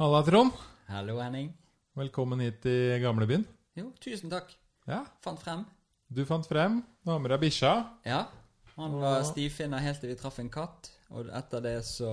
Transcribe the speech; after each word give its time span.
Halla, 0.00 0.22
Trond. 0.24 0.52
Hallo, 0.88 1.18
Henning. 1.20 1.50
Velkommen 1.92 2.40
hit 2.40 2.62
til 2.64 2.94
gamlebyen. 3.02 3.42
Jo, 3.76 3.90
tusen 4.00 4.30
takk. 4.32 4.54
Ja, 4.88 5.02
Fant 5.20 5.42
frem. 5.42 5.66
du 6.08 6.22
fant 6.24 6.48
frem. 6.48 6.78
Du 7.04 7.10
har 7.12 7.18
med 7.20 7.28
deg 7.34 7.42
bikkja. 7.42 7.72
Ja. 8.08 8.22
Han 8.78 8.96
var 8.96 9.20
stivfinna 9.28 9.76
helt 9.84 10.00
til 10.00 10.08
vi 10.08 10.16
traff 10.16 10.40
en 10.40 10.48
katt. 10.48 10.88
Og 11.12 11.28
etter 11.28 11.60
det 11.60 11.74
så 11.84 12.08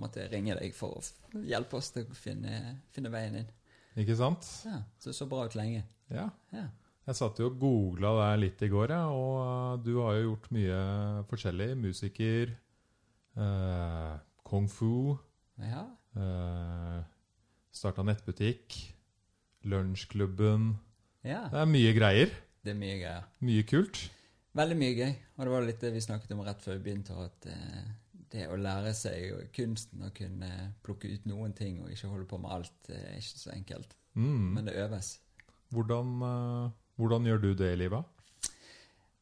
måtte 0.00 0.22
jeg 0.22 0.32
ringe 0.32 0.56
deg 0.62 0.72
for 0.72 0.96
å 0.96 1.44
hjelpe 1.44 1.76
oss 1.76 1.92
til 1.92 2.08
å 2.08 2.16
finne, 2.16 2.80
finne 2.96 3.12
veien 3.12 3.36
inn. 3.42 3.52
Ikke 4.00 4.16
sant? 4.16 4.48
Ja, 4.64 4.80
Så 4.96 5.12
det 5.12 5.18
så 5.20 5.28
bra 5.28 5.44
ut 5.44 5.60
lenge. 5.60 5.84
Ja. 6.08 6.30
Ja. 6.56 6.70
Jeg 7.04 7.20
satt 7.20 7.44
jo 7.44 7.52
og 7.52 7.60
googla 7.60 8.16
deg 8.22 8.44
litt 8.46 8.64
i 8.64 8.72
går, 8.72 8.96
ja, 8.96 9.04
og 9.12 9.36
uh, 9.44 9.76
du 9.84 9.98
har 10.00 10.16
jo 10.16 10.30
gjort 10.30 10.48
mye 10.56 10.82
forskjellig. 11.28 11.72
Musiker, 11.84 12.56
eh, 13.36 14.12
kung 14.40 14.72
fu, 14.72 15.18
ja. 15.60 15.84
Uh, 16.18 17.00
starta 17.74 18.04
nettbutikk, 18.06 18.76
lunsjklubben 19.68 20.72
Ja. 21.26 21.44
Det 21.52 21.60
er 21.60 21.68
mye 21.68 21.92
greier. 21.92 22.30
Det 22.64 22.72
er 22.72 22.78
mye 22.80 22.98
greier. 23.00 23.26
Mye 23.44 23.64
kult. 23.68 23.98
Veldig 24.56 24.76
mye 24.80 24.94
gøy. 24.96 25.10
Og 25.36 25.42
det 25.44 25.52
var 25.52 25.66
litt 25.66 25.82
det 25.84 25.90
vi 25.94 26.04
snakket 26.04 26.32
om 26.34 26.40
rett 26.46 26.62
før 26.64 26.78
vi 26.78 26.84
begynte, 26.86 27.16
at 27.20 27.48
eh, 27.52 27.90
det 28.32 28.46
å 28.50 28.56
lære 28.56 28.94
seg 28.96 29.50
kunsten 29.54 30.06
å 30.06 30.10
kunne 30.16 30.50
plukke 30.84 31.10
ut 31.12 31.28
noen 31.28 31.52
ting 31.56 31.82
og 31.84 31.92
ikke 31.92 32.10
holde 32.10 32.28
på 32.30 32.40
med 32.40 32.54
alt, 32.56 32.78
eh, 32.88 33.04
er 33.12 33.20
ikke 33.20 33.42
så 33.44 33.52
enkelt. 33.52 33.92
Mm. 34.16 34.56
Men 34.56 34.66
det 34.66 34.78
øves. 34.80 35.18
Hvordan, 35.70 36.16
hvordan 36.98 37.28
gjør 37.28 37.44
du 37.44 37.52
det 37.60 37.74
i 37.76 37.78
livet? 37.84 38.08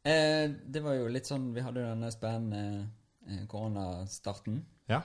Eh, 0.09 0.47
det 0.65 0.81
var 0.85 0.97
jo 0.97 1.09
litt 1.11 1.29
sånn 1.29 1.51
Vi 1.55 1.65
hadde 1.65 1.85
denne 1.85 2.11
spennende 2.15 2.89
eh, 3.29 3.45
koronastarten. 3.51 4.63
Ja. 4.89 5.03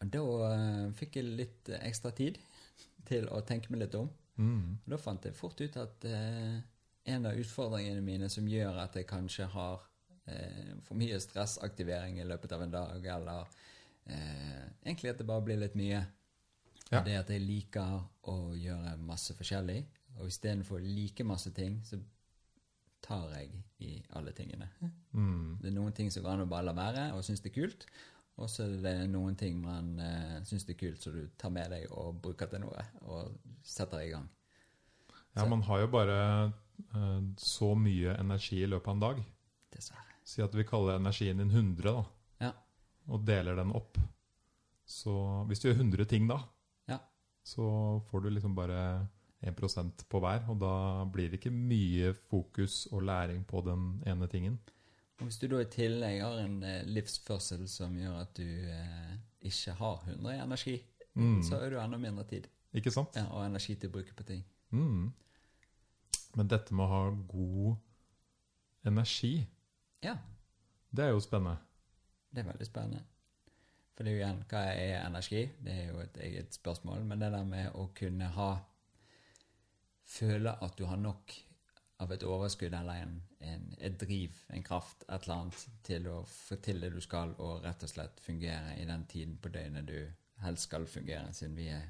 Da 0.00 0.20
uh, 0.20 0.92
fikk 0.96 1.20
jeg 1.20 1.32
litt 1.38 1.70
ekstra 1.80 2.12
tid 2.16 2.38
til 3.08 3.28
å 3.32 3.40
tenke 3.46 3.72
meg 3.72 3.84
litt 3.84 3.94
om. 3.96 4.10
Mm. 4.36 4.78
Da 4.84 4.98
fant 5.00 5.24
jeg 5.24 5.36
fort 5.36 5.60
ut 5.60 5.76
at 5.80 6.04
uh, 6.10 6.56
en 7.06 7.28
av 7.28 7.38
utfordringene 7.40 8.02
mine 8.04 8.28
som 8.32 8.48
gjør 8.48 8.82
at 8.82 8.98
jeg 8.98 9.08
kanskje 9.08 9.48
har 9.54 9.80
uh, 9.80 10.74
for 10.84 10.98
mye 11.00 11.20
stressaktivering 11.22 12.20
i 12.20 12.28
løpet 12.28 12.52
av 12.52 12.66
en 12.66 12.76
dag, 12.76 13.08
eller 13.16 13.62
egentlig 14.86 15.10
at 15.10 15.18
det 15.18 15.24
bare 15.26 15.42
blir 15.42 15.58
litt 15.58 15.74
mye, 15.74 16.04
Ja. 16.92 17.00
er 17.00 17.16
at 17.18 17.30
jeg 17.34 17.42
liker 17.42 17.96
å 18.30 18.52
gjøre 18.54 18.92
masse 19.02 19.34
forskjellig. 19.34 19.80
Og 20.20 20.28
istedenfor 20.30 20.78
like 20.78 21.24
masse 21.26 21.50
ting, 21.50 21.80
så 21.82 21.98
tar 23.02 23.32
jeg 23.34 23.50
i 23.82 23.96
alle 24.18 24.32
tingene. 24.36 24.68
Mm. 25.12 25.58
Det 25.60 25.70
er 25.70 25.74
noen 25.74 25.94
ting 25.96 26.12
som 26.12 26.22
går 26.22 26.36
an 26.36 26.44
å 26.46 26.50
bare 26.50 26.68
la 26.68 26.76
være 26.76 27.08
og 27.16 27.24
synes 27.26 27.42
det 27.42 27.50
er 27.50 27.56
kult. 27.60 27.86
Og 28.36 28.50
så 28.52 28.66
er 28.66 28.74
det 28.84 28.94
noen 29.08 29.36
ting 29.38 29.56
man 29.62 29.94
uh, 29.96 30.42
syns 30.44 30.66
det 30.68 30.74
er 30.74 30.80
kult, 30.82 31.00
så 31.00 31.12
du 31.14 31.22
tar 31.40 31.52
med 31.54 31.70
deg 31.72 31.86
og 31.96 32.18
bruker 32.20 32.50
til 32.52 32.60
noe. 32.66 32.82
Og 33.08 33.32
setter 33.64 34.02
i 34.04 34.10
gang. 34.12 34.26
Ja, 35.36 35.46
man 35.48 35.62
har 35.68 35.82
jo 35.84 35.88
bare 35.92 36.18
uh, 36.92 37.22
så 37.40 37.72
mye 37.78 38.16
energi 38.20 38.60
i 38.62 38.68
løpet 38.68 38.92
av 38.92 38.96
en 38.98 39.04
dag. 39.06 39.22
Dessverre. 39.72 40.18
Si 40.26 40.42
at 40.44 40.54
vi 40.58 40.66
kaller 40.68 40.98
energien 41.00 41.40
din 41.40 41.52
100, 41.52 41.92
da, 41.92 42.04
Ja. 42.48 42.52
og 43.08 43.24
deler 43.24 43.56
den 43.56 43.72
opp. 43.72 43.96
Så 44.84 45.12
hvis 45.48 45.60
du 45.62 45.68
gjør 45.70 45.80
100 45.80 46.04
ting 46.10 46.28
da, 46.28 46.40
Ja. 46.88 46.98
så 47.44 48.02
får 48.10 48.22
du 48.22 48.30
liksom 48.30 48.54
bare 48.54 49.08
1% 49.46 50.04
på 50.08 50.20
hver, 50.20 50.44
og 50.50 50.58
da 50.60 51.04
blir 51.12 51.30
det 51.30 51.40
ikke 51.40 51.52
mye 51.54 52.12
fokus 52.28 52.86
og 52.92 53.02
læring 53.02 53.44
på 53.46 53.62
den 53.64 54.02
ene 54.06 54.28
tingen. 54.28 54.58
Og 55.18 55.24
hvis 55.30 55.38
du 55.40 55.46
da 55.48 55.62
i 55.62 55.68
tillegg 55.72 56.20
har 56.22 56.38
en 56.42 56.58
eh, 56.62 56.82
livsførsel 56.84 57.64
som 57.72 57.94
gjør 57.96 58.18
at 58.20 58.34
du 58.36 58.44
eh, 58.44 59.14
ikke 59.48 59.72
har 59.78 60.02
100 60.12 60.34
i 60.36 60.42
energi, 60.44 60.76
Mm. 61.16 61.38
så 61.42 61.56
har 61.56 61.70
du 61.72 61.78
enda 61.80 61.96
mindre 61.96 62.24
tid 62.28 62.44
Ikke 62.76 62.90
sant? 62.92 63.14
ja, 63.16 63.22
og 63.32 63.46
energi 63.46 63.74
til 63.80 63.88
å 63.88 63.92
bruke 63.94 64.12
på 64.18 64.22
ting. 64.28 64.42
Mm. 64.70 65.06
Men 66.36 66.48
dette 66.52 66.74
med 66.76 66.84
å 66.84 66.88
ha 66.90 67.10
god 67.30 67.76
energi, 68.84 69.46
Ja, 70.04 70.18
det 70.92 71.04
er 71.06 71.14
jo 71.14 71.20
spennende. 71.24 71.56
det 72.30 72.42
er 72.44 72.50
veldig 72.50 72.66
spennende. 72.68 73.00
For 73.96 74.04
det 74.04 74.12
er 74.12 74.16
jo 74.18 74.20
igjen, 74.26 74.44
hva 74.50 74.60
er 74.74 75.06
energi? 75.06 75.46
Det 75.64 75.72
er 75.72 75.86
jo 75.94 76.00
et 76.04 76.16
eget 76.20 76.52
spørsmål. 76.54 77.00
Men 77.08 77.18
det 77.18 77.32
der 77.32 77.44
med 77.44 77.72
å 77.72 77.88
kunne 77.96 78.28
ha 78.36 78.50
Føle 80.04 80.52
at 80.62 80.76
du 80.78 80.84
har 80.86 80.96
nok 81.00 81.32
av 82.02 82.12
et 82.12 82.24
overskudd 82.28 82.74
eller 82.76 83.02
en, 83.02 83.14
en, 83.40 83.66
et 83.80 83.94
driv, 84.00 84.36
en 84.52 84.64
kraft, 84.64 85.04
et 85.08 85.24
eller 85.24 85.34
annet, 85.36 85.66
til 85.86 86.08
å 86.12 86.18
få 86.28 86.58
til 86.64 86.82
det 86.84 86.92
du 86.92 87.00
skal, 87.00 87.32
og 87.40 87.64
rett 87.64 87.84
og 87.86 87.92
slett 87.92 88.20
fungere 88.24 88.76
i 88.80 88.84
den 88.88 89.06
tiden 89.08 89.38
på 89.40 89.52
døgnet 89.54 89.88
du 89.88 89.98
helst 90.44 90.68
skal 90.68 90.84
fungere. 90.90 91.32
Siden 91.32 91.56
vi 91.56 91.70
er 91.72 91.86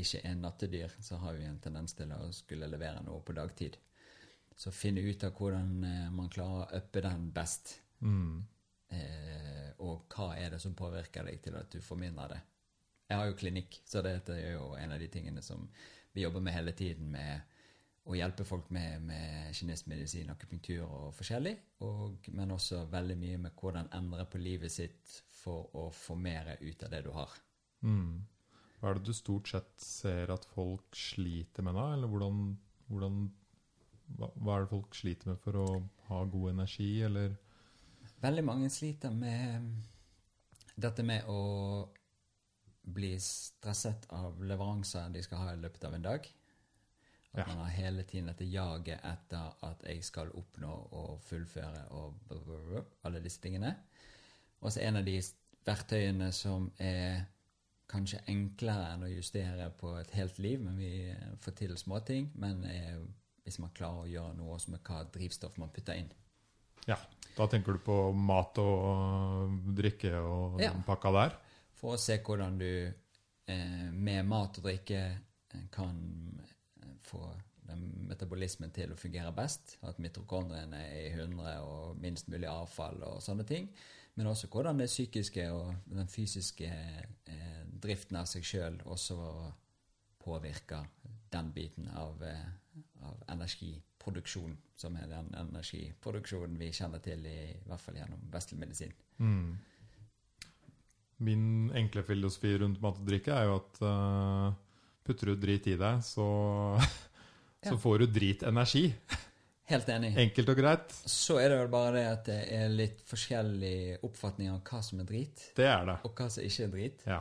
ikke 0.00 0.22
er 0.24 0.36
nattedyr, 0.38 0.96
så 1.04 1.18
har 1.20 1.36
vi 1.36 1.46
en 1.46 1.60
tendens 1.60 1.94
til 1.94 2.12
å 2.16 2.30
skulle 2.34 2.70
levere 2.70 3.02
noe 3.04 3.20
på 3.24 3.36
dagtid. 3.36 3.76
Så 4.56 4.72
finne 4.74 5.04
ut 5.04 5.24
av 5.24 5.36
hvordan 5.36 5.84
eh, 5.84 6.08
man 6.12 6.30
klarer 6.32 6.64
å 6.64 6.80
uppe 6.80 7.02
den 7.04 7.30
best. 7.36 7.74
Mm. 8.00 8.40
Eh, 8.92 9.68
og 9.84 10.10
hva 10.12 10.32
er 10.36 10.54
det 10.54 10.60
som 10.62 10.76
påvirker 10.76 11.28
deg 11.28 11.40
til 11.44 11.56
at 11.60 11.70
du 11.72 11.80
får 11.84 12.00
mindre 12.00 12.26
av 12.26 12.34
det. 12.34 12.40
Jeg 13.10 13.18
har 13.18 13.30
jo 13.30 13.38
klinikk, 13.40 13.80
så 13.88 14.02
dette 14.06 14.36
er 14.36 14.54
jo 14.54 14.74
en 14.78 14.92
av 14.94 15.00
de 15.00 15.08
tingene 15.10 15.42
som 15.42 15.64
vi 16.14 16.24
jobber 16.24 16.42
med 16.44 16.54
hele 16.54 16.74
tiden, 16.76 17.10
med 17.10 17.40
å 18.10 18.16
hjelpe 18.18 18.44
folk 18.46 18.70
med, 18.74 19.04
med 19.06 19.54
kinesisk 19.54 19.90
medisin, 19.92 20.30
akupunktur 20.32 20.82
og 20.84 21.14
forskjellig, 21.14 21.54
og, 21.86 22.30
men 22.34 22.54
også 22.56 22.84
veldig 22.90 23.16
mye 23.20 23.40
med 23.46 23.54
hvordan 23.58 23.90
endre 23.96 24.26
på 24.30 24.40
livet 24.42 24.72
sitt 24.74 25.20
for 25.40 25.70
å 25.78 25.86
få 25.94 26.16
mer 26.18 26.56
ut 26.60 26.82
av 26.86 26.92
det 26.92 27.04
du 27.06 27.12
har. 27.14 27.36
Mm. 27.86 28.20
Hva 28.80 28.90
er 28.90 28.98
det 28.98 29.10
du 29.10 29.14
stort 29.16 29.50
sett 29.52 29.70
ser 29.84 30.32
at 30.32 30.46
folk 30.54 30.96
sliter 30.96 31.64
med 31.66 31.76
da? 31.76 31.86
Eller 31.94 32.10
hvordan, 32.10 32.42
hvordan 32.88 33.22
hva, 34.18 34.30
hva 34.34 34.56
er 34.56 34.64
det 34.64 34.72
folk 34.72 34.98
sliter 34.98 35.30
med 35.30 35.40
for 35.44 35.60
å 35.60 35.68
ha 36.10 36.24
god 36.26 36.56
energi, 36.56 36.92
eller 37.06 37.38
Veldig 38.20 38.42
mange 38.44 38.66
sliter 38.68 39.12
med 39.16 39.64
dette 40.76 41.04
med 41.04 41.24
å 41.32 41.38
bli 42.84 43.14
stresset 43.20 44.04
av 44.12 44.42
leveranser 44.44 45.08
de 45.14 45.22
skal 45.24 45.40
ha 45.40 45.54
i 45.54 45.60
løpet 45.60 45.86
av 45.88 45.96
en 45.96 46.04
dag. 46.04 46.28
At 47.32 47.38
Ja. 47.38 47.44
man 47.46 47.58
har 47.58 47.70
hele 47.70 48.02
tiden 48.02 48.26
dette 48.26 48.44
jaget 48.44 49.00
etter 49.04 49.52
at 49.62 49.82
jeg 49.86 50.04
skal 50.04 50.30
oppnå 50.34 50.70
og 50.92 51.20
fullføre 51.22 51.84
og 51.90 52.14
alle 53.04 53.20
disse 53.22 53.40
tingene. 53.40 53.76
Og 54.60 54.72
så 54.72 54.80
en 54.82 54.96
av 54.96 55.04
de 55.04 55.20
verktøyene 55.66 56.32
som 56.32 56.72
er 56.78 57.24
kanskje 57.90 58.20
enklere 58.30 58.92
enn 58.94 59.02
å 59.06 59.10
justere 59.14 59.70
på 59.78 59.92
et 60.00 60.10
helt 60.10 60.38
liv, 60.38 60.60
men 60.60 60.76
vi 60.78 61.14
får 61.42 61.54
til 61.58 61.76
småting, 61.78 62.30
men 62.34 62.64
er, 62.64 62.98
hvis 63.44 63.58
man 63.58 63.70
klarer 63.74 64.04
å 64.04 64.10
gjøre 64.10 64.36
noe 64.38 64.54
også 64.54 64.70
med 64.70 64.82
hva 64.86 65.04
drivstoff 65.12 65.58
man 65.58 65.70
putter 65.74 65.94
inn. 65.98 66.10
Ja, 66.86 66.96
da 67.36 67.46
tenker 67.46 67.72
du 67.76 67.78
på 67.84 68.12
mat 68.16 68.58
og 68.58 69.56
drikke 69.76 70.14
og 70.18 70.60
Ja. 70.62 70.72
pakka 70.86 71.12
der? 71.12 71.38
for 71.80 71.94
å 71.94 71.98
se 71.98 72.18
hvordan 72.18 72.58
du 72.58 72.92
eh, 73.48 73.90
med 73.90 74.26
mat 74.28 74.58
og 74.58 74.64
drikke 74.64 74.98
eh, 75.54 75.60
kan 75.72 75.96
få 77.06 77.22
metabolismen 78.10 78.72
til 78.74 78.92
å 78.92 78.98
fungere 78.98 79.32
best. 79.34 79.76
At 79.86 80.00
mitokondriene 80.02 80.80
er 80.88 81.06
i 81.06 81.14
100 81.14 81.56
og 81.62 81.98
minst 82.02 82.30
mulig 82.32 82.48
avfall 82.50 83.02
og 83.06 83.22
sånne 83.24 83.46
ting. 83.46 83.70
Men 84.18 84.26
også 84.26 84.50
hvordan 84.52 84.80
det 84.80 84.90
psykiske 84.90 85.46
og 85.54 85.74
den 85.88 86.08
fysiske 86.10 86.68
eh, 86.68 87.60
driften 87.80 88.18
av 88.20 88.26
seg 88.28 88.44
sjøl 88.44 88.80
også 88.84 89.16
påvirker 90.20 90.88
den 91.32 91.52
biten 91.54 91.88
av, 91.96 92.20
eh, 92.26 92.48
av 93.06 93.22
energiproduksjon, 93.32 94.56
som 94.76 94.96
er 94.98 95.08
den 95.08 95.30
energiproduksjonen 95.38 96.58
vi 96.60 96.72
kjenner 96.74 97.02
til 97.04 97.24
i, 97.26 97.38
i 97.54 97.68
hvert 97.68 97.84
fall 97.84 98.00
gjennom 98.00 98.26
vestlig 98.32 98.58
medisin. 98.60 98.92
Mm. 99.18 99.54
Min 101.20 101.46
enkle 101.76 102.02
filosofi 102.02 102.56
rundt 102.58 102.80
mat 102.82 102.98
og 102.98 103.08
drikke 103.08 103.32
er 103.36 103.48
jo 103.48 103.56
at 103.60 103.80
eh, 103.86 104.60
putter 105.10 105.32
du 105.32 105.36
drit 105.42 105.66
i 105.74 105.76
deg, 105.80 106.00
så, 106.14 106.26
Ja. 107.66 107.74
får 107.76 107.98
du 108.06 108.06
dritenergi. 108.14 108.86
Helt 109.70 109.90
enig. 109.92 110.14
Enkelt 110.18 110.48
og 110.50 110.56
greit. 110.58 110.94
Så 111.06 111.36
er 111.38 111.52
det 111.52 111.58
vel 111.60 111.68
bare 111.70 111.92
det 111.94 112.06
at 112.10 112.24
det 112.26 112.38
er 112.56 112.70
litt 112.72 113.02
forskjellig 113.06 114.00
oppfatning 114.06 114.48
av 114.50 114.62
hva 114.66 114.80
som 114.82 115.02
er 115.02 115.06
drit, 115.06 115.44
Det 115.54 115.66
er 115.70 115.84
det. 115.86 115.98
og 116.08 116.14
hva 116.18 116.26
som 116.32 116.42
ikke 116.46 116.64
er 116.64 116.72
drit. 116.72 117.04
Ja. 117.06 117.20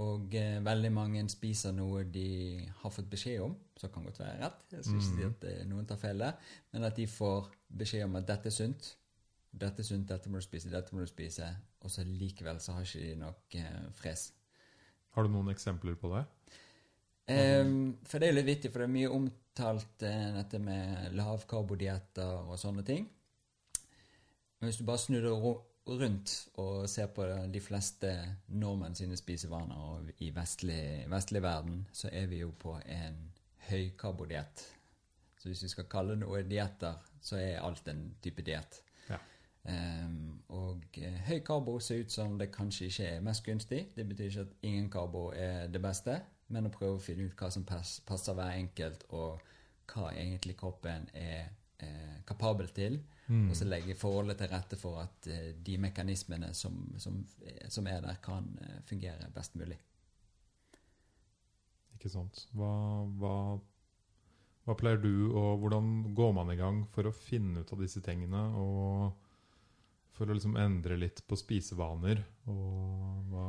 Og 0.00 0.32
eh, 0.34 0.56
veldig 0.64 0.90
mange 0.94 1.20
spiser 1.30 1.74
noe 1.76 2.00
de 2.10 2.64
har 2.80 2.90
fått 2.90 3.10
beskjed 3.12 3.42
om, 3.44 3.52
som 3.78 3.92
kan 3.94 4.06
godt 4.08 4.18
være 4.22 4.38
rett. 4.40 4.62
Jeg 4.72 4.86
skal 4.88 5.02
ikke 5.02 5.28
at 5.28 5.44
eh, 5.50 5.60
noen 5.70 5.86
tar 5.86 6.00
feil 6.00 6.18
der, 6.24 6.38
men 6.72 6.86
at 6.88 6.96
de 6.98 7.04
får 7.10 7.50
beskjed 7.82 8.06
om 8.08 8.16
at 8.18 8.26
dette 8.32 8.50
er 8.50 8.56
sunt. 8.56 8.88
Dette 9.54 9.84
er 9.84 9.86
sunt, 9.86 10.08
dette 10.08 10.30
må 10.32 10.40
du 10.40 10.46
spise, 10.48 10.72
dette 10.72 10.94
må 10.96 11.04
du 11.04 11.10
spise. 11.12 11.46
Og 11.84 11.92
så 11.94 12.02
likevel 12.08 12.58
så 12.64 12.74
har 12.78 12.88
ikke 12.88 13.04
de 13.04 13.12
nok 13.20 13.58
eh, 13.60 13.84
fres. 14.00 14.30
Har 15.14 15.28
du 15.28 15.30
noen 15.36 15.52
eksempler 15.52 15.94
på 16.00 16.10
det? 16.16 16.24
Ehm, 17.26 17.96
for 18.04 18.20
det 18.20 18.28
er 18.28 18.36
litt 18.36 18.48
vittig, 18.48 18.70
for 18.72 18.82
det 18.82 18.88
er 18.88 18.96
mye 18.98 19.12
omtalt 19.12 20.04
uh, 20.04 20.32
dette 20.36 20.60
med 20.60 21.14
lavkarbodietter 21.16 22.50
og 22.50 22.58
sånne 22.60 22.84
ting. 22.84 23.06
Men 24.58 24.68
hvis 24.68 24.80
du 24.80 24.84
bare 24.88 25.00
snur 25.00 25.24
det 25.24 25.32
rundt 26.00 26.34
og 26.60 26.88
ser 26.88 27.10
på 27.12 27.26
de 27.52 27.60
fleste 27.60 28.10
nordmenn 28.56 28.96
sine 28.96 29.16
spisevaner, 29.20 29.76
og 29.76 30.22
i 30.24 30.30
vestlig, 30.36 31.04
vestlig 31.12 31.42
verden 31.44 31.82
så 31.92 32.12
er 32.12 32.28
vi 32.30 32.40
jo 32.40 32.52
på 32.60 32.76
en 32.80 33.18
høykarbodiett. 33.70 34.64
Så 35.40 35.50
hvis 35.50 35.64
vi 35.64 35.72
skal 35.74 35.88
kalle 35.92 36.16
noe 36.16 36.44
dietter, 36.48 37.00
så 37.24 37.40
er 37.40 37.64
alt 37.64 37.88
en 37.88 38.06
type 38.24 38.44
diett. 38.44 38.80
Ja. 39.08 39.18
Um, 39.64 40.42
og 40.52 41.00
uh, 41.00 41.18
høy 41.24 41.40
karbo 41.44 41.78
ser 41.80 42.04
ut 42.04 42.12
som 42.12 42.36
det 42.40 42.52
kanskje 42.52 42.88
ikke 42.90 43.10
er 43.16 43.24
mest 43.24 43.44
gunstig. 43.44 43.82
Det 43.96 44.08
betyr 44.08 44.28
ikke 44.28 44.46
at 44.48 44.56
ingen 44.68 44.90
karbo 44.92 45.30
er 45.32 45.68
det 45.72 45.80
beste, 45.84 46.20
men 46.54 46.68
å 46.68 46.72
prøve 46.74 46.98
å 46.98 47.02
finne 47.02 47.26
ut 47.28 47.36
hva 47.38 47.50
som 47.52 47.66
pass, 47.68 47.98
passer 48.06 48.36
hver 48.38 48.54
enkelt, 48.60 49.04
og 49.16 49.42
hva 49.90 50.12
egentlig 50.14 50.56
kroppen 50.60 51.08
er 51.18 51.50
eh, 51.82 52.22
kapabel 52.28 52.70
til. 52.76 53.00
Mm. 53.26 53.48
Og 53.48 53.56
så 53.56 53.66
legge 53.68 53.96
forholdet 53.98 54.38
til 54.40 54.52
rette 54.52 54.78
for 54.80 55.02
at 55.02 55.28
eh, 55.32 55.50
de 55.66 55.76
mekanismene 55.80 56.52
som, 56.56 56.78
som, 57.00 57.20
som, 57.68 57.90
er 57.90 58.00
der, 58.04 58.20
kan 58.24 58.48
fungere 58.88 59.30
best 59.34 59.56
mulig. 59.60 59.78
Ikke 61.96 62.12
sant. 62.12 62.46
Hva, 62.52 62.72
hva 63.20 63.36
hva 64.64 64.76
pleier 64.80 65.00
du, 65.00 65.28
og 65.36 65.60
hvordan 65.60 65.88
går 66.16 66.30
man 66.38 66.50
i 66.54 66.56
gang 66.56 66.80
for 66.94 67.08
å 67.08 67.12
finne 67.12 67.60
ut 67.60 67.72
av 67.74 67.82
disse 67.84 68.00
tingene? 68.04 68.46
Og 68.56 69.12
for 70.16 70.30
å 70.30 70.36
liksom 70.36 70.56
endre 70.60 70.96
litt 70.96 71.20
på 71.28 71.36
spisevaner? 71.36 72.22
Og 72.48 73.28
hva 73.28 73.48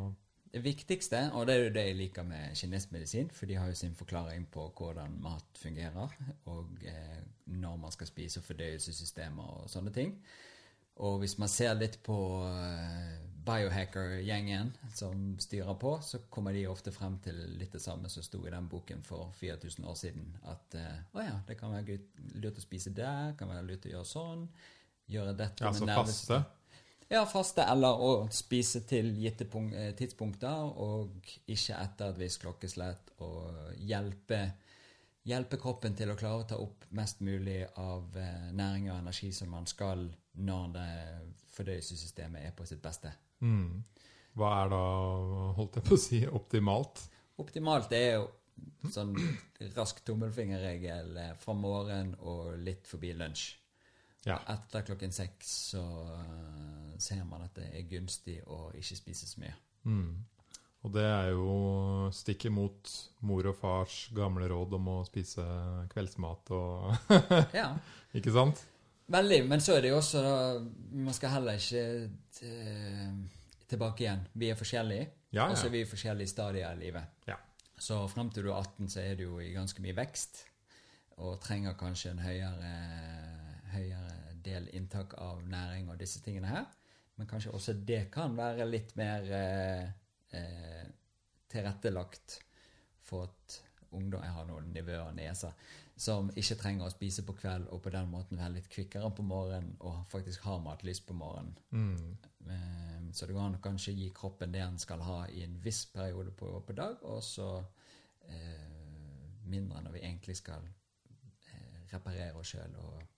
det 0.55 0.63
viktigste, 0.63 1.19
og 1.35 1.47
det 1.47 1.55
er 1.55 1.63
jo 1.65 1.71
det 1.75 1.81
jeg 1.89 1.95
liker 1.99 2.23
med 2.23 2.55
kinesisk 2.55 2.93
medisin, 2.95 3.27
for 3.33 3.49
de 3.49 3.57
har 3.59 3.67
jo 3.67 3.75
sin 3.75 3.95
forklaring 3.95 4.45
på 4.51 4.69
hvordan 4.77 5.17
mat 5.19 5.59
fungerer, 5.59 6.13
og 6.47 6.85
eh, 6.87 7.23
når 7.45 7.75
man 7.81 7.91
skal 7.91 8.07
spise, 8.07 8.39
og 8.39 8.47
fordøyelsessystemer 8.47 9.43
og 9.43 9.69
sånne 9.69 9.91
ting. 9.91 10.15
Og 11.03 11.19
hvis 11.19 11.35
man 11.41 11.51
ser 11.51 11.75
litt 11.75 11.97
på 12.07 12.15
uh, 12.47 13.15
biohacker-gjengen 13.45 14.71
som 14.95 15.33
styrer 15.43 15.75
på, 15.79 15.97
så 15.99 16.21
kommer 16.31 16.55
de 16.55 16.63
ofte 16.71 16.93
frem 16.95 17.17
til 17.25 17.41
litt 17.59 17.75
det 17.75 17.83
samme 17.83 18.07
som 18.09 18.23
sto 18.23 18.39
i 18.47 18.53
den 18.53 18.69
boken 18.71 19.03
for 19.03 19.33
4000 19.35 19.89
år 19.91 19.97
siden. 19.99 20.29
At 20.47 20.79
uh, 20.79 21.19
å 21.19 21.25
ja, 21.25 21.35
det 21.49 21.59
kan 21.59 21.75
være 21.75 21.99
lurt 22.39 22.61
å 22.61 22.63
spise 22.63 22.95
der, 22.95 23.35
kan 23.35 23.51
være 23.51 23.67
lurt 23.67 23.89
å 23.89 23.91
gjøre 23.91 24.07
sånn. 24.07 24.47
Gjøre 25.11 25.35
dette 25.37 25.67
ja, 25.67 25.75
med 25.75 25.97
faste? 25.99 26.39
Ja, 27.11 27.21
faste, 27.29 27.63
eller 27.69 28.01
å 28.01 28.11
spise 28.33 28.81
til 28.89 29.11
gitte 29.21 29.45
eh, 29.45 29.91
tidspunkter, 29.97 30.69
og 30.81 31.27
ikke 31.45 31.77
etter 31.77 32.13
et 32.13 32.21
visst 32.23 32.41
klokkeslett, 32.41 33.13
og 33.21 33.75
hjelpe 33.77 34.47
hjelpe 35.25 35.57
kroppen 35.61 35.95
til 35.97 36.11
å 36.13 36.17
klare 36.17 36.43
å 36.43 36.47
ta 36.49 36.57
opp 36.61 36.85
mest 36.97 37.21
mulig 37.25 37.63
av 37.81 38.15
eh, 38.19 38.47
næring 38.53 38.91
og 38.91 38.99
energi 38.99 39.31
som 39.33 39.51
man 39.53 39.65
skal 39.69 40.05
når 40.37 40.71
det 40.75 40.89
fordøyelsessystemet 41.55 42.45
er 42.45 42.55
på 42.55 42.67
sitt 42.67 42.81
beste. 42.83 43.11
Mm. 43.41 43.81
Hva 44.35 44.51
er 44.61 44.71
da, 44.73 44.81
holdt 45.57 45.79
jeg 45.79 45.87
på 45.87 45.95
å 45.95 46.01
si, 46.01 46.21
optimalt? 46.27 47.05
Optimalt 47.41 47.93
er 47.95 48.19
jo 48.19 48.25
sånn 48.91 49.15
rask 49.75 50.01
tommelfingerregel 50.07 51.15
eh, 51.21 51.33
fra 51.41 51.55
morgen 51.57 52.13
og 52.21 52.55
litt 52.61 52.87
forbi 52.89 53.15
lunsj. 53.17 53.53
Ja. 54.25 54.39
Etter 54.49 54.85
klokken 54.87 55.13
seks 55.13 55.51
så 55.71 55.83
uh, 55.85 56.95
ser 57.01 57.23
man 57.29 57.45
at 57.45 57.57
det 57.59 57.69
er 57.71 57.89
gunstig 57.89 58.39
å 58.49 58.69
ikke 58.73 58.97
spise 58.97 59.29
så 59.29 59.41
mye. 59.43 59.53
Mm. 59.85 60.25
Og 60.85 60.93
det 60.93 61.05
er 61.05 61.31
jo 61.33 62.09
stikk 62.13 62.47
imot 62.49 62.91
mor 63.25 63.47
og 63.49 63.57
fars 63.57 64.05
gamle 64.13 64.49
råd 64.51 64.75
om 64.77 64.91
å 64.93 64.99
spise 65.07 65.45
kveldsmat 65.93 66.51
og 66.53 67.13
Ja. 67.61 67.71
Ikke 68.17 68.33
sant? 68.33 68.61
Veldig. 69.11 69.41
Men 69.49 69.61
så 69.61 69.75
er 69.75 69.85
det 69.85 69.91
jo 69.91 69.97
også 69.99 70.21
da 70.21 70.35
Man 70.93 71.13
skal 71.13 71.33
heller 71.35 71.57
ikke 71.57 71.81
tilbake 73.69 74.05
igjen. 74.05 74.25
Vi 74.33 74.49
er 74.49 74.57
forskjellige, 74.59 75.07
ja, 75.31 75.43
ja. 75.43 75.49
og 75.49 75.57
så 75.57 75.67
er 75.67 75.73
vi 75.73 75.81
i 75.83 75.89
forskjellige 75.89 76.31
stadier 76.31 76.73
i 76.73 76.83
livet. 76.85 77.15
Ja. 77.27 77.37
Så 77.77 77.97
frem 78.07 78.29
til 78.31 78.45
du 78.45 78.51
er 78.51 78.61
18, 78.61 78.89
så 78.89 79.01
er 79.01 79.17
du 79.17 79.25
jo 79.25 79.39
i 79.41 79.51
ganske 79.55 79.81
mye 79.83 79.95
vekst, 79.97 80.45
og 81.17 81.39
trenger 81.43 81.75
kanskje 81.79 82.13
en 82.13 82.21
høyere, 82.23 82.73
høyere 83.75 84.35
del 84.45 84.67
inntak 84.77 85.15
av 85.21 85.43
næring 85.49 85.89
og 85.89 85.99
disse 85.99 86.21
tingene 86.23 86.51
her. 86.51 86.65
Men 87.15 87.29
kanskje 87.29 87.53
også 87.55 87.77
det 87.87 88.05
kan 88.13 88.35
være 88.37 88.67
litt 88.67 88.91
mer 88.99 89.29
eh, 89.31 89.85
eh, 90.35 90.83
tilrettelagt 91.51 92.39
for 93.05 93.29
at 93.29 93.61
ungdom 93.95 94.23
Jeg 94.25 94.33
har 94.35 94.47
noen 94.49 94.71
nivåer 94.75 95.05
av 95.05 95.13
nesa, 95.15 95.53
som 95.95 96.27
ikke 96.35 96.57
trenger 96.59 96.89
å 96.89 96.91
spise 96.91 97.23
på 97.23 97.35
kveld, 97.37 97.69
og 97.71 97.79
på 97.85 97.93
den 97.93 98.09
måten 98.11 98.41
være 98.41 98.57
litt 98.57 98.67
kvikkere 98.67 99.07
på 99.15 99.23
morgenen 99.23 99.77
og 99.79 100.01
faktisk 100.11 100.43
ha 100.49 100.57
matlyst 100.59 101.05
på 101.07 101.15
morgenen. 101.15 101.55
Mm. 101.71 102.17
Eh, 102.51 103.05
så 103.15 103.25
det 103.25 103.37
går 103.37 103.45
an 103.45 103.55
å 103.55 103.63
kanskje 103.63 103.95
gi 103.95 104.09
kroppen 104.11 104.51
det 104.51 104.65
den 104.65 104.81
skal 104.81 105.05
ha 105.05 105.21
i 105.31 105.45
en 105.45 105.55
viss 105.63 105.85
periode 105.93 106.35
på, 106.35 106.51
på 106.67 106.75
dag, 106.75 106.99
og 107.07 107.23
så 107.23 107.49
eh, 108.27 109.45
mindre 109.47 109.85
når 109.85 109.95
vi 109.95 110.03
egentlig 110.03 110.35
skal 110.41 110.67
eh, 110.67 111.85
reparere 111.93 112.35
oss 112.41 112.51
sjøl 112.51 112.75
og 112.83 113.14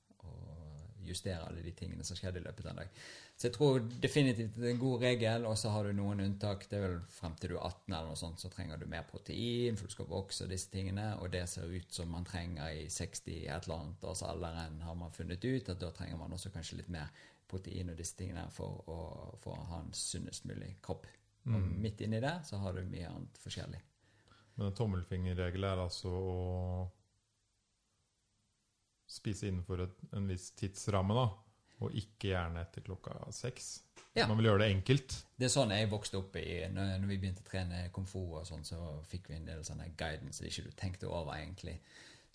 justere 1.07 1.45
alle 1.47 1.63
de 1.65 1.73
tingene 1.75 2.03
som 2.05 2.17
skjedde 2.17 2.41
i 2.41 2.45
løpet 2.45 2.65
av 2.65 2.71
en 2.71 2.81
dag. 2.81 2.99
Så 3.37 3.47
jeg 3.47 3.55
tror 3.57 3.79
definitivt 4.01 4.55
det 4.57 4.65
er 4.65 4.73
en 4.73 4.81
god 4.81 5.03
regel, 5.05 5.45
og 5.45 5.57
så 5.61 5.71
har 5.73 5.85
du 5.85 5.93
noen 5.97 6.23
unntak. 6.23 6.65
Det 6.69 6.79
er 6.79 6.85
vel 6.87 6.99
frem 7.13 7.35
til 7.37 7.53
du 7.53 7.57
er 7.57 7.67
18 7.69 7.93
eller 7.93 8.09
noe 8.09 8.19
sånt, 8.19 8.41
så 8.41 8.51
trenger 8.53 8.81
du 8.81 8.87
mer 8.89 9.05
protein, 9.09 9.77
for 9.77 9.87
du 9.87 9.93
skal 9.93 10.09
vokse 10.09 10.45
og 10.45 10.53
disse 10.53 10.71
tingene, 10.73 11.11
og 11.21 11.31
det 11.35 11.43
ser 11.51 11.69
ut 11.69 11.93
som 11.93 12.09
man 12.11 12.25
trenger 12.27 12.73
i 12.73 12.87
60 12.89 13.29
et 13.45 13.67
eller 13.67 13.77
annet 13.77 14.07
års 14.09 14.23
alderen, 14.25 14.81
har 14.87 14.97
man 14.97 15.13
funnet 15.13 15.45
ut, 15.45 15.69
at 15.69 15.81
da 15.83 15.91
trenger 15.93 16.17
man 16.17 16.33
også 16.33 16.53
kanskje 16.55 16.81
litt 16.81 16.89
mer 16.93 17.13
protein 17.47 17.93
og 17.93 17.99
disse 17.99 18.17
tingene 18.19 18.47
for 18.51 18.81
å, 18.91 18.99
for 19.43 19.55
å 19.55 19.67
ha 19.71 19.83
en 19.83 19.93
sunnest 19.95 20.47
mulig 20.49 20.73
kropp. 20.83 21.07
Mm. 21.47 21.55
Og 21.55 21.69
midt 21.85 22.01
inni 22.03 22.19
det 22.23 22.33
så 22.47 22.59
har 22.59 22.75
du 22.75 22.83
mye 22.89 23.07
annet 23.07 23.39
forskjellig. 23.39 23.79
Men 24.57 24.71
en 24.71 24.77
tommelfingerregel 24.77 25.67
er 25.69 25.83
altså 25.83 26.11
å 26.11 26.37
spise 29.07 29.49
innenfor 29.49 29.85
et, 29.87 29.99
en 30.17 30.27
viss 30.29 30.51
tidsramme, 30.59 31.17
da? 31.17 31.27
Og 31.85 31.93
ikke 31.93 32.31
gjerne 32.31 32.63
etter 32.63 32.85
klokka 32.85 33.19
seks. 33.35 33.75
Ja. 34.17 34.25
Man 34.27 34.39
vil 34.39 34.49
gjøre 34.49 34.63
det 34.63 34.71
enkelt. 34.73 35.15
Det 35.37 35.45
er 35.45 35.53
sånn 35.53 35.71
jeg 35.75 35.89
vokste 35.91 36.17
opp 36.17 36.35
i. 36.41 36.47
Når, 36.73 36.95
når 37.03 37.11
vi 37.11 37.19
begynte 37.21 37.43
å 37.43 37.47
trene 37.47 37.83
kung 37.93 38.07
fu, 38.09 38.23
og 38.39 38.47
sånn, 38.49 38.65
så 38.65 38.79
fikk 39.05 39.29
vi 39.29 39.37
en 39.37 39.45
del 39.45 39.61
sånne 39.65 39.91
guidance 39.99 40.41
ikke 40.45 40.65
du 40.65 40.71
tenkte 40.79 41.11
over, 41.11 41.35
egentlig. 41.37 41.75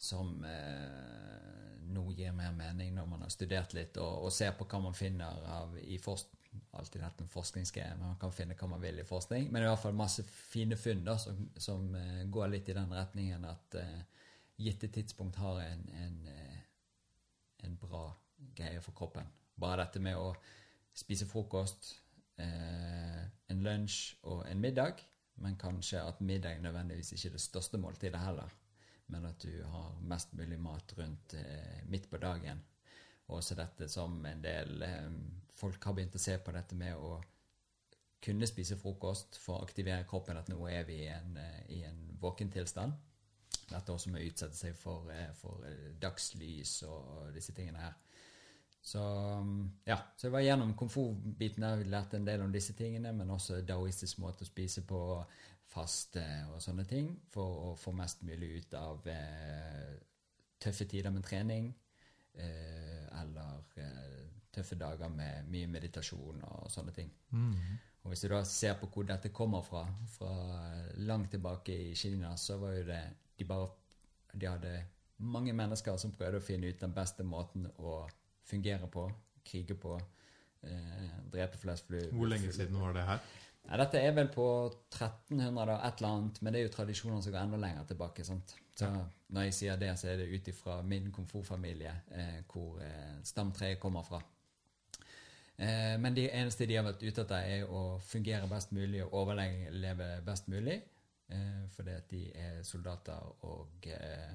Som 0.02 0.44
eh, 0.46 1.72
nå 1.90 2.04
gir 2.16 2.34
mer 2.36 2.54
mening 2.54 2.94
når 2.94 3.08
man 3.10 3.24
har 3.26 3.32
studert 3.34 3.74
litt 3.76 3.98
og, 4.00 4.26
og 4.26 4.32
ser 4.34 4.54
på 4.58 4.66
hva 4.70 4.80
man 4.86 4.96
finner 4.96 5.42
av 5.58 5.76
i 5.82 5.98
forskning. 6.02 6.38
Alltid 6.76 7.00
en 7.00 7.30
forskningsgreie, 7.32 7.94
men 7.96 8.10
man 8.10 8.18
kan 8.20 8.32
finne 8.32 8.54
hva 8.60 8.66
man 8.68 8.82
vil 8.82 8.98
i 9.00 9.06
forskning. 9.08 9.46
Men 9.48 9.64
i 9.64 9.68
hvert 9.70 9.80
fall 9.80 9.94
masse 9.96 10.24
fine 10.28 10.76
funn 10.76 11.00
da, 11.06 11.14
som, 11.20 11.38
som 11.56 11.86
uh, 11.96 12.24
går 12.28 12.50
litt 12.52 12.68
i 12.68 12.76
den 12.76 12.92
retningen 12.92 13.46
at 13.48 13.76
uh, 13.80 14.26
gitte 14.60 14.90
tidspunkt 14.92 15.38
har 15.40 15.62
en, 15.64 15.86
en, 15.96 16.18
uh, 16.28 16.58
en 17.66 17.76
bra 17.80 18.06
greie 18.56 18.80
for 18.84 18.96
kroppen. 18.96 19.28
Bare 19.60 19.84
dette 19.84 20.02
med 20.02 20.18
å 20.18 20.32
spise 20.94 21.26
frokost, 21.28 21.94
eh, 22.36 23.22
en 23.52 23.62
lunsj 23.64 24.16
og 24.22 24.44
en 24.48 24.60
middag, 24.60 25.02
men 25.42 25.56
kanskje 25.56 26.02
at 26.02 26.20
middag 26.20 26.60
nødvendigvis 26.62 27.14
ikke 27.16 27.28
er 27.28 27.36
det 27.38 27.44
største 27.44 27.80
måltidet 27.80 28.20
heller, 28.20 28.52
men 29.12 29.26
at 29.28 29.42
du 29.42 29.62
har 29.64 29.98
mest 30.00 30.32
mulig 30.38 30.60
mat 30.60 30.94
rundt 30.98 31.34
eh, 31.34 31.82
midt 31.88 32.10
på 32.10 32.20
dagen. 32.22 32.62
Og 33.28 33.38
også 33.40 33.56
dette 33.56 33.88
som 33.88 34.24
en 34.26 34.42
del 34.44 34.82
eh, 34.86 35.10
folk 35.56 35.84
har 35.84 35.96
begynt 35.96 36.16
å 36.18 36.22
se 36.22 36.36
på 36.38 36.54
dette 36.54 36.76
med 36.78 36.96
å 36.96 37.16
kunne 38.22 38.46
spise 38.46 38.78
frokost 38.78 39.38
for 39.42 39.58
å 39.58 39.66
aktivere 39.66 40.06
kroppen, 40.08 40.38
at 40.38 40.50
nå 40.50 40.60
er 40.70 40.84
vi 40.86 41.00
i 41.02 41.10
en, 41.10 41.36
eh, 41.36 41.62
i 41.78 41.82
en 41.88 42.04
våken 42.20 42.52
tilstand. 42.52 42.94
Dette 43.72 43.94
også 43.94 44.12
med 44.12 44.22
å 44.22 44.30
utsette 44.30 44.58
seg 44.58 44.76
for, 44.78 45.10
eh, 45.12 45.30
for 45.38 45.66
dagslys 46.02 46.82
og 46.88 47.32
disse 47.34 47.54
tingene 47.56 47.82
her. 47.82 47.98
Så 48.82 48.98
um, 49.38 49.70
ja, 49.86 49.96
så 50.16 50.26
jeg 50.26 50.34
var 50.34 50.42
gjennom 50.42 50.72
komfortbiten 50.74 51.62
der. 51.62 51.78
Vi 51.78 51.90
lærte 51.90 52.18
en 52.18 52.26
del 52.26 52.42
om 52.42 52.52
disse 52.52 52.74
tingene, 52.74 53.12
men 53.14 53.30
også 53.30 53.60
daoistisk 53.66 54.18
måte 54.18 54.42
å 54.42 54.48
spise 54.48 54.82
på, 54.86 55.02
faste 55.72 56.22
og 56.52 56.58
sånne 56.60 56.84
ting, 56.84 57.14
for 57.32 57.70
å 57.70 57.76
få 57.80 57.94
mest 57.96 58.24
mulig 58.28 58.50
ut 58.58 58.74
av 58.76 59.06
eh, 59.08 59.94
tøffe 60.60 60.84
tider 60.90 61.14
med 61.14 61.24
trening. 61.24 61.70
Eh, 62.34 63.06
eller 63.22 63.80
eh, 63.80 64.18
tøffe 64.52 64.76
dager 64.80 65.08
med 65.12 65.48
mye 65.52 65.70
meditasjon 65.72 66.44
og 66.48 66.68
sånne 66.72 66.92
ting. 66.96 67.08
Mm. 67.30 67.56
Og 68.02 68.10
Hvis 68.10 68.24
du 68.24 68.28
da 68.32 68.42
ser 68.48 68.76
på 68.80 68.90
hvor 68.92 69.06
dette 69.08 69.32
kommer 69.32 69.62
fra, 69.64 69.86
fra 70.16 70.32
langt 71.06 71.30
tilbake 71.32 71.76
i 71.90 71.94
Kina, 71.96 72.34
så 72.36 72.58
var 72.60 72.76
jo 72.76 72.86
det 72.90 73.02
De 73.42 73.48
bare 73.50 73.70
de 74.32 74.48
hadde 74.48 74.72
mange 75.22 75.52
mennesker 75.54 75.98
som 76.00 76.14
prøvde 76.14 76.40
å 76.40 76.44
finne 76.44 76.70
ut 76.70 76.80
den 76.80 76.94
beste 76.96 77.24
måten 77.26 77.68
å 77.78 78.02
fungere 78.48 78.88
på, 78.90 79.04
krige 79.46 79.76
på, 79.78 79.98
eh, 80.62 81.14
drepe 81.30 81.60
flest 81.60 81.86
fly. 81.86 82.08
Hvor 82.10 82.30
lenge 82.30 82.52
siden 82.52 82.80
var 82.80 82.96
det 82.96 83.06
her? 83.06 83.20
Ja, 83.68 83.78
dette 83.78 84.00
er 84.02 84.14
vel 84.16 84.28
på 84.32 84.46
1300 84.90 85.76
og 85.76 85.86
et 85.86 86.00
eller 86.00 86.08
annet, 86.08 86.42
men 86.42 86.52
det 86.52 86.60
er 86.60 86.66
jo 86.66 86.74
tradisjoner 86.76 87.22
som 87.22 87.32
går 87.32 87.44
enda 87.44 87.60
lenger 87.62 87.84
tilbake. 87.86 88.24
sant? 88.24 88.56
Så. 88.74 88.88
Når 89.28 89.42
jeg 89.42 89.54
sier 89.54 89.76
det, 89.76 89.98
så 89.98 90.08
er 90.08 90.16
det 90.16 90.32
ut 90.32 90.48
ifra 90.48 90.82
min 90.82 91.12
komfortfamilie, 91.12 91.92
eh, 92.10 92.40
hvor 92.52 92.80
eh, 92.82 93.20
stamtreet 93.24 93.80
kommer 93.80 94.02
fra. 94.02 94.20
Eh, 95.56 95.98
men 96.00 96.14
det 96.14 96.30
eneste 96.32 96.66
de 96.66 96.76
har 96.76 96.84
vært 96.84 97.02
ute 97.02 97.22
etter, 97.22 97.36
er 97.36 97.68
å 97.68 98.00
fungere 98.00 98.48
best 98.48 98.72
mulig 98.72 99.04
og 99.04 99.14
overleve 99.22 100.08
best 100.26 100.48
mulig. 100.48 100.80
Eh, 101.32 101.62
fordi 101.72 101.94
at 101.96 102.08
de 102.12 102.22
er 102.36 102.62
soldater 102.66 103.28
og 103.48 103.86
eh, 103.88 104.32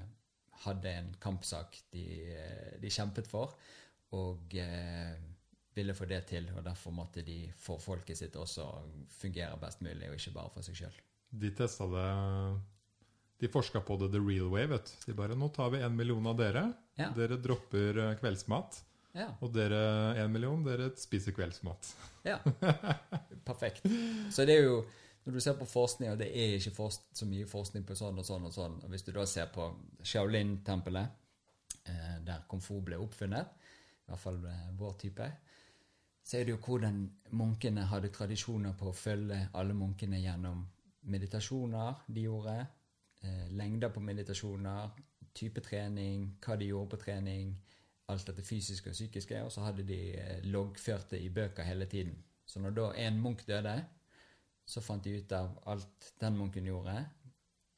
hadde 0.64 0.92
en 1.00 1.10
kampsak 1.22 1.76
de, 1.94 2.04
eh, 2.34 2.72
de 2.82 2.90
kjempet 2.90 3.28
for. 3.30 3.54
Og 4.18 4.54
eh, 4.58 5.14
ville 5.78 5.94
få 5.94 6.08
det 6.10 6.24
til, 6.32 6.48
og 6.56 6.64
derfor 6.66 6.90
måtte 6.96 7.22
de 7.22 7.44
for 7.60 7.78
folket 7.78 8.18
sitt 8.18 8.34
også 8.40 8.64
fungere 9.20 9.54
best 9.62 9.84
mulig, 9.84 10.08
og 10.10 10.16
ikke 10.18 10.32
bare 10.34 10.50
for 10.56 10.66
seg 10.66 10.80
sjøl. 10.80 10.96
De 11.38 11.50
testa 11.54 11.86
det 11.92 12.08
De 13.38 13.48
forska 13.52 13.78
på 13.86 13.94
det 14.00 14.08
the 14.10 14.18
real 14.18 14.48
way. 14.50 14.66
vet 14.66 14.88
du. 14.90 15.12
De 15.12 15.14
bare 15.14 15.36
Nå 15.38 15.48
tar 15.54 15.70
vi 15.70 15.82
en 15.84 15.94
million 15.94 16.26
av 16.26 16.38
dere. 16.40 16.64
Ja. 16.98 17.12
Dere 17.14 17.36
dropper 17.38 18.00
eh, 18.08 18.14
kveldsmat. 18.18 18.80
Ja. 19.14 19.28
Og 19.40 19.52
dere 19.54 19.78
en 20.18 20.32
million, 20.32 20.64
dere 20.66 20.90
spiser 20.98 21.36
kveldsmat. 21.36 21.92
ja. 22.26 22.40
Perfekt. 23.48 23.86
Så 24.34 24.44
det 24.48 24.58
er 24.58 24.66
jo 24.66 24.80
Når 25.28 25.34
du 25.34 25.40
ser 25.44 25.58
på 25.60 25.66
forskning, 25.68 26.08
og 26.08 26.20
det 26.22 26.30
er 26.32 26.54
ikke 26.56 26.70
forst, 26.72 27.02
så 27.12 27.26
mye 27.28 27.44
forskning 27.44 27.82
på 27.84 27.92
sånn 27.98 28.16
og 28.16 28.24
sånn 28.24 28.46
og 28.48 28.52
sånn, 28.54 28.78
og 28.80 28.88
hvis 28.88 29.02
du 29.04 29.10
da 29.12 29.26
ser 29.28 29.50
på 29.52 29.66
Shaolin-tempelet, 30.00 31.18
eh, 31.84 32.14
der 32.24 32.46
kung 32.48 32.62
ble 32.86 32.96
oppfunnet, 32.96 33.50
i 34.06 34.08
hvert 34.08 34.22
fall 34.22 34.38
eh, 34.48 34.70
vår 34.78 34.94
type, 35.02 35.26
så 36.24 36.38
er 36.38 36.46
det 36.48 36.54
jo 36.54 36.62
hvordan 36.64 37.02
munkene 37.36 37.84
hadde 37.90 38.08
tradisjoner 38.08 38.72
på 38.80 38.88
å 38.88 38.96
følge 38.96 39.42
alle 39.52 39.76
munkene 39.76 40.22
gjennom 40.22 40.64
meditasjoner 41.12 42.08
de 42.08 42.24
gjorde, 42.24 42.56
eh, 43.20 43.52
lengder 43.60 43.92
på 43.92 44.00
meditasjoner, 44.00 44.96
type 45.34 45.60
trening, 45.60 46.24
hva 46.40 46.56
de 46.56 46.70
gjorde 46.72 46.94
på 46.94 47.02
trening, 47.04 47.52
alt 48.08 48.32
dette 48.32 48.48
fysiske 48.48 48.88
og 48.88 48.96
psykiske, 48.96 49.44
og 49.44 49.52
så 49.52 49.68
hadde 49.68 49.84
de 49.92 50.00
eh, 50.16 50.40
loggført 50.48 51.12
det 51.12 51.20
i 51.20 51.28
bøker 51.28 51.68
hele 51.68 51.84
tiden. 51.84 52.16
Så 52.48 52.64
når 52.64 52.80
da 52.80 52.90
en 53.04 53.20
munk 53.20 53.44
døde, 53.44 53.76
så 54.68 54.82
fant 54.84 55.04
de 55.04 55.16
ut 55.16 55.32
av 55.32 55.54
alt 55.72 56.10
den 56.20 56.36
munken 56.36 56.66
gjorde, 56.68 56.96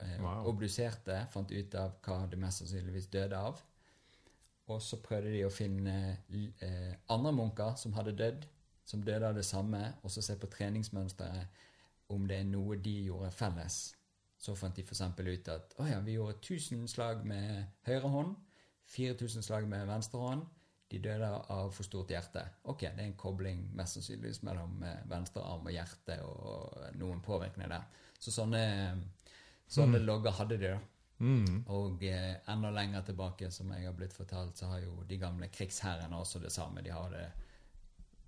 eh, 0.02 0.16
Wow. 0.20 0.48
obduserte, 0.50 1.26
fant 1.30 1.50
ut 1.52 1.74
av 1.78 1.98
hva 2.02 2.24
det 2.30 2.38
mest 2.38 2.58
sannsynligvis 2.64 3.06
døde 3.12 3.38
av, 3.38 3.60
og 4.70 4.82
så 4.82 4.98
prøvde 5.02 5.30
de 5.34 5.44
å 5.46 5.50
finne 5.50 5.94
eh, 6.60 6.94
andre 7.08 7.32
munker 7.32 7.76
som 7.78 7.92
hadde 7.92 8.16
dødd, 8.18 8.46
som 8.84 9.02
døde 9.02 9.28
av 9.28 9.34
det 9.34 9.44
samme, 9.46 9.94
og 10.02 10.10
så 10.10 10.22
se 10.22 10.36
på 10.36 10.50
treningsmønsteret 10.50 11.46
om 12.10 12.26
det 12.26 12.40
er 12.40 12.44
noe 12.48 12.76
de 12.76 12.96
gjorde 13.06 13.30
felles. 13.30 13.80
Så 14.40 14.54
fant 14.56 14.74
de 14.76 14.82
f.eks. 14.82 15.00
ut 15.20 15.48
at 15.52 15.74
å 15.78 15.86
ja, 15.86 16.00
vi 16.00 16.16
gjorde 16.16 16.38
1000 16.40 16.88
slag 16.88 17.24
med 17.28 17.66
høyre 17.86 18.08
hånd, 18.08 18.36
4000 18.90 19.42
slag 19.46 19.68
med 19.68 19.86
venstre 19.86 20.18
hånd. 20.18 20.46
De 20.90 20.98
døde 20.98 21.26
av 21.54 21.70
for 21.70 21.86
stort 21.86 22.10
hjerte. 22.10 22.42
Ok, 22.72 22.82
det 22.82 22.98
er 22.98 23.06
en 23.06 23.18
kobling 23.18 23.62
mest 23.78 23.98
sannsynligvis 23.98 24.42
mellom 24.46 24.80
eh, 24.82 25.02
venstre 25.10 25.44
arm 25.46 25.68
og 25.68 25.74
hjerte 25.74 26.16
og 26.26 26.96
noen 26.98 27.20
påvirkninger 27.22 27.70
der. 27.70 28.06
Så 28.20 28.34
sånne, 28.34 28.62
sånne 29.70 30.00
logger 30.02 30.34
hadde 30.40 30.58
de, 30.58 30.72
da. 30.74 30.80
Mm. 31.20 31.60
Og 31.68 32.02
eh, 32.08 32.40
enda 32.48 32.72
lenger 32.74 33.04
tilbake, 33.06 33.50
som 33.52 33.70
jeg 33.76 33.86
har 33.86 33.94
blitt 33.96 34.16
fortalt, 34.16 34.56
så 34.58 34.72
har 34.72 34.82
jo 34.82 35.04
de 35.08 35.20
gamle 35.20 35.50
krigsherrene 35.52 36.18
også 36.18 36.40
det 36.42 36.52
samme. 36.52 36.82
De 36.82 36.90
har 36.94 37.12
det 37.14 37.26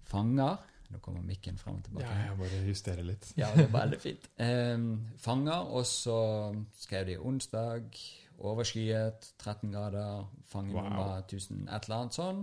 fanger. 0.09 0.61
Nå 0.93 1.01
kommer 1.01 1.25
mikken 1.25 1.57
frem 1.59 1.79
og 1.81 1.87
tilbake. 1.87 2.07
Ja, 2.07 2.29
jeg 2.29 2.39
bare 2.43 2.65
justerer 2.69 3.07
litt. 3.09 3.31
Ja, 3.41 3.49
det 3.57 3.65
er 3.65 3.75
veldig 3.75 4.01
fint. 4.03 4.29
Eh, 4.37 4.89
fanger, 5.25 5.73
og 5.73 5.87
så 5.89 6.19
skrev 6.79 7.09
de 7.09 7.19
onsdag, 7.19 7.89
overskyet, 8.43 9.33
13 9.39 9.73
grader, 9.73 10.27
fanget 10.51 10.75
Wow. 10.75 10.83
nummer 10.89 11.23
1000, 11.23 11.69
et 11.69 11.85
eller 11.89 11.97
annet 11.97 12.17
sånn. 12.19 12.43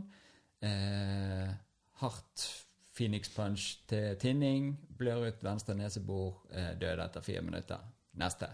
Eh, 0.61 1.53
hardt 2.01 2.65
Phoenix 2.93 3.29
punch 3.35 3.77
til 3.87 4.15
tinning, 4.19 4.73
blør 4.97 5.27
ut 5.29 5.43
venstre 5.43 5.75
nesebor, 5.75 6.41
eh, 6.51 6.73
død 6.79 6.99
etter 7.05 7.21
fire 7.23 7.41
minutter. 7.41 7.79
Neste. 8.19 8.47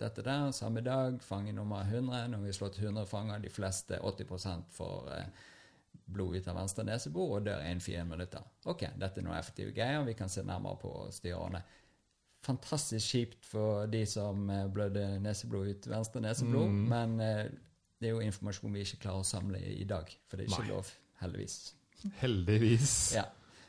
Dette 0.00 0.22
der, 0.24 0.50
samme 0.50 0.80
dag, 0.80 1.20
fange 1.22 1.52
nummer 1.52 1.84
100. 1.84 2.28
Når 2.28 2.38
vi 2.38 2.46
har 2.46 2.52
slått 2.52 2.78
100 2.78 3.06
fanger, 3.06 3.38
de 3.38 3.48
fleste, 3.50 3.98
80 4.00 4.64
får 4.70 5.12
eh, 5.18 5.26
blod 6.06 6.36
ut 6.36 6.48
av 6.48 6.56
venstre 6.56 6.84
nesebor 6.84 7.36
og 7.36 7.44
dør 7.46 7.60
innen 7.60 7.80
fire 7.80 8.04
minutter. 8.04 8.42
Ok, 8.66 8.86
dette 8.98 9.20
er 9.20 9.24
noen 9.24 9.38
effektive 9.38 9.72
greier, 9.76 10.04
vi 10.04 10.14
kan 10.14 10.28
se 10.28 10.42
nærmere 10.42 10.76
på 10.80 11.12
styreårene. 11.12 11.62
Fantastisk 12.42 13.12
kjipt 13.14 13.44
for 13.46 13.86
de 13.92 14.00
som 14.08 14.48
eh, 14.50 14.64
blødde 14.72 15.04
neseblod 15.22 15.68
ut 15.70 15.86
venstre 15.92 16.20
neseblod, 16.24 16.66
Mm. 16.72 16.88
men 16.90 17.20
eh, 17.20 17.44
det 18.02 18.08
er 18.10 18.16
jo 18.16 18.24
informasjon 18.24 18.72
vi 18.74 18.82
ikke 18.82 18.98
klarer 19.04 19.22
å 19.22 19.28
samle 19.28 19.60
i, 19.62 19.84
dag, 19.86 20.08
for 20.26 20.36
det 20.40 20.46
er 20.48 20.50
ikke 20.50 20.64
Nei. 20.66 20.72
lov, 20.74 20.88
heldigvis. 21.22 21.58
Heldigvis. 22.18 22.94
Ja. 23.14 23.28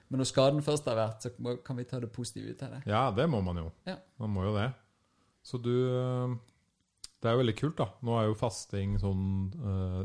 Men 0.10 0.22
når 0.24 0.30
skaden 0.32 0.64
først 0.66 0.86
har 0.90 0.98
vært, 0.98 1.22
så 1.26 1.58
kan 1.66 1.78
vi 1.78 1.86
ta 1.90 2.00
det 2.02 2.10
positive 2.14 2.50
ut 2.54 2.64
av 2.66 2.74
det. 2.76 2.82
Ja, 2.90 3.04
det 3.14 3.28
må 3.30 3.42
man 3.46 3.62
jo. 3.62 3.68
Ja. 3.86 3.96
Man 4.22 4.34
må 4.34 4.44
jo 4.48 4.56
det. 4.58 4.72
Så 5.46 5.58
du 5.62 5.70
øh, 5.70 6.34
Det 7.22 7.30
er 7.30 7.38
jo 7.38 7.42
veldig 7.44 7.56
kult, 7.60 7.78
da. 7.78 7.88
Nå 8.02 8.18
er 8.20 8.26
jo 8.28 8.36
fasting 8.36 8.98
sånn 9.00 9.24
uh, 9.64 10.04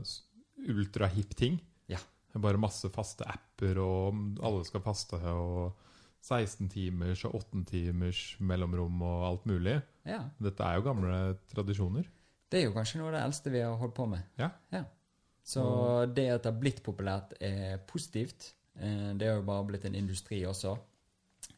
ultrahip 0.71 1.33
ting. 1.39 1.57
Ja. 1.91 1.99
Det 1.99 2.37
er 2.39 2.45
bare 2.45 2.61
masse 2.63 2.89
faste 2.95 3.25
apper, 3.27 3.81
og 3.83 4.39
alle 4.45 4.65
skal 4.69 4.85
faste, 4.85 5.19
og 5.19 5.73
16 6.23 6.69
timers 6.73 7.25
og 7.25 7.35
18 7.39 7.65
timers 7.71 8.21
mellomrom 8.41 9.03
og 9.03 9.25
alt 9.29 9.47
mulig. 9.47 9.79
Ja. 10.09 10.23
Dette 10.43 10.65
er 10.67 10.75
jo 10.81 10.83
gamle 10.89 11.19
tradisjoner. 11.53 12.09
Det 12.51 12.61
er 12.63 12.65
jo 12.69 12.75
kanskje 12.75 12.99
noe 13.01 13.11
av 13.11 13.15
det 13.19 13.23
eldste 13.27 13.51
vi 13.53 13.61
har 13.63 13.77
holdt 13.77 13.95
på 13.97 14.07
med. 14.09 14.23
Ja. 14.41 14.51
Så 15.49 15.63
det 16.13 16.27
at 16.35 16.43
det 16.45 16.53
har 16.53 16.61
blitt 16.61 16.83
populært, 16.85 17.35
er 17.41 17.79
positivt. 17.89 18.53
Eh, 18.77 19.15
Det 19.17 19.27
har 19.29 19.37
jo 19.39 19.43
bare 19.49 19.65
blitt 19.65 19.85
en 19.89 19.95
industri 19.95 20.43
også. 20.45 20.77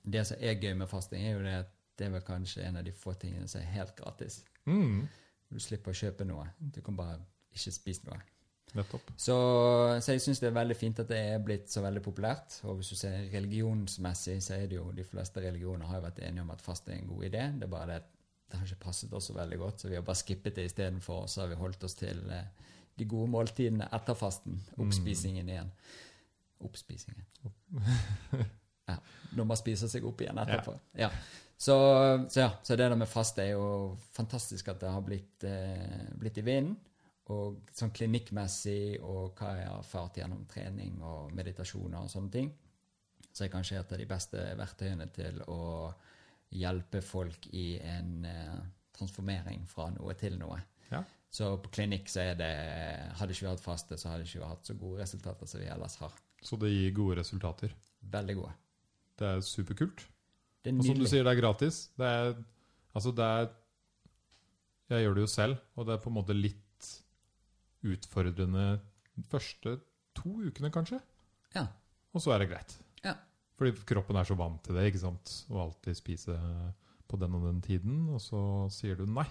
Det 0.05 0.27
som 0.27 0.37
er 0.41 0.55
gøy 0.61 0.75
med 0.77 0.89
fasting, 0.89 1.25
er 1.27 1.33
jo 1.35 1.43
det 1.43 1.55
at 1.65 1.73
det 1.99 2.07
er 2.07 2.11
vel 2.15 2.23
kanskje 2.25 2.63
en 2.65 2.77
av 2.77 2.85
de 2.85 2.93
få 2.93 3.13
tingene 3.19 3.49
som 3.49 3.61
er 3.61 3.73
helt 3.75 3.97
gratis. 3.97 4.45
Mm, 4.67 5.09
Du 5.51 5.59
slipper 5.59 5.91
å 5.91 5.95
kjøpe 5.99 6.25
noe. 6.25 6.47
Du 6.61 6.81
kan 6.81 6.97
bare 6.97 7.19
ikke 7.53 7.73
spise 7.75 8.05
noe. 8.07 8.21
Nettopp. 8.79 9.11
Så, 9.17 9.37
så 10.03 10.15
jeg 10.15 10.23
syns 10.25 10.41
det 10.43 10.49
er 10.51 10.57
veldig 10.57 10.77
fint 10.79 11.03
at 11.03 11.11
det 11.11 11.19
er 11.33 11.43
blitt 11.45 11.73
så 11.73 11.83
veldig 11.85 12.03
populært. 12.05 12.61
Og 12.69 12.79
hvis 12.79 12.93
du 12.93 12.99
ser 13.01 13.27
religionsmessig, 13.33 14.39
så 14.45 14.57
er 14.57 14.71
det 14.71 14.79
jo 14.79 14.87
de 14.97 15.07
fleste 15.07 15.43
religioner 15.45 15.91
har 15.91 16.01
jo 16.01 16.07
vært 16.07 16.23
enige 16.27 16.47
om 16.47 16.55
at 16.55 16.65
faste 16.65 16.95
er 16.95 17.01
en 17.01 17.11
god 17.11 17.27
idé. 17.29 17.45
Det 17.59 17.67
er 17.67 17.75
bare 17.75 17.91
det 17.91 17.99
at 18.03 18.09
det 18.51 18.59
har 18.59 18.67
ikke 18.67 18.85
passet 18.89 19.13
oss 19.15 19.29
så 19.31 19.35
veldig 19.37 19.59
godt, 19.61 19.81
så 19.81 19.91
vi 19.91 19.95
har 19.99 20.07
bare 20.07 20.19
skippet 20.19 20.57
det 20.59 20.65
istedenfor. 20.71 21.25
Og 21.25 21.31
så 21.31 21.45
har 21.45 21.53
vi 21.53 21.59
holdt 21.61 21.85
oss 21.87 21.95
til 21.99 22.23
eh, 22.35 22.71
de 22.99 23.07
gode 23.09 23.31
måltidene 23.31 23.87
etter 23.95 24.19
fasten. 24.19 24.59
Oppspisingen 24.79 25.53
igjen. 25.53 25.75
Oppspisingen. 26.67 27.29
Ja, 28.91 28.97
når 29.39 29.47
man 29.47 29.59
spiser 29.61 29.87
seg 29.87 30.03
opp 30.09 30.19
igjen 30.19 30.39
etterpå. 30.43 30.73
Ja. 30.99 31.13
Så, 31.61 31.75
så 32.33 32.41
ja, 32.41 32.49
så 32.65 32.75
det 32.75 32.89
der 32.89 32.99
med 32.99 33.07
faste 33.07 33.45
er 33.45 33.53
jo 33.53 33.67
fantastisk 34.17 34.71
at 34.73 34.81
det 34.83 34.91
har 34.91 35.05
blitt, 35.07 35.45
eh, 35.47 36.09
blitt 36.19 36.41
i 36.41 36.43
vinden. 36.43 36.73
Og 37.31 37.71
sånn 37.77 37.93
klinikkmessig 37.95 38.99
og 39.07 39.39
hva 39.39 39.53
jeg 39.59 39.69
har 39.69 39.79
erfart 39.79 40.19
gjennom 40.19 40.47
trening 40.51 40.99
og 41.07 41.35
meditasjoner 41.37 42.03
og 42.03 42.11
sånne 42.11 42.33
ting, 42.35 42.51
så 43.31 43.45
er 43.45 43.53
kanskje 43.53 43.79
et 43.79 43.93
av 43.95 44.01
de 44.01 44.09
beste 44.11 44.43
verktøyene 44.59 45.07
til 45.15 45.39
å 45.47 45.61
hjelpe 46.51 47.03
folk 47.05 47.47
i 47.55 47.77
en 47.87 48.25
eh, 48.27 48.57
transformering 48.97 49.63
fra 49.71 49.87
noe 49.95 50.17
til 50.19 50.35
noe. 50.41 50.59
Ja. 50.91 51.05
Så 51.31 51.53
på 51.63 51.71
klinikk 51.77 52.11
så 52.11 52.25
er 52.33 52.39
det 52.41 52.55
Hadde 53.21 53.37
ikke 53.37 53.45
vi 53.45 53.53
hatt 53.53 53.63
faste, 53.63 53.99
så 54.01 54.11
hadde 54.11 54.27
ikke 54.27 54.41
vi 54.41 54.49
hatt 54.51 54.67
så 54.67 54.75
gode 54.75 55.05
resultater 55.05 55.47
som 55.47 55.63
vi 55.63 55.69
ellers 55.71 55.95
har. 56.03 56.17
Så 56.43 56.59
det 56.59 56.73
gir 56.73 56.97
gode 56.97 57.21
resultater. 57.21 57.77
Veldig 58.11 58.37
gode. 58.41 58.55
Det 59.21 59.29
er 59.29 59.45
superkult. 59.45 60.03
Det 60.65 60.73
er 60.73 60.81
Og 60.81 60.89
som 60.89 60.99
du 60.99 61.07
sier, 61.07 61.23
det 61.25 61.35
er 61.37 61.43
gratis. 61.43 61.85
Det 61.99 62.09
er 62.09 62.35
Altså, 62.91 63.13
det 63.15 63.25
er 63.25 63.45
Jeg 64.91 65.05
gjør 65.05 65.15
det 65.15 65.23
jo 65.23 65.31
selv, 65.31 65.59
og 65.77 65.87
det 65.87 65.95
er 65.95 66.03
på 66.03 66.11
en 66.11 66.17
måte 66.17 66.35
litt 66.35 66.65
utfordrende 67.87 68.67
de 69.17 69.25
første 69.31 69.79
to 70.17 70.33
ukene, 70.47 70.71
kanskje. 70.73 71.01
Ja. 71.55 71.67
Og 72.15 72.23
så 72.23 72.35
er 72.35 72.43
det 72.43 72.51
greit. 72.53 72.75
Ja. 73.05 73.15
Fordi 73.59 73.75
kroppen 73.89 74.19
er 74.19 74.29
så 74.29 74.37
vant 74.39 74.63
til 74.65 74.77
det, 74.77 74.89
ikke 74.91 75.03
sant. 75.03 75.33
Å 75.51 75.65
alltid 75.67 75.99
spise 75.99 76.37
på 77.11 77.19
den 77.21 77.37
og 77.39 77.47
den 77.49 77.63
tiden, 77.65 78.05
og 78.15 78.21
så 78.23 78.43
sier 78.73 78.99
du 78.99 79.07
nei. 79.09 79.27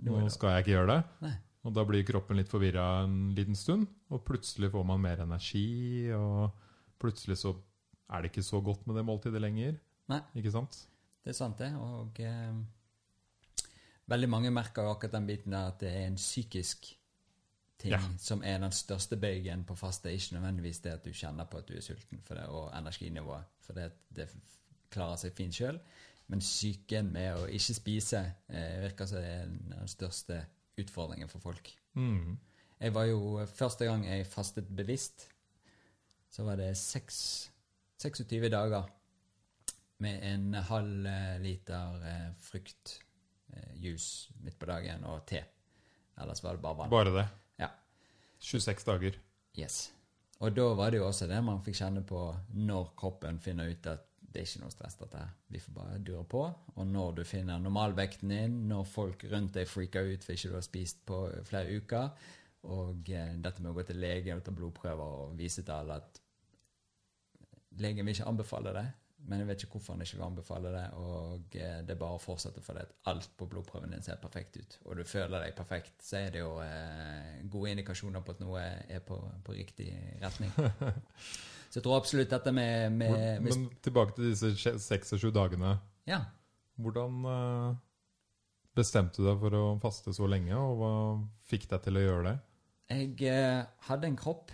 Nå 0.00 0.22
skal 0.32 0.54
jeg 0.54 0.64
ikke 0.64 0.76
gjøre 0.78 0.92
det. 0.94 1.00
Nei. 1.26 1.36
Og 1.68 1.74
da 1.76 1.84
blir 1.84 2.06
kroppen 2.08 2.38
litt 2.40 2.48
forvirra 2.48 3.02
en 3.04 3.34
liten 3.36 3.58
stund, 3.58 3.88
og 4.08 4.22
plutselig 4.24 4.70
får 4.72 4.84
man 4.88 5.02
mer 5.02 5.20
energi, 5.26 6.08
og 6.16 6.54
plutselig 7.00 7.36
så 7.42 7.52
er 8.10 8.22
det 8.22 8.30
ikke 8.32 8.46
så 8.46 8.62
godt 8.64 8.86
med 8.88 8.96
det 8.96 9.04
måltidet 9.06 9.42
lenger. 9.42 9.76
Nei. 10.10 10.22
Ikke 10.40 10.52
sant? 10.54 10.78
Det 11.20 11.34
er 11.34 11.36
sant, 11.36 11.60
det. 11.60 11.68
Og 11.76 12.16
eh, 12.24 13.66
veldig 14.10 14.30
mange 14.32 14.54
merker 14.54 14.86
jo 14.86 14.94
akkurat 14.94 15.18
den 15.18 15.28
biten 15.28 15.54
der 15.54 15.68
at 15.74 15.84
det 15.84 15.92
er 15.92 16.08
en 16.08 16.18
psykisk 16.18 16.88
ting 17.80 17.92
Ja. 17.94 18.00
som 18.18 18.42
er 18.44 18.58
den 18.62 18.72
største 18.72 19.16
bøygen 19.16 19.64
på 19.64 19.74
faste. 19.76 20.12
Ikke 20.12 20.34
nødvendigvis 20.36 20.80
det 20.84 20.92
at 20.92 21.04
du 21.04 21.10
kjenner 21.12 21.44
på 21.50 21.58
at 21.58 21.66
du 21.68 21.74
er 21.76 21.80
sulten 21.84 22.20
for 22.24 22.34
det, 22.38 22.44
og 22.46 22.70
energinivået, 22.78 23.44
for 23.64 23.72
det, 23.78 23.90
det 24.16 24.28
klarer 24.90 25.16
seg 25.16 25.32
fint 25.36 25.54
sjøl. 25.54 25.80
Men 26.30 26.38
psyken 26.44 27.08
med 27.12 27.34
å 27.40 27.46
ikke 27.50 27.74
spise 27.74 28.20
eh, 28.48 28.76
virker 28.84 29.06
som 29.10 29.18
det 29.18 29.30
er 29.32 29.46
den 29.50 29.72
den 29.78 29.88
største 29.90 30.44
utfordringen 30.78 31.28
for 31.28 31.42
folk. 31.42 31.72
Mm. 31.98 32.38
Jeg 32.80 32.94
var 32.94 33.04
jo 33.10 33.46
Første 33.46 33.84
gang 33.84 34.04
jeg 34.06 34.26
fastet 34.26 34.68
bevisst, 34.76 35.26
så 36.30 36.44
var 36.46 36.56
det 36.56 36.76
6, 36.78 37.50
26 37.98 38.48
dager 38.48 38.86
med 39.98 40.22
en 40.24 40.54
halv 40.54 41.06
eh, 41.06 41.38
liter 41.42 42.06
eh, 42.06 42.30
fruktjuice 42.40 44.30
midt 44.44 44.58
på 44.58 44.66
dagen 44.70 45.04
og 45.10 45.24
te. 45.28 45.42
Ellers 46.20 46.42
var 46.44 46.56
det 46.56 46.62
bare 46.64 46.78
vann. 46.78 46.90
Bare 46.92 47.12
det. 47.14 47.26
Ja. 48.40 48.46
26 48.48 48.86
dager. 48.88 49.18
Yes. 49.58 49.90
Og 50.40 50.54
da 50.56 50.70
var 50.76 50.92
det 50.92 51.02
jo 51.02 51.08
også 51.08 51.28
det 51.28 51.40
man 51.44 51.60
fikk 51.64 51.76
kjenne 51.82 52.02
på 52.06 52.22
når 52.56 52.94
kroppen 52.96 53.40
finner 53.42 53.68
ut 53.68 53.88
at 53.90 54.06
det 54.30 54.44
er 54.44 54.46
ikke 54.46 54.62
noe 54.62 54.72
stress, 54.72 54.94
dette 54.94 55.18
her. 55.18 55.30
Vi 55.50 55.58
får 55.58 55.72
bare 55.74 55.98
dure 56.06 56.22
på. 56.30 56.44
Og 56.76 56.86
når 56.86 57.16
du 57.18 57.22
finner 57.26 57.58
normalvekten 57.58 58.30
din, 58.30 58.60
når 58.70 58.86
folk 58.86 59.24
rundt 59.32 59.56
deg 59.58 59.66
freaker 59.68 60.06
ut 60.06 60.22
for 60.22 60.36
ikke 60.36 60.52
du 60.52 60.54
har 60.54 60.64
spist 60.64 61.02
på 61.08 61.18
flere 61.48 61.80
uker, 61.80 62.12
og 62.70 63.10
eh, 63.10 63.34
dette 63.42 63.62
med 63.62 63.72
å 63.72 63.76
gå 63.78 63.84
til 63.88 63.98
lege 63.98 64.36
og 64.36 64.44
ta 64.46 64.54
blodprøver 64.54 65.16
og 65.24 65.36
vise 65.38 65.64
til 65.64 65.74
alle 65.74 65.96
at 65.98 66.20
legen 67.80 68.06
vil 68.06 68.14
ikke 68.14 68.28
anbefale 68.30 68.74
det, 68.76 68.86
men 69.28 69.42
jeg 69.42 69.48
vet 69.50 69.62
ikke 69.64 69.76
hvorfor 69.76 69.94
han 69.94 70.02
ikke 70.04 70.16
vil 70.16 70.26
anbefale 70.26 70.72
det, 70.74 70.86
og 70.98 71.56
eh, 71.58 71.76
det 71.86 71.94
er 71.94 72.00
bare 72.00 72.16
å 72.16 72.22
fortsette 72.22 72.62
fordi 72.64 72.84
at 72.86 72.94
alt 73.12 73.30
på 73.38 73.48
blodprøven 73.50 73.92
din 73.94 74.04
ser 74.04 74.20
perfekt 74.22 74.56
ut, 74.56 74.78
og 74.86 74.98
du 74.98 75.04
føler 75.08 75.44
deg 75.44 75.56
perfekt, 75.58 75.94
så 76.04 76.22
er 76.22 76.34
det 76.34 76.42
jo 76.42 76.56
eh, 76.64 77.44
gode 77.52 77.74
indikasjoner 77.74 78.24
på 78.24 78.34
at 78.34 78.42
noe 78.42 78.64
er 78.64 79.04
på, 79.06 79.20
på 79.46 79.56
riktig 79.58 79.92
retning. 80.22 80.52
Så 81.70 81.78
jeg 81.78 81.84
tror 81.84 82.00
absolutt 82.00 82.32
dette 82.32 82.50
med, 82.50 82.90
med, 82.90 83.12
med 83.44 83.44
Men 83.46 83.68
tilbake 83.78 84.16
til 84.16 84.32
disse 84.32 84.48
26 84.58 85.30
dagene. 85.30 85.76
Ja. 86.10 86.24
Hvordan 86.82 87.20
eh, 87.30 87.76
bestemte 88.74 89.22
du 89.22 89.28
deg 89.28 89.38
for 89.38 89.54
å 89.54 89.64
faste 89.82 90.14
så 90.16 90.26
lenge, 90.26 90.56
og 90.58 90.80
hva 90.80 90.92
fikk 91.46 91.68
deg 91.70 91.84
til 91.84 92.00
å 92.00 92.02
gjøre 92.02 92.24
det? 92.26 92.34
Jeg 92.90 93.30
eh, 93.30 93.60
hadde 93.86 94.10
en 94.10 94.18
kropp 94.18 94.50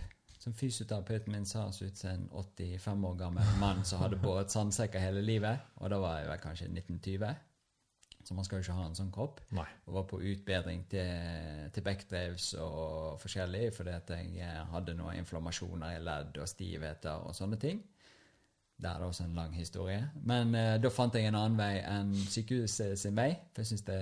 som 0.46 0.54
fysioterapeuten 0.54 1.32
min 1.32 1.46
sa 1.46 1.72
så 1.72 1.84
ut 1.84 1.96
som 1.98 2.10
en 2.10 2.28
85 2.30 3.04
år 3.04 3.14
gammel 3.18 3.46
mann 3.58 3.80
som 3.84 3.98
hadde 3.98 4.20
båret 4.22 4.52
sandsekker 4.54 5.02
hele 5.02 5.24
livet. 5.24 5.72
Og 5.82 5.90
da 5.90 5.98
var 5.98 6.20
jeg 6.20 6.28
vel 6.28 6.38
kanskje 6.44 6.68
1920. 6.68 7.32
Så 8.22 8.34
man 8.34 8.46
skal 8.46 8.60
jo 8.60 8.62
ikke 8.62 8.76
ha 8.76 8.84
en 8.86 8.94
sånn 8.94 9.10
kropp. 9.10 9.40
Nei. 9.58 9.66
Og 9.88 9.96
var 9.96 10.06
på 10.06 10.20
utbedring 10.22 10.84
til, 10.92 11.66
til 11.74 11.86
backdrives 11.88 12.52
og 12.62 13.18
forskjellig 13.24 13.72
fordi 13.74 13.96
at 13.96 14.12
jeg 14.14 14.38
eh, 14.46 14.62
hadde 14.70 14.94
noen 14.94 15.18
inflammasjoner 15.18 15.96
i 15.96 16.06
ledd 16.06 16.38
og 16.38 16.46
stivheter 16.54 17.26
og 17.26 17.34
sånne 17.34 17.58
ting. 17.66 17.82
Det 18.78 18.92
er 18.92 19.02
også 19.02 19.26
en 19.26 19.34
lang 19.40 19.50
historie. 19.58 19.98
Men 20.30 20.54
eh, 20.54 20.76
da 20.78 20.94
fant 20.94 21.18
jeg 21.18 21.26
en 21.26 21.40
annen 21.40 21.58
vei 21.58 21.82
enn 21.82 22.14
sykehuset 22.22 22.94
sin 23.02 23.18
vei. 23.18 23.32
For 23.50 23.66
jeg 23.66 23.72
syns 23.74 23.86
det, 23.90 24.00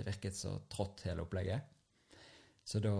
det 0.00 0.08
virket 0.08 0.40
så 0.40 0.56
trått, 0.72 1.04
hele 1.10 1.28
opplegget. 1.28 1.73
Så 2.64 2.80
da 2.80 2.92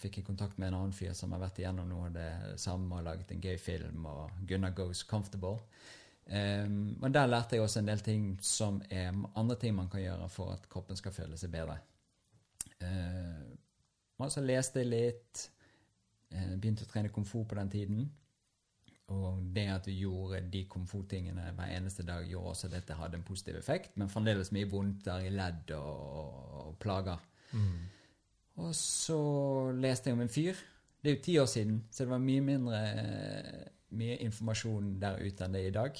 fikk 0.00 0.18
jeg 0.18 0.26
kontakt 0.26 0.56
med 0.58 0.70
en 0.70 0.78
annen 0.78 0.94
fyr 0.96 1.12
som 1.16 1.34
har 1.34 1.42
vært 1.42 1.60
igjennom 1.60 1.88
noe 1.90 2.08
av 2.08 2.14
det 2.16 2.60
samme 2.60 2.96
og 2.96 3.04
laget 3.04 3.34
en 3.34 3.42
gøy 3.44 3.58
film, 3.60 4.06
og 4.08 4.38
Gunnar 4.48 4.72
Goes 4.76 5.04
Comfortable. 5.08 5.58
Um, 6.32 6.96
og 7.02 7.12
der 7.12 7.28
lærte 7.28 7.58
jeg 7.58 7.64
også 7.64 7.82
en 7.82 7.90
del 7.90 8.00
ting 8.00 8.26
som 8.46 8.78
er 8.88 9.10
andre 9.36 9.56
ting 9.60 9.74
man 9.76 9.90
kan 9.92 10.00
gjøre 10.00 10.28
for 10.32 10.54
at 10.54 10.68
kroppen 10.70 10.96
skal 10.96 11.12
føle 11.12 11.36
seg 11.36 11.52
bedre. 11.52 11.76
Uh, 12.80 13.52
og 14.22 14.32
så 14.32 14.40
leste 14.40 14.80
jeg 14.80 14.92
litt, 14.92 15.44
uh, 16.32 16.54
begynte 16.56 16.86
å 16.86 16.92
trene 16.92 17.12
fu 17.26 17.42
på 17.44 17.58
den 17.58 17.70
tiden. 17.70 18.10
Og 19.12 19.42
det 19.52 19.66
at 19.68 19.86
vi 19.90 19.98
gjorde 20.06 20.40
de 20.48 20.64
kung 20.70 20.86
hver 20.88 21.68
eneste 21.68 22.06
dag, 22.06 22.24
gjorde 22.24 22.54
også 22.54 22.70
at 22.70 22.78
dette 22.78 22.96
hadde 22.96 23.18
en 23.18 23.26
positiv 23.28 23.58
effekt, 23.58 23.96
men 23.96 24.08
fremdeles 24.08 24.52
mye 24.56 24.70
vondt 24.70 25.04
der 25.04 25.26
i 25.26 25.34
ledd 25.34 25.74
og, 25.76 26.62
og 26.62 26.78
plager. 26.80 27.18
Og 28.60 28.74
så 28.76 29.18
leste 29.78 30.10
jeg 30.10 30.18
om 30.18 30.24
en 30.24 30.32
fyr. 30.32 30.58
Det 31.02 31.10
er 31.10 31.16
jo 31.16 31.22
ti 31.24 31.38
år 31.38 31.46
siden, 31.50 31.78
så 31.90 32.04
det 32.04 32.12
var 32.12 32.20
mye 32.22 32.42
mindre 32.44 32.80
mye 33.92 34.16
informasjon 34.24 34.94
der 35.02 35.20
ute 35.20 35.44
enn 35.44 35.54
det 35.54 35.62
er 35.62 35.68
i 35.68 35.74
dag. 35.74 35.98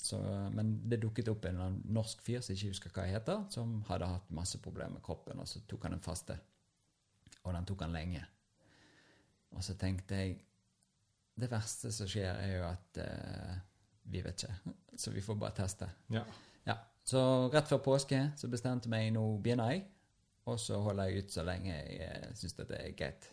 Så, 0.00 0.18
men 0.54 0.72
det 0.88 1.00
dukket 1.02 1.28
opp 1.32 1.44
en 1.48 1.60
norsk 1.92 2.22
fyr 2.24 2.40
som 2.44 2.54
ikke 2.54 2.72
husker 2.72 2.94
hva 2.94 3.04
jeg 3.06 3.18
heter, 3.18 3.42
som 3.52 3.78
hadde 3.88 4.08
hatt 4.08 4.30
masse 4.34 4.60
problemer 4.64 4.96
med 4.96 5.04
kroppen, 5.04 5.40
og 5.40 5.48
så 5.48 5.60
tok 5.68 5.88
han 5.88 5.98
en 5.98 6.04
faste. 6.04 6.38
Og 7.44 7.52
den 7.54 7.68
tok 7.68 7.84
han 7.84 7.96
lenge. 7.96 8.24
Og 9.56 9.64
så 9.64 9.76
tenkte 9.80 10.14
jeg 10.20 10.38
Det 11.38 11.46
verste 11.46 11.92
som 11.94 12.08
skjer, 12.10 12.34
er 12.34 12.56
jo 12.56 12.62
at 12.66 12.98
uh, 12.98 13.52
vi 14.10 14.18
vet 14.24 14.42
ikke. 14.42 14.72
Så 14.98 15.12
vi 15.14 15.22
får 15.22 15.36
bare 15.38 15.54
teste. 15.54 15.86
Ja. 16.10 16.24
Ja, 16.66 16.74
Så 17.06 17.20
rett 17.52 17.68
før 17.70 17.78
påske 17.78 18.18
så 18.36 18.50
bestemte 18.50 18.88
jeg 18.88 18.90
meg 18.90 19.12
nå 19.14 19.22
begynner 19.38 19.70
jeg, 19.70 19.84
og 20.48 20.60
så 20.62 20.78
holder 20.84 21.08
jeg 21.10 21.24
ut 21.24 21.34
så 21.34 21.44
lenge 21.46 21.74
jeg 21.74 22.32
syns 22.38 22.56
det 22.58 22.66
er 22.78 22.94
greit. 22.98 23.28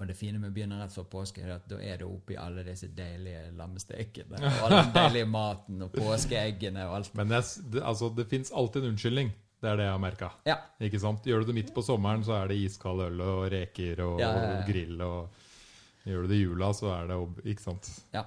Og 0.00 0.08
det 0.08 0.16
fine 0.18 0.38
med 0.42 0.50
å 0.50 0.54
begynne 0.56 0.78
rett 0.80 0.94
før 0.94 1.04
påske 1.12 1.44
er 1.44 1.52
at 1.54 1.66
da 1.70 1.76
er 1.78 2.00
det 2.00 2.06
oppi 2.08 2.34
alle 2.40 2.64
disse 2.66 2.88
deilige 2.96 3.52
lammestekene 3.58 4.40
og 4.40 4.64
all 4.66 4.74
den 4.80 4.92
deilige 4.96 5.28
maten 5.30 5.84
og 5.86 5.92
påskeeggene 5.94 6.88
og 6.88 6.96
alt. 6.96 7.12
Men 7.18 7.30
det, 7.30 7.42
altså, 7.82 8.08
det 8.16 8.26
fins 8.30 8.50
alltid 8.50 8.82
en 8.82 8.94
unnskyldning. 8.96 9.30
Det 9.62 9.70
er 9.70 9.78
det 9.78 9.84
jeg 9.86 9.94
har 9.94 10.02
merka. 10.02 10.32
Ja. 10.48 10.56
Ikke 10.82 10.98
sant? 10.98 11.22
Gjør 11.28 11.44
du 11.44 11.52
det 11.52 11.58
midt 11.60 11.70
på 11.76 11.84
sommeren, 11.86 12.24
så 12.26 12.34
er 12.40 12.50
det 12.50 12.56
iskald 12.64 13.04
øl 13.04 13.20
og 13.22 13.44
reker 13.52 14.00
og, 14.08 14.16
Ja, 14.18 14.32
ja, 14.34 14.48
ja. 14.56 14.64
grill. 14.66 14.96
og 15.06 16.08
Gjør 16.08 16.24
du 16.24 16.32
det 16.32 16.38
i 16.40 16.42
jula, 16.48 16.72
så 16.74 16.90
er 16.96 17.12
det 17.12 17.18
Ikke 17.52 17.62
sant? 17.68 17.92
ja. 18.16 18.24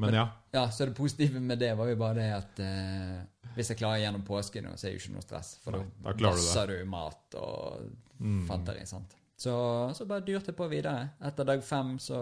Men 0.00 0.14
ja. 0.16 0.26
Ja, 0.52 0.66
så 0.72 0.86
det 0.88 0.94
positive 0.96 1.40
med 1.40 1.58
det 1.60 1.74
var 1.76 1.88
jo 1.88 1.96
bare 2.00 2.14
det 2.16 2.28
at 2.32 2.60
eh, 2.64 3.16
hvis 3.56 3.68
jeg 3.72 3.78
klarer 3.80 4.02
gjennom 4.04 4.22
påske 4.26 4.62
nå, 4.62 4.74
så 4.76 4.86
er 4.86 4.90
det 4.92 4.98
jo 4.98 5.02
ikke 5.04 5.14
noe 5.16 5.24
stress. 5.26 5.54
For 5.64 5.72
Nei, 5.78 5.84
da 6.04 6.12
det. 6.12 6.24
vasser 6.28 6.66
du 6.74 6.84
mat 6.86 7.34
og 7.40 7.90
Mm. 8.20 8.46
fanteri. 8.46 8.82
sant? 8.86 9.14
Så, 9.40 9.52
så 9.96 10.04
bare 10.06 10.20
dyrte 10.20 10.50
jeg 10.52 10.56
på 10.56 10.68
videre. 10.68 11.10
Etter 11.24 11.44
dag 11.48 11.62
fem 11.64 11.94
så 11.98 12.18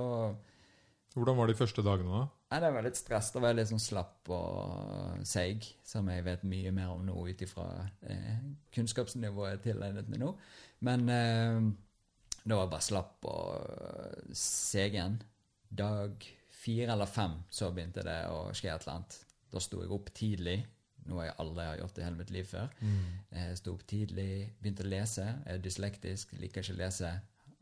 Hvordan 1.16 1.36
var 1.36 1.46
de 1.48 1.54
første 1.58 1.82
dagene, 1.82 2.12
da? 2.12 2.28
Nei, 2.52 2.60
det 2.60 2.68
var 2.74 2.82
litt 2.84 2.96
stress. 2.96 3.32
Da 3.32 3.40
var 3.40 3.48
jeg 3.50 3.56
litt 3.56 3.70
sånn 3.72 3.80
slapp 3.82 4.28
og 4.30 5.24
seig, 5.26 5.64
som 5.82 6.06
jeg 6.12 6.22
vet 6.22 6.44
mye 6.44 6.70
mer 6.70 6.92
om 6.92 7.02
nå 7.04 7.16
ut 7.26 7.40
ifra 7.42 7.64
eh, 8.06 8.38
kunnskapsnivået 8.76 9.56
jeg 9.56 9.62
tilegnet 9.74 10.08
meg 10.08 10.20
nå. 10.20 10.30
Men 10.86 11.08
eh, 11.10 11.58
da 12.46 12.54
var 12.54 12.68
jeg 12.68 12.70
bare 12.76 12.86
slapp 12.86 13.24
og 13.32 14.30
segen. 14.38 15.18
Dag 15.70 16.22
fire 16.62 16.92
eller 16.94 17.06
fem 17.10 17.34
så 17.50 17.72
begynte 17.74 18.04
det 18.06 18.20
å 18.30 18.44
skje 18.54 18.70
et 18.72 18.84
eller 18.86 18.94
annet. 19.00 19.18
Da 19.50 19.58
sto 19.64 19.80
jeg 19.82 19.90
opp 19.96 20.12
tidlig, 20.14 20.60
noe 21.08 21.26
jeg 21.26 21.36
aldri 21.42 21.66
har 21.66 21.80
gjort 21.80 21.98
i 21.98 22.04
hele 22.06 22.20
mitt 22.20 22.30
liv 22.34 22.46
før. 22.48 22.70
Jeg 23.32 23.58
sto 23.60 23.74
opp 23.74 23.84
tidlig, 23.88 24.30
begynte 24.60 24.86
å 24.86 24.92
lese. 24.92 25.24
Jeg 25.24 25.56
er 25.56 25.64
dyslektisk, 25.64 26.36
liker 26.42 26.64
ikke 26.64 26.76
å 26.76 26.80
lese. 26.82 27.12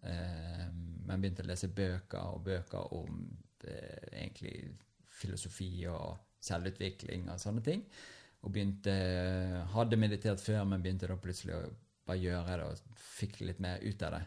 Eh, 0.07 0.67
men 1.07 1.23
begynte 1.23 1.45
å 1.45 1.49
lese 1.51 1.71
bøker 1.73 2.35
og 2.35 2.45
bøker 2.47 2.93
om 2.95 3.23
eh, 3.67 4.07
egentlig 4.13 4.57
filosofi 5.17 5.87
og 5.91 6.19
selvutvikling 6.45 7.31
og 7.33 7.41
sånne 7.43 7.65
ting. 7.65 7.83
Og 8.45 8.53
begynte 8.55 8.95
Hadde 9.73 9.99
meditert 9.99 10.43
før, 10.43 10.65
men 10.69 10.83
begynte 10.85 11.09
da 11.11 11.17
plutselig 11.19 11.57
å 11.57 11.65
bare 12.07 12.23
gjøre 12.23 12.59
det 12.61 12.67
og 12.71 13.01
fikk 13.01 13.41
litt 13.43 13.63
mer 13.63 13.83
ut 13.83 14.03
av 14.07 14.15
det. 14.15 14.23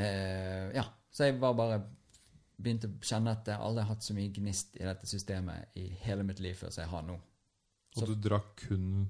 Eh, 0.00 0.66
ja, 0.76 0.84
så 1.10 1.26
jeg 1.26 1.40
var 1.40 1.56
bare 1.58 1.80
begynte 2.60 2.90
å 2.90 3.00
kjenne 3.02 3.32
at 3.34 3.48
jeg 3.48 3.56
aldri 3.56 3.84
har 3.84 3.94
hatt 3.94 4.04
så 4.04 4.14
mye 4.16 4.32
gnist 4.36 4.76
i 4.76 4.84
dette 4.84 5.08
systemet 5.08 5.78
i 5.80 5.86
hele 6.04 6.26
mitt 6.26 6.42
liv 6.44 6.58
før 6.58 6.74
som 6.74 6.84
jeg 6.84 6.92
har 6.92 7.06
nå. 7.06 7.16
Og 7.98 8.10
du 8.10 8.14
drakk 8.28 8.66
kun 8.68 9.08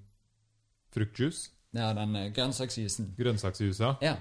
fruktjuice? 0.94 1.50
Ja, 1.76 1.92
den 1.94 2.16
eh, 2.18 2.30
grønnsaksjuicen. 2.34 3.12
Grønnsaksjuice, 3.18 3.84
ja. 3.84 3.94
Ja. 4.02 4.16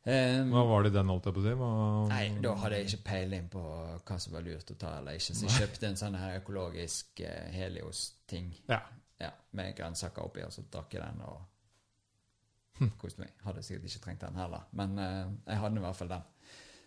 Um, 0.00 0.48
Hva 0.54 0.62
var 0.64 0.82
det 0.82 0.94
i 0.94 0.96
den, 0.96 1.10
holdt 1.12 1.26
jeg 1.28 1.36
på 1.36 1.42
å 1.42 1.44
si? 1.44 1.52
Hva... 1.60 1.68
Nei, 2.08 2.22
da 2.40 2.54
hadde 2.62 2.78
jeg 2.78 2.88
ikke 2.88 3.06
peiling 3.10 3.50
på 3.52 3.60
hva 4.08 4.16
som 4.24 4.32
var 4.32 4.46
lurt 4.46 4.72
å 4.72 4.76
ta 4.80 4.94
eller 4.96 5.18
ikke, 5.20 5.36
så 5.36 5.44
jeg 5.44 5.58
kjøpte 5.60 5.90
en 5.90 6.00
sånn 6.00 6.16
her 6.16 6.38
økologisk 6.40 7.20
uh, 7.20 7.50
Helios-ting 7.52 8.48
Ja. 8.70 8.80
ja, 9.20 9.30
med 9.60 9.76
grønnsaker 9.76 10.24
oppi, 10.24 10.42
og 10.46 10.54
så 10.56 10.64
drakk 10.72 10.96
jeg 10.96 11.04
den 11.04 11.20
og 11.28 12.90
koste 13.02 13.20
meg. 13.20 13.36
Hadde 13.44 13.62
sikkert 13.66 13.90
ikke 13.90 14.04
trengt 14.06 14.24
den 14.24 14.40
heller, 14.40 14.64
men 14.80 14.96
uh, 14.96 15.28
jeg 15.44 15.62
hadde 15.66 15.82
i 15.82 15.84
hvert 15.84 16.00
fall 16.00 16.14
den. 16.16 16.24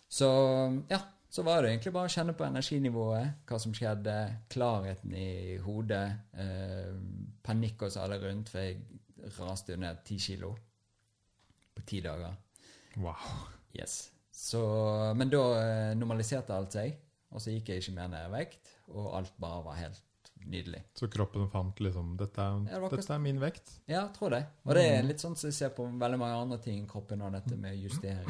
Så 0.09 0.29
ja, 0.89 0.99
så 1.33 1.41
var 1.41 1.63
det 1.63 1.71
egentlig 1.71 1.93
bare 1.95 2.05
å 2.05 2.13
kjenne 2.13 2.33
på 2.37 2.45
energinivået, 2.45 3.39
hva 3.49 3.57
som 3.57 3.73
skjedde, 3.73 4.13
klarheten 4.53 5.15
i 5.17 5.55
hodet, 5.63 6.03
eh, 6.37 6.91
panikk 7.41 7.87
hos 7.87 7.97
alle 7.97 8.19
rundt, 8.21 8.51
for 8.53 8.61
jeg 8.61 9.31
raste 9.39 9.73
jo 9.73 9.79
ned 9.81 10.03
ti 10.05 10.19
kilo 10.21 10.51
på 11.73 11.85
ti 11.89 12.03
dager. 12.05 12.35
Wow. 13.01 13.49
Yes. 13.73 14.11
Så, 14.29 14.61
men 15.17 15.33
da 15.33 15.41
eh, 15.57 15.95
normaliserte 15.97 16.53
alt 16.53 16.77
seg, 16.77 17.01
og 17.33 17.41
så 17.41 17.55
gikk 17.55 17.73
jeg 17.73 17.81
ikke 17.81 17.97
mer 17.97 18.13
ned 18.13 18.29
i 18.29 18.33
vekt, 18.35 18.75
og 18.93 19.09
alt 19.17 19.33
bare 19.41 19.65
var 19.65 19.81
helt 19.81 20.31
nydelig. 20.45 20.83
Så 20.93 21.09
kroppen 21.09 21.49
fant 21.49 21.81
liksom 21.81 22.13
Dette 22.19 22.45
er, 22.45 22.61
Ja, 22.75 22.85
det 22.85 22.99
dette 22.99 23.17
er 23.17 23.25
min 23.25 23.41
vekt. 23.41 23.73
Ja, 23.87 24.03
jeg 24.03 24.13
tror 24.19 24.37
det. 24.37 24.45
Og 24.67 24.77
det 24.77 24.85
er 24.85 25.05
litt 25.09 25.25
sånn 25.25 25.33
som 25.39 25.49
jeg 25.49 25.57
ser 25.57 25.73
på 25.73 25.89
veldig 25.89 26.21
mange 26.21 26.45
andre 26.45 26.61
ting 26.61 26.85
i 26.85 26.89
kroppen, 26.93 27.25
og 27.25 27.33
dette 27.33 27.57
med 27.57 27.73
å 27.73 27.85
justere 27.87 28.21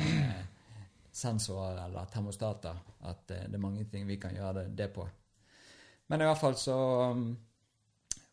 sensorer 1.14 1.84
eller 1.86 2.10
termostater, 2.12 2.78
at 3.10 3.32
eh, 3.32 3.48
det 3.48 3.58
er 3.60 3.64
mange 3.64 3.86
ting 3.92 4.08
vi 4.10 4.20
kan 4.22 4.36
gjøre 4.36 4.68
det, 4.74 4.90
på. 4.96 5.08
Men 6.10 6.22
i 6.22 6.28
hvert 6.28 6.42
fall 6.42 6.56
så 6.60 6.78
um, 7.14 7.28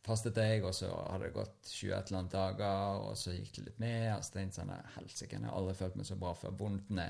fastet 0.04 0.40
jeg, 0.40 0.64
og 0.64 0.74
så 0.74 0.88
hadde 0.90 1.28
det 1.28 1.36
gått 1.36 1.70
20 1.70 1.92
et 1.94 2.10
eller 2.10 2.22
annet 2.22 2.34
dager, 2.34 3.04
og 3.04 3.18
så 3.20 3.36
gikk 3.36 3.52
det 3.58 3.66
litt 3.68 3.82
mer, 3.84 4.06
og 4.16 4.24
så 4.24 4.36
tenkte 4.36 4.62
jeg 4.62 4.66
sånn 4.66 4.74
jeg 4.74 5.44
har 5.44 5.58
aldri 5.60 5.76
følt 5.78 6.00
meg 6.00 6.08
så 6.08 6.18
bra 6.20 6.32
før. 6.36 6.56
Vondtene 6.60 7.06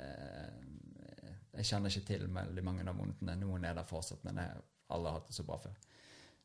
eh, 0.00 0.70
jeg 1.60 1.66
kjenner 1.66 1.92
ikke 1.92 2.06
til 2.08 2.26
veldig 2.34 2.64
mange 2.64 2.84
av 2.88 2.98
vondtene. 2.98 3.36
Noen 3.40 3.64
er 3.66 3.76
der 3.76 3.88
fortsatt, 3.88 4.22
men 4.24 4.38
jeg 4.40 4.52
har 4.52 4.62
aldri 4.96 5.14
hatt 5.16 5.26
det 5.28 5.36
så 5.36 5.46
bra 5.46 5.58
før. 5.60 5.78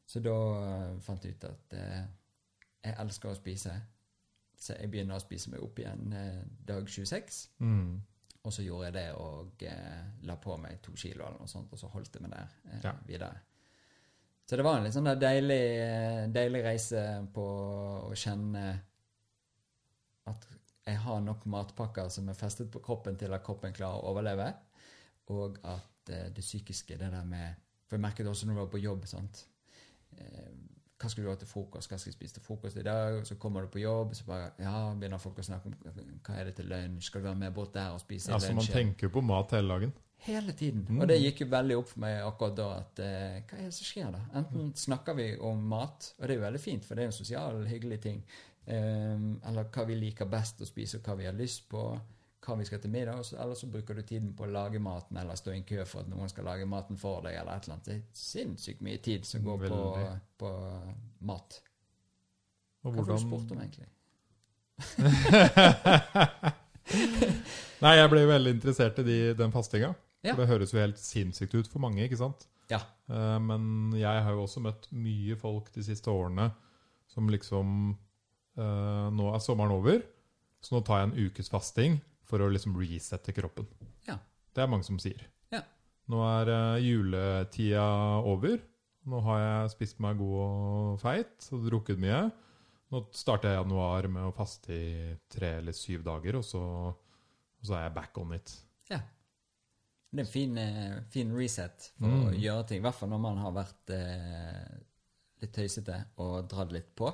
Så 0.05 0.21
da 0.21 0.35
eh, 0.61 0.95
fant 1.05 1.25
jeg 1.25 1.37
ut 1.37 1.45
at 1.49 1.75
eh, 1.79 2.01
jeg 2.85 2.97
elsker 3.01 3.31
å 3.31 3.37
spise. 3.37 3.75
Så 4.59 4.77
jeg 4.79 4.91
begynner 4.91 5.17
å 5.17 5.23
spise 5.23 5.51
meg 5.51 5.63
opp 5.63 5.79
igjen 5.81 6.13
eh, 6.15 6.43
dag 6.67 6.89
26. 6.89 7.39
Mm. 7.63 7.95
Og 8.45 8.53
så 8.53 8.61
gjorde 8.61 8.85
jeg 8.91 8.93
det 8.93 9.07
og 9.17 9.63
eh, 9.65 10.01
la 10.29 10.35
på 10.37 10.55
meg 10.61 10.77
to 10.85 10.93
kilo 10.93 11.25
eller 11.25 11.41
noe 11.41 11.49
sånt, 11.49 11.71
og 11.73 11.79
så 11.81 11.89
holdt 11.89 12.13
jeg 12.17 12.21
meg 12.25 12.35
der 12.35 12.51
eh, 12.71 12.81
Ja. 12.83 12.93
videre. 13.07 13.39
Så 14.45 14.55
det 14.59 14.65
var 14.67 14.77
en 14.77 14.83
litt 14.85 14.93
sånn 14.93 15.09
deilig, 15.17 15.63
eh, 15.81 16.27
deilig 16.29 16.61
reise 16.67 17.01
på 17.33 17.45
å 18.05 18.13
kjenne 18.13 18.65
at 20.29 20.45
jeg 20.85 20.99
har 21.01 21.21
nok 21.25 21.47
matpakker 21.49 22.09
som 22.13 22.29
er 22.29 22.37
festet 22.37 22.69
på 22.73 22.81
kroppen 22.85 23.17
til 23.17 23.33
at 23.33 23.43
kroppen 23.45 23.73
klarer 23.73 24.03
å 24.03 24.11
overleve, 24.13 24.51
og 25.33 25.57
at 25.65 26.13
eh, 26.13 26.27
det 26.29 26.45
psykiske, 26.45 26.97
det 27.01 27.09
der 27.11 27.25
med 27.25 27.61
For 27.85 27.97
jeg 27.97 28.01
merket 28.01 28.25
også 28.29 28.47
når 28.47 28.55
du 28.55 28.59
var 28.63 28.69
på 28.73 28.79
jobb, 28.81 29.03
sant. 29.05 29.43
Eh, 30.17 30.53
hva 30.95 31.09
skal 31.11 31.25
du 31.25 31.29
ha 31.29 31.35
til 31.35 31.49
frokost? 31.49 31.89
Hva 31.91 31.97
skal 31.99 32.11
jeg 32.11 32.15
spise 32.15 32.37
til 32.37 32.43
frokost 32.45 32.79
i 32.79 32.85
dag? 32.85 33.19
Så 33.27 33.35
kommer 33.41 33.65
du 33.65 33.71
på 33.73 33.81
jobb, 33.81 34.15
så 34.15 34.25
bare 34.29 34.47
ja, 34.63 34.77
begynner 34.95 35.19
folk 35.19 35.41
å 35.41 35.45
snakke 35.45 35.71
om 35.71 35.75
hva 36.23 36.37
er 36.39 36.49
det 36.49 36.55
til 36.61 36.71
lunsj? 36.71 37.09
Skal 37.09 37.21
du 37.23 37.27
være 37.27 37.41
med 37.43 37.55
bort 37.55 37.73
der 37.75 37.91
og 37.95 38.01
spise 38.03 38.31
lunsj 38.31 38.47
Altså, 38.47 38.55
man 38.55 38.69
tenker 38.71 39.11
på 39.11 39.23
mat 39.25 39.55
hele 39.57 39.75
dagen. 39.75 39.93
Hele 40.25 40.55
tiden. 40.57 40.87
Mm. 40.89 41.03
Og 41.03 41.09
det 41.11 41.19
gikk 41.19 41.43
jo 41.43 41.49
veldig 41.51 41.77
opp 41.77 41.91
for 41.91 42.01
meg 42.01 42.15
akkurat 42.25 42.55
da 42.57 42.67
at 42.79 43.01
eh, 43.03 43.35
hva 43.45 43.59
er 43.59 43.67
det 43.67 43.75
som 43.75 43.89
skjer 43.91 44.15
da? 44.15 44.23
Enten 44.39 44.71
snakker 44.79 45.17
vi 45.19 45.27
om 45.37 45.59
mat, 45.75 46.13
og 46.17 46.23
det 46.23 46.33
er 46.33 46.39
jo 46.39 46.45
veldig 46.47 46.61
fint, 46.63 46.87
for 46.87 46.95
det 46.95 47.03
er 47.03 47.09
jo 47.09 47.13
en 47.13 47.19
sosial, 47.19 47.59
hyggelig 47.69 47.99
ting, 48.07 48.23
eh, 48.65 49.27
eller 49.51 49.69
hva 49.75 49.85
vi 49.85 49.99
liker 49.99 50.31
best 50.31 50.63
å 50.63 50.69
spise, 50.69 50.97
og 50.97 51.09
hva 51.09 51.19
vi 51.19 51.27
har 51.27 51.37
lyst 51.37 51.67
på, 51.69 51.83
hva 52.45 52.55
vi 52.59 52.65
skal 52.65 52.79
til 52.83 52.91
middag, 52.93 53.23
så- 53.25 53.37
eller 53.41 53.55
så 53.55 53.67
bruker 53.71 53.93
du 53.95 54.01
tiden 54.01 54.33
på 54.37 54.43
å 54.45 54.51
lage 54.51 54.79
maten, 54.79 55.17
eller 55.17 55.35
stå 55.35 55.51
i 55.51 55.57
en 55.57 55.63
kø 55.63 55.85
for 55.85 55.99
at 56.01 56.07
noen 56.09 56.29
skal 56.29 56.43
lage 56.45 56.65
maten 56.69 56.97
for 56.97 57.21
deg, 57.21 57.33
eller 57.39 57.55
et 57.55 57.63
eller 57.67 57.73
annet. 57.75 57.85
Det 57.85 57.95
er 57.95 58.01
sinnssykt 58.13 58.81
mye 58.81 58.97
tid 59.01 59.25
som 59.25 59.41
går 59.43 59.57
på, 59.67 59.79
på 60.37 60.51
mat. 61.21 61.61
Og 62.85 62.93
Hva 62.93 62.97
får 62.97 63.05
du 63.05 63.11
hvordan 63.11 63.19
spurt 63.27 63.51
om 63.51 63.61
egentlig? 63.61 63.87
Nei, 67.83 67.93
jeg 67.99 68.09
ble 68.11 68.21
jo 68.23 68.29
veldig 68.31 68.51
interessert 68.55 68.99
i 69.01 69.05
de, 69.07 69.17
den 69.37 69.51
fastinga. 69.53 69.93
Ja. 70.25 70.33
Det 70.37 70.47
høres 70.49 70.73
jo 70.73 70.79
helt 70.81 70.99
sinnssykt 71.01 71.53
ut 71.57 71.67
for 71.69 71.79
mange, 71.83 72.03
ikke 72.05 72.17
sant? 72.19 72.47
Ja. 72.71 72.79
Eh, 73.09 73.37
Men 73.45 73.91
jeg 73.97 74.23
har 74.25 74.31
jo 74.33 74.43
også 74.45 74.61
møtt 74.65 74.87
mye 74.95 75.35
folk 75.37 75.71
de 75.75 75.83
siste 75.85 76.09
årene 76.09 76.47
som 77.13 77.27
liksom 77.29 77.67
eh, 78.57 79.07
Nå 79.13 79.27
er 79.35 79.43
sommeren 79.43 79.75
over, 79.75 80.01
så 80.65 80.73
nå 80.75 80.81
tar 80.87 81.03
jeg 81.03 81.09
en 81.11 81.29
ukes 81.29 81.49
fasting 81.53 81.99
for 82.25 82.41
å 82.43 82.49
liksom 82.51 82.75
resette 82.79 83.33
kroppen. 83.35 83.67
Ja. 84.07 84.17
Det 84.55 84.63
er 84.63 84.69
mange 84.71 84.85
som 84.87 84.97
sier. 85.01 85.21
Ja. 85.53 85.61
Nå 86.11 86.21
er 86.27 86.51
eh, 86.53 86.83
juletida 86.85 87.85
over. 88.25 88.59
Nå 89.05 89.19
har 89.27 89.39
jeg 89.43 89.73
spist 89.75 89.99
meg 90.01 90.17
god 90.17 90.39
og 90.41 90.99
feit 91.03 91.49
og 91.53 91.65
drukket 91.67 91.99
mye. 92.01 92.23
Nå 92.93 93.01
starter 93.17 93.51
jeg 93.51 93.59
januar 93.63 94.07
med 94.13 94.23
å 94.29 94.33
faste 94.33 94.73
i 94.73 95.11
tre 95.29 95.55
eller 95.59 95.73
syv 95.75 96.03
dager, 96.05 96.37
og 96.39 96.45
så, 96.45 96.61
og 96.93 97.65
så 97.65 97.75
er 97.79 97.87
jeg 97.87 97.95
back 97.97 98.17
on 98.21 98.33
it. 98.37 98.53
Ja. 98.89 98.99
Det 100.15 100.21
er 100.21 100.25
en 100.27 100.31
fin, 100.31 100.57
eh, 100.61 100.97
fin 101.11 101.33
reset 101.35 101.89
for 101.99 102.07
Mm. 102.07 102.27
å 102.29 102.33
gjøre 102.39 102.67
ting. 102.69 102.79
I 102.79 102.85
hvert 102.85 102.95
fall 102.95 103.09
når 103.11 103.21
man 103.25 103.37
har 103.41 103.51
vært 103.57 103.89
eh, 103.93 104.75
litt 105.41 105.53
tøysete 105.57 105.97
og 106.23 106.47
dratt 106.49 106.71
litt 106.71 106.93
på. 106.95 107.09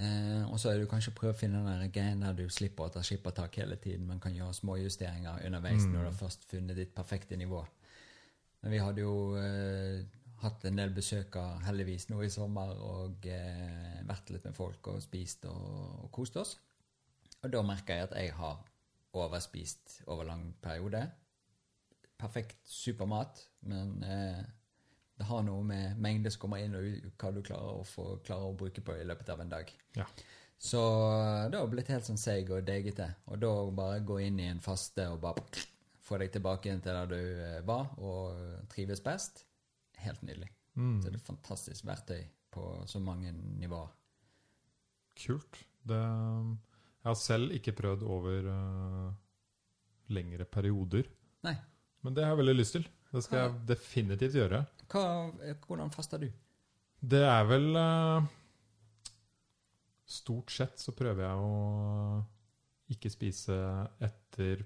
Eh, 0.00 0.44
og 0.48 0.56
så 0.60 0.70
er 0.70 0.78
det 0.80 0.88
kanskje 0.88 1.12
å 1.12 1.16
prøve 1.18 1.34
å 1.34 1.38
finne 1.38 1.60
den 1.66 1.90
greien 1.92 2.22
der 2.24 2.36
du 2.38 2.46
slipper 2.48 2.86
å 2.86 2.92
ta 2.94 3.02
skippertak 3.04 3.58
hele 3.60 3.76
tiden, 3.76 4.06
men 4.08 4.20
kan 4.22 4.32
gjøre 4.32 4.54
små 4.56 4.78
justeringer 4.80 5.42
underveis 5.46 5.84
Mm. 5.84 5.92
når 5.92 6.00
du 6.00 6.08
har 6.08 6.16
først 6.22 6.44
funnet 6.48 6.76
ditt 6.76 6.94
perfekte 6.94 7.36
nivå. 7.36 7.60
Men 8.62 8.72
vi 8.72 8.78
hadde 8.78 9.00
jo 9.00 9.36
eh, 9.36 10.04
hatt 10.40 10.64
en 10.64 10.76
del 10.76 10.90
besøker 10.96 11.60
heldigvis 11.66 12.08
nå 12.08 12.22
i 12.22 12.30
sommer 12.32 12.72
og 12.80 13.26
eh, 13.26 14.00
vært 14.08 14.30
litt 14.30 14.44
med 14.44 14.56
folk 14.56 14.86
og 14.88 15.02
spist 15.02 15.44
og, 15.44 16.04
og 16.04 16.10
kost 16.12 16.36
oss. 16.36 16.58
Og 17.42 17.52
da 17.52 17.62
merker 17.62 17.94
jeg 17.94 18.08
at 18.08 18.16
jeg 18.16 18.32
har 18.36 18.58
overspist 19.12 20.02
over 20.06 20.24
lang 20.24 20.54
periode. 20.62 21.10
Perfekt 22.20 22.68
supermat, 22.68 23.48
men 23.68 24.02
eh, 24.04 24.42
det 25.20 25.26
har 25.28 25.42
noe 25.44 25.60
med 25.68 25.98
mengde 26.00 26.30
som 26.32 26.40
kommer 26.46 26.62
inn, 26.64 26.72
og 26.72 27.16
hva 27.20 27.30
du 27.36 27.42
klarer 27.44 27.80
å, 27.82 27.84
få, 27.84 28.04
klarer 28.24 28.48
å 28.48 28.56
bruke 28.56 28.80
på 28.84 28.94
i 28.96 29.04
løpet 29.04 29.28
av 29.34 29.42
en 29.42 29.50
dag. 29.52 29.72
Ja. 29.98 30.06
Så 30.60 30.80
det 31.52 31.60
har 31.60 31.68
blitt 31.72 31.90
helt 31.92 32.08
sånn 32.08 32.20
seig 32.20 32.48
og 32.52 32.64
deigete. 32.64 33.06
Og 33.28 33.40
da 33.42 33.50
bare 33.76 34.00
gå 34.04 34.16
inn 34.24 34.40
i 34.40 34.48
en 34.48 34.62
faste 34.64 35.04
og 35.12 35.20
bare 35.20 35.44
få 36.04 36.16
deg 36.22 36.32
tilbake 36.32 36.72
til 36.72 36.96
der 36.96 37.12
du 37.12 37.20
eh, 37.20 37.60
var, 37.68 37.92
og 38.00 38.64
trives 38.72 39.04
best. 39.04 39.44
Helt 40.00 40.24
nydelig. 40.24 40.48
Mm. 40.80 40.98
Så 41.02 41.10
det 41.10 41.14
er 41.18 41.20
et 41.20 41.28
fantastisk 41.28 41.88
verktøy 41.88 42.24
på 42.56 42.66
så 42.88 43.04
mange 43.04 43.34
nivåer. 43.36 43.92
Kult. 45.20 45.60
Det, 45.84 46.00
jeg 46.00 47.08
har 47.10 47.20
selv 47.20 47.52
ikke 47.56 47.76
prøvd 47.76 48.08
over 48.08 48.48
uh, 48.48 49.12
lengre 50.12 50.48
perioder, 50.48 51.08
Nei, 51.44 51.54
men 52.04 52.16
det 52.16 52.24
har 52.24 52.34
jeg 52.34 52.40
veldig 52.42 52.56
lyst 52.58 52.76
til. 52.76 52.84
Det 53.10 53.22
skal 53.24 53.40
jeg 53.42 53.60
definitivt 53.68 54.36
gjøre. 54.36 54.60
Hva, 54.90 55.30
eh, 55.44 55.56
hvordan 55.66 55.92
faster 55.94 56.22
du? 56.22 56.28
Det 57.00 57.22
er 57.24 57.46
vel 57.48 57.70
eh, 57.78 58.28
Stort 60.10 60.50
sett 60.50 60.80
så 60.82 60.92
prøver 60.96 61.22
jeg 61.22 61.42
å 61.46 61.50
ikke 62.90 63.12
spise 63.12 63.54
etter 64.02 64.64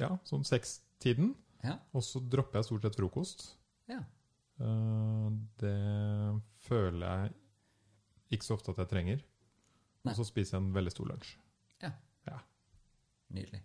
ja, 0.00 0.08
sånn 0.24 0.46
sekstiden. 0.48 1.34
Ja. 1.60 1.76
Og 1.92 2.00
så 2.06 2.22
dropper 2.24 2.58
jeg 2.62 2.68
stort 2.70 2.86
sett 2.86 2.96
frokost. 2.96 3.44
Ja. 3.92 4.00
Eh, 4.64 5.26
det 5.60 5.76
føler 6.64 7.04
jeg 7.04 7.34
ikke 8.38 8.48
så 8.48 8.56
ofte 8.56 8.72
at 8.72 8.80
jeg 8.80 8.92
trenger. 8.94 9.20
Nei. 10.04 10.14
Og 10.14 10.16
så 10.16 10.26
spiser 10.28 10.56
jeg 10.56 10.64
en 10.64 10.72
veldig 10.74 10.94
stor 10.94 11.10
lunsj. 11.12 11.34
Ja. 11.84 11.92
ja. 12.30 12.40
Nydelig. 13.36 13.60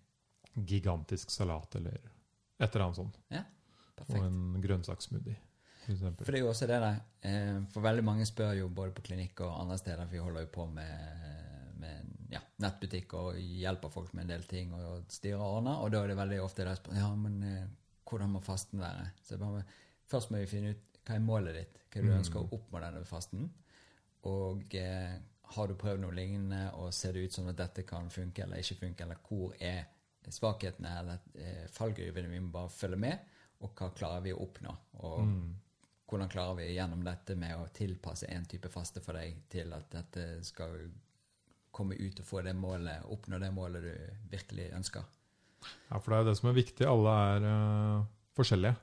Gigantisk 0.67 1.31
salat 1.31 1.79
eller 1.79 1.97
et 2.59 2.67
eller 2.67 2.85
annet 2.89 2.99
sånt. 2.99 3.19
Og 3.31 3.58
Perfekt. 4.07 4.25
en 4.25 4.61
grønnsakssmoothie, 4.63 5.37
for. 5.89 6.13
For 6.23 6.31
det 6.31 6.39
er 6.39 6.43
jo 6.43 6.49
også 6.51 6.67
det 6.69 6.75
der 6.83 6.99
eh, 7.25 7.61
For 7.73 7.81
veldig 7.81 8.03
mange 8.05 8.25
spør 8.29 8.51
jo 8.59 8.67
både 8.69 8.91
på 8.93 9.01
klinikk 9.07 9.39
og 9.41 9.55
andre 9.61 9.77
steder, 9.77 10.03
for 10.05 10.11
vi 10.11 10.17
holder 10.21 10.41
jo 10.45 10.47
på 10.53 10.65
med, 10.69 11.79
med 11.81 12.11
ja, 12.31 12.39
nettbutikk 12.61 13.13
og 13.17 13.39
hjelper 13.39 13.89
folk 13.89 14.13
med 14.13 14.23
en 14.27 14.33
del 14.35 14.43
ting 14.43 14.73
og 14.77 15.05
styrer 15.09 15.39
og 15.41 15.55
ordner, 15.61 15.79
og 15.81 15.91
da 15.91 16.03
er 16.03 16.07
det 16.13 16.17
veldig 16.19 16.41
ofte 16.43 16.65
de 16.67 16.75
spør 16.77 16.93
ja, 16.99 17.07
men 17.15 17.39
eh, 17.43 17.65
hvordan 18.09 18.29
må 18.35 18.39
fasten 18.45 18.79
være? 18.81 19.09
Så 19.23 19.37
bare, 19.41 19.63
Først 20.09 20.31
må 20.31 20.37
vi 20.41 20.45
finne 20.49 20.71
ut 20.75 20.85
hva 21.05 21.15
er 21.15 21.19
målet 21.25 21.55
ditt, 21.57 21.81
hva 21.89 21.99
er 21.99 22.05
du 22.05 22.09
Mm. 22.11 22.17
ønsker 22.19 22.39
å 22.39 22.49
oppnå 22.53 22.79
denne 22.81 23.05
fasten. 23.05 23.49
Og 24.29 24.75
eh, 24.75 25.15
har 25.55 25.67
du 25.67 25.73
prøvd 25.79 26.01
noe 26.03 26.13
lignende, 26.13 26.71
og 26.77 26.93
ser 26.93 27.13
det 27.13 27.23
ut 27.25 27.33
som 27.33 27.47
at 27.49 27.57
dette 27.57 27.83
kan 27.87 28.09
funke 28.13 28.43
eller 28.43 28.57
ikke 28.61 28.75
funke, 28.83 29.03
eller 29.03 29.17
hvor 29.27 29.53
er 29.59 29.85
svakhetene 30.29 30.91
eller 30.99 31.19
eh, 31.35 31.67
fallgruvene 31.73 32.29
vi 32.29 32.39
må 32.43 32.51
bare 32.53 32.69
følge 32.69 32.97
med, 33.01 33.17
og 33.61 33.73
hva 33.75 33.89
klarer 33.95 34.21
vi 34.23 34.33
å 34.33 34.39
oppnå? 34.45 34.75
Og 35.03 35.19
Mm. 35.25 35.55
hvordan 36.07 36.29
klarer 36.29 36.55
vi 36.55 36.73
gjennom 36.73 37.03
dette 37.03 37.35
med 37.35 37.55
å 37.57 37.67
tilpasse 37.73 38.27
en 38.29 38.45
type 38.45 38.69
faste 38.69 39.01
for 39.01 39.13
deg 39.13 39.41
til 39.49 39.73
at 39.73 39.89
dette 39.91 40.43
skal 40.43 40.77
komme 41.71 41.95
ut 41.95 42.19
og 42.19 42.25
få 42.25 42.41
det 42.43 42.55
målet, 42.55 43.03
oppnå 43.05 43.39
det 43.39 43.51
målet 43.53 43.83
du 43.83 44.29
virkelig 44.31 44.71
ønsker? 44.73 45.03
Ja, 45.89 45.99
for 45.99 46.11
det 46.11 46.19
er 46.19 46.23
det 46.29 46.37
som 46.37 46.49
er 46.49 46.53
viktig. 46.55 46.87
Alle 46.87 47.09
er 47.33 47.45
uh, 47.99 48.05
forskjellige. 48.35 48.75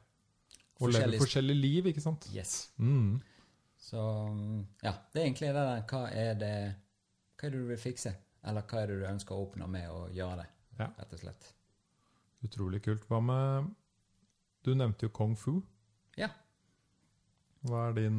Og 0.80 0.92
lever 0.92 1.18
forskjellige 1.18 1.60
liv, 1.60 1.86
ikke 1.86 2.02
sant? 2.04 2.28
Yes. 2.34 2.68
Mm. 2.76 3.16
Så 3.80 3.96
ja, 4.82 4.92
det 5.12 5.20
er 5.22 5.24
egentlig 5.26 5.48
det 5.54 5.62
der 5.62 5.82
Hva 5.88 6.00
er 6.12 6.34
det 6.34 6.54
Hva 7.38 7.46
er 7.46 7.50
det 7.50 7.60
du 7.60 7.68
vil 7.70 7.78
fikse? 7.80 8.12
Eller 8.44 8.62
hva 8.62 8.82
er 8.82 8.86
det 8.90 9.00
du 9.00 9.06
ønsker 9.08 9.34
å 9.34 9.46
oppnå 9.46 9.66
med 9.68 9.88
å 9.90 10.06
gjøre 10.12 10.42
det? 10.42 10.46
Ja. 10.78 10.86
Rett 10.98 11.12
og 11.16 11.20
slett. 11.20 11.48
Utrolig 12.44 12.82
kult. 12.84 13.06
Hva 13.08 13.20
med 13.24 13.70
Du 14.66 14.72
nevnte 14.74 15.06
jo 15.06 15.12
kung 15.14 15.36
fu. 15.38 15.60
Ja. 16.18 16.32
Hva 17.66 17.84
er 17.88 17.98
din 18.00 18.16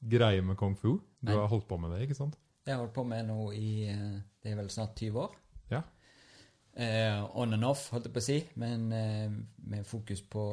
greie 0.00 0.40
med 0.40 0.56
kung 0.56 0.76
fu? 0.80 0.94
Du 1.20 1.28
Nei. 1.28 1.36
har 1.36 1.50
holdt 1.52 1.68
på 1.68 1.76
med 1.80 1.92
det, 1.92 2.06
ikke 2.06 2.16
sant? 2.16 2.38
Jeg 2.64 2.72
har 2.72 2.80
holdt 2.80 2.94
på 2.96 3.04
med 3.04 3.26
nå 3.28 3.50
i 3.52 3.72
eh, 3.92 4.20
Det 4.40 4.52
er 4.52 4.56
vel 4.56 4.70
snart 4.72 4.96
20 4.96 5.20
år. 5.20 5.34
Ja. 5.68 5.82
Eh, 6.72 7.20
on 7.36 7.52
and 7.52 7.66
off, 7.68 7.90
holdt 7.92 8.08
jeg 8.08 8.14
på 8.14 8.22
å 8.22 8.24
si, 8.24 8.38
men 8.62 8.86
eh, 8.96 9.28
med 9.68 9.84
fokus 9.84 10.22
på, 10.24 10.44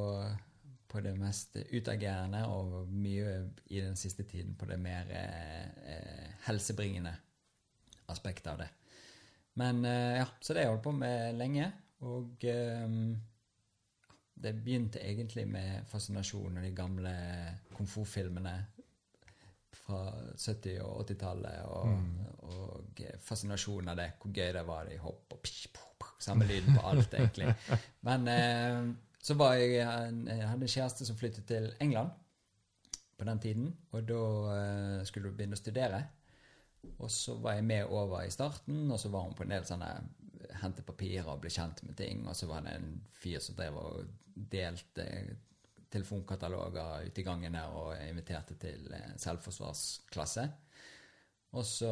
på 0.91 1.03
det 1.05 1.13
mest 1.15 1.55
utagerende 1.71 2.43
og 2.51 2.91
mye 2.91 3.37
i 3.71 3.79
den 3.85 3.95
siste 3.95 4.25
tiden 4.27 4.57
på 4.59 4.67
det 4.67 4.79
mer 4.83 5.07
eh, 5.15 5.63
eh, 5.93 6.27
helsebringende 6.49 7.15
aspektet 8.11 8.51
av 8.51 8.65
det. 8.65 8.69
Men 9.61 9.79
eh, 9.87 10.17
ja, 10.19 10.27
så 10.41 10.51
det 10.51 10.65
har 10.65 10.67
jeg 10.67 10.75
holdt 10.75 10.87
på 10.89 10.97
med 10.99 11.39
lenge, 11.39 11.71
og 12.03 12.43
det 14.41 14.53
begynte 14.53 15.01
egentlig 15.01 15.47
med 15.49 15.87
fascinasjon 15.89 16.57
av 16.57 16.65
de 16.65 16.73
gamle 16.75 17.13
kung 17.73 17.87
fu-filmene 17.89 18.55
fra 19.77 20.01
70- 20.35 20.81
og 20.83 21.01
80-tallet, 21.05 21.63
og, 21.71 22.47
og 22.51 23.01
fascinasjonen 23.23 23.93
av 23.93 23.99
det, 23.99 24.07
hvor 24.21 24.33
gøy 24.35 24.51
det 24.55 24.63
var, 24.67 24.91
i 24.91 24.99
hopp 25.01 25.35
og 25.35 25.41
pish, 25.43 25.69
pow, 25.73 25.89
pow, 25.99 26.15
samme 26.23 26.47
lyden 26.49 26.75
på 26.75 26.85
alt, 26.91 27.13
egentlig. 27.13 27.49
Men 28.07 28.27
eh, 28.31 28.81
så 29.23 29.35
var 29.39 29.57
jeg 29.57 29.73
Jeg 29.79 30.47
hadde 30.47 30.67
en 30.67 30.75
kjæreste 30.75 31.05
som 31.07 31.17
flyttet 31.19 31.47
til 31.49 31.71
England 31.83 32.11
på 33.17 33.25
den 33.25 33.39
tiden, 33.39 33.73
og 33.91 34.05
da 34.07 34.21
eh, 34.53 35.05
skulle 35.09 35.31
hun 35.31 35.37
begynne 35.37 35.57
å 35.57 35.61
studere. 35.61 36.03
Og 36.99 37.11
så 37.11 37.35
var 37.41 37.57
jeg 37.57 37.65
med 37.65 37.89
over 37.89 38.21
i 38.23 38.31
starten, 38.31 38.91
og 38.91 38.99
så 38.99 39.09
var 39.09 39.25
hun 39.25 39.35
på 39.35 39.43
en 39.43 39.55
del 39.55 39.65
sånne 39.67 39.89
hente 40.61 40.85
papirer 40.85 41.27
og 41.31 41.41
bli 41.43 41.51
kjent 41.53 41.83
med 41.87 41.97
ting. 41.99 42.23
Og 42.27 42.35
så 42.37 42.49
var 42.49 42.65
det 42.65 42.75
en 42.77 42.93
fyr 43.17 43.41
som 43.43 43.57
drev 43.57 43.77
og 43.81 44.13
delte 44.35 45.05
telefonkataloger 45.93 47.07
ute 47.07 47.21
i 47.21 47.25
gangen 47.25 47.55
der 47.55 47.73
og 47.73 47.93
inviterte 48.03 48.57
til 48.59 48.89
eh, 48.93 49.13
selvforsvarsklasse. 49.21 50.47
Og 51.55 51.63
så 51.65 51.91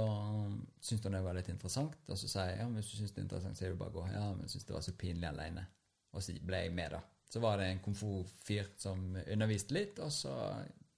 syntes 0.83 1.05
hun 1.07 1.15
det 1.15 1.23
var 1.23 1.37
litt 1.37 1.49
interessant, 1.49 1.95
og 2.11 2.19
så 2.19 2.27
sa 2.29 2.49
jeg 2.49 2.59
ja, 2.59 2.65
men 2.67 2.81
hvis 2.81 2.91
du 2.91 2.97
syns 2.99 3.13
det 3.15 3.21
er 3.21 3.27
interessant, 3.29 3.57
så 3.57 3.65
er 3.65 3.71
det 3.71 3.79
bare 3.79 3.93
å 3.93 3.97
gå. 4.01 4.07
Ja, 4.11 4.25
men 4.33 4.43
jeg 4.43 4.51
syntes 4.51 4.67
det 4.67 4.75
var 4.75 4.85
så 4.85 4.95
pinlig 4.99 5.29
alene. 5.29 5.63
Og 6.11 6.23
så 6.23 6.35
ble 6.43 6.65
jeg 6.65 6.73
med, 6.75 6.97
da. 6.97 7.01
Så 7.31 7.41
var 7.43 7.59
det 7.59 7.69
en 7.71 7.83
komfortfyr 7.83 8.67
som 8.79 9.15
underviste 9.23 9.75
litt, 9.75 9.99
og 10.03 10.11
så 10.13 10.35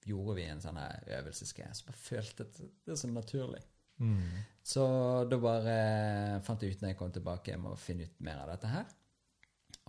gjorde 0.07 0.37
vi 0.39 0.47
en 0.49 0.61
sånn 0.63 0.79
her 0.79 1.05
øvelsesgreie. 1.19 1.73
Så 1.77 1.87
bare 1.87 2.01
følte 2.01 2.47
at 2.47 2.59
det 2.59 2.93
er 2.93 2.99
så 2.99 3.09
naturlig. 3.11 3.61
Mm. 3.99 4.43
Så 4.67 4.83
da 5.29 5.37
bare 5.41 5.75
fant 6.45 6.61
jeg 6.61 6.75
ut 6.75 6.81
når 6.83 6.91
jeg 6.93 6.97
kom 6.99 7.11
tilbake, 7.15 7.51
jeg 7.53 7.61
må 7.63 7.75
finne 7.79 8.07
ut 8.07 8.17
mer 8.27 8.43
av 8.43 8.49
dette 8.51 8.71
her. 8.71 8.87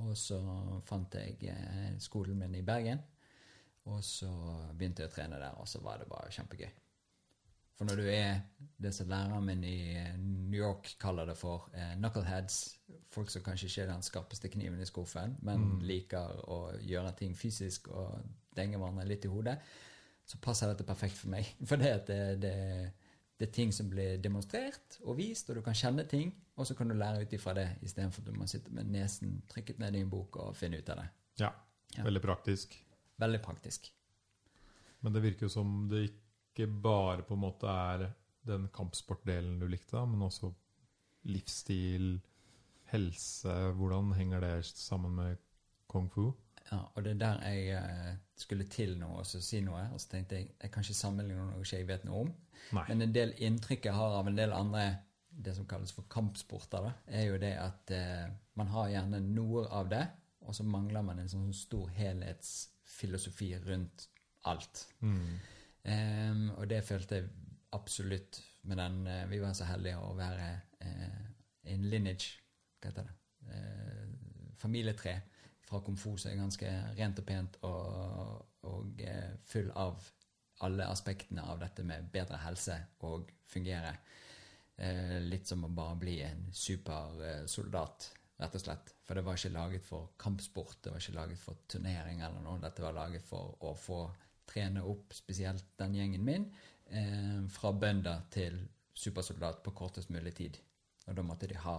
Og 0.05 0.13
så 0.17 0.39
fant 0.87 1.15
jeg 1.19 1.39
eh, 1.51 1.95
skolen 2.03 2.39
min 2.39 2.55
i 2.55 2.63
Bergen. 2.67 3.01
Og 3.89 4.03
så 4.05 4.29
begynte 4.77 5.03
jeg 5.03 5.11
å 5.11 5.15
trene 5.15 5.41
der, 5.41 5.57
og 5.59 5.67
så 5.69 5.81
var 5.83 5.99
det 5.99 6.07
bare 6.11 6.31
kjempegøy. 6.35 6.69
For 7.79 7.87
når 7.87 8.01
du 8.03 8.09
er 8.11 8.41
det 8.83 8.91
som 8.95 9.09
læreren 9.11 9.45
min 9.47 9.61
i 9.65 9.79
New 10.19 10.59
York 10.59 10.97
kaller 11.01 11.29
det 11.31 11.37
for 11.39 11.69
eh, 11.75 11.93
knuckleheads, 11.97 12.57
folk 13.15 13.31
som 13.31 13.43
kanskje 13.47 13.69
ikke 13.71 13.85
er 13.85 13.93
den 13.93 14.03
skarpeste 14.07 14.51
kniven 14.51 14.81
i 14.83 14.87
skuffen, 14.89 15.37
men 15.47 15.63
Mm. 15.63 15.81
liker 15.87 16.41
å 16.51 16.59
gjøre 16.83 17.15
ting 17.17 17.35
fysisk 17.39 17.89
og 17.89 18.19
denge 18.57 18.79
hverandre 18.79 19.07
litt 19.07 19.25
i 19.25 19.31
hodet, 19.31 19.59
så 20.27 20.39
passer 20.43 20.69
dette 20.73 20.85
perfekt 20.85 21.17
for 21.17 21.31
meg. 21.31 21.47
For 21.71 21.77
det, 21.81 21.93
det, 22.43 22.93
det, 23.39 23.47
er 23.47 23.55
ting 23.55 23.73
som 23.75 23.89
blir 23.91 24.19
demonstrert 24.23 24.99
og 25.05 25.19
vist, 25.21 25.49
og 25.51 25.59
du 25.59 25.63
kan 25.63 25.77
kjenne 25.79 26.05
ting, 26.11 26.33
og 26.59 26.67
så 26.67 26.75
kan 26.75 26.91
du 26.91 26.97
lære 26.99 27.23
ut 27.23 27.35
ifra 27.37 27.55
det, 27.55 27.69
istedenfor 27.87 28.25
at 28.25 28.33
du 28.33 28.39
må 28.39 28.49
sitte 28.51 28.75
med 28.75 28.91
nesen 28.91 29.39
trykket 29.51 29.79
ned 29.79 29.95
i 29.95 30.03
en 30.03 30.11
bok 30.11 30.41
og 30.43 30.57
finne 30.59 30.81
ut 30.81 30.91
av 30.91 31.03
det. 31.03 31.09
Ja. 31.45 31.53
Ja. 31.97 32.05
Veldig 32.05 32.23
praktisk. 32.23 32.75
Veldig 33.19 33.41
praktisk. 33.43 33.89
Men 35.01 35.15
det 35.15 35.23
virker 35.25 35.47
jo 35.47 35.53
som 35.53 35.87
det 35.91 36.09
ikke 36.09 36.67
bare 36.83 37.23
på 37.27 37.37
en 37.37 37.45
måte 37.45 37.71
er 37.71 38.09
den 38.49 38.67
kampsportdelen 38.75 39.59
du 39.61 39.69
likte, 39.71 40.03
men 40.07 40.25
også 40.27 40.51
livsstil, 41.29 42.19
helse. 42.93 43.55
Hvordan 43.79 44.13
henger 44.17 44.45
det 44.45 44.55
sammen 44.71 45.15
med 45.19 45.41
kung 45.91 46.09
fu? 46.13 46.33
Ja, 46.69 46.83
og 46.95 47.05
det 47.05 47.15
er 47.15 47.21
der 47.23 47.43
jeg 47.49 47.79
eh, 47.79 48.15
skulle 48.37 48.67
til 48.69 48.97
nå 49.01 49.09
og 49.21 49.27
si 49.27 49.61
noe, 49.65 49.87
og 49.95 50.01
så 50.03 50.13
tenkte 50.13 50.37
jeg 50.37 50.51
jeg 50.53 50.73
kan 50.73 50.85
ikke 50.85 50.99
sammenligne 50.99 51.47
noe 51.49 51.65
ikke 51.65 51.81
jeg 51.81 51.89
vet 51.89 52.07
noe 52.09 52.25
om. 52.27 52.33
Nei. 52.77 52.85
Men 52.91 53.07
en 53.07 53.15
del 53.15 53.33
inntrykk 53.49 53.89
jeg 53.89 53.97
har 53.97 54.19
av 54.19 54.29
en 54.29 54.37
del 54.37 54.53
andre 54.53 54.89
det 55.39 55.55
som 55.55 55.67
kalles 55.71 55.93
for 55.95 56.09
kampsporter, 56.11 56.89
da, 56.89 56.93
er 57.07 57.29
jo 57.29 57.39
det 57.41 57.55
at 57.63 57.93
eh, 57.95 58.27
man 58.59 58.71
har 58.75 58.91
gjerne 58.91 59.21
noe 59.23 59.69
av 59.71 59.91
det, 59.93 60.03
og 60.49 60.57
så 60.57 60.67
mangler 60.67 61.05
man 61.07 61.21
en 61.23 61.31
sånn 61.31 61.53
stor 61.55 61.91
helhetsfilosofi 61.95 63.53
rundt 63.67 64.09
alt. 64.49 64.87
Mm. 65.01 65.37
Um, 65.89 66.43
og 66.57 66.67
det 66.69 66.83
følte 66.85 67.21
jeg 67.21 67.29
absolutt 67.77 68.41
med 68.69 68.81
den 68.81 69.07
eh, 69.07 69.27
Vi 69.31 69.39
var 69.41 69.55
så 69.57 69.69
heldige 69.69 70.01
å 70.03 70.13
være 70.19 70.49
eh, 70.85 71.21
en 71.73 71.87
lineage, 71.89 72.41
hva 72.81 72.91
heter 72.91 73.09
det, 73.09 73.15
eh, 73.55 74.07
familietre 74.59 75.15
fra 75.69 75.81
komfort, 75.85 76.23
som 76.23 76.33
er 76.33 76.41
ganske 76.41 76.71
rent 76.99 77.21
og 77.21 77.27
pent 77.29 77.59
og, 77.69 78.47
og 78.69 79.03
eh, 79.05 79.35
full 79.49 79.69
av 79.77 80.01
alle 80.65 80.87
aspektene 80.91 81.45
av 81.45 81.61
dette 81.63 81.85
med 81.87 82.09
bedre 82.13 82.41
helse 82.43 82.77
og 83.07 83.29
fungere. 83.47 83.93
Eh, 84.79 85.19
litt 85.23 85.47
som 85.51 85.67
å 85.67 85.73
bare 85.75 85.99
bli 86.01 86.17
en 86.25 86.47
supersoldat, 86.55 88.09
rett 88.39 88.57
og 88.57 88.63
slett. 88.63 88.95
For 89.07 89.19
det 89.19 89.25
var 89.27 89.39
ikke 89.39 89.55
laget 89.55 89.87
for 89.87 90.15
kampsport, 90.21 90.79
det 90.83 90.95
var 90.95 91.03
ikke 91.03 91.19
laget 91.19 91.43
for 91.43 91.63
turnering 91.71 92.23
eller 92.25 92.43
noe. 92.45 92.63
Dette 92.63 92.85
var 92.85 92.97
laget 92.97 93.27
for 93.27 93.59
å 93.67 93.75
få 93.79 94.03
trene 94.49 94.83
opp 94.89 95.13
spesielt 95.15 95.75
den 95.79 95.99
gjengen 95.99 96.25
min, 96.25 96.49
eh, 96.89 97.45
fra 97.53 97.73
bønder 97.73 98.25
til 98.33 98.63
supersoldat 98.99 99.63
på 99.63 99.77
kortest 99.77 100.11
mulig 100.11 100.35
tid. 100.35 100.59
Og 101.07 101.17
da 101.17 101.23
måtte 101.25 101.49
de 101.49 101.57
ha 101.57 101.77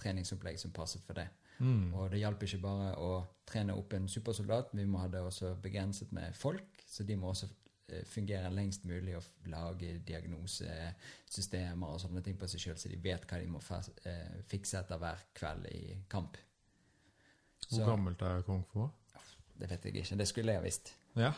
treningsopplegg 0.00 0.58
som 0.58 0.72
passet 0.72 1.02
for 1.04 1.18
det. 1.18 1.26
Mm. 1.60 1.94
Og 1.94 2.10
det 2.12 2.22
hjalp 2.22 2.42
ikke 2.46 2.60
bare 2.62 2.90
å 3.00 3.10
trene 3.48 3.74
opp 3.76 3.92
en 3.96 4.08
supersoldat, 4.08 4.74
vi 4.76 4.86
må 4.88 5.02
ha 5.02 5.08
det 5.12 5.20
også 5.20 5.54
begrenset 5.62 6.12
med 6.16 6.36
folk, 6.38 6.84
så 6.88 7.04
de 7.04 7.16
må 7.20 7.32
også 7.32 7.48
eh, 7.92 8.04
fungere 8.08 8.52
lengst 8.54 8.86
mulig 8.88 9.16
og 9.18 9.26
lage 9.52 9.98
diagnosesystemer 10.06 11.90
og 11.90 12.00
sånne 12.00 12.22
ting 12.24 12.38
på 12.40 12.48
seg 12.50 12.64
sjøl, 12.64 12.78
så 12.80 12.92
de 12.92 13.00
vet 13.02 13.26
hva 13.28 13.40
de 13.42 13.50
må 13.50 13.60
eh, 14.08 14.38
fikse 14.48 14.80
etter 14.80 15.02
hver 15.02 15.26
kveld 15.36 15.68
i 15.74 15.82
kamp. 16.10 16.38
Hvor 17.70 17.92
gammelt 17.92 18.22
er 18.26 18.42
kong 18.46 18.64
fu? 18.72 18.88
det 19.60 19.68
vet 19.68 19.84
jeg 19.84 20.00
ikke. 20.00 20.16
Det 20.16 20.26
skulle 20.28 20.54
jeg 20.54 20.60
ha 20.60 20.64
visst. 20.64 20.94
Ja. 21.20 21.32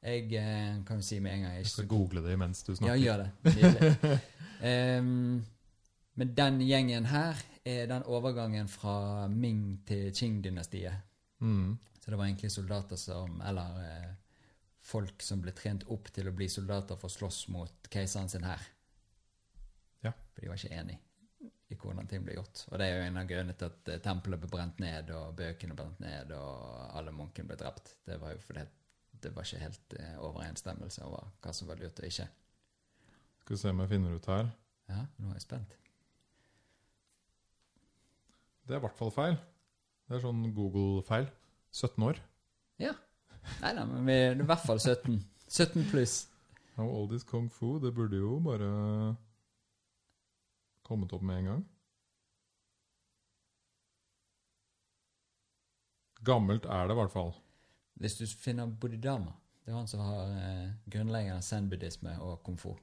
Jeg 0.00 0.32
eh, 0.38 0.76
kan 0.86 1.00
jo 1.00 1.04
si 1.04 1.18
med 1.20 1.34
en 1.34 1.42
gang 1.44 1.56
jeg 1.58 1.64
Jeg 1.66 1.72
skal 1.74 1.88
google 1.90 2.22
det 2.24 2.38
mens 2.38 2.62
du 2.62 2.72
Ja, 2.72 2.76
snakker. 2.76 2.96
gjør 2.96 3.16
det. 4.62 5.00
um, 5.00 5.44
men 6.20 6.34
den 6.36 6.60
gjengen 6.64 7.08
her 7.10 7.42
er 7.70 7.86
den 7.90 8.06
overgangen 8.06 8.68
fra 8.68 9.28
Ming 9.28 9.80
til 9.88 10.10
Qing-dynastiet. 10.14 11.06
Mm. 11.40 11.78
Så 12.00 12.10
det 12.10 12.18
var 12.18 12.26
egentlig 12.26 12.50
soldater 12.52 12.96
som 12.96 13.40
Eller 13.40 13.78
eh, 13.84 14.10
folk 14.80 15.22
som 15.22 15.40
ble 15.40 15.52
trent 15.56 15.86
opp 15.88 16.10
til 16.12 16.28
å 16.28 16.34
bli 16.36 16.48
soldater 16.48 16.98
for 17.00 17.10
å 17.10 17.14
slåss 17.14 17.46
mot 17.52 17.88
keiseren 17.92 18.28
sin 18.32 18.44
hær. 18.48 18.64
Ja. 20.04 20.12
For 20.32 20.42
de 20.42 20.50
var 20.50 20.60
ikke 20.60 20.80
enig 20.80 20.98
i 21.70 21.76
hvordan 21.78 22.08
ting 22.10 22.24
ble 22.26 22.34
gjort. 22.34 22.64
Og 22.70 22.80
det 22.80 22.88
er 22.88 22.96
jo 22.96 23.06
en 23.06 23.20
av 23.20 23.28
grunnene 23.30 23.56
til 23.58 23.70
at 23.70 23.90
eh, 23.92 24.02
tempelet 24.02 24.42
ble 24.42 24.50
brent 24.50 24.80
ned, 24.82 25.12
og 25.14 25.36
bøkene 25.38 25.76
ble 25.76 25.84
brent 25.84 26.02
ned, 26.02 26.32
og 26.34 26.96
alle 26.98 27.14
munkene 27.14 27.52
ble 27.52 27.58
drept. 27.60 27.94
Det 28.06 28.18
var 28.20 28.34
jo 28.34 28.42
fordi 28.42 28.66
det 29.20 29.34
var 29.36 29.46
ikke 29.46 29.62
helt 29.62 29.98
eh, 30.00 30.16
overensstemmelse 30.18 31.04
over 31.06 31.30
hva 31.44 31.54
som 31.54 31.70
var 31.70 31.78
lurt 31.82 32.00
og 32.00 32.08
ikke. 32.08 32.26
Skal 33.44 33.54
vi 33.54 33.60
se 33.62 33.74
om 33.74 33.84
jeg 33.84 33.92
finner 33.92 34.16
ut 34.16 34.32
her. 34.32 34.50
Ja, 34.90 35.04
nå 35.20 35.30
er 35.30 35.38
jeg 35.38 35.46
spent. 35.46 35.79
Det 38.70 38.76
er 38.76 38.78
i 38.78 38.86
hvert 38.86 38.98
fall 39.00 39.10
feil. 39.10 39.32
Det 40.06 40.14
er 40.14 40.20
sånn 40.22 40.44
Google-feil. 40.54 41.24
17 41.74 42.04
år. 42.06 42.20
Ja. 42.78 42.92
Nei 43.64 43.72
da, 43.74 43.82
men 43.88 44.04
vi 44.06 44.14
er 44.14 44.38
i 44.38 44.46
hvert 44.46 44.62
fall 44.62 44.78
17. 44.78 45.16
17 45.48 45.88
pluss. 45.90 46.14
How 46.76 46.86
old 46.86 47.16
is 47.16 47.26
kung 47.26 47.48
fu? 47.50 47.80
Det 47.82 47.90
burde 47.96 48.20
jo 48.20 48.36
bare 48.44 48.68
kommet 50.86 51.16
opp 51.18 51.26
med 51.26 51.40
en 51.40 51.50
gang. 51.50 51.66
Gammelt 56.30 56.70
er 56.70 56.86
det 56.86 56.94
i 56.94 57.00
hvert 57.02 57.16
fall. 57.16 57.34
Hvis 57.98 58.20
du 58.20 58.24
finner 58.30 58.70
Bodhidharma 58.70 59.34
Det 59.64 59.74
er 59.74 59.80
han 59.80 59.90
som 59.90 60.06
har 60.06 60.30
eh, 60.38 60.72
grunnleggeren 60.86 61.42
av 61.42 61.44
zen-buddhisme 61.44 62.14
og 62.22 62.44
kung 62.46 62.58
fu. 62.58 62.76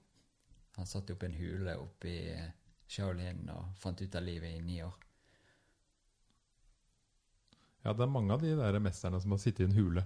Han 0.75 0.85
satt 0.85 1.15
oppe 1.15 1.31
i 1.31 1.31
en 1.31 1.39
hule 1.39 1.79
oppe 1.79 2.11
i 2.11 2.21
Shaolin 2.91 3.47
og 3.55 3.71
fant 3.79 4.03
ut 4.03 4.15
av 4.15 4.27
livet 4.27 4.59
i 4.59 4.63
ni 4.67 4.81
år. 4.83 5.06
Ja, 7.87 7.93
det 7.95 8.03
er 8.03 8.11
mange 8.11 8.35
av 8.35 8.41
de 8.43 8.49
der 8.59 8.77
mesterne 8.83 9.19
som 9.23 9.31
har 9.31 9.39
sittet 9.39 9.63
i 9.63 9.67
en 9.69 9.77
hule. 9.77 10.01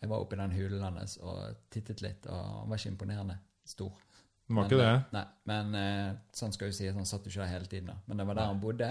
Jeg 0.00 0.08
var 0.08 0.22
oppe 0.22 0.36
i 0.36 0.40
den 0.40 0.54
hulen 0.56 0.84
hans 0.86 1.18
og 1.20 1.58
tittet 1.74 2.00
litt, 2.00 2.24
og 2.30 2.38
han 2.62 2.70
var 2.70 2.80
ikke 2.80 2.92
imponerende 2.94 3.34
stor. 3.68 3.98
Det 4.48 4.54
var 4.54 4.62
Men, 4.62 4.70
ikke 4.70 4.78
det. 4.80 4.92
eh, 4.94 5.08
Nei, 5.12 5.24
men 5.50 5.74
eh, 5.76 6.12
sånn 6.32 6.54
skal 6.56 6.70
jo 6.70 6.76
si 6.78 6.86
at 6.88 6.96
han 6.96 7.08
satt 7.08 7.26
jo 7.26 7.32
ikke 7.34 7.42
der 7.42 7.52
hele 7.52 7.68
tiden. 7.68 7.90
da. 7.92 7.98
Men 8.06 8.22
det 8.22 8.26
var 8.30 8.38
der 8.38 8.48
han 8.48 8.62
bodde, 8.62 8.88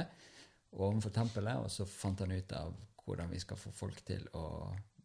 ovenfor 0.78 1.15
tempelet, 1.15 1.63
og 1.63 1.71
så 1.73 1.88
fant 1.89 2.19
han 2.21 2.36
ut 2.36 2.54
av 2.54 2.76
hvordan 3.08 3.32
vi 3.34 3.39
skal 3.41 3.58
få 3.58 3.71
folk 3.73 4.04
til 4.06 4.28
å 4.38 4.45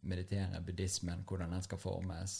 meditere 0.03 0.61
buddhismen, 0.61 1.23
hvordan 1.25 1.55
den 1.55 1.63
skal 1.65 1.79
formes, 1.81 2.35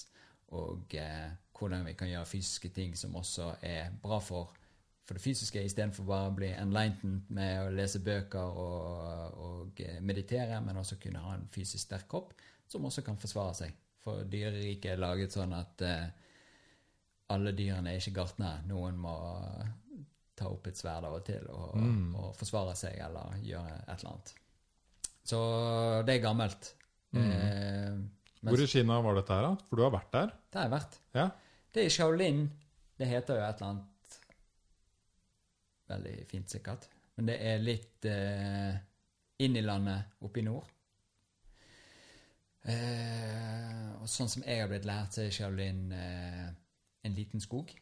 og 0.53 0.93
eh, 0.99 1.31
hvordan 1.57 1.87
vi 1.87 1.95
kan 1.97 2.11
gjøre 2.11 2.29
fysiske 2.29 2.69
ting 2.75 2.93
som 2.99 3.15
også 3.15 3.55
er 3.65 3.95
bra 4.03 4.19
for, 4.21 4.51
for 5.05 5.17
det 5.17 5.23
fysiske, 5.23 5.59
istedenfor 5.67 6.05
bare 6.07 6.29
å 6.29 6.35
bli 6.37 6.49
enlightened 6.55 7.29
med 7.35 7.57
å 7.65 7.71
lese 7.75 7.99
bøker 7.99 8.39
og, 8.63 9.39
og 9.43 9.81
eh, 9.83 9.97
meditere, 10.01 10.61
men 10.63 10.77
også 10.79 10.95
kunne 11.03 11.19
ha 11.25 11.33
en 11.35 11.47
fysisk 11.51 11.83
sterk 11.89 12.07
kropp 12.11 12.31
som 12.71 12.85
også 12.87 13.03
kan 13.05 13.17
forsvare 13.19 13.53
seg. 13.57 13.73
For 14.03 14.23
dyreriket 14.27 14.93
er 14.93 15.01
laget 15.03 15.35
sånn 15.35 15.53
at 15.57 15.83
eh, 15.83 16.05
alle 17.35 17.51
dyrene 17.55 17.91
er 17.93 17.99
ikke 17.99 18.15
gartnere. 18.21 18.63
Noen 18.67 18.97
må 18.99 19.13
ta 20.39 20.47
opp 20.49 20.65
et 20.71 20.79
sverd 20.79 21.05
av 21.07 21.13
og 21.19 21.25
til 21.27 21.45
og, 21.51 21.75
Mm. 21.77 22.15
og 22.17 22.33
forsvare 22.39 22.73
seg 22.75 22.97
eller 23.05 23.35
gjøre 23.43 23.75
et 23.83 23.93
eller 23.99 24.09
annet. 24.13 24.33
Så 25.23 25.39
det 26.07 26.15
er 26.17 26.23
gammelt. 26.25 26.73
Mm. 27.13 27.29
Eh, 27.31 28.49
Hvor 28.49 28.59
i 28.63 28.67
Kina 28.67 28.97
var 29.01 29.15
dette 29.15 29.35
her, 29.35 29.45
da? 29.51 29.55
For 29.69 29.79
du 29.79 29.83
har 29.85 29.93
vært 29.93 30.11
der? 30.11 30.33
det 30.51 30.59
har 30.59 30.67
jeg 30.67 30.73
vært. 30.73 30.97
Ja. 31.15 31.27
Det 31.73 31.85
er 31.85 31.89
Shaolin. 31.95 32.41
Det 32.99 33.07
heter 33.07 33.39
jo 33.39 33.45
et 33.45 33.61
eller 33.61 33.69
annet 33.69 33.89
veldig 35.91 36.15
fint, 36.29 36.49
sikkert. 36.49 36.87
Men 37.17 37.29
det 37.29 37.37
er 37.45 37.61
litt 37.61 38.05
eh, 38.09 38.73
inn 39.43 39.57
i 39.57 39.65
landet 39.65 40.17
oppe 40.25 40.41
i 40.41 40.45
nord. 40.47 40.69
Eh, 42.63 43.89
og 43.99 44.07
sånn 44.07 44.31
som 44.31 44.45
jeg 44.45 44.61
har 44.61 44.69
blitt 44.71 44.87
lært, 44.87 45.15
så 45.15 45.25
er 45.25 45.33
Shaolin 45.35 45.89
eh, 45.95 46.45
en 47.03 47.17
liten 47.17 47.43
skog. 47.43 47.73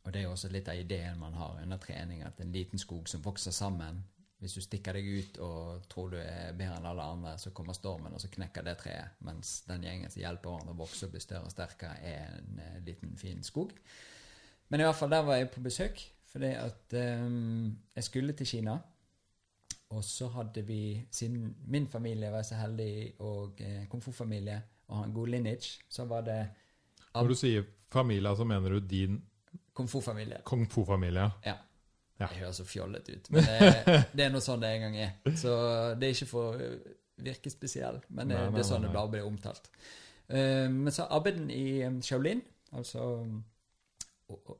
Og 0.00 0.12
det 0.12 0.20
er 0.20 0.28
jo 0.28 0.32
også 0.34 0.48
litt 0.52 0.68
av 0.70 0.78
ideen 0.80 1.18
man 1.20 1.36
har 1.36 1.58
under 1.60 1.80
trening, 1.82 2.22
at 2.24 2.40
en 2.40 2.54
liten 2.54 2.80
skog 2.80 3.08
som 3.10 3.22
vokser 3.24 3.54
sammen 3.54 4.02
Hvis 4.40 4.54
du 4.56 4.62
stikker 4.64 4.96
deg 4.96 5.04
ut 5.04 5.38
og 5.44 5.82
tror 5.92 6.14
du 6.14 6.16
er 6.16 6.54
bedre 6.56 6.78
enn 6.78 6.86
alle 6.88 7.04
andre, 7.04 7.34
så 7.36 7.50
kommer 7.52 7.76
stormen, 7.76 8.14
og 8.16 8.22
så 8.22 8.30
knekker 8.32 8.64
det 8.64 8.72
treet. 8.80 9.18
Mens 9.20 9.66
den 9.66 9.82
gjengen 9.84 10.08
som 10.08 10.22
hjelper 10.22 10.48
hverandre 10.48 10.72
å 10.72 10.78
vokse 10.78 11.04
og 11.04 11.12
bli 11.12 11.20
større 11.20 11.44
og 11.44 11.52
sterkere, 11.52 11.98
er 12.00 12.38
en 12.38 12.62
eh, 12.64 12.78
liten, 12.86 13.12
fin 13.20 13.44
skog. 13.44 13.74
Men 14.72 14.80
i 14.80 14.86
hvert 14.86 14.96
fall 14.96 15.12
der 15.12 15.26
var 15.28 15.36
jeg 15.36 15.50
på 15.52 15.60
besøk, 15.66 16.00
fordi 16.30 16.52
at 16.54 16.94
um, 17.24 17.78
jeg 17.96 18.04
skulle 18.06 18.32
til 18.38 18.46
Kina. 18.46 18.76
Og 19.90 20.04
så 20.06 20.28
hadde 20.30 20.62
vi, 20.62 21.06
siden 21.10 21.56
min 21.66 21.88
familie 21.90 22.30
var 22.30 22.44
så 22.46 22.54
heldig, 22.54 23.20
og 23.26 23.58
eh, 23.58 23.88
kung 23.90 24.02
fu-familie, 24.02 24.60
og 24.86 24.96
har 24.96 25.08
en 25.08 25.14
god 25.14 25.26
lineage, 25.26 25.80
så 25.88 26.04
var 26.04 26.20
det 26.20 26.38
Når 27.14 27.28
du 27.28 27.34
sier 27.34 27.64
familie, 27.90 28.36
så 28.36 28.44
mener 28.44 28.70
du 28.70 28.78
din 28.78 29.18
kung 29.74 29.88
fu-familie. 29.88 30.38
kung 30.44 30.66
fu-familie? 30.70 31.30
Ja. 31.44 31.56
Ja. 32.20 32.26
Det 32.26 32.36
høres 32.36 32.56
så 32.56 32.64
fjollete 32.64 33.16
ut, 33.16 33.30
men 33.30 33.44
det, 33.44 34.02
det 34.16 34.24
er 34.24 34.32
nå 34.32 34.40
sånn 34.44 34.60
det 34.60 34.74
en 34.76 34.82
gang 34.84 34.96
er. 35.00 35.36
Så 35.40 35.52
det 35.96 36.10
er 36.10 36.18
ikke 36.18 36.28
for 36.28 36.52
å 36.52 36.70
virke 37.24 37.50
spesiell, 37.50 38.02
men 38.08 38.28
det, 38.28 38.36
Nei, 38.36 38.44
nei, 38.44 38.54
det 38.54 38.60
er 38.60 38.68
sånn 38.68 38.84
nei, 38.84 38.90
det 38.90 38.98
bare 38.98 39.12
blir 39.14 39.28
omtalt. 39.28 39.70
Uh, 40.28 40.68
men 40.68 40.92
så 40.92 41.08
arbeidet 41.10 41.48
i 41.54 41.80
um, 41.88 42.02
Shaolin, 42.04 42.42
altså 42.76 43.06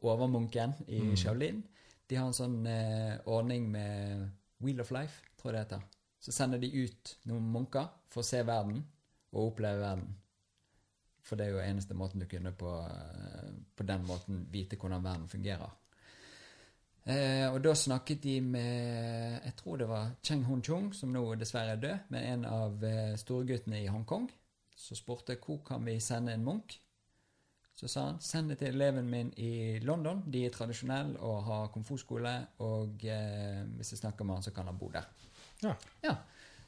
overmunken 0.01 0.73
i 0.89 1.01
Mm. 1.01 1.17
Shaolin, 1.17 1.63
de 2.09 2.17
har 2.17 2.27
en 2.27 2.33
sånn 2.37 2.67
eh, 2.67 3.19
ordning 3.27 3.71
med 3.71 4.31
Wheel 4.61 4.81
of 4.81 4.91
Life, 4.91 5.23
tror 5.37 5.53
jeg 5.53 5.59
det 5.59 5.65
heter. 5.67 5.83
Så 6.21 6.33
sender 6.33 6.59
de 6.59 6.73
ut 6.85 7.17
noen 7.25 7.53
munker 7.53 7.89
for 8.11 8.21
å 8.21 8.27
se 8.27 8.43
verden 8.43 8.85
og 9.33 9.53
oppleve 9.53 9.81
verden. 9.81 10.17
For 11.23 11.37
det 11.37 11.47
er 11.47 11.51
jo 11.51 11.63
eneste 11.63 11.95
måten 11.95 12.21
du 12.21 12.27
kunne 12.27 12.53
på, 12.53 12.73
eh, 12.91 13.53
på 13.77 13.87
den 13.87 14.05
måten 14.07 14.47
vite 14.51 14.77
hvordan 14.77 15.05
verden 15.05 15.29
fungerer. 15.29 15.71
Eh, 17.07 17.47
og 17.49 17.63
da 17.65 17.73
snakket 17.75 18.23
de 18.23 18.41
med 18.41 19.41
Jeg 19.45 19.55
tror 19.57 19.77
det 19.79 19.89
var 19.89 20.11
Cheng 20.23 20.45
Hun 20.45 20.63
Chung, 20.63 20.93
som 20.95 21.13
nå 21.13 21.35
dessverre 21.35 21.73
er 21.73 21.81
død, 21.81 21.99
med 22.11 22.33
en 22.33 22.45
av 22.45 22.85
eh, 22.85 23.17
storguttene 23.17 23.83
i 23.83 23.87
Hongkong. 23.87 24.31
Så 24.77 24.95
spurte 24.95 25.33
jeg 25.33 25.41
hvor 25.45 25.63
kan 25.65 25.85
vi 25.85 25.99
sende 26.01 26.33
en 26.33 26.45
munk. 26.45 26.79
Så 27.81 27.89
sa 27.89 28.03
han 28.11 28.19
send 28.21 28.53
det 28.53 28.59
til 28.61 28.75
eleven 28.75 29.07
min 29.09 29.31
i 29.41 29.79
London. 29.89 30.19
De 30.29 30.43
er 30.45 30.53
tradisjonelle 30.53 31.17
og 31.25 31.39
har 31.47 31.71
kung 31.73 31.87
fu-skole. 31.89 32.33
Og 32.67 33.07
eh, 33.09 33.63
hvis 33.79 33.95
jeg 33.95 34.03
snakker 34.03 34.27
med 34.29 34.37
han, 34.37 34.45
så 34.45 34.53
kan 34.53 34.69
han 34.69 34.77
bo 34.77 34.91
der. 34.93 35.07
Ja. 35.65 35.73
Ja, 36.05 36.19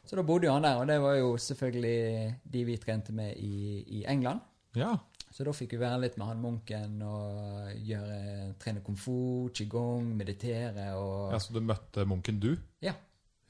Så 0.08 0.16
da 0.16 0.24
bodde 0.26 0.48
jo 0.48 0.54
han 0.56 0.64
der, 0.64 0.80
og 0.80 0.88
det 0.88 0.96
var 1.00 1.14
jo 1.14 1.36
selvfølgelig 1.36 2.34
de 2.54 2.64
vi 2.64 2.76
trente 2.80 3.12
med 3.12 3.36
i, 3.36 3.84
i 4.00 4.04
England. 4.08 4.40
Ja. 4.74 4.94
Så 5.32 5.44
da 5.44 5.52
fikk 5.56 5.76
vi 5.76 5.82
være 5.84 6.00
litt 6.02 6.16
med 6.20 6.28
han 6.28 6.40
munken 6.42 6.96
og 7.06 7.70
gjøre, 7.76 8.16
trene 8.60 8.82
komfort, 8.84 9.54
qigong, 9.56 10.10
meditere 10.16 10.90
og 10.96 11.36
ja. 11.36 11.38
Så 11.40 11.54
du 11.54 11.60
møtte 11.64 12.04
munken, 12.08 12.40
du? 12.40 12.50
Ja. 12.84 12.96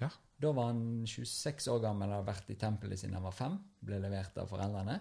Ja. 0.02 0.10
Da 0.42 0.52
var 0.54 0.72
han 0.72 1.06
26 1.06 1.70
år 1.70 1.80
gammel 1.86 2.10
og 2.10 2.20
hadde 2.20 2.30
vært 2.34 2.50
i 2.54 2.58
tempelet 2.58 2.98
siden 3.00 3.16
han 3.18 3.26
var 3.26 3.38
fem. 3.38 3.56
Ble 3.82 4.02
levert 4.02 4.38
av 4.42 4.50
foreldrene. 4.50 4.98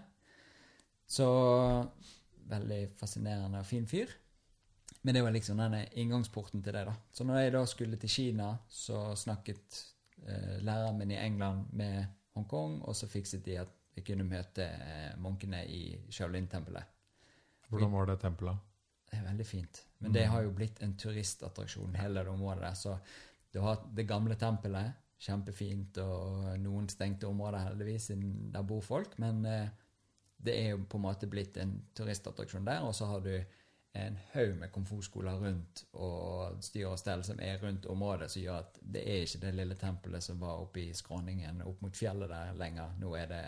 Så 1.10 1.28
veldig 2.52 2.82
fascinerende 3.00 3.62
og 3.62 3.68
fin 3.68 3.88
fyr. 3.88 4.12
Men 5.02 5.16
det 5.16 5.22
var 5.24 5.34
liksom 5.34 5.58
denne 5.58 5.86
inngangsporten 5.98 6.62
til 6.62 6.76
det, 6.76 6.84
da. 6.86 6.94
Så 7.12 7.26
når 7.26 7.40
jeg 7.40 7.54
da 7.56 7.62
skulle 7.66 7.98
til 7.98 8.12
Kina, 8.12 8.52
så 8.70 9.16
snakket 9.18 9.80
eh, 10.22 10.58
læreren 10.62 10.98
min 11.00 11.10
i 11.10 11.18
England 11.18 11.72
med 11.72 12.04
Hongkong, 12.36 12.80
og 12.86 12.96
så 12.96 13.08
fikset 13.10 13.44
de 13.44 13.58
at 13.64 13.72
jeg 13.96 14.06
kunne 14.06 14.28
møte 14.28 14.64
eh, 14.64 15.16
munkene 15.20 15.64
i 15.68 15.82
Shaolin-tempelet. 16.10 16.92
Hvordan 17.72 17.92
var 17.92 18.08
det 18.08 18.20
tempelet? 18.20 18.68
Det 19.10 19.18
er 19.18 19.26
veldig 19.26 19.46
fint. 19.46 19.82
Men 20.00 20.14
det 20.14 20.24
har 20.32 20.42
jo 20.44 20.54
blitt 20.56 20.80
en 20.84 20.94
turistattraksjon, 20.96 21.96
hele 22.00 22.22
det 22.22 22.32
området 22.32 22.62
der. 22.64 22.78
Så 22.78 22.96
du 23.52 23.60
har 23.60 23.82
det 23.96 24.06
gamle 24.08 24.36
tempelet, 24.40 24.98
kjempefint, 25.22 25.98
og 26.02 26.46
noen 26.62 26.88
stengte 26.90 27.28
områder 27.28 27.68
heldigvis, 27.68 28.08
siden 28.10 28.50
der 28.54 28.64
bor 28.66 28.80
folk. 28.84 29.18
Men 29.22 29.44
eh, 29.46 29.68
det 30.44 30.54
er 30.58 30.70
jo 30.72 30.78
på 30.88 30.98
en 30.98 31.04
måte 31.06 31.28
blitt 31.30 31.56
en 31.62 31.76
turistattraksjon 31.94 32.64
der, 32.66 32.82
og 32.82 32.94
så 32.94 33.06
har 33.06 33.20
du 33.20 33.34
en 33.94 34.16
haug 34.32 34.54
med 34.56 34.72
komfortskoler 34.72 35.36
rundt 35.42 35.82
og 36.00 36.62
styr 36.64 36.86
og 36.88 36.98
stell 36.98 37.22
som 37.24 37.40
er 37.44 37.58
rundt 37.60 37.86
området, 37.92 38.30
som 38.32 38.42
gjør 38.42 38.62
at 38.62 38.78
det 38.82 39.02
er 39.04 39.26
ikke 39.26 39.40
det 39.42 39.54
lille 39.54 39.74
tempelet 39.76 40.24
som 40.24 40.40
var 40.40 40.62
oppe 40.64 40.80
i 40.80 40.94
skråningen 40.96 41.60
opp 41.68 41.82
mot 41.84 41.96
fjellet 41.96 42.30
der 42.32 42.54
lenger. 42.56 42.94
Nå 42.98 43.14
er 43.18 43.26
det 43.26 43.42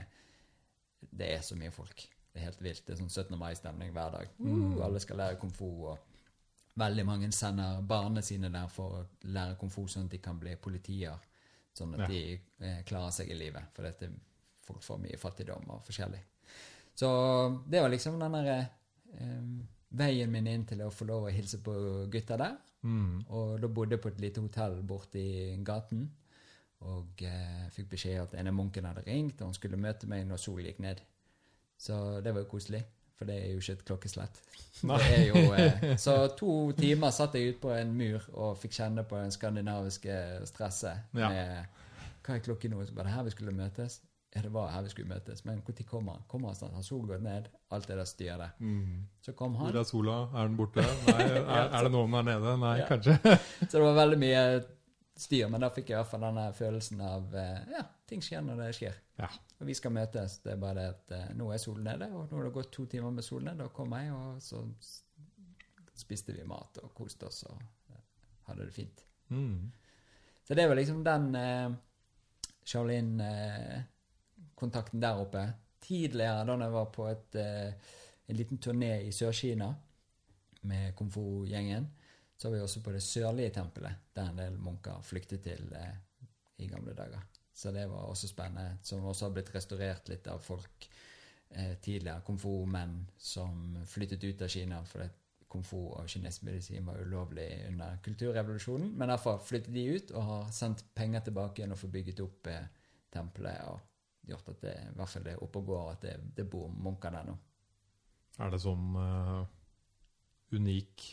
Det 1.11 1.27
er 1.35 1.41
så 1.45 1.57
mye 1.57 1.71
folk. 1.71 2.01
Det 2.33 2.41
er 2.41 2.45
helt 2.49 2.63
vilt. 2.65 2.87
Det 2.87 2.93
er 2.95 2.97
sånn 3.03 3.11
17. 3.11 3.37
mai-stemning 3.39 3.91
hver 3.93 4.11
dag. 4.11 4.29
Mm, 4.39 4.81
alle 4.83 5.01
skal 5.01 5.17
lære 5.21 5.37
komfort, 5.39 5.83
og 5.91 6.79
veldig 6.81 7.05
mange 7.07 7.29
sender 7.33 7.83
barna 7.83 8.23
sine 8.25 8.49
der 8.53 8.69
for 8.69 8.97
å 8.99 9.03
lære 9.29 9.59
komfort 9.61 9.91
sånn 9.93 10.07
at 10.09 10.11
de 10.17 10.19
kan 10.19 10.39
bli 10.41 10.57
politier. 10.57 11.19
Sånn 11.75 11.93
at 11.95 12.01
Ja. 12.01 12.07
de 12.07 12.41
eh, 12.61 12.83
klarer 12.85 13.11
seg 13.13 13.31
i 13.31 13.35
livet. 13.35 13.65
For 13.75 13.83
dette, 13.83 14.11
folk 14.63 14.83
får 14.83 14.99
mye 14.99 15.19
fattigdom 15.19 15.71
og 15.71 15.85
forskjellig. 15.85 16.21
Så 16.95 17.09
det 17.67 17.81
var 17.83 17.91
liksom 17.91 18.19
den 18.23 18.37
derre 18.37 18.59
eh, 19.19 19.47
veien 19.95 20.31
min 20.31 20.51
inn 20.51 20.67
til 20.69 20.85
å 20.85 20.93
få 20.95 21.07
lov 21.09 21.29
å 21.29 21.35
hilse 21.35 21.61
på 21.63 21.75
gutta 22.11 22.39
der. 22.41 22.59
Mm. 22.85 23.25
Og 23.33 23.57
da 23.63 23.71
bodde 23.73 23.97
jeg 23.97 24.05
på 24.05 24.13
et 24.13 24.21
lite 24.23 24.45
hotell 24.45 24.81
borti 24.87 25.25
gaten. 25.67 26.07
Og 26.85 27.23
eh, 27.25 27.65
fikk 27.75 27.95
beskjed 27.95 28.21
at 28.27 28.35
en 28.39 28.51
av 28.51 28.57
munkene 28.57 28.91
hadde 28.93 29.07
ringt, 29.07 29.41
og 29.41 29.51
han 29.51 29.57
skulle 29.57 29.81
møte 29.81 30.09
meg 30.11 30.27
når 30.29 30.43
solen 30.43 30.69
gikk 30.69 30.83
ned. 30.85 31.01
Så 31.81 31.97
det 32.25 32.35
var 32.35 32.45
jo 32.45 32.51
koselig, 32.51 32.83
for 33.19 33.29
det 33.29 33.39
er 33.41 33.55
jo 33.55 33.63
ikke 33.63 33.79
et 33.79 33.87
klokkeslett. 33.89 34.41
Det 34.85 35.21
jo, 35.31 35.43
eh, 35.57 35.95
så 36.05 36.17
to 36.37 36.55
timer 36.79 37.15
satt 37.15 37.39
jeg 37.39 37.55
ute 37.55 37.63
på 37.63 37.73
en 37.75 37.95
mur 37.97 38.27
og 38.35 38.59
fikk 38.61 38.77
kjenne 38.77 39.07
på 39.09 39.19
den 39.23 39.33
skandinaviske 39.35 40.19
stresset. 40.51 41.09
Ja. 41.17 41.31
Med, 41.33 42.11
hva 42.25 42.37
er 42.37 42.45
klokken 42.45 42.75
nå? 42.75 42.85
Var 42.85 43.09
det 43.09 43.15
her 43.15 43.25
vi 43.27 43.33
skulle 43.35 43.57
møtes? 43.57 44.03
Det 44.35 44.51
var 44.51 44.69
her 44.73 44.83
vi 44.83 44.91
skulle 44.91 45.09
møtes. 45.09 45.45
Men 45.47 45.61
når 45.63 45.85
kommer 45.87 46.17
han? 46.17 46.23
Kommer 46.29 46.51
han 46.51 46.57
snart? 46.59 46.75
Har 46.75 46.83
solen 46.83 47.07
gått 47.07 47.23
ned? 47.23 47.49
Alt 47.71 47.87
det 47.87 47.97
der 48.01 48.09
styret. 48.09 48.57
Mm. 48.61 49.05
Så 49.23 49.33
kom 49.39 49.55
han. 49.61 49.69
Hvor 49.71 49.81
er 49.81 49.87
sola? 49.87 50.17
Er 50.35 50.49
den 50.49 50.57
borte? 50.59 50.83
Nei. 51.07 51.21
Er, 51.39 51.69
er 51.79 51.87
det 51.87 51.93
noen 51.95 52.17
der 52.19 52.27
nede? 52.33 52.57
Nei, 52.59 52.73
Ja. 52.81 52.89
kanskje. 52.91 53.15
Så 53.69 53.77
det 53.77 53.85
var 53.85 53.95
veldig 54.01 54.19
mye 54.25 54.43
styr, 55.15 55.47
men 55.49 55.63
da 55.63 55.71
fikk 55.71 55.93
jeg 55.93 55.95
i 55.95 56.01
hvert 56.01 56.11
fall 56.11 56.27
denne 56.27 56.49
følelsen 56.59 57.01
av 57.07 57.37
eh, 57.39 57.61
ja, 57.77 57.85
ting 58.11 58.25
skjer 58.27 58.43
når 58.43 58.65
det 58.65 58.69
skjer. 58.81 58.99
Ja. 59.23 59.29
Og 59.63 59.69
vi 59.71 59.77
skal 59.79 59.95
møtes. 59.95 60.41
Det 60.43 60.57
er 60.57 60.61
bare 60.67 60.75
det 60.81 60.89
at 60.91 61.15
eh, 61.15 61.31
nå 61.39 61.53
er 61.55 61.63
solen 61.63 61.87
nede, 61.87 62.11
og 62.11 62.27
nå 62.27 62.41
har 62.41 62.49
det 62.49 62.55
gått 62.59 62.73
to 62.75 62.89
timer 62.91 63.15
med 63.15 63.23
solen 63.27 63.53
nede. 63.53 63.63
Da 63.69 63.71
kom 63.77 63.95
jeg, 63.95 64.11
og 64.11 64.43
så 64.43 64.65
spiste 65.95 66.35
vi 66.35 66.43
mat 66.51 66.83
og 66.83 66.91
koste 66.99 67.31
oss 67.31 67.45
og 67.47 67.63
eh, 67.95 68.03
hadde 68.51 68.67
det 68.67 68.75
fint. 68.75 69.07
Mm. 69.31 69.71
Så 70.45 70.59
det 70.59 70.67
var 70.69 70.77
liksom 70.83 71.05
den 71.07 71.31
eh, 71.39 71.71
Charlene-kontakten 74.55 75.01
der 75.01 75.21
oppe. 75.21 75.53
Tidligere, 75.81 76.45
da 76.47 76.65
jeg 76.65 76.73
var 76.73 76.85
på 76.93 77.09
et, 77.09 77.35
eh, 77.35 77.73
en 78.29 78.37
liten 78.37 78.59
turné 78.59 79.03
i 79.03 79.11
Sør-Kina 79.11 79.75
med 80.63 80.95
kung 80.97 81.11
fu-gjengen, 81.11 81.87
så 82.37 82.49
var 82.49 82.57
vi 82.57 82.63
også 82.63 82.83
på 82.83 82.93
det 82.93 83.03
sørlige 83.03 83.51
tempelet, 83.51 83.95
der 84.15 84.31
en 84.31 84.37
del 84.37 84.59
munker 84.59 85.03
flyktet 85.03 85.43
til 85.43 85.73
eh, 85.73 85.95
i 86.59 86.67
gamle 86.67 86.95
dager. 86.95 87.21
Så 87.53 87.71
det 87.71 87.89
var 87.91 88.09
også 88.09 88.29
spennende, 88.29 88.79
som 88.83 89.05
også 89.05 89.27
har 89.27 89.33
blitt 89.33 89.55
restaurert 89.55 90.09
litt 90.09 90.27
av 90.27 90.41
folk 90.41 90.89
eh, 91.51 91.77
tidligere, 91.83 92.23
kung 92.25 92.39
fu-menn 92.39 93.11
som 93.19 93.77
flyttet 93.87 94.25
ut 94.25 94.43
av 94.43 94.49
Kina 94.49 94.83
fordi 94.85 95.09
kung 95.49 95.65
og 95.71 96.09
kinesisk 96.09 96.43
medisin 96.43 96.87
var 96.87 96.99
ulovlig 96.99 97.67
under 97.69 97.99
kulturrevolusjonen. 98.03 98.99
Men 98.99 99.09
derfor 99.09 99.39
flyttet 99.39 99.75
de 99.75 99.97
ut 99.97 100.11
og 100.11 100.23
har 100.23 100.51
sendt 100.51 100.85
penger 100.95 101.21
tilbake 101.21 101.61
igjen 101.61 101.73
og 101.73 101.79
får 101.79 101.89
bygget 101.89 102.21
opp 102.21 102.47
eh, 102.47 102.67
tempelet 103.13 103.61
og 103.69 103.81
gjort 104.29 104.49
at 104.55 104.61
det 104.65 104.75
i 104.81 104.95
hvert 104.97 105.09
fall 105.13 105.27
er 105.31 105.43
oppe 105.45 105.61
og 105.61 105.67
går, 105.73 105.91
at 105.93 106.01
det, 106.07 106.15
det 106.37 106.47
bor 106.51 106.69
munker 106.71 107.11
der 107.15 107.27
nå. 107.29 107.35
Er 108.45 108.51
det 108.51 108.61
sånn 108.65 108.95
uh, 108.99 109.45
unik, 110.55 111.05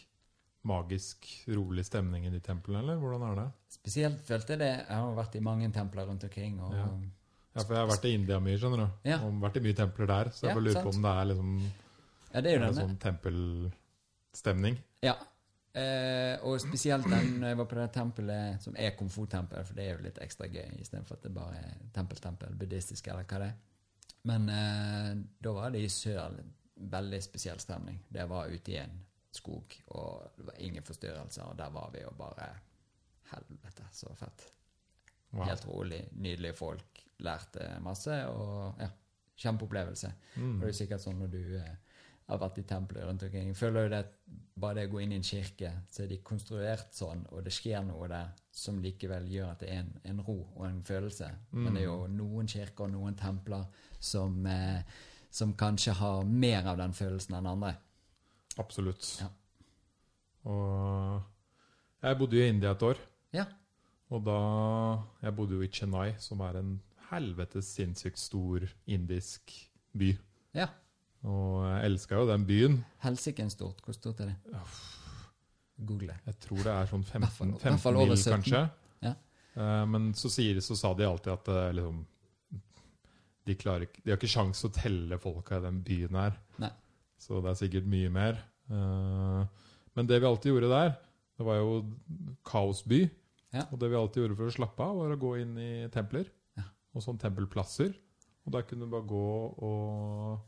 magisk, 0.69 1.27
rolig 1.53 1.85
stemning 1.85 2.25
i 2.27 2.31
de 2.33 2.39
templene, 2.43 2.81
eller 2.83 3.01
hvordan 3.01 3.25
er 3.31 3.39
det? 3.41 3.47
Spesielt 3.73 4.21
følte 4.25 4.53
jeg 4.55 4.61
det. 4.61 4.71
Jeg 4.87 4.97
har 5.01 5.15
vært 5.17 5.35
i 5.37 5.41
mange 5.45 5.69
templer 5.73 6.05
rundt 6.09 6.23
omkring. 6.27 6.59
og 6.61 6.73
Ja. 6.77 6.87
Ja, 7.51 7.63
for 7.67 7.75
jeg 7.75 7.81
har 7.81 7.89
vært 7.89 8.05
i 8.07 8.13
India 8.15 8.37
mye, 8.39 8.57
skjønner 8.61 8.79
du. 8.85 9.09
Ja. 9.09 9.17
Og 9.27 9.41
vært 9.41 9.57
i 9.59 9.63
mye 9.65 9.75
templer 9.75 10.07
der, 10.07 10.29
så 10.31 10.45
jeg 10.45 10.51
Ja, 10.51 10.55
bare 10.55 10.63
lurer 10.63 10.77
sant. 10.77 10.85
på 10.85 10.95
om 10.95 11.01
det 11.03 11.11
er 11.11 11.25
liksom 11.31 11.49
Ja, 12.31 12.41
det 12.41 12.45
er 12.47 12.53
jo 12.55 12.61
er 12.61 12.67
det 12.67 12.77
sånn 12.77 12.97
tempelstemning. 13.03 14.77
Ja. 15.03 15.15
Eh, 15.71 16.35
og 16.43 16.57
spesielt 16.59 17.07
den 17.07 17.37
når 17.39 17.53
jeg 17.53 17.57
var 17.61 17.67
på 17.71 17.77
det 17.79 17.91
tempelet 17.95 18.63
som 18.63 18.75
er 18.75 18.95
kung 18.99 19.11
fu-tempel, 19.11 19.63
for 19.63 19.77
det 19.77 19.85
er 19.85 19.93
jo 19.93 20.03
litt 20.03 20.19
ekstra 20.23 20.49
gøy 20.51 20.81
istedenfor 20.83 21.19
at 21.19 21.27
det 21.27 21.31
bare 21.35 21.61
er 21.61 21.77
tempel-tempel, 21.95 22.57
buddhistisk 22.59 23.07
eller 23.07 23.27
hva 23.27 23.39
det 23.43 23.51
er. 23.53 23.59
Men 24.27 24.49
eh, 24.51 25.13
da 25.41 25.53
var 25.55 25.71
det 25.71 25.85
i 25.85 25.91
sør 25.91 26.35
veldig 26.91 27.21
spesiell 27.23 27.61
stemning. 27.61 28.01
Det 28.09 28.25
var 28.29 28.51
ute 28.51 28.73
i 28.73 28.81
en 28.81 28.99
skog, 29.31 29.77
og 29.95 30.35
det 30.35 30.49
var 30.49 30.59
ingen 30.59 30.83
forstyrrelser, 30.83 31.47
og 31.47 31.57
der 31.57 31.71
var 31.71 31.93
vi 31.93 32.03
og 32.07 32.17
bare 32.19 32.51
Helvete, 33.31 33.85
så 33.95 34.11
fett. 34.19 34.41
Wow. 35.31 35.45
Helt 35.47 35.63
rolig, 35.63 36.01
nydelige 36.19 36.53
folk. 36.53 36.99
Lærte 37.23 37.77
masse, 37.79 38.17
og 38.27 38.81
ja, 38.81 38.89
kjempeopplevelse. 39.39 40.09
Mm. 40.35 40.57
Og 40.57 40.65
det 40.65 40.71
er 40.73 40.75
sikkert 40.81 41.03
sånn 41.05 41.21
når 41.21 41.31
du 41.31 41.39
eh, 41.61 41.90
har 42.31 42.39
vært 42.41 42.61
i 42.61 42.65
tempelet 42.67 43.07
rundt 43.07 43.23
omkring. 43.27 43.51
Jeg 43.51 43.59
føler 43.59 43.85
jo 43.85 43.91
det 43.91 44.01
bare 44.61 44.77
det 44.77 44.87
å 44.89 44.91
gå 44.93 45.01
inn 45.03 45.13
i 45.15 45.17
en 45.19 45.25
kirke, 45.25 45.71
så 45.91 46.03
er 46.03 46.11
de 46.11 46.19
konstruert 46.25 46.93
sånn, 46.95 47.23
og 47.31 47.43
det 47.45 47.53
skjer 47.55 47.83
noe 47.87 48.07
der 48.11 48.31
som 48.55 48.79
likevel 48.83 49.27
gjør 49.31 49.53
at 49.53 49.63
det 49.63 49.71
er 49.73 49.81
en, 49.81 49.91
en 50.11 50.21
ro 50.25 50.37
og 50.43 50.65
en 50.67 50.81
følelse. 50.85 51.29
Men 51.55 51.75
det 51.75 51.83
er 51.83 51.87
jo 51.87 52.09
noen 52.11 52.49
kirker 52.51 52.85
og 52.87 52.93
noen 52.93 53.17
templer 53.19 53.65
som, 53.99 54.37
eh, 54.45 54.83
som 55.31 55.55
kanskje 55.57 55.95
har 55.99 56.23
mer 56.27 56.67
av 56.71 56.79
den 56.81 56.93
følelsen 56.95 57.39
enn 57.39 57.49
andre. 57.51 57.73
Absolutt. 58.61 59.07
Ja. 59.23 59.31
Og 60.51 61.21
jeg 62.01 62.17
bodde 62.19 62.37
jo 62.37 62.45
i 62.45 62.51
India 62.51 62.75
et 62.75 62.85
år. 62.85 63.01
Ja. 63.35 63.45
Og 64.11 64.23
da 64.25 64.39
Jeg 65.21 65.35
bodde 65.35 65.55
jo 65.55 65.63
i 65.63 65.71
Chennai, 65.71 66.15
som 66.19 66.41
er 66.41 66.59
en 66.59 66.79
helvetes 67.11 67.69
sinnssykt 67.77 68.19
stor 68.19 68.65
indisk 68.87 69.53
by. 69.97 70.11
Ja. 70.57 70.67
Og 71.27 71.61
jeg 71.67 71.85
elska 71.91 72.17
jo 72.17 72.27
den 72.29 72.45
byen. 72.49 72.77
Helsike 73.03 73.45
stort. 73.53 73.81
Hvor 73.85 73.93
stort 73.93 74.21
er 74.23 74.31
det? 74.31 74.61
Google. 75.81 76.15
Jeg 76.25 76.37
tror 76.41 76.61
det 76.65 76.73
er 76.73 76.89
sånn 76.89 77.03
15, 77.05 77.53
15 77.61 77.97
mil, 77.97 78.15
kanskje. 78.17 78.61
Ja. 79.05 79.13
Eh, 79.57 79.85
Men 79.89 80.11
så, 80.17 80.29
sier, 80.33 80.59
så 80.65 80.77
sa 80.77 80.93
de 80.97 81.05
alltid 81.07 81.33
at 81.33 81.51
eh, 81.53 81.69
liksom 81.77 82.01
de, 83.49 83.55
klarer, 83.57 83.89
de 84.03 84.11
har 84.13 84.19
ikke 84.19 84.29
sjans 84.29 84.61
å 84.67 84.71
telle 84.73 85.17
folka 85.21 85.57
i 85.57 85.63
den 85.65 85.79
byen 85.85 86.17
her. 86.19 86.35
Nei. 86.61 86.69
Så 87.21 87.41
det 87.41 87.53
er 87.53 87.61
sikkert 87.63 87.89
mye 87.89 88.11
mer. 88.13 88.37
Eh, 88.69 89.41
Men 89.97 90.07
det 90.09 90.21
vi 90.21 90.29
alltid 90.29 90.53
gjorde 90.53 90.69
der, 90.73 90.93
det 91.37 91.45
var 91.47 91.57
jo 91.61 91.81
kaosby. 92.47 93.01
Ja. 93.51 93.65
Og 93.73 93.79
det 93.81 93.89
vi 93.91 93.97
alltid 93.99 94.23
gjorde 94.23 94.37
for 94.39 94.49
å 94.49 94.55
slappe 94.55 94.85
av, 94.85 94.95
var 95.01 95.13
å 95.15 95.19
gå 95.19 95.33
inn 95.41 95.57
i 95.59 95.71
templer. 95.93 96.29
Ja. 96.57 96.63
Og 96.95 97.03
sånn 97.03 97.19
tempelplasser. 97.21 97.91
Og 98.45 98.53
der 98.55 98.63
kunne 98.65 98.87
du 98.87 98.93
bare 98.93 99.05
gå 99.09 99.25
og 99.61 100.39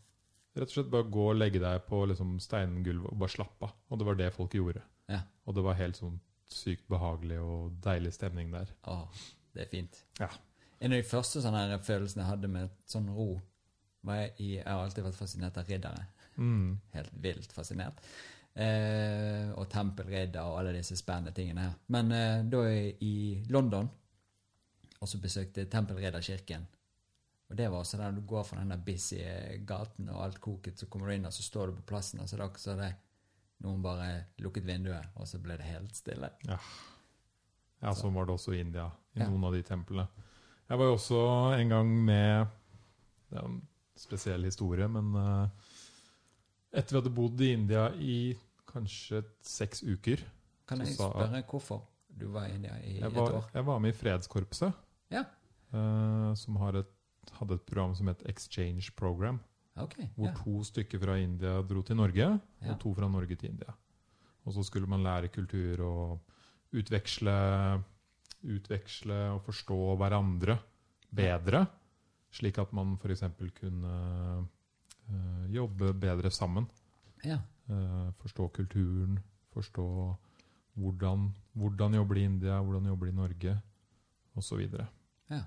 Rett 0.54 0.70
og 0.70 0.76
slett 0.76 0.92
bare 0.94 1.10
gå 1.10 1.24
og 1.32 1.38
legge 1.40 1.62
deg 1.62 1.86
på 1.88 2.04
liksom, 2.10 2.36
steingulvet 2.44 3.10
og 3.10 3.22
bare 3.24 3.34
slappe 3.34 3.70
av. 3.70 3.78
Og 3.90 4.00
det 4.00 4.08
var 4.10 4.20
det 4.20 4.34
folk 4.36 4.58
gjorde. 4.58 4.84
Ja. 5.10 5.24
Og 5.48 5.58
det 5.58 5.64
var 5.66 5.80
helt 5.80 5.98
sånn 5.98 6.20
sykt 6.54 6.86
behagelig 6.92 7.40
og 7.42 7.80
deilig 7.84 8.14
stemning 8.14 8.52
der. 8.54 8.70
Å, 8.90 9.00
det 9.56 9.66
er 9.66 9.72
fint. 9.72 10.04
Ja. 10.20 10.30
En 10.84 10.94
av 10.94 11.00
de 11.00 11.08
første 11.08 11.42
sånne 11.42 11.80
følelsene 11.86 12.26
jeg 12.26 12.30
hadde 12.36 12.52
med 12.52 12.78
sånn 12.90 13.10
ro, 13.16 13.32
var 14.04 14.20
jeg 14.20 14.34
Jeg 14.60 14.68
har 14.68 14.84
alltid 14.84 15.06
vært 15.06 15.18
fascinert 15.18 15.58
av 15.58 15.70
riddere. 15.72 16.06
Mm. 16.36 16.80
Helt 16.94 17.20
vilt 17.24 17.54
fascinert. 17.56 18.02
Eh, 18.54 19.50
og 19.58 19.66
tempelridder 19.72 20.46
og 20.46 20.60
alle 20.60 20.76
disse 20.76 20.98
spennende 21.00 21.34
tingene 21.34 21.70
her. 21.70 21.78
Men 21.96 22.12
eh, 22.12 22.44
da 22.46 22.64
jeg 22.68 22.98
i 23.02 23.16
London, 23.50 23.90
og 25.00 25.10
så 25.10 25.20
besøkte 25.20 25.66
Tempelridderkirken. 25.72 26.68
Og 27.54 27.58
det 27.60 27.68
var 27.70 27.84
også 27.84 27.98
der 28.02 28.16
du 28.16 28.22
går 28.26 28.44
fra 28.50 28.58
den 28.64 28.72
der 28.74 28.80
busy 28.82 29.20
gaten 29.70 30.08
og 30.10 30.24
alt 30.26 30.40
koket, 30.42 30.80
så 30.82 30.88
kommer 30.90 31.12
du 31.12 31.14
inn, 31.14 31.26
og 31.30 31.34
så 31.36 31.44
står 31.46 31.70
du 31.70 31.76
på 31.78 31.84
plassen, 31.92 32.20
og 32.24 32.26
så 32.30 32.34
er 32.34 32.40
det 32.42 32.48
akkurat 32.50 32.64
som 32.66 33.68
noen 33.68 33.84
bare 33.86 34.08
lukket 34.42 34.66
vinduet, 34.66 35.12
og 35.22 35.28
så 35.30 35.38
ble 35.44 35.56
det 35.62 35.68
helt 35.70 35.94
stille. 35.96 36.32
Ja, 36.50 37.92
sånn 37.94 38.16
var 38.16 38.26
det 38.26 38.34
også 38.34 38.56
i 38.56 38.62
India, 38.64 38.88
i 39.14 39.20
Ja. 39.22 39.28
noen 39.30 39.44
av 39.46 39.54
de 39.54 39.62
templene. 39.68 40.08
Jeg 40.70 40.80
var 40.80 40.86
jo 40.90 40.96
også 40.98 41.20
en 41.60 41.70
gang 41.70 41.92
med 42.06 42.48
Det 43.30 43.38
er 43.38 43.46
en 43.46 43.62
spesiell 43.98 44.44
historie, 44.46 44.88
men 44.88 45.14
uh, 45.16 45.48
etter 46.74 46.94
vi 46.96 47.00
hadde 47.02 47.14
bodd 47.16 47.42
i 47.42 47.52
India 47.54 47.88
i 47.94 48.38
kanskje 48.70 49.24
seks 49.42 49.84
uker 49.84 50.22
Kan 50.68 50.80
jeg 50.82 50.96
spørre 50.96 51.44
hvorfor 51.50 51.82
du 52.10 52.28
var 52.34 52.46
i 52.48 52.56
India 52.56 52.76
i 52.82 53.00
var, 53.02 53.10
et 53.30 53.34
år? 53.38 53.48
jeg 53.54 53.66
var 53.66 53.80
med 53.80 53.90
i 53.94 53.98
Fredskorpset, 53.98 54.74
Ja. 55.12 55.24
uh, 55.74 56.34
som 56.36 56.56
har 56.58 56.74
et, 56.82 56.92
hadde 57.32 57.54
et 57.56 57.66
program 57.66 57.96
som 57.96 58.08
het 58.08 58.22
Exchange 58.30 58.92
Program. 58.96 59.40
Okay, 59.76 60.10
Hvor 60.16 60.28
Ja. 60.28 60.34
to 60.44 60.64
stykker 60.64 61.00
fra 61.00 61.18
India 61.18 61.62
dro 61.62 61.82
til 61.82 61.96
Norge, 61.96 62.40
Ja. 62.62 62.72
og 62.72 62.80
to 62.80 62.94
fra 62.94 63.08
Norge 63.10 63.36
til 63.36 63.50
India. 63.50 63.74
Og 64.46 64.54
så 64.54 64.64
skulle 64.64 64.88
man 64.88 65.04
lære 65.04 65.28
kultur 65.30 65.80
og 65.82 66.20
utveksle, 66.74 67.84
utveksle 68.44 69.18
og 69.34 69.42
forstå 69.46 69.96
hverandre 69.98 70.60
bedre, 71.14 71.66
slik 72.32 72.58
at 72.58 72.74
man 72.74 72.98
f.eks. 72.98 73.24
kunne 73.60 73.94
uh, 75.10 75.54
jobbe 75.54 75.94
bedre 75.94 76.32
sammen. 76.32 76.68
ja. 77.26 77.40
Uh, 77.70 78.12
forstå 78.20 78.48
kulturen, 78.52 79.20
forstå 79.54 80.16
hvordan, 80.76 81.30
hvordan 81.56 81.94
jobber 81.96 82.16
i 82.18 82.24
India, 82.26 82.58
hvordan 82.62 82.86
jobber 82.86 83.06
de 83.06 83.12
i 83.12 83.16
Norge, 83.16 83.62
osv. 84.36 84.68
Ja. 85.30 85.44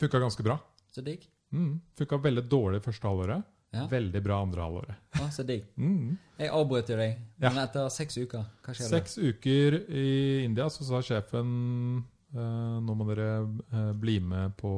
Funka 0.00 0.18
ganske 0.18 0.42
bra. 0.42 0.56
Så 0.92 1.02
digg. 1.04 1.24
Mm, 1.52 1.80
Funka 1.98 2.18
veldig 2.22 2.44
dårlig 2.52 2.82
første 2.84 3.08
halvåret. 3.08 3.44
Ja. 3.72 3.86
Veldig 3.88 4.20
bra 4.24 4.42
andre 4.44 4.60
halvåret. 4.66 4.96
Ah, 5.16 5.30
så 5.32 5.44
digg. 5.48 5.64
Mm. 5.80 6.18
Jeg 6.38 6.50
avbrøt 6.52 6.90
jo 6.92 6.96
deg, 7.00 7.14
Ja. 7.40 7.48
men 7.48 7.62
etter 7.62 7.88
seks 7.88 8.18
uker, 8.20 8.44
hva 8.64 8.74
skjedde? 8.76 8.88
Seks 8.90 9.16
uker 9.18 9.78
i 9.88 10.44
India 10.44 10.66
så 10.68 10.84
sa 10.84 11.00
sjefen 11.00 12.02
eh, 12.34 12.80
nå 12.84 12.96
må 12.98 13.06
dere 13.08 13.30
eh, 13.72 13.92
bli 13.96 14.18
med 14.20 14.52
på 14.60 14.72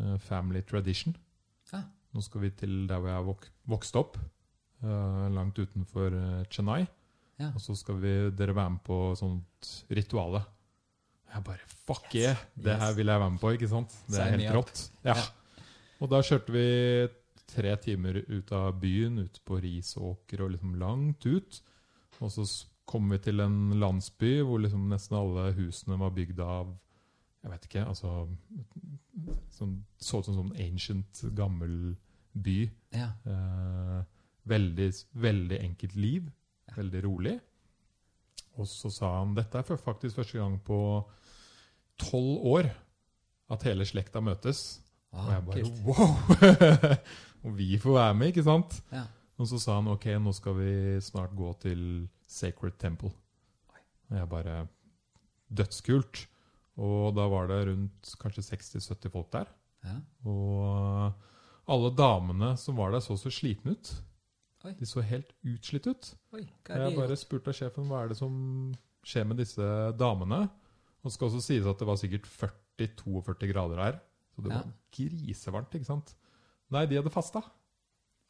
eh, 0.00 0.16
Family 0.26 0.62
Tradition. 0.66 1.14
Ah. 1.72 1.84
Nå 2.14 2.22
skal 2.26 2.42
vi 2.42 2.50
til 2.58 2.74
der 2.90 2.98
hvor 2.98 3.12
jeg 3.12 3.26
vok 3.28 3.46
vokste 3.70 4.02
opp, 4.02 4.18
eh, 4.82 5.26
langt 5.38 5.58
utenfor 5.62 6.10
eh, 6.18 6.44
Chennai. 6.50 6.86
Ja. 7.38 7.52
Og 7.54 7.60
så 7.60 7.76
skal 7.78 7.98
vi, 8.02 8.16
dere 8.34 8.54
være 8.56 8.70
med 8.78 8.82
på 8.86 8.98
sånt 9.18 9.70
rituale. 9.92 10.42
Jeg 11.32 11.44
bare 11.46 11.66
Fuck 11.86 12.14
Yes. 12.14 12.22
yeah! 12.22 12.38
Det 12.54 12.76
her 12.80 12.94
vil 12.96 13.06
jeg 13.12 13.20
være 13.20 13.30
med 13.30 13.40
på, 13.40 13.50
ikke 13.54 13.68
sant? 13.70 13.92
Det 14.10 14.18
er 14.22 14.32
helt 14.34 14.54
rått. 14.56 14.80
Ja. 15.04 15.14
Ja. 15.14 15.26
Og 16.02 16.10
da 16.10 16.20
kjørte 16.24 16.52
vi 16.52 16.64
tre 17.46 17.76
timer 17.80 18.18
ut 18.26 18.50
av 18.52 18.72
byen, 18.80 19.20
ut 19.22 19.38
på 19.46 19.60
risåker 19.62 20.42
og 20.44 20.54
liksom 20.56 20.74
langt 20.80 21.26
ut. 21.26 21.60
Og 22.20 22.32
så 22.32 22.44
kom 22.86 23.08
vi 23.10 23.18
til 23.22 23.42
en 23.42 23.76
landsby 23.80 24.40
hvor 24.46 24.60
liksom 24.62 24.88
nesten 24.90 25.18
alle 25.18 25.50
husene 25.56 25.98
var 26.00 26.14
bygd 26.16 26.42
av 26.42 26.74
Jeg 27.42 27.52
vet 27.52 27.66
ikke, 27.68 27.82
altså 27.86 28.10
sånn, 29.54 29.74
Så 30.02 30.18
ut 30.18 30.26
som 30.26 30.34
en 30.34 30.40
sånn 30.40 30.54
ancient, 30.64 31.20
gammel 31.36 31.94
by. 32.34 32.70
Ja. 32.96 33.12
Eh, 33.24 34.00
veldig, 34.50 34.88
veldig 35.14 35.60
enkelt 35.62 35.94
liv. 35.94 36.26
Ja. 36.68 36.74
Veldig 36.80 37.02
rolig. 37.04 37.36
Og 38.56 38.68
så 38.70 38.90
sa 38.92 39.10
han 39.18 39.34
dette 39.36 39.60
er 39.60 39.78
faktisk 39.80 40.16
første 40.20 40.38
gang 40.40 40.56
på 40.64 40.78
tolv 42.00 42.44
år 42.56 42.70
at 43.52 43.66
hele 43.68 43.86
slekta 43.88 44.20
møtes. 44.24 44.80
Og 45.14 45.20
Ah, 45.22 45.28
jeg 45.32 45.44
bare 45.46 45.62
kult. 45.62 45.82
wow! 45.86 46.16
og 47.46 47.54
vi 47.56 47.76
får 47.80 47.94
være 47.94 48.14
med, 48.18 48.32
ikke 48.32 48.44
sant? 48.44 48.80
Ja. 48.92 49.04
Og 49.38 49.48
så 49.48 49.60
sa 49.60 49.76
han 49.78 49.88
ok, 49.92 50.06
nå 50.20 50.32
skal 50.34 50.56
vi 50.58 50.72
snart 51.04 51.34
gå 51.36 51.52
til 51.62 51.82
Sacred 52.26 52.76
Temple. 52.80 53.12
Oi. 53.72 53.82
Og 54.10 54.18
jeg 54.18 54.28
bare 54.32 54.56
Dødskult. 55.46 56.24
Og 56.76 57.14
da 57.16 57.24
var 57.30 57.46
det 57.48 57.60
rundt 57.70 58.10
kanskje 58.20 58.42
60-70 58.50 59.12
folk 59.14 59.30
der. 59.32 59.46
Ja. 59.86 59.94
Og 60.28 61.12
alle 61.72 61.92
damene 61.96 62.56
som 62.60 62.76
var 62.76 62.92
der, 62.92 63.00
så 63.04 63.16
så 63.16 63.30
slitne 63.32 63.76
ut. 63.76 63.92
Oi. 64.66 64.72
De 64.80 64.86
så 64.88 65.02
helt 65.06 65.30
utslitt 65.46 65.86
ut. 65.86 66.08
Oi, 66.34 66.42
jeg 66.68 66.96
bare 66.96 67.16
spurte 67.18 67.52
sjefen 67.54 67.86
hva 67.90 68.02
er 68.04 68.10
det 68.12 68.18
som 68.18 68.34
skjer 69.06 69.26
med 69.30 69.38
disse 69.38 69.66
damene. 70.00 70.42
Og 71.02 71.06
det 71.10 71.14
skal 71.14 71.28
også 71.30 71.42
sies 71.44 71.66
at 71.70 71.78
det 71.78 71.86
var 71.86 71.98
sikkert 72.00 72.26
40-42 72.26 73.50
grader 73.52 73.78
her. 73.84 74.00
Så 74.34 74.42
det 74.42 74.50
Ja. 74.52 74.58
var 74.58 74.72
grisevarmt, 74.92 75.74
ikke 75.78 75.86
sant? 75.86 76.14
Nei, 76.70 76.84
de 76.86 76.96
hadde 76.98 77.12
fasta 77.14 77.42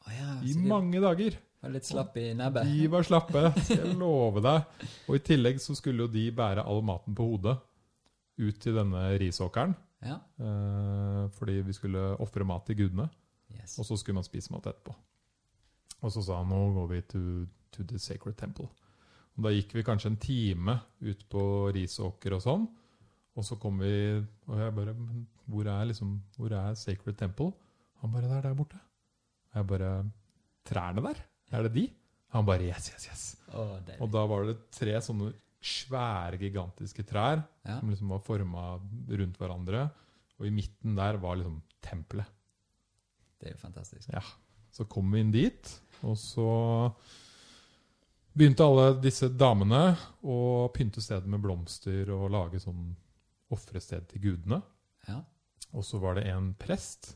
Oh, 0.05 0.13
ja, 0.13 0.35
i 0.45 0.53
mange 0.61 1.01
dager. 1.01 1.33
var 1.61 1.71
litt 1.73 1.83
slapp 1.89 2.15
i 2.21 2.33
nebbet. 2.37 2.63
De 2.69 2.87
var 2.87 3.01
slappe, 3.03 3.41
skal 3.65 3.81
jeg 3.87 3.95
love 3.97 4.39
deg. 4.45 4.85
Og 5.09 5.15
i 5.17 5.19
tillegg 5.25 5.57
så 5.59 5.73
skulle 5.75 6.05
jo 6.05 6.07
de 6.07 6.27
bære 6.31 6.63
all 6.63 6.83
maten 6.85 7.15
på 7.17 7.25
hodet 7.31 7.57
ut 8.37 8.59
til 8.61 8.75
denne 8.77 9.17
risåkeren. 9.19 9.73
Ja. 10.05 10.19
Eh, 10.39 11.27
fordi 11.33 11.57
vi 11.65 11.73
skulle 11.73 12.15
ofre 12.21 12.45
mat 12.45 12.67
til 12.69 12.75
gudene. 12.83 13.09
Yes. 13.51 13.79
Og 13.79 13.85
så 13.89 13.97
skulle 13.97 14.15
man 14.21 14.23
spise 14.23 14.51
mat 14.53 14.67
etterpå. 14.69 14.93
Og 16.05 16.11
så 16.13 16.21
sa 16.25 16.41
han 16.41 16.49
nå 16.51 16.59
går 16.75 16.89
vi 16.91 17.01
to, 17.13 17.21
to 17.73 17.83
the 17.89 17.99
sacred 18.01 18.37
temple. 18.37 18.67
Og 19.37 19.45
da 19.45 19.53
gikk 19.53 19.73
vi 19.77 19.85
kanskje 19.85 20.11
en 20.11 20.19
time 20.21 20.79
ut 21.05 21.23
på 21.29 21.41
risåker 21.75 22.35
og 22.37 22.43
sånn. 22.45 22.67
Og 23.37 23.45
så 23.45 23.53
kom 23.61 23.77
vi 23.83 23.91
Og 24.49 24.55
jeg 24.57 24.73
bare 24.73 24.93
Men 24.97 25.27
hvor 25.45 25.67
er 25.69 25.83
liksom 25.85 26.15
Hvor 26.39 26.53
er 26.57 26.73
sacred 26.73 27.17
temple? 27.19 27.51
Han 28.01 28.09
bare 28.15 28.25
Det 28.31 28.37
er 28.39 28.45
der 28.47 28.55
borte. 28.57 28.79
Og 29.51 29.59
jeg 29.59 29.67
bare 29.69 29.91
Trærne 30.65 31.03
der? 31.05 31.19
Er 31.53 31.67
det 31.67 31.73
de? 31.75 31.83
Han 32.33 32.45
bare 32.47 32.65
Yes, 32.65 32.89
yes, 32.95 33.05
yes. 33.11 33.25
Oh. 33.53 33.77
Og 34.01 34.09
da 34.11 34.25
var 34.25 34.47
det 34.49 34.57
tre 34.73 34.97
sånne 35.05 35.29
svære, 35.63 36.37
gigantiske 36.41 37.05
trær 37.07 37.43
Ja. 37.65 37.79
som 37.79 37.89
liksom 37.89 38.09
var 38.09 38.19
forma 38.25 38.65
rundt 39.09 39.37
hverandre. 39.37 39.85
Og 40.39 40.47
i 40.47 40.51
midten 40.53 40.95
der 40.95 41.17
var 41.17 41.35
liksom 41.37 41.61
tempelet. 41.81 42.25
Det 43.39 43.49
er 43.49 43.53
jo 43.55 43.61
fantastisk. 43.61 44.09
Ja. 44.11 44.21
Så 44.71 44.85
kom 44.89 45.09
vi 45.11 45.19
inn 45.23 45.31
dit, 45.31 45.71
og 46.05 46.17
så 46.19 46.49
begynte 48.37 48.65
alle 48.65 48.89
disse 49.01 49.29
damene 49.33 49.95
å 50.21 50.67
pynte 50.75 51.01
stedet 51.01 51.29
med 51.29 51.41
blomster 51.41 52.11
og 52.13 52.29
lage 52.33 52.61
sånn 52.61 52.91
ofrested 53.53 54.05
til 54.11 54.21
gudene. 54.27 54.59
Ja. 55.07 55.21
Og 55.73 55.85
så 55.85 55.99
var 56.01 56.19
det 56.19 56.27
en 56.29 56.51
prest 56.59 57.15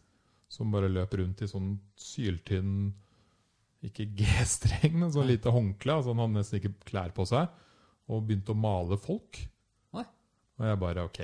som 0.51 0.71
bare 0.73 0.89
løp 0.91 1.13
rundt 1.19 1.43
i 1.43 1.49
sånn 1.49 1.75
syltynn 1.99 2.91
Ikke 3.81 4.05
G-streng, 4.13 4.93
men 4.93 5.09
sånn 5.13 5.29
lite 5.29 5.49
håndkle. 5.49 5.95
Altså 5.97 6.11
han 6.13 6.19
hadde 6.21 6.37
nesten 6.37 6.59
ikke 6.59 6.73
klær 6.85 7.13
på 7.15 7.25
seg. 7.25 7.47
Og 8.11 8.25
begynte 8.27 8.53
å 8.53 8.59
male 8.59 8.97
folk. 9.01 9.39
Oi. 9.97 10.03
Og 10.59 10.67
jeg 10.67 10.79
bare 10.83 11.05
OK, 11.07 11.21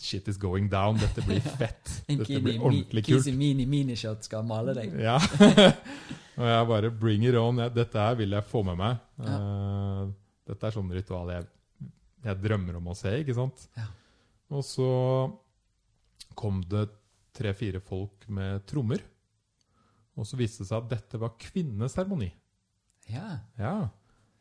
shit 0.00 0.30
is 0.32 0.38
going 0.40 0.70
down. 0.72 0.96
Dette 1.00 1.24
blir 1.26 1.42
fett. 1.60 1.92
Dette 2.08 2.40
blir 2.40 2.56
ordentlig 2.56 3.04
kult. 3.04 3.26
Kisi 3.26 3.34
Mini 3.36 3.66
Minishot 3.68 4.24
skal 4.24 4.46
male 4.48 4.72
deg. 4.78 4.96
Ja. 4.96 5.18
og 6.40 6.48
jeg 6.48 6.68
bare 6.70 6.90
bring 7.02 7.24
it 7.28 7.36
on. 7.36 7.60
Dette 7.74 8.00
her 8.00 8.16
vil 8.18 8.32
jeg 8.36 8.48
få 8.48 8.62
med 8.66 8.78
meg. 8.80 8.98
Ja. 9.20 9.36
Eh, 9.36 10.10
dette 10.50 10.66
er 10.66 10.74
sånn 10.74 10.90
ritual 10.94 11.30
jeg, 11.34 11.46
jeg 12.24 12.42
drømmer 12.42 12.80
om 12.80 12.90
å 12.90 12.96
se, 12.98 13.12
ikke 13.20 13.36
sant? 13.36 13.66
Ja. 13.78 13.86
Og 14.56 14.64
så 14.66 14.90
kom 16.38 16.62
det 16.66 16.88
tre-fire 17.36 17.82
folk 17.84 18.26
med 18.32 18.64
trommer. 18.68 19.02
Og 20.18 20.26
så 20.26 20.38
viste 20.40 20.64
det 20.64 20.70
seg 20.72 20.82
at 20.82 20.90
dette 20.90 21.20
var 21.20 21.36
kvinneseremoni. 21.40 22.30
Ja. 23.10 23.28
Ja. 23.60 23.74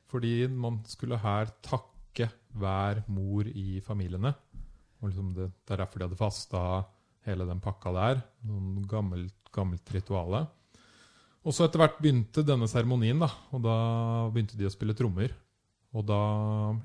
Fordi 0.10 0.48
man 0.50 0.82
skulle 0.90 1.20
her 1.22 1.52
takke 1.66 2.32
hver 2.58 3.04
mor 3.12 3.48
i 3.48 3.82
familiene. 3.86 4.34
Og 5.00 5.12
liksom 5.12 5.34
det, 5.36 5.52
det 5.64 5.76
er 5.76 5.84
derfor 5.84 6.02
de 6.02 6.08
hadde 6.10 6.20
fasta 6.20 6.64
hele 7.28 7.46
den 7.48 7.62
pakka 7.64 7.94
der. 7.96 8.24
Noen 8.50 8.82
gammelt, 8.90 9.38
gammelt 9.56 9.94
rituale. 9.94 10.48
Og 11.50 11.56
så 11.56 11.66
etter 11.66 11.82
hvert 11.82 11.98
begynte 11.98 12.44
denne 12.46 12.68
seremonien, 12.70 13.18
da. 13.18 13.32
Og 13.58 13.64
da 13.66 13.76
begynte 14.30 14.58
de 14.60 14.68
å 14.70 14.74
spille 14.74 14.94
trommer. 14.94 15.34
Og 15.98 16.06
da 16.06 16.22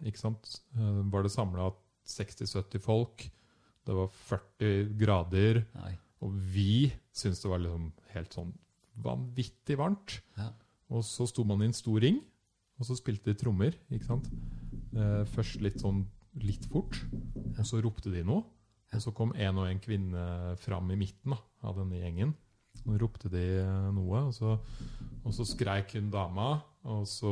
ikke 0.09 0.23
sant, 0.23 0.55
eh, 0.73 1.01
var 1.13 1.27
det 1.27 1.35
samla 1.35 1.69
60-70 2.09 2.81
folk. 2.81 3.27
Det 3.85 3.93
var 3.93 4.09
40 4.09 4.95
grader. 4.97 5.67
Nei. 5.77 5.93
Og 6.25 6.33
vi 6.33 6.89
syntes 7.13 7.43
det 7.45 7.51
var 7.51 7.61
liksom 7.61 7.91
helt 8.15 8.33
sånn 8.33 8.55
vanvittig 9.05 9.77
varmt. 9.77 10.23
Ja. 10.39 10.49
Og 10.89 11.05
så 11.05 11.27
sto 11.29 11.45
man 11.45 11.61
i 11.61 11.69
en 11.69 11.77
stor 11.77 12.01
ring, 12.01 12.23
og 12.81 12.89
så 12.89 12.97
spilte 12.97 13.35
de 13.35 13.37
trommer. 13.37 13.77
ikke 13.93 14.09
sant? 14.09 14.31
Eh, 14.97 15.25
først 15.35 15.61
litt 15.61 15.77
sånn 15.83 16.07
litt 16.41 16.65
fort, 16.73 16.97
og 17.59 17.67
så 17.69 17.83
ropte 17.85 18.11
de 18.11 18.25
noe. 18.25 18.43
Og 18.95 19.03
så 19.03 19.13
kom 19.13 19.35
en 19.35 19.59
og 19.59 19.69
en 19.69 19.83
kvinne 19.83 20.57
fram 20.63 20.91
i 20.95 20.97
midten 20.97 21.35
da, 21.35 21.39
av 21.67 21.77
denne 21.77 22.01
gjengen. 22.01 22.33
Og 22.85 22.99
ropte 23.01 23.31
de 23.33 23.43
noe, 23.97 24.27
og 24.29 24.35
så, 24.37 24.59
og 25.25 25.33
så 25.33 25.45
skreik 25.49 25.95
hun 25.97 26.11
dama, 26.13 26.61
og 26.85 27.07
så 27.09 27.31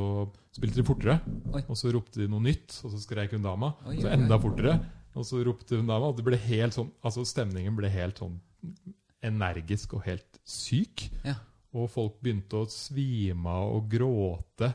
spilte 0.56 0.80
de 0.80 0.86
fortere. 0.88 1.18
Oi. 1.52 1.60
Og 1.68 1.76
så 1.76 1.92
ropte 1.92 2.22
de 2.22 2.28
noe 2.32 2.40
nytt, 2.40 2.78
og 2.86 2.94
så 2.94 3.00
skreik 3.02 3.34
hun 3.36 3.44
dama. 3.44 3.74
Oi, 3.90 3.98
så 4.00 4.08
enda 4.14 4.38
fortere. 4.40 4.78
Og 5.12 5.26
så 5.28 5.42
ropte 5.44 5.76
hun 5.76 5.90
dama, 5.90 6.08
og 6.08 6.16
det 6.16 6.24
ble 6.24 6.38
helt 6.40 6.72
sånn, 6.72 6.88
altså 7.04 7.24
stemningen 7.28 7.76
ble 7.76 7.90
helt 7.92 8.22
sånn 8.22 8.38
energisk 9.22 9.92
og 9.98 10.06
helt 10.08 10.40
syk. 10.48 11.04
Ja. 11.26 11.36
Og 11.76 11.90
folk 11.92 12.16
begynte 12.24 12.62
å 12.64 12.68
svime 12.72 13.48
av 13.52 13.76
og 13.76 13.86
gråte. 13.92 14.72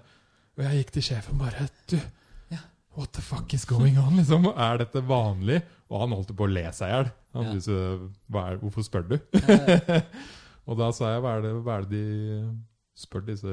Og 0.57 0.63
jeg 0.65 0.79
gikk 0.83 0.93
til 0.95 1.05
sjefen 1.09 1.37
bare 1.41 1.67
Du, 1.89 1.97
Ja. 2.53 2.59
what 2.95 3.11
the 3.13 3.21
fuck 3.21 3.53
is 3.53 3.65
going 3.65 3.97
on? 3.97 4.15
Liksom, 4.17 4.45
er 4.55 4.77
dette 4.77 5.01
vanlig? 5.05 5.63
Og 5.89 6.01
han 6.01 6.09
holdt 6.15 6.35
på 6.37 6.45
å 6.47 6.53
le 6.53 6.63
seg 6.73 6.87
i 6.89 6.93
hjel. 6.93 7.11
Han 7.33 7.43
Ja. 7.45 7.51
syntes, 7.59 8.13
Hvorfor 8.61 8.83
spør 8.85 9.07
du? 9.09 9.17
Og 10.67 10.79
da 10.79 10.89
sa 10.95 11.13
jeg 11.13 11.23
hva 11.23 11.37
er 11.37 11.45
det, 11.45 11.53
hva 11.63 11.77
er 11.77 11.87
det 11.87 11.99
de 11.99 12.47
spør 12.97 13.23
disse 13.27 13.51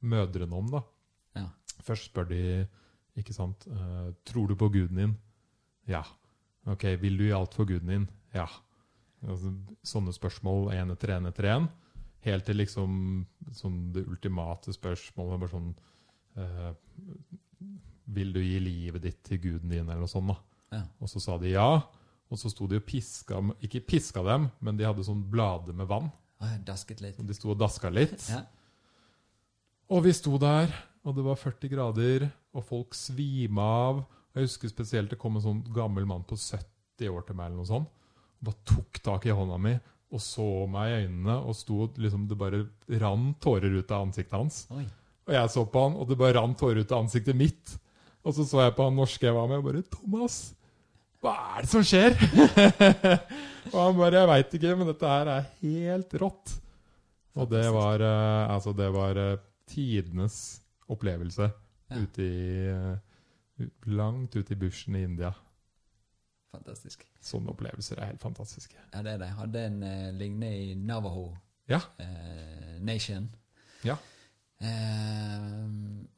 mødrene 0.00 0.56
om, 0.56 0.70
da? 0.72 0.82
Ja. 1.36 1.48
Først 1.84 2.10
spør 2.10 2.28
de, 2.30 2.42
ikke 3.18 3.34
sant 3.36 3.66
eh, 3.70 4.08
Tror 4.28 4.48
du 4.48 4.54
på 4.58 4.70
guden 4.72 5.00
din? 5.02 5.16
Ja. 5.90 6.04
Ok, 6.68 6.84
vil 7.02 7.18
du 7.18 7.26
gi 7.26 7.34
alt 7.36 7.56
for 7.56 7.68
guden 7.68 7.92
din? 7.92 8.06
Ja. 8.34 8.46
Altså, 9.26 9.52
sånne 9.86 10.14
spørsmål 10.14 10.70
én 10.76 10.92
etter 10.94 11.16
én 11.16 11.28
etter 11.30 11.48
én. 11.50 11.68
Helt 12.26 12.46
til 12.46 12.58
liksom 12.60 12.92
sånn 13.56 13.78
det 13.94 14.04
ultimate 14.06 14.74
spørsmålet. 14.74 15.42
Bare 15.42 15.52
sånn 15.52 15.72
eh, 16.38 16.70
Vil 18.14 18.32
du 18.34 18.40
gi 18.42 18.58
livet 18.62 19.04
ditt 19.04 19.22
til 19.26 19.42
guden 19.42 19.72
din, 19.72 19.86
eller 19.88 20.04
noe 20.04 20.10
sånt? 20.10 20.32
da? 20.32 20.38
Ja. 20.78 20.82
Og 21.00 21.10
så 21.10 21.22
sa 21.24 21.38
de 21.40 21.54
ja. 21.54 21.68
Og 22.28 22.40
så 22.40 22.50
sto 22.52 22.66
de 22.68 22.76
og 22.76 22.84
piska 22.84 23.40
Ikke 23.64 23.80
piska 23.80 24.22
dem, 24.26 24.50
men 24.60 24.76
de 24.76 24.86
hadde 24.86 25.06
sånn 25.06 25.24
blader 25.32 25.76
med 25.76 25.88
vann. 25.90 26.10
Dasket 26.66 27.02
litt. 27.02 27.18
De 27.18 27.34
sto 27.36 27.52
og 27.54 27.60
daska 27.60 27.90
litt. 27.92 28.20
Ja. 28.34 28.44
Og 29.88 30.02
vi 30.04 30.10
sto 30.12 30.36
der, 30.36 30.68
og 31.00 31.14
det 31.16 31.22
var 31.24 31.38
40 31.40 31.70
grader, 31.72 32.26
og 32.52 32.64
folk 32.68 32.92
svima 32.92 33.64
av. 33.88 34.02
Jeg 34.36 34.44
husker 34.44 34.68
spesielt 34.68 35.08
det 35.08 35.16
kom 35.16 35.38
en 35.38 35.44
sånn 35.46 35.62
gammel 35.72 36.04
mann 36.04 36.26
på 36.28 36.36
70 36.36 37.08
år 37.08 37.24
til 37.24 37.38
meg, 37.38 37.48
eller 37.48 37.62
noe 37.62 37.70
sånt, 37.70 37.88
og 38.36 38.50
bare 38.50 38.66
tok 38.68 39.00
tak 39.06 39.24
i 39.24 39.32
hånda 39.32 39.56
mi 39.64 39.72
og 40.08 40.22
så 40.24 40.46
meg 40.70 40.88
i 40.90 41.00
øynene, 41.02 41.34
og 41.44 41.56
sto 41.56 41.86
liksom, 42.00 42.24
det 42.30 42.38
bare 42.40 42.62
rant 43.02 43.36
tårer 43.44 43.74
ut 43.76 43.90
av 43.92 44.06
ansiktet 44.06 44.36
hans. 44.38 44.62
Oi. 44.72 44.86
Og 45.28 45.34
jeg 45.36 45.52
så 45.52 45.64
på 45.68 45.82
han, 45.84 45.98
og 46.00 46.08
det 46.08 46.16
bare 46.20 46.38
rant 46.38 46.56
tårer 46.58 46.80
ut 46.80 46.94
av 46.94 47.04
ansiktet 47.04 47.36
mitt. 47.36 47.74
Og 48.24 48.34
så 48.36 48.46
så 48.48 48.62
jeg 48.64 48.76
på 48.76 48.86
han 48.88 48.96
norske 48.96 49.28
jeg 49.28 49.36
var 49.36 49.50
med, 49.50 49.60
og 49.60 49.68
bare 49.68 49.82
'Thomas, 49.84 50.38
hva 51.22 51.34
er 51.58 51.64
det 51.66 51.70
som 51.70 51.82
skjer?' 51.82 52.16
og 53.72 53.78
han 53.82 53.98
bare 53.98 54.20
'Jeg 54.20 54.28
veit 54.30 54.54
ikke, 54.58 54.76
men 54.78 54.86
dette 54.92 55.06
her 55.10 55.26
er 55.32 55.48
helt 55.62 56.14
rått'. 56.22 56.54
Og 57.38 57.50
det 57.50 57.64
var, 57.72 58.00
uh, 58.02 58.54
altså 58.54 58.72
det 58.74 58.88
var 58.92 59.18
uh, 59.18 59.38
tidenes 59.66 60.60
opplevelse 60.88 61.50
Ja. 61.90 61.96
ute 62.02 62.22
i 62.22 62.68
uh, 62.72 62.96
Langt 63.86 64.36
ute 64.36 64.52
i 64.54 64.56
bushen 64.56 64.94
i 64.94 65.02
India. 65.02 65.32
Fantastisk. 66.52 67.02
Sånne 67.20 67.50
opplevelser 67.50 67.98
er 67.98 68.12
helt 68.12 68.22
fantastiske. 68.22 68.76
Ja, 68.94 69.02
det 69.02 69.12
er 69.12 69.18
det. 69.18 69.28
Hadde 69.34 69.64
en 69.66 69.82
uh, 69.82 70.10
lignende 70.14 70.52
i 70.54 70.74
Navajo 70.74 71.36
Ja. 71.68 71.80
Nation. 72.80 73.28
Ja. 73.84 73.96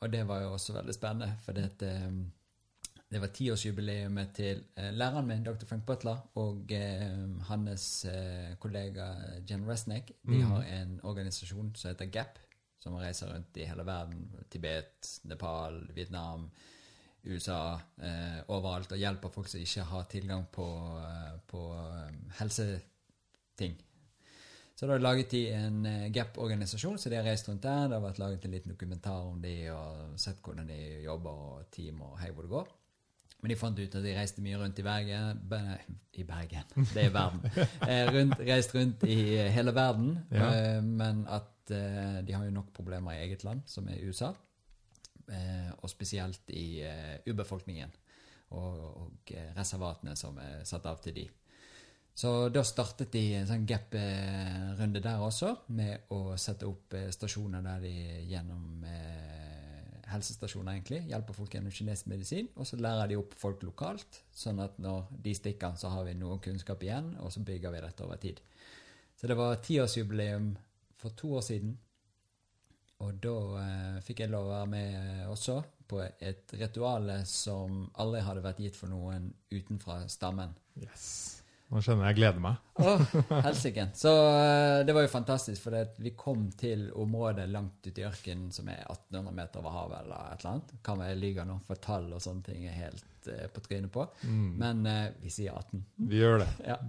Og 0.00 0.12
det 0.12 0.20
var 0.28 0.40
jo 0.44 0.52
også 0.52 0.72
veldig 0.76 0.94
spennende, 0.94 1.32
for 1.44 1.52
det, 1.52 1.64
at, 1.64 1.82
eh, 1.82 2.06
det 3.10 3.18
var 3.18 3.32
tiårsjubileet 3.34 4.34
til 4.36 4.60
eh, 4.78 4.92
læreren 4.94 5.26
min, 5.26 5.42
dr. 5.42 5.66
Frank 5.66 5.82
Butler, 5.86 6.20
og 6.38 6.70
eh, 6.72 7.08
hans 7.48 8.04
eh, 8.06 8.52
kollega 8.62 9.08
Jen 9.48 9.66
Resnick. 9.66 10.12
De 10.22 10.36
Mhm. 10.38 10.50
har 10.52 10.62
en 10.62 11.00
organisasjon 11.02 11.72
som 11.74 11.90
heter 11.90 12.06
GAP, 12.06 12.38
som 12.78 12.94
reiser 12.94 13.32
rundt 13.32 13.56
i 13.56 13.64
hele 13.66 13.84
verden. 13.86 14.30
Tibet, 14.50 15.20
Nepal, 15.24 15.88
Vietnam, 15.94 16.50
USA, 17.26 17.78
overalt, 18.48 18.92
og 18.92 18.98
hjelper 18.98 19.28
folk 19.28 19.48
som 19.48 19.60
ikke 19.60 19.82
har 19.84 20.04
tilgang 20.08 20.46
på, 20.52 20.64
på 21.46 21.60
helseting. 22.38 23.74
Så 24.74 24.86
da 24.86 24.96
laget 24.96 25.30
de 25.30 25.42
en 25.52 25.82
GAP-organisasjon, 26.12 26.96
så 26.98 27.10
de 27.10 27.16
har 27.16 27.24
reist 27.28 27.48
rundt 27.48 27.62
der. 27.62 27.88
Det 27.88 27.98
har 27.98 28.06
vært 28.06 28.18
laget 28.22 28.44
en 28.44 28.50
liten 28.50 28.72
dokumentar 28.72 29.26
om 29.28 29.42
de, 29.42 29.68
og 29.74 30.16
sett 30.16 30.40
hvordan 30.40 30.66
de 30.72 31.02
jobber, 31.04 31.30
og 31.30 31.70
team, 31.70 32.00
og 32.00 32.18
hei 32.22 32.30
hvor 32.30 32.42
det 32.42 32.50
går. 32.54 32.68
Men 33.40 33.48
de 33.52 33.56
fant 33.56 33.78
ut 33.78 33.94
at 33.96 34.04
de 34.04 34.12
reiste 34.16 34.42
mye 34.44 34.58
rundt 34.60 34.78
i 34.78 34.84
Bergen 34.84 35.38
Be- 35.48 35.78
I 36.20 36.24
Bergen, 36.28 36.66
det 36.92 37.06
er 37.06 37.14
verden. 37.14 37.40
Eh, 37.88 38.10
rundt, 38.12 38.34
reist 38.44 38.74
rundt 38.76 39.02
i 39.08 39.16
eh, 39.38 39.48
hele 39.54 39.72
verden. 39.74 40.10
Ja. 40.30 40.50
Eh, 40.52 40.82
men 40.84 41.22
at 41.28 41.46
de 41.70 42.34
har 42.34 42.44
jo 42.44 42.50
nok 42.50 42.72
problemer 42.74 43.14
i 43.14 43.20
eget 43.28 43.44
land, 43.46 43.60
som 43.70 43.86
er 43.88 44.00
USA. 44.02 44.32
Og 45.78 45.90
spesielt 45.92 46.50
i 46.50 46.80
urbefolkningen 47.30 47.92
og, 48.58 48.80
og 49.04 49.30
reservatene 49.54 50.16
som 50.18 50.40
er 50.42 50.64
satt 50.66 50.88
av 50.90 50.98
til 51.04 51.14
de. 51.14 51.28
Så 52.18 52.48
da 52.50 52.64
startet 52.66 53.12
de 53.14 53.22
en 53.38 53.46
sånn 53.46 53.68
gap-runde 53.70 54.98
der 55.04 55.22
også, 55.22 55.52
med 55.78 56.10
å 56.10 56.34
sette 56.34 56.66
opp 56.66 56.96
stasjoner 57.14 57.62
der 57.62 57.84
de 57.86 57.94
gjennom 58.32 58.82
helsestasjoner 60.10 60.74
egentlig 60.74 61.00
hjelper 61.10 61.36
folk 61.36 61.54
gjennom 61.54 61.74
kinesisk 61.74 62.10
medisin, 62.12 62.48
og 62.56 62.68
så 62.68 62.78
lærer 62.80 63.10
de 63.10 63.18
opp 63.20 63.34
folk 63.38 63.62
lokalt, 63.66 64.22
sånn 64.34 64.62
at 64.62 64.78
når 64.82 65.10
de 65.24 65.34
stikker, 65.36 65.76
så 65.80 65.92
har 65.94 66.06
vi 66.08 66.16
noe 66.18 66.40
kunnskap 66.44 66.82
igjen, 66.86 67.14
og 67.22 67.32
så 67.34 67.42
bygger 67.46 67.74
vi 67.74 67.84
dette 67.84 68.06
over 68.06 68.20
tid. 68.22 68.42
Så 69.16 69.30
det 69.30 69.36
var 69.38 69.60
tiårsjubileum 69.64 70.52
for 71.00 71.16
to 71.16 71.34
år 71.38 71.44
siden, 71.46 71.76
og 73.00 73.20
da 73.24 73.36
eh, 73.62 74.00
fikk 74.04 74.24
jeg 74.24 74.32
lov 74.32 74.50
å 74.50 74.54
være 74.58 74.70
med 74.74 74.96
eh, 75.00 75.28
også 75.32 75.60
på 75.90 76.02
et 76.04 76.52
ritual 76.60 77.10
som 77.26 77.86
aldri 77.98 78.22
hadde 78.22 78.44
vært 78.44 78.60
gitt 78.62 78.78
for 78.78 78.92
noen 78.92 79.32
utenfra 79.50 80.02
stammen. 80.12 80.52
Yes. 80.78 81.39
Nå 81.70 81.78
kjenner 81.86 82.08
jeg 82.08 82.16
jeg 82.16 82.18
gleder 82.18 82.42
meg. 82.42 82.62
Oh, 82.82 83.02
helsike. 83.44 83.84
Så 83.94 84.10
eh, 84.10 84.80
det 84.86 84.94
var 84.96 85.04
jo 85.04 85.10
fantastisk, 85.12 85.62
for 85.62 85.76
det, 85.76 85.84
vi 86.02 86.10
kom 86.18 86.48
til 86.58 86.88
området 86.98 87.44
langt 87.52 87.86
ute 87.86 88.02
i 88.02 88.06
ørkenen 88.08 88.48
som 88.54 88.66
er 88.72 88.80
1800 88.88 89.36
meter 89.36 89.62
over 89.62 89.76
havet 89.76 90.00
eller 90.00 90.32
et 90.32 90.42
eller 90.42 90.56
annet. 90.56 90.72
Kan 90.86 90.98
være 90.98 91.12
jeg 91.14 91.20
lyver 91.22 91.46
nå, 91.46 91.60
for 91.68 91.78
tall 91.84 92.08
og 92.16 92.24
sånne 92.24 92.42
ting 92.48 92.66
er 92.66 92.74
helt 92.74 93.30
eh, 93.30 93.46
på 93.54 93.62
trynet 93.68 93.92
på. 93.94 94.08
Men 94.26 94.82
eh, 94.90 95.06
vi 95.22 95.30
sier 95.30 95.54
18. 95.62 95.84
Vi 96.10 96.18
gjør 96.24 96.42
det. 96.42 96.50
Ja. 96.72 96.80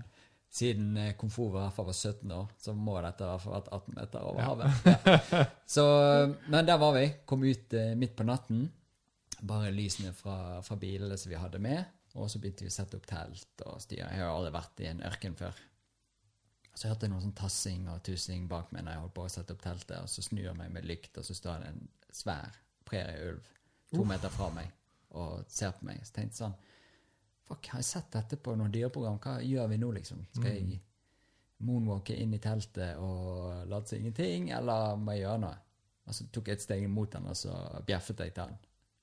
Siden 0.51 0.97
eh, 0.97 1.13
komfort 1.19 1.61
fall 1.77 1.91
var 1.91 2.01
17 2.01 2.35
år, 2.39 2.49
så 2.65 2.73
må 2.73 2.97
dette 3.05 3.21
i 3.27 3.29
hvert 3.35 3.45
fall 3.45 3.57
vært 3.59 3.71
18 3.77 3.97
meter 4.01 4.29
over 4.31 4.41
Ja. 4.41 4.49
havet. 4.49 5.31
Ja. 5.37 5.45
Så, 5.77 5.85
men 6.51 6.65
der 6.67 6.81
var 6.81 6.97
vi. 6.97 7.05
Kom 7.29 7.45
ut 7.45 7.77
midt 8.01 8.17
på 8.17 8.25
natten. 8.27 8.65
Bare 9.45 9.69
lysene 9.73 10.09
fra, 10.17 10.57
fra 10.65 10.75
bilene 10.81 11.15
som 11.21 11.29
vi 11.31 11.37
hadde 11.39 11.61
med. 11.61 11.85
Og 12.19 12.27
så 12.31 12.41
begynte 12.43 12.65
vi 12.65 12.71
å 12.71 12.75
sette 12.75 12.97
opp 12.99 13.05
telt 13.07 13.63
og 13.65 13.77
styre. 13.83 14.09
Jeg 14.11 14.23
har 14.23 14.33
aldri 14.33 14.51
vært 14.55 14.81
i 14.83 14.89
en 14.89 15.03
ørken 15.07 15.37
før. 15.39 15.61
Så 16.73 16.89
hørte 16.89 17.07
jeg 17.07 17.13
noe 17.13 17.23
sånn 17.23 17.35
tassing 17.35 17.87
og 17.91 18.01
tussing 18.07 18.47
bak 18.51 18.71
meg 18.71 18.85
når 18.85 18.95
jeg 18.95 19.03
holdt 19.03 19.15
på 19.15 19.25
å 19.27 19.31
sette 19.31 19.55
opp 19.55 19.63
teltet, 19.63 19.97
og 19.99 20.11
så 20.11 20.23
snur 20.23 20.45
jeg 20.45 20.57
meg 20.59 20.71
med 20.75 20.87
lykt, 20.87 21.17
og 21.19 21.27
så 21.27 21.35
står 21.35 21.63
det 21.63 21.71
en 21.71 21.81
svær 22.15 22.59
prærieulv 22.87 23.47
to 23.91 24.05
meter 24.07 24.31
fra 24.31 24.47
meg 24.55 24.71
og 25.19 25.43
ser 25.51 25.73
på 25.75 25.87
meg. 25.87 25.99
Så 26.07 26.15
tenkte 26.15 26.31
jeg 26.31 26.39
sånn 26.43 26.59
Fuck, 27.51 27.67
har 27.73 27.81
jeg 27.81 27.89
sett 27.89 28.13
dette 28.13 28.37
på 28.39 28.53
noen 28.55 28.71
dyreprogram? 28.71 29.17
Hva 29.19 29.33
gjør 29.43 29.67
vi 29.67 29.77
nå, 29.81 29.89
liksom? 29.97 30.21
Skal 30.31 30.53
jeg 30.55 30.77
moonwalke 31.67 32.15
inn 32.15 32.31
i 32.37 32.39
teltet 32.39 33.01
og 33.03 33.65
late 33.67 33.91
som 33.91 33.99
ingenting, 33.99 34.53
eller 34.55 34.95
må 34.95 35.17
jeg 35.17 35.25
gjøre 35.25 35.41
noe? 35.43 35.57
Og 36.07 36.15
så 36.15 36.27
tok 36.31 36.47
jeg 36.47 36.59
et 36.59 36.63
steg 36.63 36.85
imot 36.85 37.17
han, 37.17 37.27
og 37.27 37.35
så 37.35 37.57
bjeffet 37.87 38.23
jeg 38.23 38.33
til 38.37 38.45
han. 38.45 38.55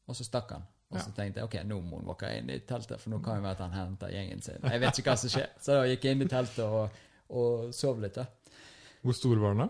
Og 0.08 0.16
så 0.16 0.24
stakk 0.24 0.54
han. 0.56 0.64
Og 0.88 1.00
så 1.02 1.10
tenkte 1.12 1.42
jeg 1.42 1.44
ok, 1.48 1.56
nå 1.68 1.80
må 1.84 1.98
hun 2.00 2.14
jeg 2.22 2.40
inn 2.40 2.50
i 2.54 2.58
teltet, 2.64 3.00
for 3.02 3.12
nå 3.12 3.18
kan 3.24 3.36
jo 3.36 3.44
være 3.44 3.58
at 3.58 3.64
han 3.66 3.74
henter 3.76 4.12
gjengen 4.14 4.40
sin. 4.42 4.62
Jeg 4.64 4.80
vet 4.80 5.00
ikke 5.00 5.10
hva 5.12 5.16
som 5.20 5.32
skjer. 5.34 5.50
Så 5.60 5.76
da 5.76 5.82
gikk 5.90 6.06
jeg 6.08 6.16
inn 6.16 6.24
i 6.24 6.28
teltet 6.32 6.62
og, 6.64 7.02
og 7.28 7.74
sov 7.76 8.00
litt, 8.00 8.16
da. 8.16 8.24
Hvor 9.04 9.16
stor 9.18 9.42
var 9.42 9.52
den, 9.56 9.66
da? 9.66 9.68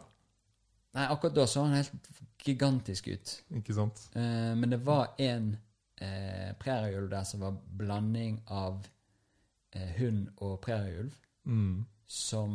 Nei, 0.98 1.06
akkurat 1.12 1.34
da 1.36 1.46
så 1.50 1.64
han 1.66 1.74
helt 1.74 2.12
gigantisk 2.46 3.10
ut. 3.10 3.32
Ikke 3.58 3.74
sant? 3.76 4.04
Eh, 4.14 4.52
men 4.56 4.70
det 4.72 4.78
var 4.86 5.10
en 5.20 5.50
eh, 6.00 6.54
prærieulv 6.62 7.10
der 7.10 7.26
som 7.28 7.42
var 7.44 7.58
blanding 7.82 8.38
av 8.54 8.86
eh, 9.74 9.90
hund 9.98 10.28
og 10.38 10.60
prærieulv, 10.64 11.16
Mm. 11.48 11.86
som 12.06 12.52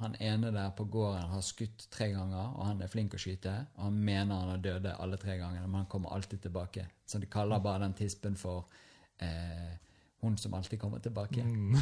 han 0.00 0.16
ene 0.20 0.50
der 0.54 0.70
på 0.76 0.84
gården 0.84 1.28
har 1.32 1.42
skutt 1.44 1.86
tre 1.92 2.08
ganger, 2.14 2.54
og 2.56 2.64
han 2.66 2.80
er 2.82 2.88
flink 2.88 3.14
å 3.14 3.20
skyte, 3.20 3.52
og 3.76 3.84
han 3.88 3.98
mener 4.00 4.40
han 4.40 4.54
har 4.54 4.62
døde 4.64 4.96
alle 4.96 5.18
tre 5.20 5.36
gangene, 5.38 5.66
men 5.66 5.82
han 5.82 5.90
kommer 5.92 6.14
alltid 6.16 6.42
tilbake. 6.46 6.86
Så 7.06 7.20
de 7.20 7.28
kaller 7.30 7.60
bare 7.60 7.84
den 7.84 7.96
tispen 7.98 8.36
for 8.40 8.64
eh, 9.20 9.76
hun 10.20 10.38
som 10.38 10.54
alltid 10.54 10.80
kommer 10.80 10.98
tilbake. 10.98 11.42
Mm. 11.42 11.76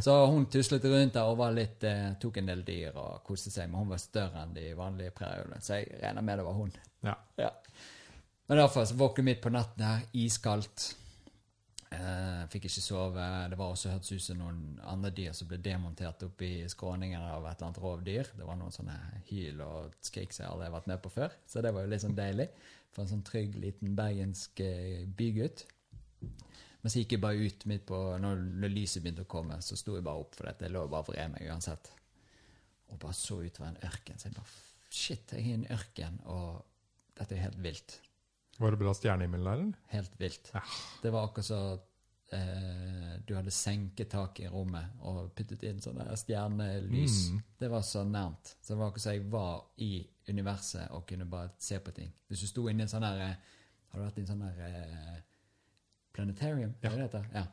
Så 0.00 0.26
hun 0.26 0.46
tuslet 0.46 0.84
rundt 0.84 1.14
der 1.14 1.28
og 1.28 1.38
var 1.40 1.52
litt, 1.56 1.84
eh, 1.84 2.12
tok 2.20 2.40
en 2.40 2.52
del 2.52 2.64
dyr 2.64 2.96
og 2.96 3.24
koste 3.26 3.52
seg, 3.52 3.70
men 3.70 3.84
hun 3.84 3.92
var 3.92 4.02
større 4.02 4.44
enn 4.44 4.54
de 4.56 4.70
vanlige 4.76 5.14
prærieulvene, 5.16 5.60
så 5.64 5.80
jeg 5.80 6.00
regner 6.02 6.24
med 6.24 6.40
det 6.40 6.46
var 6.48 6.58
hun. 6.58 6.74
Ja. 7.04 7.16
Ja. 7.40 7.50
Men 8.48 8.60
derfor 8.60 8.92
våkner 8.92 9.24
mitt 9.24 9.36
midt 9.36 9.42
på 9.44 9.52
natten 9.52 9.84
her, 9.84 10.04
iskaldt. 10.12 10.90
Eh, 11.94 12.44
fikk 12.52 12.66
ikke 12.68 12.82
sove. 12.82 13.24
Det 13.50 13.58
var 13.58 13.72
også 13.72 13.92
hørtes 13.92 14.12
ut 14.14 14.24
som 14.24 14.40
noen 14.40 14.78
andre 14.88 15.10
dyr 15.14 15.34
som 15.36 15.48
ble 15.50 15.58
demontert 15.62 16.22
opp 16.26 16.42
i 16.44 16.64
skråningen 16.70 17.20
av 17.20 17.44
et 17.44 17.54
eller 17.56 17.68
annet 17.68 17.82
rovdyr. 17.82 18.30
Det 18.38 18.48
var 18.48 18.58
noen 18.60 18.74
sånne 18.74 18.96
hyl 19.28 19.62
og 19.64 19.94
skrik 20.04 20.34
som 20.34 20.44
jeg 20.44 20.52
aldri 20.52 20.68
har 20.68 20.76
vært 20.76 20.90
med 20.92 21.02
på 21.04 21.12
før. 21.14 21.36
Så 21.46 21.62
det 21.64 21.74
var 21.74 21.84
jo 21.84 21.92
litt 21.92 22.04
sånn 22.04 22.18
deilig. 22.18 22.48
For 22.94 23.04
en 23.04 23.10
sånn 23.10 23.24
trygg, 23.26 23.56
liten 23.60 23.96
bergensk 23.98 24.62
eh, 24.64 25.04
bygutt. 25.18 25.66
Men 26.84 26.92
så 26.92 27.00
gikk 27.00 27.16
jeg 27.16 27.24
bare 27.24 27.48
ut 27.48 27.64
midt 27.70 27.86
på 27.88 27.98
Når, 28.20 28.42
når 28.60 28.72
lyset 28.74 29.02
begynte 29.02 29.24
å 29.24 29.30
komme, 29.30 29.56
så 29.64 29.76
sto 29.80 29.96
jeg 29.96 30.04
bare 30.04 30.20
opp, 30.20 30.34
for 30.36 30.50
dette. 30.50 30.66
jeg 30.66 30.74
lå 30.74 30.84
bare 30.92 31.08
vred 31.08 31.32
meg 31.32 31.48
uansett. 31.48 31.90
Og 32.92 33.00
bare 33.00 33.16
så 33.16 33.40
utover 33.40 33.70
en 33.70 33.82
ørken. 33.88 34.20
Så 34.20 34.28
jeg 34.28 34.38
bare 34.38 34.62
Shit, 34.94 35.32
jeg 35.32 35.40
er 35.40 35.46
i 35.48 35.54
en 35.56 35.70
ørken, 35.74 36.20
og 36.30 36.60
dette 37.18 37.34
er 37.34 37.48
helt 37.48 37.56
vilt. 37.64 37.96
Var 38.58 38.70
det 38.70 38.80
bra 38.80 38.94
stjernehimmel 38.94 39.44
der, 39.44 39.64
eller? 39.64 39.82
Helt 39.94 40.20
vilt. 40.20 40.50
Ja. 40.54 40.62
Det 41.02 41.10
var 41.10 41.26
akkurat 41.26 41.46
så 41.46 41.60
eh, 42.32 43.14
du 43.26 43.34
hadde 43.34 43.50
senket 43.54 44.10
taket 44.14 44.46
i 44.46 44.52
rommet 44.52 45.02
og 45.02 45.32
puttet 45.36 45.64
inn 45.66 45.80
sånne 45.82 46.06
stjernelys. 46.18 47.18
Mm. 47.32 47.42
Det 47.58 47.70
var 47.72 47.82
så 47.86 48.04
nærmt. 48.06 48.54
Så 48.60 48.74
det 48.74 48.78
var 48.80 48.92
akkurat 48.92 49.06
så 49.06 49.16
jeg 49.16 49.26
var 49.32 49.64
i 49.82 49.92
universet 50.28 50.86
og 50.94 51.06
kunne 51.08 51.26
bare 51.30 51.52
se 51.58 51.80
på 51.82 51.94
ting. 51.96 52.14
Hvis 52.28 52.46
du 52.46 52.50
sto 52.52 52.68
inne 52.70 52.84
i 52.84 52.86
en 52.86 52.94
sånn 52.94 53.04
der 53.04 53.26
eh, 53.26 53.52
Har 53.94 54.00
du 54.00 54.06
vært 54.08 54.16
i 54.18 54.22
en 54.24 54.30
sånn 54.32 54.40
der 54.42 54.62
eh, 54.68 55.18
planetarium? 56.14 56.72
Ja. 56.82 56.94
Det 56.96 57.10
det? 57.12 57.26
Ja. 57.34 57.44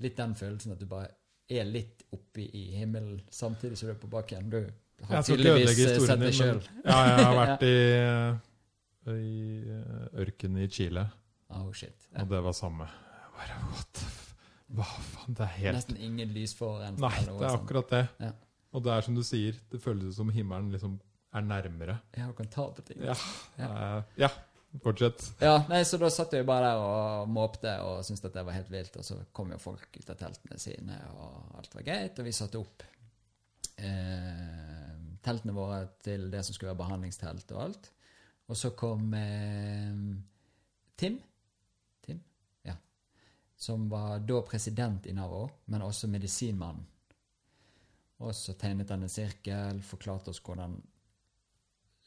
Litt 0.00 0.16
den 0.16 0.36
følelsen 0.38 0.72
at 0.72 0.80
du 0.80 0.86
bare 0.88 1.10
er 1.52 1.66
litt 1.68 2.06
oppe 2.12 2.44
i 2.44 2.62
himmelen 2.76 3.20
samtidig 3.30 3.76
som 3.78 3.90
du 3.90 3.92
er 3.92 4.00
på 4.00 4.08
bakken. 4.08 4.48
Du 4.52 4.62
har 5.08 5.22
tydeligvis 5.26 5.76
sett 6.06 6.20
din, 6.20 6.32
sjøl. 6.32 6.62
ja, 6.86 6.98
jeg 7.10 7.26
har 7.26 7.36
vært 7.36 7.64
i, 7.72 7.76
i 9.10 9.62
eh, 9.66 10.20
ørkenen 10.22 10.62
i 10.64 10.68
Chile, 10.70 11.08
Oh, 11.52 11.66
shit. 11.76 12.06
Ja. 12.14 12.22
og 12.22 12.30
det 12.30 12.38
var 12.46 12.54
samme. 12.56 12.86
Jeg 12.86 13.32
bare, 13.36 13.56
what 13.72 13.88
the. 13.98 14.06
Hva 14.72 14.84
faen, 14.88 15.34
det 15.36 15.42
er 15.44 15.50
helt 15.58 15.76
Nesten 15.76 15.98
ingen 16.00 16.30
lysforurensning. 16.32 17.02
Nei, 17.04 17.10
eller 17.20 17.32
noe 17.34 17.42
det 17.42 17.48
er 17.50 17.56
akkurat 17.58 17.90
det. 17.92 18.00
Ja. 18.24 18.30
Og 18.72 18.84
det 18.86 18.92
er 18.94 19.04
som 19.04 19.18
du 19.18 19.20
sier, 19.26 19.58
det 19.68 19.80
føles 19.84 20.16
som 20.16 20.30
himmelen 20.32 20.70
liksom 20.72 20.94
er 21.36 21.44
nærmere. 21.44 21.98
Ja, 22.16 22.30
og 22.30 22.38
kan 22.38 22.48
ta 22.48 22.64
på 22.72 22.84
ting. 22.88 23.02
Ja. 23.04 23.16
Ja. 23.60 23.68
Ja. 24.16 24.30
Fortsett. 24.80 25.26
Ja, 25.44 25.58
nei, 25.68 25.82
så 25.84 25.98
da 26.00 26.08
satt 26.08 26.32
jeg 26.32 26.46
bare 26.48 26.70
der 26.70 26.80
og 26.80 27.28
måpte 27.28 27.74
og 27.84 28.00
syntes 28.06 28.24
at 28.24 28.32
det 28.38 28.46
var 28.48 28.56
helt 28.56 28.70
vilt. 28.72 28.96
Og 28.96 29.04
så 29.04 29.18
kom 29.36 29.52
jo 29.52 29.58
folk 29.60 29.98
ut 30.00 30.08
av 30.08 30.16
teltene 30.22 30.56
sine, 30.62 30.96
og 31.20 31.58
alt 31.60 31.74
var 31.76 31.84
greit. 31.84 32.16
Og 32.16 32.24
vi 32.24 32.32
satte 32.32 32.60
opp 32.62 32.86
eh, 33.76 34.92
teltene 35.24 35.52
våre 35.56 35.82
til 36.04 36.30
det 36.32 36.40
som 36.46 36.56
skulle 36.56 36.72
være 36.72 36.80
behandlingstelt 36.86 37.52
og 37.52 37.66
alt. 37.66 37.90
Og 38.52 38.56
så 38.58 38.74
kom 38.76 39.14
eh, 39.16 39.92
Tim. 41.00 41.14
Tim, 42.04 42.18
ja. 42.62 42.74
Som 43.56 43.88
var 43.88 44.18
da 44.28 44.42
president 44.44 45.06
i 45.08 45.14
Navo, 45.16 45.46
men 45.72 45.82
også 45.82 46.10
medisinmann. 46.12 46.82
Og 48.22 48.34
så 48.36 48.52
tegnet 48.60 48.90
han 48.92 49.02
en 49.02 49.10
sirkel, 49.10 49.80
forklarte 49.82 50.30
oss 50.30 50.42
hvordan 50.44 50.76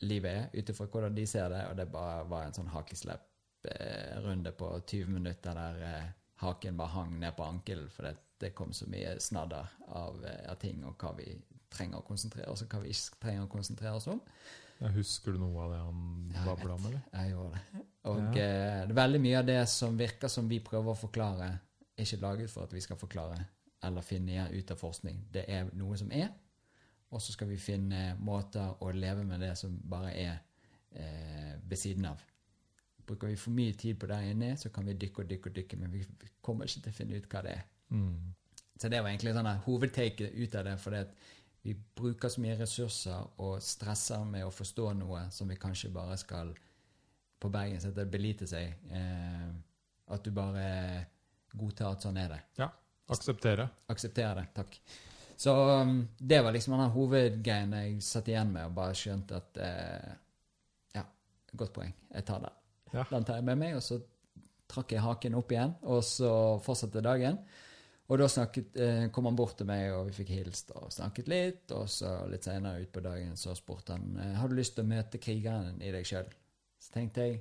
livet 0.05 0.31
er, 0.37 0.45
ut 0.53 0.69
ifra 0.69 0.85
hvordan 0.91 1.15
de 1.17 1.25
ser 1.27 1.49
det, 1.49 1.63
og 1.71 1.79
det 1.79 1.87
bare 1.91 2.27
var 2.29 2.45
en 2.45 2.55
sånn 2.55 2.69
hakeslepp-runde 2.75 4.53
på 4.59 4.69
20 4.83 5.15
minutter 5.15 5.57
der 5.57 5.81
eh, 5.87 6.11
haken 6.43 6.77
bare 6.77 6.93
hang 6.93 7.17
ned 7.23 7.33
på 7.35 7.47
ankelen, 7.47 7.89
for 7.89 8.05
det, 8.05 8.13
det 8.43 8.53
kom 8.53 8.75
så 8.75 8.85
mye 8.91 9.15
snadder 9.23 9.73
av, 9.87 10.21
eh, 10.21 10.43
av 10.51 10.59
ting, 10.61 10.85
og 10.85 10.99
hva 11.01 11.15
vi 11.17 11.31
trenger 11.73 12.03
å 12.03 12.07
konsentrere 12.07 12.53
oss 12.53 12.63
om, 12.63 12.69
hva 12.69 12.83
vi 12.83 12.93
ikke 12.93 13.23
trenger 13.25 13.47
å 13.47 13.51
konsentrere 13.51 13.97
oss 13.97 14.11
om. 14.13 14.21
Jeg 14.81 14.91
husker 14.97 15.31
du 15.35 15.39
noe 15.39 15.63
av 15.63 15.71
det 15.71 15.79
han 15.79 15.99
babla 16.45 16.73
om, 16.75 16.85
eller? 16.89 17.03
Jeg 17.13 17.31
gjorde 17.31 17.51
det. 17.55 17.83
Og 18.05 18.17
Ja. 18.35 18.41
eh, 18.43 18.87
det 18.87 18.95
veldig 18.95 19.21
mye 19.21 19.37
av 19.39 19.45
det 19.45 19.59
som 19.71 19.97
virker 19.97 20.27
som 20.27 20.49
vi 20.49 20.59
prøver 20.59 20.91
å 20.91 20.97
forklare, 20.99 21.59
er 21.97 22.03
ikke 22.03 22.21
laget 22.21 22.49
for 22.51 22.63
at 22.67 22.73
vi 22.73 22.81
skal 22.83 22.97
forklare 22.99 23.37
eller 23.83 24.01
finne 24.01 24.31
igjen 24.33 24.53
ut 24.59 24.71
av 24.71 24.77
forskning. 24.77 25.21
Det 25.31 25.45
er 25.47 25.69
noe 25.73 25.97
som 25.97 26.11
er, 26.11 26.29
og 27.11 27.21
så 27.21 27.31
skal 27.31 27.47
vi 27.47 27.57
finne 27.57 28.17
måter 28.19 28.75
å 28.81 28.91
leve 28.91 29.23
med 29.23 29.39
det 29.39 29.53
som 29.57 29.77
bare 29.89 30.11
er 30.13 30.39
eh, 30.91 31.55
ved 31.63 31.77
siden 31.77 32.05
av. 32.05 32.21
Bruker 33.05 33.27
vi 33.27 33.35
for 33.35 33.51
mye 33.51 33.73
tid 33.77 33.99
på 33.99 34.07
der 34.07 34.21
inne, 34.31 34.55
så 34.57 34.69
kan 34.73 34.85
vi 34.85 34.93
dykke 34.93 35.23
og 35.23 35.29
dykke 35.29 35.49
og 35.51 35.55
dykke, 35.55 35.77
men 35.77 35.91
vi 35.91 35.99
vi 35.99 36.29
kommer 36.41 36.65
ikke 36.65 36.81
til 36.81 36.91
å 36.91 36.95
finne 36.95 37.15
ut 37.17 37.29
hva 37.29 37.41
det 37.45 37.51
er. 37.51 37.63
Mm. 37.89 38.33
Så 38.77 38.89
det 38.89 39.01
var 39.01 39.09
egentlig 39.09 39.33
sånn 39.33 39.51
hovedtaket 39.65 40.33
ut 40.35 40.55
av 40.55 40.65
det, 40.65 40.79
for 40.79 40.91
det 40.91 40.99
at 41.05 41.13
vi 41.65 41.73
bruker 41.97 42.29
så 42.29 42.41
mye 42.43 42.59
ressurser 42.59 43.41
og 43.41 43.57
stresser 43.63 44.21
med 44.29 44.45
å 44.45 44.53
forstå 44.53 44.91
noe 44.99 45.23
som 45.33 45.49
vi 45.49 45.57
kanskje 45.57 45.89
bare 45.93 46.17
skal 46.21 46.51
På 47.41 47.49
Bergen 47.49 47.81
så 47.81 47.89
heter 47.89 48.05
det 48.05 48.13
belite 48.13 48.45
seg. 48.47 48.85
Eh, 48.93 49.49
at 50.13 50.23
du 50.23 50.29
bare 50.33 50.67
godtar 51.57 51.95
at 51.95 52.05
sånn 52.05 52.19
er 52.21 52.29
det. 52.31 52.39
Ja. 52.61 52.69
Akseptere. 53.11 53.65
Aksepterer 53.91 54.39
det. 54.39 54.45
Takk. 54.55 54.77
Så 55.37 55.55
um, 55.81 55.97
det 56.17 56.39
var 56.45 56.53
liksom 56.55 56.77
den 56.77 56.93
hovedgreien 56.93 57.73
jeg 57.75 57.97
satt 58.05 58.29
igjen 58.31 58.53
med, 58.53 58.69
og 58.69 58.77
bare 58.77 58.95
skjønte 58.97 59.41
at 59.41 59.59
eh, 59.65 60.13
Ja, 60.95 61.03
godt 61.53 61.73
poeng. 61.75 61.93
Jeg 62.13 62.29
tar 62.29 62.45
den. 62.45 62.61
Ja. 62.93 63.03
Den 63.09 63.25
tar 63.27 63.41
jeg 63.41 63.49
med 63.49 63.59
meg, 63.61 63.75
og 63.77 63.83
så 63.83 63.99
trakk 64.71 64.95
jeg 64.95 65.03
haken 65.03 65.41
opp 65.41 65.51
igjen, 65.53 65.75
og 65.83 66.05
så 66.05 66.31
fortsatte 66.65 67.03
dagen. 67.05 67.41
Og 68.05 68.19
da 68.21 68.27
snakket, 68.29 68.75
eh, 68.77 69.07
kom 69.09 69.25
han 69.25 69.37
bort 69.37 69.57
til 69.57 69.65
meg, 69.65 69.87
og 69.95 70.11
vi 70.11 70.19
fikk 70.19 70.31
hilst 70.35 70.69
og 70.77 70.91
snakket 70.93 71.29
litt. 71.31 71.71
Og 71.73 71.89
så 71.89 72.11
litt 72.29 72.45
senere 72.45 72.83
utpå 72.83 73.01
dagen 73.01 73.33
så 73.39 73.55
spurte 73.57 73.97
han 73.97 74.19
eh, 74.21 74.35
har 74.37 74.51
du 74.51 74.55
lyst 74.59 74.75
til 74.77 74.85
å 74.85 74.91
møte 74.91 75.21
krigeren 75.21 75.81
i 75.81 75.93
deg 75.95 76.05
sjøl. 76.05 76.29
Så 76.77 76.93
tenkte 76.93 77.25
jeg 77.25 77.39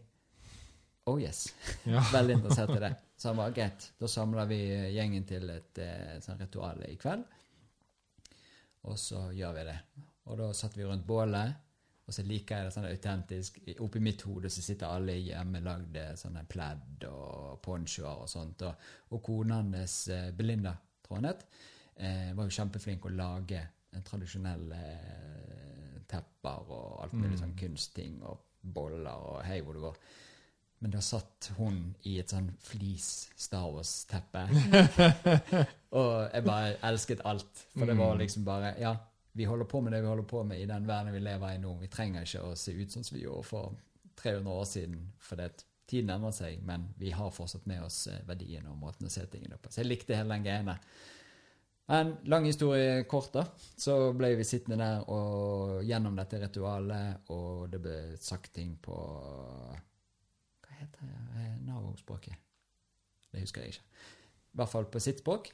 oh 1.11 1.21
yes. 1.21 1.47
Ja. 1.93 2.01
Veldig 2.12 2.39
interessert 2.39 2.73
i 2.79 2.81
det. 2.87 2.95
Så 3.17 3.29
han 3.29 3.43
var 3.43 3.53
greit. 3.57 3.91
Da 4.01 4.09
samler 4.09 4.49
vi 4.49 4.61
gjengen 4.97 5.29
til 5.29 5.53
et 5.53 5.83
eh, 5.85 6.17
sånn 6.25 6.41
ritual 6.41 6.81
i 6.89 6.97
kveld. 7.01 7.29
Og 8.89 8.97
så 9.01 9.29
gjør 9.37 9.59
vi 9.59 9.69
det. 9.69 9.79
Og 10.33 10.41
da 10.41 10.49
satt 10.57 10.77
vi 10.77 10.89
rundt 10.89 11.05
bålet. 11.09 11.61
Og 12.05 12.13
så 12.13 12.23
liker 12.27 12.59
jeg 12.59 12.67
det 12.67 12.73
sånn 12.75 12.89
autentisk. 12.89 13.61
Oppi 13.81 14.01
mitt 14.05 14.23
hode 14.29 14.51
så 14.53 14.63
sitter 14.65 14.93
alle 14.93 15.15
i 15.17 15.29
hjemmelagde 15.31 16.11
sånne 16.21 16.43
pledd 16.49 17.07
og 17.09 17.63
ponchoer 17.65 18.27
og 18.27 18.29
sånt. 18.29 18.65
Og, 18.69 18.91
og 19.17 19.23
kona 19.25 19.63
hans, 19.63 19.97
eh, 20.13 20.29
Belinda, 20.37 20.75
het, 21.25 21.47
eh, 21.97 22.35
var 22.35 22.49
jo 22.49 22.57
kjempeflink 22.59 23.07
å 23.07 23.15
lage 23.15 23.63
tradisjonelle 24.05 24.83
eh, 24.83 25.97
tepper 26.11 26.71
og 26.75 27.01
alt 27.05 27.17
mulig 27.17 27.39
sånn 27.41 27.57
kunstting 27.57 28.21
og 28.27 28.43
boller 28.61 29.29
og 29.31 29.43
hei 29.47 29.61
hvor 29.63 29.79
det 29.79 29.85
går. 29.87 29.99
Men 30.85 30.93
da 30.93 31.01
satt 31.01 31.49
hun 31.57 31.79
i 32.11 32.19
et 32.21 32.29
sånn 32.29 32.51
flis 32.61 33.31
Star 33.41 33.71
Wars-teppe. 33.73 34.43
og 36.01 36.11
jeg 36.35 36.45
bare 36.45 36.75
elsket 36.85 37.23
alt. 37.25 37.63
For 37.73 37.89
det 37.89 37.97
var 37.97 38.19
liksom 38.21 38.45
bare 38.45 38.75
Ja, 38.83 38.93
vi 39.35 39.45
holder 39.45 39.66
på 39.66 39.80
med 39.82 39.93
det 39.93 40.03
vi 40.05 40.11
holder 40.11 40.26
på 40.30 40.43
med 40.47 40.61
i 40.62 40.66
den 40.70 40.87
verden 40.87 41.14
vi 41.14 41.20
lever 41.20 41.55
i 41.55 41.61
nå. 41.62 41.74
Vi 41.80 41.91
trenger 41.91 42.26
ikke 42.26 42.43
å 42.47 42.57
se 42.59 42.72
ut 42.72 42.95
sånn 42.95 43.07
som 43.07 43.16
vi 43.16 43.24
gjorde 43.24 43.47
for 43.49 43.78
300 44.20 44.53
år 44.55 44.68
siden, 44.70 45.01
for 45.18 45.41
det, 45.41 45.53
Tiden 45.85 46.09
endrer 46.14 46.32
seg, 46.32 46.62
men 46.64 46.87
vi 46.97 47.11
har 47.12 47.32
fortsatt 47.35 47.66
med 47.68 47.82
oss 47.85 48.07
verdiene 48.07 48.28
verdien 48.30 48.68
og 48.70 48.78
måten 48.80 49.05
å 49.05 49.11
se 49.12 49.26
tingene 49.28 49.59
på. 49.61 49.68
Så 49.68 49.82
jeg 49.82 49.91
likte 49.91 50.16
hele 50.16 50.32
den 50.32 50.47
greia. 50.47 50.76
Men 51.93 52.14
lang 52.32 52.47
historie 52.49 53.03
kort, 53.05 53.35
da. 53.35 53.43
Så 53.76 54.14
ble 54.16 54.30
vi 54.39 54.47
sittende 54.49 54.78
der 54.80 55.05
og 55.12 55.82
gjennom 55.85 56.16
dette 56.16 56.41
ritualet, 56.41 57.28
og 57.37 57.68
det 57.74 57.82
ble 57.85 57.99
sagt 58.16 58.55
ting 58.57 58.78
på 58.80 58.97
Hva 60.64 60.78
heter? 60.78 61.11
Eh, 61.37 61.59
Navo-språket? 61.66 62.41
Det 63.28 63.45
husker 63.45 63.66
jeg 63.66 63.76
ikke. 63.76 63.85
I 64.55 64.62
hvert 64.62 64.72
fall 64.72 64.89
på 64.89 65.03
sitt 65.05 65.20
språk. 65.20 65.53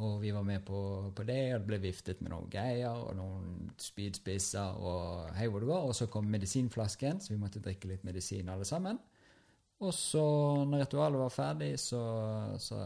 Og 0.00 0.22
vi 0.22 0.30
var 0.32 0.44
med 0.46 0.62
på, 0.64 0.78
på 1.14 1.24
det, 1.28 1.40
og 1.52 1.60
det 1.60 1.68
ble 1.68 1.78
viftet 1.82 2.22
med 2.24 2.32
noen 2.32 2.48
greier 2.50 2.96
og 2.96 3.12
noen 3.18 3.72
spydspisser 3.80 4.78
og 4.80 5.34
hei 5.36 5.48
hvor 5.52 5.60
det 5.60 5.68
går. 5.68 5.88
Og 5.90 5.96
så 5.98 6.08
kom 6.10 6.30
medisinflasken, 6.32 7.20
så 7.20 7.34
vi 7.34 7.40
måtte 7.40 7.60
drikke 7.62 7.90
litt 7.90 8.06
medisin 8.08 8.48
alle 8.52 8.64
sammen. 8.68 9.00
Og 9.82 9.90
så, 9.94 10.22
når 10.68 10.84
ritualet 10.84 11.20
var 11.20 11.34
ferdig, 11.34 11.72
så, 11.82 12.00
så 12.62 12.78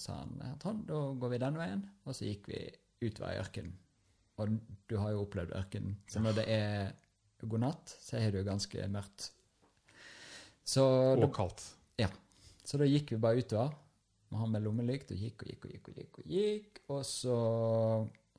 sa 0.00 0.16
han 0.22 0.56
Trond, 0.60 0.86
da 0.88 1.02
går 1.20 1.34
vi 1.34 1.40
den 1.42 1.58
veien. 1.60 1.84
Og 2.08 2.16
så 2.16 2.26
gikk 2.26 2.48
vi 2.48 2.62
utover 3.04 3.34
i 3.34 3.42
ørkenen. 3.42 3.76
Og 4.40 4.56
du 4.88 4.96
har 4.96 5.12
jo 5.12 5.26
opplevd 5.26 5.52
ørkenen. 5.58 5.98
Så 6.08 6.22
når 6.24 6.38
det 6.40 6.46
er 6.54 6.94
god 7.44 7.62
natt, 7.62 7.92
så 8.00 8.16
er 8.18 8.32
det 8.32 8.40
jo 8.40 8.48
ganske 8.48 8.88
mørkt. 8.90 9.28
Så 10.64 10.86
Og 11.12 11.22
da, 11.22 11.30
kaldt. 11.34 11.62
så 12.64 12.78
da 12.80 12.86
gikk 12.88 13.12
vi 13.14 13.20
bare 13.20 13.42
utover 13.42 13.76
med 14.30 14.40
han 14.40 14.52
med 14.54 14.64
lommelykt 14.64 15.10
og 15.12 15.18
gikk 15.20 15.42
og 15.42 15.50
gikk 15.50 15.66
og 15.66 15.74
gikk. 15.74 15.90
Og 15.90 15.98
gikk, 15.98 16.18
og 16.22 16.32
gikk, 16.34 16.80
og 16.94 17.02
så 17.06 17.36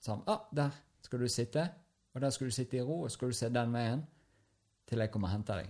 sa 0.02 0.16
han 0.16 0.26
ah, 0.32 0.48
der 0.56 0.80
skal 1.04 1.22
du 1.22 1.28
sitte. 1.32 1.68
Og 2.12 2.22
der 2.22 2.34
skal 2.36 2.50
du 2.50 2.56
sitte 2.56 2.78
i 2.78 2.84
ro, 2.84 3.04
og 3.06 3.12
skal 3.12 3.32
du 3.32 3.36
se 3.36 3.48
den 3.52 3.76
veien 3.76 4.02
til 4.90 5.00
jeg 5.00 5.12
kommer 5.12 5.30
og 5.30 5.36
henter 5.38 5.62
deg. 5.62 5.70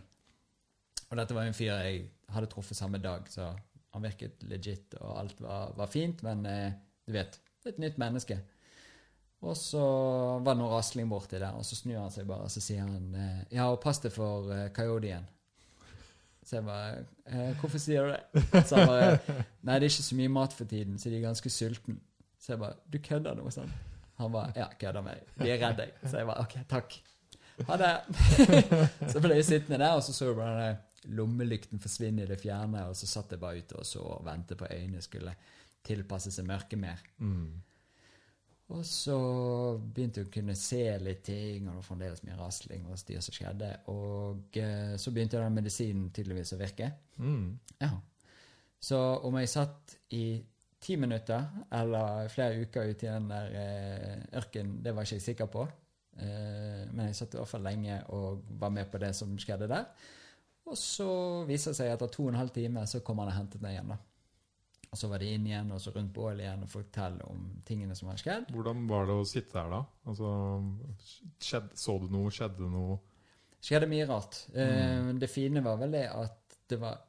Og 1.12 1.20
dette 1.20 1.36
var 1.36 1.46
en 1.46 1.58
fyr 1.58 1.74
jeg 1.84 2.06
hadde 2.32 2.50
truffet 2.50 2.78
samme 2.78 3.02
dag, 3.04 3.28
så 3.30 3.52
han 3.92 4.06
virket 4.06 4.42
legit, 4.48 4.96
og 5.02 5.20
alt 5.20 5.42
var, 5.44 5.74
var 5.78 5.92
fint, 5.92 6.24
men 6.24 6.46
eh, 6.48 6.72
du 7.06 7.14
vet, 7.14 7.38
et 7.68 7.82
nytt 7.82 8.00
menneske. 8.02 8.40
Og 9.42 9.58
så 9.58 9.82
var 10.42 10.54
det 10.54 10.62
noe 10.62 10.72
rasling 10.72 11.10
borti 11.12 11.40
der, 11.42 11.58
og 11.58 11.66
så 11.68 11.78
snur 11.78 12.00
han 12.00 12.14
seg 12.14 12.30
bare, 12.30 12.48
og 12.48 12.54
så 12.54 12.64
sier 12.64 12.86
han 12.86 13.18
eh, 13.18 13.44
Ja, 13.58 13.68
og 13.74 13.82
pass 13.84 14.02
deg 14.02 14.14
for 14.16 14.50
eh, 14.54 14.70
coyodien. 14.74 15.28
Så 16.44 16.56
jeg 16.56 16.66
bare 16.66 17.06
eh, 17.28 17.54
'Hvorfor 17.60 17.78
sier 17.78 18.06
du 18.06 18.12
det?' 18.12 18.66
Så 18.68 18.76
han 18.76 18.88
bare 18.88 19.20
'Nei, 19.64 19.80
det 19.80 19.86
er 19.86 19.90
ikke 19.90 20.10
så 20.10 20.16
mye 20.16 20.28
mat 20.30 20.54
for 20.54 20.66
tiden, 20.66 20.98
så 21.00 21.10
de 21.10 21.18
er 21.18 21.28
ganske 21.28 21.50
sultne'. 21.50 22.00
Så 22.40 22.54
jeg 22.54 22.60
bare 22.60 22.74
'Du 22.92 22.98
kødder 22.98 23.36
nå?' 23.36 23.50
sånn. 23.50 23.72
Han 24.18 24.32
bare 24.32 24.54
'Ja, 24.56 24.68
kødder 24.80 25.02
med 25.02 25.14
deg. 25.14 25.24
De 25.46 25.52
er 25.52 25.68
redd 25.68 25.78
deg'. 25.78 26.10
Så 26.10 26.18
jeg 26.18 26.26
bare 26.26 26.42
'OK, 26.42 26.56
takk'. 26.70 27.00
Ha 27.68 27.78
det. 27.78 27.92
så 29.12 29.20
ble 29.22 29.36
jeg 29.36 29.46
sittende 29.46 29.78
der, 29.80 29.94
og 29.94 30.04
så 30.04 30.14
så 30.14 30.26
jeg 30.32 30.36
bare 30.36 30.78
den 31.04 31.16
lommelykten 31.18 31.82
forsvinne 31.82 32.24
i 32.24 32.30
det 32.30 32.40
fjerne, 32.42 32.86
og 32.90 32.96
så 32.96 33.08
satt 33.10 33.32
jeg 33.32 33.42
bare 33.42 33.58
ute 33.58 33.76
og 33.80 33.86
så 33.86 34.00
og 34.00 34.26
ventet 34.26 34.58
på 34.58 34.70
øynene 34.70 35.02
skulle 35.02 35.34
tilpasse 35.84 36.32
seg 36.32 36.46
mørket 36.46 36.80
mer. 36.80 37.02
Mm. 37.18 37.62
Og 38.72 38.86
så 38.88 39.18
begynte 39.82 40.22
jeg 40.22 40.30
å 40.30 40.32
kunne 40.32 40.56
se 40.56 40.84
litt 41.04 41.26
ting, 41.28 41.66
og 41.66 41.74
det 41.74 41.80
var 41.80 41.88
fremdeles 41.88 42.22
mye 42.24 42.38
rasling 42.40 42.86
og 42.88 43.00
styr 43.00 43.20
som 43.24 43.36
skjedde. 43.36 43.72
Og 43.92 44.60
eh, 44.62 44.94
så 45.02 45.12
begynte 45.12 45.42
den 45.42 45.58
medisinen 45.58 46.08
tydeligvis 46.16 46.54
å 46.56 46.60
virke. 46.62 46.88
Mm. 47.20 47.58
Ja. 47.82 47.92
Så 48.82 49.00
om 49.28 49.36
jeg 49.38 49.52
satt 49.52 49.98
i 50.16 50.26
ti 50.82 50.96
minutter 50.98 51.44
eller 51.78 52.32
flere 52.34 52.64
uker 52.64 52.90
ute 52.90 53.06
i 53.06 53.12
den 53.12 53.28
der 53.30 53.58
eh, 53.60 54.24
ørkenen, 54.40 54.80
det 54.82 54.96
var 54.96 55.06
ikke 55.06 55.20
jeg 55.20 55.28
sikker 55.28 55.52
på. 55.52 55.68
Eh, 56.22 56.88
men 56.92 57.10
jeg 57.10 57.20
satt 57.20 57.36
i 57.36 57.42
hvert 57.42 57.52
fall 57.52 57.68
lenge 57.68 58.00
og 58.16 58.48
var 58.62 58.72
med 58.74 58.90
på 58.92 59.02
det 59.04 59.12
som 59.18 59.36
skjedde 59.40 59.70
der. 59.72 59.92
Og 60.72 60.78
så 60.80 61.10
viser 61.50 61.74
det 61.74 61.82
seg 61.82 61.92
at 61.92 62.00
etter 62.00 62.14
to 62.16 62.26
og 62.28 62.32
en 62.32 62.40
halv 62.40 62.56
time 62.56 62.86
så 62.88 63.04
kom 63.04 63.20
han 63.20 63.34
og 63.34 63.36
hentet 63.36 63.64
meg 63.64 63.76
igjen. 63.76 63.92
da. 63.92 64.00
Og 64.92 65.00
så 65.00 65.08
var 65.08 65.24
det 65.24 65.30
inn 65.32 65.46
igjen 65.48 65.70
og 65.72 65.80
så 65.80 65.94
rundt 65.96 66.12
bålet 66.12 66.44
igjen 66.44 66.66
og 66.66 66.72
fortelle 66.72 67.24
om 67.32 67.46
tingene 67.68 67.96
som 67.96 68.10
har 68.12 68.20
skjedd. 68.20 68.50
Hvordan 68.52 68.84
var 68.90 69.08
det 69.08 69.16
å 69.16 69.28
sitte 69.28 69.56
der 69.56 69.72
da? 69.72 69.80
Altså, 70.12 70.32
skjedde, 71.40 71.80
så 71.80 71.96
du 72.02 72.10
noe? 72.12 72.34
Skjedde 72.36 72.68
noe? 72.74 73.00
skjedde 73.62 73.90
mye 73.90 74.08
rart. 74.10 74.44
Mm. 74.56 75.18
det 75.22 75.30
fine 75.30 75.64
var 75.64 75.80
vel 75.82 75.96
det 75.96 76.08
at 76.10 76.60
det 76.72 76.80
var 76.82 77.02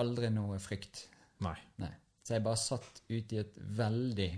aldri 0.00 0.30
noe 0.32 0.58
frykt. 0.62 1.04
Nei. 1.44 1.56
Nei. 1.80 1.92
Så 2.24 2.36
jeg 2.36 2.44
bare 2.44 2.60
satt 2.60 3.02
ute 3.08 3.36
i 3.36 3.42
et 3.42 3.60
veldig 3.78 4.30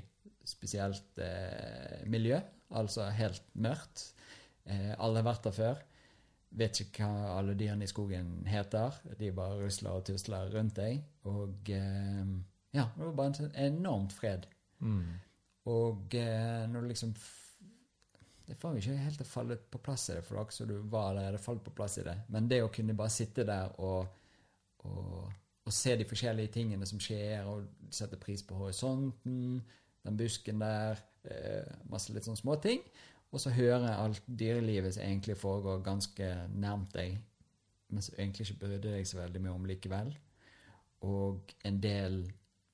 spesielt 0.49 1.19
eh, 1.23 2.03
miljø, 2.11 2.39
altså 2.75 3.09
helt 3.15 3.45
mørkt. 3.55 4.11
Eh, 4.67 4.93
alle 4.97 5.21
har 5.21 5.29
vært 5.29 5.49
der 5.49 5.57
før. 5.57 5.83
Vet 6.53 6.83
ikke 6.83 7.07
hva 7.09 7.37
alle 7.39 7.55
dyrene 7.57 7.87
i 7.87 7.91
skogen 7.91 8.43
heter. 8.49 8.99
De 9.19 9.31
bare 9.35 9.61
rusler 9.63 9.95
og 9.95 10.05
tusler 10.09 10.51
rundt 10.53 10.77
deg. 10.81 11.01
Og 11.31 11.71
eh, 11.73 12.33
ja, 12.73 12.89
det 12.97 13.05
var 13.05 13.15
bare 13.17 13.33
en 13.33 13.39
sånn 13.39 13.55
enormt 13.61 14.15
fred. 14.17 14.47
Mm. 14.81 15.13
Og 15.71 16.15
eh, 16.19 16.65
når 16.71 16.83
du 16.83 16.89
liksom 16.91 17.13
Det 18.49 18.57
får 18.59 18.73
jo 18.75 18.81
ikke 18.81 19.05
helt 19.05 19.21
til 19.21 19.27
å 19.27 19.31
falle 19.31 19.57
på 19.57 19.79
plass 19.87 20.09
i 20.11 20.17
det, 20.17 20.25
for 20.27 20.35
det 20.35 20.41
var 20.41 20.49
ikke 20.49 20.57
så 20.57 20.65
du 20.67 20.75
var 20.91 21.13
allerede 21.13 21.39
falt 21.41 21.63
på 21.65 21.75
plass 21.77 22.01
i 22.03 22.07
det. 22.07 22.17
Men 22.35 22.49
det 22.51 22.59
å 22.65 22.73
kunne 22.75 22.97
bare 22.99 23.15
sitte 23.15 23.47
der 23.49 23.71
og, 23.81 24.11
og, 24.89 25.29
og 25.63 25.73
se 25.73 25.95
de 25.97 26.09
forskjellige 26.09 26.53
tingene 26.59 26.89
som 26.89 27.01
skjer, 27.01 27.47
og 27.49 27.95
sette 27.95 28.19
pris 28.21 28.43
på 28.45 28.59
horisonten, 28.59 29.63
den 30.03 30.19
busken 30.19 30.61
der, 30.61 31.01
eh, 31.31 31.71
masse 31.89 32.13
litt 32.13 32.27
sånne 32.27 32.43
småting, 32.43 32.83
og 33.33 33.41
så 33.41 33.55
høre 33.55 33.95
alt 33.95 34.27
dyrelivet 34.27 34.99
som 34.99 35.07
egentlig 35.07 35.39
foregår 35.41 35.81
ganske 35.87 36.35
nærmt 36.53 36.93
deg, 36.99 37.17
men 37.89 38.05
som 38.05 38.19
egentlig 38.19 38.49
ikke 38.49 38.67
brydde 38.67 38.97
deg 38.99 39.09
så 39.09 39.23
veldig 39.23 39.47
mye 39.47 39.55
om 39.55 39.71
likevel. 39.71 40.13
Og 41.09 41.55
en 41.65 41.81
del 41.81 42.25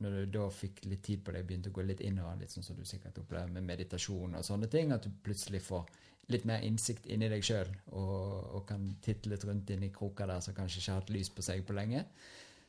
når 0.03 0.19
du 0.19 0.35
da 0.39 0.45
fikk 0.55 0.85
litt 0.87 1.03
tid 1.07 1.25
på 1.27 1.35
det, 1.35 1.45
begynte 1.47 1.73
å 1.73 1.75
gå 1.75 1.85
litt 1.87 2.03
innover, 2.07 2.39
litt 2.39 2.53
sånn 2.55 2.67
som 2.67 2.77
du 2.79 2.85
sikkert 2.87 3.19
opplever 3.19 3.51
med 3.51 3.67
meditasjon 3.67 4.37
og 4.39 4.45
sånne 4.47 4.69
ting, 4.71 4.93
at 4.95 5.07
du 5.07 5.15
plutselig 5.25 5.61
får 5.67 5.89
litt 6.33 6.45
mer 6.49 6.65
innsikt 6.67 7.09
inni 7.09 7.31
deg 7.33 7.45
sjøl 7.45 7.71
og, 7.97 8.19
og 8.59 8.67
kan 8.69 8.85
titte 9.05 9.31
litt 9.33 9.47
rundt 9.49 9.71
inn 9.73 9.87
i 9.87 9.93
kroker 9.95 10.29
der 10.29 10.45
som 10.45 10.55
kanskje 10.57 10.83
ikke 10.83 10.93
har 10.93 11.01
hatt 11.01 11.15
lys 11.15 11.31
på 11.33 11.45
seg 11.45 11.65
på 11.67 11.77
lenge. 11.77 12.05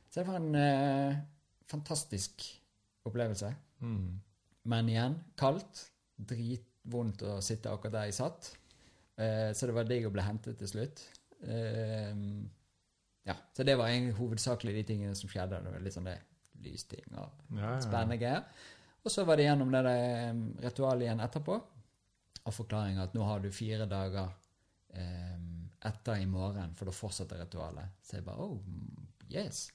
Så 0.10 0.22
det 0.22 0.30
var 0.30 0.40
en 0.40 0.56
eh, 0.58 1.20
fantastisk 1.70 2.46
opplevelse. 3.06 3.52
Mm. 3.84 4.16
Men 4.72 4.90
igjen, 4.90 5.20
kaldt. 5.40 5.86
Dritvondt 6.30 7.22
å 7.28 7.38
sitte 7.46 7.72
akkurat 7.72 8.00
der 8.00 8.10
jeg 8.10 8.18
satt. 8.18 8.50
Eh, 9.20 9.52
så 9.56 9.70
det 9.70 9.76
var 9.76 9.88
digg 9.88 10.08
å 10.08 10.14
bli 10.16 10.26
hentet 10.26 10.58
til 10.60 10.72
slutt. 10.72 11.04
Eh, 11.44 12.16
ja, 13.28 13.36
Så 13.54 13.68
det 13.68 13.78
var 13.78 13.94
hovedsakelig 14.18 14.74
de 14.80 14.88
tingene 14.88 15.16
som 15.16 15.30
skjedde. 15.30 15.62
Det 15.62 15.76
var 15.76 15.86
litt 15.86 15.96
sånn 15.96 16.10
det 16.10 16.18
lysting 16.66 17.08
og 17.16 17.56
Ja, 17.56 17.76
ja. 17.76 17.80
spennende 17.84 18.18
greier. 18.22 18.44
Og 19.04 19.12
så 19.14 19.24
var 19.26 19.40
det 19.40 19.48
gjennom 19.48 19.72
det 19.72 19.84
ritualet 20.66 21.08
igjen 21.08 21.24
etterpå, 21.24 21.56
og 22.44 22.54
forklaringa 22.56 23.06
at 23.08 23.14
nå 23.16 23.24
har 23.24 23.40
du 23.44 23.50
fire 23.54 23.86
dager 23.90 24.28
eh, 24.94 25.38
etter 25.88 26.20
i 26.20 26.26
morgen, 26.28 26.74
for 26.76 26.90
da 26.90 26.96
fortsetter 26.96 27.40
ritualet. 27.40 27.96
Så 28.04 28.18
jeg 28.18 28.26
bare 28.26 28.44
oh, 28.44 28.58
yes. 29.32 29.70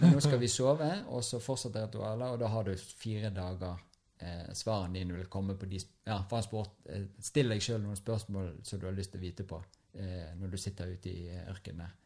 Men 0.00 0.14
nå 0.14 0.22
skal 0.24 0.40
vi 0.40 0.48
sove, 0.48 0.90
og 1.12 1.24
så 1.26 1.40
fortsetter 1.44 1.84
ritualet, 1.88 2.30
og 2.32 2.40
da 2.40 2.48
har 2.54 2.64
du 2.64 2.72
fire 2.78 3.30
dager 3.36 3.76
eh, 4.18 4.48
svarene 4.56 4.98
dine 4.98 5.18
vil 5.18 5.28
komme 5.32 5.58
på 5.60 5.68
de 5.68 5.82
Ja, 6.04 6.22
for 6.28 6.38
han 6.38 6.46
spurt 6.46 6.88
eh, 6.92 7.06
Still 7.24 7.52
deg 7.52 7.62
sjøl 7.64 7.82
noen 7.82 7.98
spørsmål 8.00 8.54
som 8.64 8.80
du 8.80 8.88
har 8.88 8.96
lyst 8.96 9.12
til 9.14 9.20
å 9.20 9.26
vite 9.26 9.46
på 9.48 9.60
eh, 10.00 10.32
når 10.40 10.54
du 10.54 10.58
sitter 10.60 10.96
ute 10.96 11.12
i 11.12 11.28
eh, 11.32 11.44
ørkenen. 11.52 12.00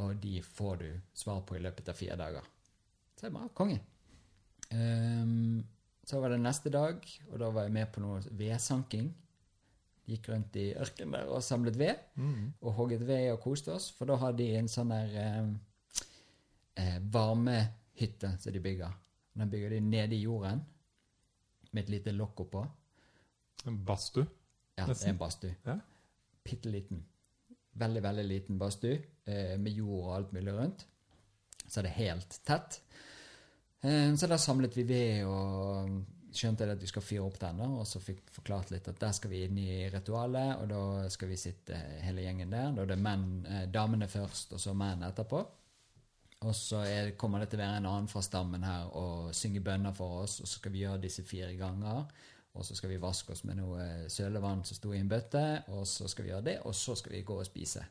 Og 0.00 0.16
de 0.16 0.38
får 0.40 0.76
du 0.80 0.88
svar 1.12 1.42
på 1.44 1.58
i 1.58 1.62
løpet 1.64 1.88
av 1.92 1.98
fire 1.98 2.16
dager. 2.16 2.46
Så 3.22 3.28
jeg 3.28 3.34
bare 3.36 3.52
konge. 3.54 3.76
Um, 4.74 5.60
så 6.02 6.18
var 6.18 6.32
det 6.34 6.40
neste 6.42 6.70
dag, 6.74 7.04
og 7.30 7.38
da 7.38 7.50
var 7.54 7.68
jeg 7.68 7.74
med 7.76 7.86
på 7.94 8.00
noe 8.02 8.18
vedsanking. 8.34 9.12
Gikk 10.10 10.26
rundt 10.32 10.56
i 10.58 10.72
ørkenen 10.74 11.14
der 11.14 11.28
og 11.30 11.44
samlet 11.46 11.76
ved, 11.78 11.94
Mm. 12.18 12.48
og 12.60 12.72
hogget 12.74 13.06
ved 13.06 13.28
og 13.32 13.38
koste 13.44 13.70
oss. 13.72 13.92
For 13.94 14.10
da 14.10 14.16
har 14.18 14.32
de 14.34 14.48
en 14.58 14.66
sånn 14.68 14.90
der 14.90 15.14
eh, 15.22 15.52
eh, 16.82 16.98
varmehytte 17.14 18.32
som 18.42 18.52
de 18.52 18.60
bygger. 18.60 18.90
Den 19.38 19.50
bygger 19.50 19.70
de 19.76 19.80
nede 19.80 20.16
i 20.18 20.24
jorden, 20.24 20.64
med 21.72 21.84
et 21.84 21.90
lite 21.94 22.10
lokk 22.12 22.40
oppå. 22.40 22.66
En 23.66 23.78
badstue? 23.86 24.26
Ja, 24.76 24.86
det 24.86 24.98
er 24.98 25.10
en 25.14 25.18
badstue. 25.22 25.54
Ja. 25.64 25.78
Bitte 26.44 26.68
liten. 26.74 27.04
Veldig, 27.78 28.02
veldig 28.02 28.24
liten 28.26 28.58
badstue 28.58 28.98
eh, 29.26 29.54
med 29.60 29.70
jord 29.72 30.08
og 30.08 30.16
alt 30.16 30.32
mulig 30.32 30.52
rundt. 30.58 30.86
Så 31.68 31.78
er 31.78 31.82
det 31.86 31.94
helt 32.02 32.40
tett. 32.44 32.80
Eh, 33.82 34.14
så 34.14 34.26
da 34.30 34.38
samlet 34.38 34.76
vi 34.78 34.84
ved 34.86 35.24
og 35.26 36.02
skjønte 36.32 36.68
at 36.70 36.80
vi 36.80 36.88
skal 36.88 37.04
fyre 37.04 37.24
opp 37.26 37.38
den, 37.42 37.60
og 37.66 37.82
så 37.88 38.00
fikk 38.00 38.30
forklart 38.32 38.70
litt 38.72 38.86
at 38.88 39.00
der 39.00 39.12
skal 39.16 39.32
vi 39.32 39.42
inn 39.46 39.58
i 39.60 39.88
ritualet, 39.92 40.62
og 40.62 40.70
da 40.70 41.10
skal 41.12 41.28
vi 41.32 41.40
sitte 41.40 41.76
hele 42.06 42.24
gjengen 42.24 42.54
der. 42.54 42.70
Da 42.76 42.84
er 42.84 42.92
det 42.94 43.00
menn, 43.02 43.26
eh, 43.46 43.66
damene 43.72 44.08
først, 44.08 44.54
og 44.56 44.62
så 44.62 44.74
menn 44.76 45.04
etterpå. 45.08 45.42
Og 46.42 46.54
så 46.58 46.80
er, 46.82 47.12
kommer 47.18 47.42
det 47.42 47.52
til 47.52 47.60
å 47.60 47.62
være 47.62 47.78
en 47.78 47.86
annen 47.86 48.10
fra 48.10 48.22
stammen 48.24 48.64
her 48.66 48.88
og 48.98 49.30
synge 49.36 49.62
bønner 49.62 49.94
for 49.94 50.24
oss, 50.24 50.40
og 50.40 50.48
så 50.48 50.58
skal 50.58 50.74
vi 50.74 50.82
gjøre 50.82 51.02
disse 51.04 51.22
fire 51.26 51.52
ganger. 51.58 52.06
Og 52.52 52.66
så 52.66 52.74
skal 52.76 52.90
vi 52.90 53.00
vaske 53.00 53.32
oss 53.32 53.44
med 53.48 53.56
noe 53.62 53.84
sølevann 54.12 54.64
som 54.66 54.76
sto 54.76 54.90
i 54.92 54.98
en 55.00 55.08
bøtte, 55.08 55.62
og 55.72 55.86
så 55.88 56.08
skal 56.10 56.26
vi 56.26 56.32
gjøre 56.32 56.48
det, 56.50 56.56
og 56.66 56.74
så 56.76 56.96
skal 56.98 57.14
vi 57.14 57.22
gå 57.24 57.38
og 57.38 57.46
spise. 57.48 57.84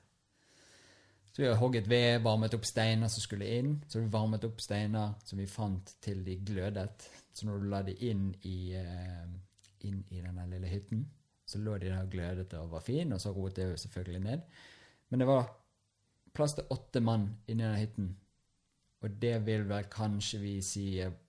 Så 1.31 1.41
vi 1.41 1.53
hogget 1.55 1.87
ved, 1.87 2.21
varmet 2.23 2.53
opp 2.53 2.65
steiner 2.67 3.07
som 3.07 3.23
skulle 3.23 3.47
inn. 3.47 3.77
Så 3.87 4.01
vi 4.01 4.11
varmet 4.11 4.43
opp 4.43 4.59
steiner 4.61 5.13
som 5.23 5.39
vi 5.39 5.47
fant 5.47 5.93
til 6.03 6.25
de 6.25 6.35
glødet. 6.43 7.07
Så 7.33 7.47
når 7.47 7.61
du 7.61 7.69
la 7.71 7.81
de 7.87 7.95
inn 8.09 8.27
i, 8.43 8.73
eh, 8.75 9.27
inn 9.87 10.03
i 10.09 10.19
denne 10.21 10.47
lille 10.51 10.67
hytten, 10.67 11.05
så 11.45 11.59
lå 11.59 11.77
de 11.77 11.89
der 11.91 12.09
glødet 12.11 12.53
og 12.59 12.71
var 12.71 12.83
fine, 12.83 13.15
og 13.15 13.21
så 13.21 13.31
roet 13.35 13.55
det 13.55 13.69
jo 13.69 13.77
selvfølgelig 13.77 14.19
ned. 14.23 14.41
Men 15.09 15.19
det 15.19 15.27
var 15.27 15.49
plass 16.33 16.53
til 16.55 16.67
åtte 16.69 16.99
mann 17.03 17.29
inni 17.47 17.63
den 17.63 17.79
hytten. 17.79 18.11
Og 19.01 19.21
det 19.21 19.45
vil 19.45 19.63
vel 19.69 19.87
kanskje 19.91 20.39
vi 20.39 20.53
si 20.61 20.85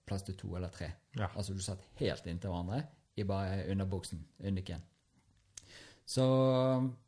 plass 0.07 0.27
til 0.27 0.37
to 0.37 0.57
eller 0.57 0.69
tre. 0.69 0.91
Ja. 1.17 1.31
Altså 1.37 1.55
du 1.55 1.63
satt 1.63 1.87
helt 2.01 2.27
inntil 2.27 2.51
hverandre 2.53 2.83
i 3.17 3.25
bare 3.29 3.71
underbuksen, 3.71 4.27
undiken. 4.45 4.83
Så 6.07 6.25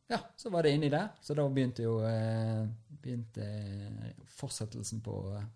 ja, 0.09 0.19
så 0.37 0.51
var 0.51 0.63
det 0.63 0.75
inni 0.75 0.89
der. 0.89 1.09
Så 1.21 1.35
da 1.35 1.47
begynte 1.49 1.85
jo 1.85 1.99
eh, 2.07 2.65
begynte 3.05 3.47
fortsettelsen 4.39 5.03
på 5.05 5.19
eh, 5.37 5.47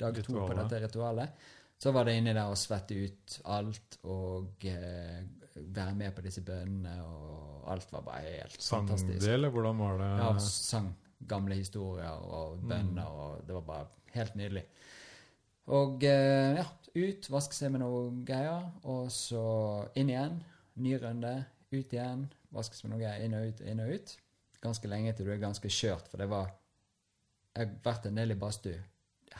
dag 0.00 0.18
to 0.24 0.36
på 0.40 0.52
dette 0.56 0.82
ritualet. 0.86 1.48
Så 1.78 1.92
var 1.92 2.08
det 2.08 2.16
inni 2.16 2.32
der 2.32 2.48
å 2.48 2.56
svette 2.56 2.96
ut 2.96 3.40
alt 3.52 3.98
og 4.08 4.64
eh, 4.64 5.20
være 5.56 5.94
med 5.96 6.14
på 6.16 6.24
disse 6.24 6.42
bønnene, 6.44 6.94
og 7.04 7.66
alt 7.72 7.92
var 7.92 8.04
bare 8.06 8.22
helt 8.24 8.60
Sang 8.60 8.86
fantastisk. 8.86 9.20
det, 9.24 9.34
eller 9.34 9.52
hvordan 9.52 9.80
var 9.80 10.00
det? 10.00 10.10
Ja, 10.20 10.30
sang 10.40 10.94
gamle 11.26 11.56
historier 11.56 12.12
og 12.12 12.60
bønner, 12.64 13.08
og 13.08 13.46
det 13.46 13.54
var 13.56 13.64
bare 13.68 13.86
helt 14.16 14.36
nydelig. 14.36 14.64
Og 15.76 16.04
eh, 16.06 16.60
ja, 16.60 16.66
ut, 16.96 17.30
vaske 17.32 17.56
seg 17.56 17.72
med 17.74 17.82
noe 17.82 18.10
greier, 18.26 18.68
og 18.86 19.08
så 19.12 19.46
inn 19.98 20.12
igjen. 20.12 20.38
Ny 20.84 20.92
runde, 21.02 21.32
ut 21.72 21.96
igjen, 21.96 22.26
vaske 22.54 22.76
seg 22.76 22.86
med 22.86 22.96
noe 22.96 23.02
greier, 23.02 23.24
inn 23.24 23.36
og 23.36 23.48
ut, 23.48 23.64
inn 23.66 23.82
og 23.82 23.96
ut. 23.96 24.14
Ganske 24.62 24.90
lenge 24.90 25.16
til 25.16 25.28
du 25.28 25.34
er 25.34 25.42
ganske 25.42 25.72
skjørt, 25.72 26.08
for 26.12 26.22
det 26.22 26.28
var 26.30 26.52
Jeg 27.56 27.70
har 27.70 27.78
vært 27.84 28.10
en 28.10 28.18
del 28.20 28.34
i 28.34 28.38
badstue. 28.40 28.82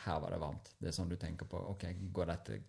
Her 0.06 0.20
var 0.22 0.32
det 0.32 0.40
varmt. 0.40 0.70
Det 0.80 0.88
er 0.88 0.96
sånn 0.96 1.10
du 1.10 1.18
tenker 1.20 1.48
på. 1.50 1.60
Ok, 1.72 1.84
går 2.16 2.30
dette, 2.32 2.60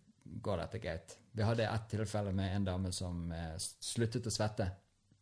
går 0.43 0.59
dette 0.63 0.81
greit? 0.83 1.15
Vi 1.31 1.45
hadde 1.45 1.67
ett 1.69 1.87
tilfelle 1.91 2.33
med 2.35 2.55
en 2.55 2.65
dame 2.67 2.91
som 2.95 3.31
eh, 3.31 3.53
sluttet 3.59 4.27
å 4.27 4.33
svette. 4.33 4.67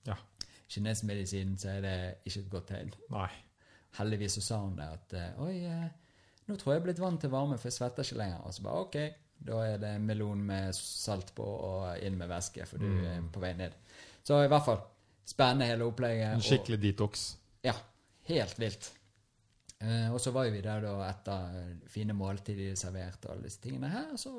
Ja. 0.08 0.18
Kinesmedisinen 0.72 1.60
så 1.62 1.76
er 1.76 1.86
det 1.86 1.98
ikke 2.26 2.40
et 2.42 2.50
godt 2.50 2.72
tegn 2.72 2.90
Nei. 3.14 3.28
heldigvis 4.00 4.40
så 4.40 4.42
sa 4.42 4.58
hun 4.64 4.74
det 4.80 4.88
at 4.96 5.14
eh, 5.14 5.44
Oi, 5.46 5.54
eh, 5.70 6.26
nå 6.48 6.58
tror 6.58 6.74
jeg 6.74 6.80
jeg 6.80 6.82
er 6.82 6.88
blitt 6.88 7.04
vant 7.04 7.22
til 7.22 7.34
varme, 7.34 7.60
for 7.62 7.70
jeg 7.70 7.78
svetter 7.78 8.06
ikke 8.06 8.20
lenger. 8.22 8.42
Og 8.46 8.54
så 8.54 8.66
bare 8.66 8.82
OK, 8.86 8.98
da 9.46 9.62
er 9.68 9.80
det 9.82 9.94
melon 10.02 10.42
med 10.46 10.76
salt 10.78 11.34
på 11.38 11.46
og 11.46 12.04
inn 12.06 12.18
med 12.18 12.30
væske, 12.30 12.66
for 12.70 12.82
du 12.82 12.90
er 13.06 13.24
på 13.34 13.42
vei 13.42 13.54
ned. 13.58 13.78
Så 14.26 14.42
i 14.42 14.50
hvert 14.50 14.66
fall 14.66 14.82
spennende 15.26 15.70
hele 15.70 15.88
opplegget. 15.90 16.34
En 16.34 16.46
skikkelig 16.46 16.82
detox. 16.82 17.26
Ja, 17.66 17.74
helt 18.30 18.62
vilt. 18.62 18.92
Eh, 19.86 20.08
og 20.14 20.18
så 20.24 20.32
var 20.34 20.48
vi 20.50 20.62
der 20.66 20.82
da 20.82 20.94
etter 21.06 21.58
fine 21.92 22.14
måltider 22.18 22.74
servert 22.80 23.26
og 23.28 23.36
alle 23.36 23.46
disse 23.46 23.62
tingene 23.62 23.90
her, 23.92 24.16
så 24.18 24.32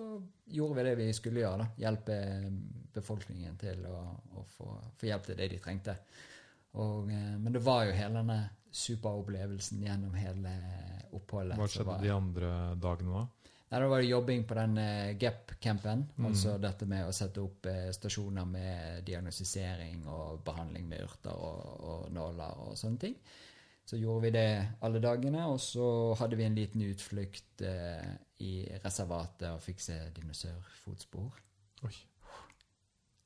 gjorde 0.51 0.79
vi 0.81 0.85
det 0.89 0.95
vi 0.99 1.07
skulle 1.15 1.43
gjøre, 1.45 1.61
da. 1.63 1.67
Hjelpe 1.85 2.17
eh, 2.17 2.49
befolkningen 2.97 3.59
til 3.61 3.85
å, 3.87 4.01
å 4.41 4.45
få, 4.57 4.73
få 4.99 5.07
hjelp 5.11 5.29
til 5.29 5.39
det 5.39 5.51
de 5.53 5.61
trengte. 5.63 5.95
Og, 6.81 7.07
eh, 7.13 7.37
men 7.39 7.53
det 7.55 7.63
var 7.63 7.85
jo 7.87 7.95
hele 7.95 8.19
denne 8.25 8.41
superopplevelsen 8.77 9.85
gjennom 9.87 10.17
hele 10.19 10.57
oppholdet. 11.17 11.57
Hva 11.61 11.69
skjedde 11.71 11.89
var- 11.93 12.03
de 12.03 12.13
andre 12.17 12.51
dagene 12.83 13.15
da? 13.21 13.27
Nei, 13.69 13.81
Da 13.81 13.87
var 13.91 13.99
det 14.03 14.09
jobbing 14.11 14.45
på 14.47 14.55
den 14.55 14.77
eh, 14.79 15.15
GEP-campen. 15.19 16.05
Altså 16.27 16.57
dette 16.63 16.87
med 16.87 17.07
å 17.07 17.15
sette 17.15 17.43
opp 17.43 17.67
stasjoner 17.93 18.45
med 18.47 19.05
diagnostisering 19.07 20.05
og 20.07 20.43
behandling 20.47 20.87
med 20.91 21.03
urter 21.07 21.35
og, 21.35 21.81
og 21.83 22.13
nåler 22.15 22.63
og 22.67 22.77
sånne 22.79 22.99
ting. 23.07 23.17
Så 23.87 23.97
gjorde 24.01 24.23
vi 24.27 24.31
det 24.35 24.49
alle 24.83 24.99
dagene, 25.01 25.45
og 25.47 25.61
så 25.63 26.15
hadde 26.19 26.37
vi 26.37 26.43
en 26.45 26.57
liten 26.59 26.83
utflukt 26.83 27.63
eh, 27.63 28.09
i 28.43 28.53
reservatet 28.85 29.47
og 29.53 29.61
fikk 29.63 29.81
se 29.81 29.99
dinosaurfotspor. 30.17 31.37
Oi. 31.87 31.93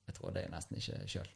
Jeg 0.06 0.14
tror 0.18 0.34
det 0.36 0.42
er 0.44 0.52
nesten 0.52 0.76
ikke 0.76 0.98
sjøl. 1.08 1.30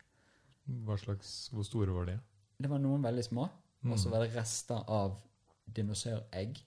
Hvor 0.85 1.65
store 1.65 1.95
var 1.97 2.05
de? 2.11 2.19
Det 2.61 2.69
var 2.71 2.79
noen 2.85 3.03
veldig 3.05 3.25
små, 3.25 3.43
og 3.49 3.91
Mm. 3.95 3.99
så 3.99 4.11
var 4.13 4.25
det 4.25 4.35
rester 4.37 4.85
av 4.89 5.17
dinosauregg. 5.77 6.61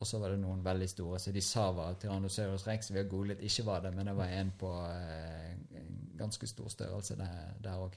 Og 0.00 0.06
så 0.06 0.18
var 0.20 0.28
det 0.34 0.40
noen 0.42 0.64
veldig 0.64 0.88
store, 0.90 1.18
så 1.18 1.32
de 1.32 1.40
sa 1.40 1.70
var 1.72 1.94
Tyrannosaurus 2.00 2.66
rex. 2.66 2.90
Vi 2.90 2.98
har 2.98 3.08
googlet, 3.08 3.40
ikke 3.40 3.64
var 3.64 3.80
det, 3.80 3.94
men 3.94 4.06
det 4.06 4.16
var 4.16 4.26
en 4.28 4.50
på 4.58 4.70
eh, 4.90 5.52
en 5.80 6.10
ganske 6.18 6.46
stor 6.46 6.68
størrelse 6.68 7.16
der 7.16 7.78
òg. 7.78 7.94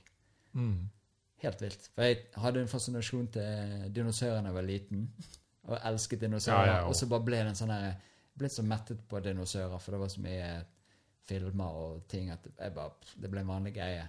Mm. 0.53 0.89
Helt 1.43 1.61
vilt. 1.61 1.89
For 1.95 2.01
jeg 2.07 2.17
hadde 2.41 2.61
en 2.63 2.67
fascinasjon 2.71 3.27
til 3.35 3.91
dinosaurer 3.95 4.41
da 4.41 4.49
jeg 4.49 4.55
var 4.57 4.65
liten, 4.65 5.03
og 5.67 5.77
elsket 5.85 6.21
dinosaurer. 6.21 6.65
Ja, 6.65 6.77
ja, 6.79 6.87
og- 6.87 6.95
så 6.95 7.07
bare 7.11 7.23
ble 7.27 7.37
det 7.43 7.47
en 7.51 7.55
sånn 7.59 7.73
her 7.73 7.93
ble 8.37 8.49
så 8.49 8.61
mettet 8.63 8.99
på 9.09 9.19
dinosaurer, 9.19 9.79
for 9.81 9.91
det 9.91 9.99
var 9.99 10.07
så 10.13 10.21
mye 10.21 10.63
filmer 11.27 11.65
og 11.65 12.07
ting 12.07 12.29
at 12.31 12.39
jeg 12.59 12.73
bare, 12.73 12.91
det 13.21 13.29
ble 13.31 13.39
en 13.41 13.47
vanlig 13.47 13.73
greie. 13.75 14.07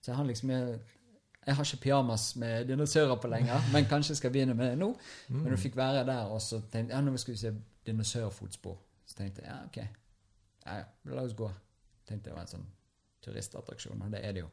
Så 0.00 0.06
jeg 0.10 0.16
har 0.16 0.24
liksom 0.24 0.50
jeg, 0.50 0.80
jeg 1.46 1.54
har 1.54 1.64
ikke 1.64 1.82
pyjamas 1.82 2.36
med 2.36 2.66
dinosaurer 2.68 3.16
på 3.20 3.28
lenger, 3.28 3.60
men 3.72 3.84
kanskje 3.84 4.10
jeg 4.10 4.16
skal 4.16 4.30
begynne 4.32 4.54
med 4.54 4.70
det 4.70 4.78
nå. 4.78 4.96
Men 5.28 5.50
du 5.50 5.56
fikk 5.56 5.76
være 5.76 6.06
der, 6.06 6.24
og 6.30 6.40
så 6.40 6.60
tenkte 6.60 6.94
jeg 6.94 6.96
ja, 6.96 7.00
nå 7.00 7.16
skal 7.18 7.34
vi 7.34 7.38
se 7.38 7.54
dinosaurfotspor. 7.86 8.78
Så 9.06 9.14
tenkte 9.18 9.42
jeg 9.42 9.50
ja, 9.50 9.64
ok, 9.66 9.76
ja, 10.66 10.76
ja, 10.78 10.84
la 11.14 11.22
oss 11.22 11.34
gå. 11.34 11.50
Tenkte 12.08 12.30
det 12.30 12.34
var 12.34 12.40
en 12.46 12.46
sånn 12.56 12.66
turistattraksjon, 13.22 14.02
og 14.02 14.10
det 14.10 14.24
er 14.24 14.32
det 14.32 14.40
jo. 14.46 14.48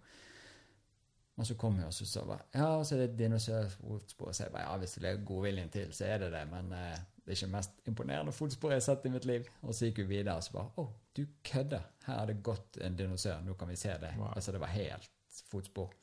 Og 1.40 1.48
så 1.48 1.56
kom 1.56 1.78
jeg 1.80 1.88
og 1.88 1.96
så 1.96 2.06
sa 2.06 2.26
jeg, 2.28 2.46
ja, 2.60 2.68
så 2.84 2.96
er 2.96 3.06
det 3.06 3.20
dinosaurfotspor. 3.20 4.34
Så 4.36 4.44
jeg 4.44 4.52
bare, 4.52 4.66
ja, 4.68 4.80
hvis 4.82 4.98
det 5.00 5.08
er 5.10 5.22
godviljen 5.28 5.72
til, 5.72 5.94
så 5.96 6.10
er 6.10 6.26
det 6.26 6.34
det. 6.34 6.42
Men 6.52 6.74
eh, 6.76 6.98
det 7.24 7.32
er 7.32 7.38
ikke 7.38 7.54
mest 7.54 7.88
imponerende 7.88 8.34
fotspor 8.36 8.74
jeg 8.74 8.82
har 8.82 8.88
sett 8.90 9.08
i 9.08 9.14
mitt 9.14 9.28
liv. 9.30 9.48
Og 9.64 9.76
så 9.76 9.88
gikk 9.88 10.04
vi 10.04 10.10
videre 10.18 10.36
og 10.36 10.44
så 10.44 10.58
bare, 10.58 10.74
å, 10.82 10.90
du 11.16 11.24
kødder. 11.48 11.88
Her 12.08 12.20
har 12.22 12.28
det 12.28 12.42
gått 12.44 12.80
en 12.84 13.00
dinosaur, 13.00 13.40
nå 13.46 13.56
kan 13.60 13.72
vi 13.72 13.80
se 13.80 13.96
det. 14.02 14.12
Wow. 14.20 14.34
Altså 14.36 14.56
det 14.56 14.64
var 14.64 14.74
helt 14.76 15.44
fotspor. 15.48 15.94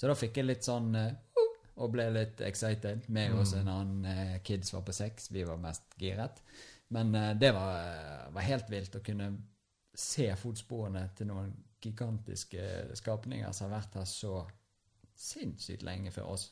Så 0.00 0.08
da 0.08 0.16
fikk 0.18 0.40
jeg 0.40 0.48
litt 0.48 0.66
sånn, 0.66 0.94
eh, 0.98 1.12
uh, 1.36 1.50
og 1.84 1.90
ble 1.92 2.06
litt 2.14 2.40
excited. 2.46 3.04
Meg 3.12 3.34
og 3.34 3.42
også 3.44 3.60
en 3.60 3.72
annen 3.74 4.06
uh, 4.08 4.38
kid 4.46 4.64
som 4.64 4.80
var 4.80 4.88
på 4.88 4.96
sex. 4.96 5.28
vi 5.34 5.44
var 5.44 5.60
mest 5.60 5.98
giret. 6.00 6.40
Men 6.94 7.14
uh, 7.14 7.32
det 7.38 7.52
var, 7.56 7.76
eh, 7.82 8.32
var 8.34 8.48
helt 8.48 8.70
vilt 8.70 8.96
å 8.96 9.02
kunne 9.04 9.32
se 9.94 10.26
fotsporene 10.38 11.08
til 11.18 11.30
noen 11.30 11.52
gigantiske 11.84 12.66
skapninger 12.98 13.52
som 13.52 13.68
har 13.68 13.80
vært 13.80 13.98
her 14.00 14.08
så 14.08 14.42
sinnssykt 15.14 15.84
lenge 15.86 16.12
før 16.14 16.34
oss. 16.34 16.48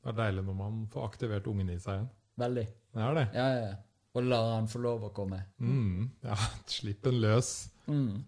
Det 0.00 0.08
er 0.08 0.16
deilig 0.16 0.46
når 0.46 0.56
man 0.56 0.84
får 0.92 1.06
aktivert 1.10 1.48
ungen 1.50 1.68
i 1.72 1.78
seg 1.80 1.98
igjen. 1.98 2.10
Veldig. 2.40 2.66
Det 2.94 3.02
er 3.04 3.16
det. 3.18 3.24
Ja, 3.36 3.46
ja, 3.52 3.64
ja. 3.66 3.78
Og 4.16 4.26
lar 4.26 4.54
han 4.56 4.68
få 4.70 4.80
lov 4.82 5.04
å 5.06 5.10
komme. 5.14 5.42
Mm. 5.60 6.08
Ja, 6.24 6.36
slipp 6.78 7.04
den 7.04 7.20
løs. 7.22 7.50
Mm. 7.86 8.22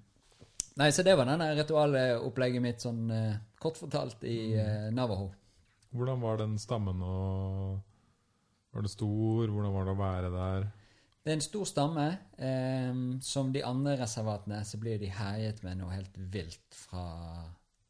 Nei, 0.78 0.88
så 0.94 1.04
det 1.04 1.16
var 1.18 1.28
denne 1.28 1.50
ritualopplegget 1.56 2.64
mitt, 2.64 2.84
sånn 2.84 3.08
eh, 3.12 3.40
kort 3.60 3.80
fortalt, 3.80 4.22
i 4.28 4.52
eh, 4.56 4.90
Navajo. 4.94 5.32
Hvordan 5.92 6.22
var 6.22 6.38
den 6.40 6.54
stammen 6.60 7.02
og 7.04 7.80
Var 8.72 8.84
det 8.86 8.92
stor? 8.92 9.50
Hvordan 9.52 9.74
var 9.74 9.84
det 9.84 9.92
å 9.92 9.98
være 9.98 10.28
der? 10.32 10.70
Det 11.22 11.30
er 11.30 11.38
en 11.38 11.44
stor 11.44 11.66
stamme. 11.68 12.06
Eh, 12.38 13.02
som 13.22 13.52
de 13.54 13.64
andre 13.64 13.96
reservatene 14.00 14.62
så 14.66 14.78
blir 14.82 14.98
de 14.98 15.10
herjet 15.12 15.62
med 15.62 15.78
noe 15.78 15.94
helt 15.94 16.16
vilt 16.34 16.74
fra 16.74 17.04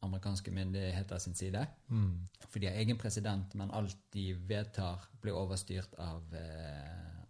amerikanske 0.02 0.50
myndigheter 0.50 1.18
sin 1.18 1.34
side. 1.34 1.66
Mm. 1.88 2.28
For 2.48 2.58
de 2.60 2.68
har 2.68 2.78
egen 2.82 2.98
president, 2.98 3.54
men 3.54 3.70
alt 3.70 3.96
de 4.12 4.32
vedtar, 4.48 5.06
blir 5.22 5.38
overstyrt 5.38 5.94
av 6.02 6.34
eh, 6.34 7.22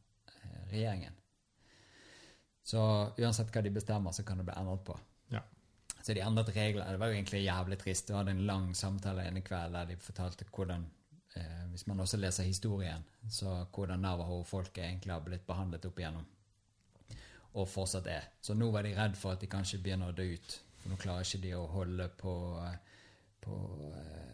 regjeringen. 0.72 1.18
Så 2.62 2.80
uansett 3.18 3.50
hva 3.52 3.62
de 3.62 3.74
bestemmer, 3.74 4.14
så 4.14 4.24
kan 4.24 4.40
det 4.40 4.46
bli 4.48 4.56
endret 4.56 4.84
på. 4.86 4.96
Ja. 5.34 5.42
Så 6.00 6.14
de 6.14 6.22
endret 6.24 6.50
reglene. 6.54 6.90
Det 6.94 7.00
var 7.02 7.10
jo 7.10 7.18
egentlig 7.18 7.44
jævlig 7.44 7.78
trist. 7.78 8.08
Du 8.08 8.16
hadde 8.16 8.34
en 8.34 8.46
lang 8.48 8.70
samtale 8.78 9.26
en 9.28 9.42
kveld 9.44 9.76
der 9.76 9.92
de 9.92 9.98
fortalte 10.00 10.46
hvordan 10.48 10.86
eh, 11.36 11.64
Hvis 11.70 11.86
man 11.86 12.00
også 12.00 12.20
leser 12.20 12.44
historien, 12.48 13.04
så 13.28 13.64
hvordan 13.74 14.00
Navaho-folket 14.00 14.84
egentlig 14.84 15.12
har 15.12 15.24
blitt 15.24 15.46
behandlet 15.46 15.86
opp 15.88 15.98
igjennom. 15.98 16.26
Og 17.54 17.68
fortsatt 17.68 18.06
er. 18.08 18.28
Så 18.40 18.54
nå 18.56 18.70
var 18.72 18.82
de 18.86 18.94
redd 18.96 19.16
for 19.16 19.34
at 19.34 19.40
de 19.40 19.50
kanskje 19.50 19.80
begynner 19.82 20.12
å 20.12 20.16
dø 20.16 20.26
ut. 20.34 20.58
For 20.82 20.92
nå 20.92 20.98
klarer 21.00 21.26
ikke 21.26 21.42
de 21.44 21.54
å 21.56 21.66
holde 21.72 22.08
på, 22.18 22.34
på 23.44 23.58
eh, 23.98 24.32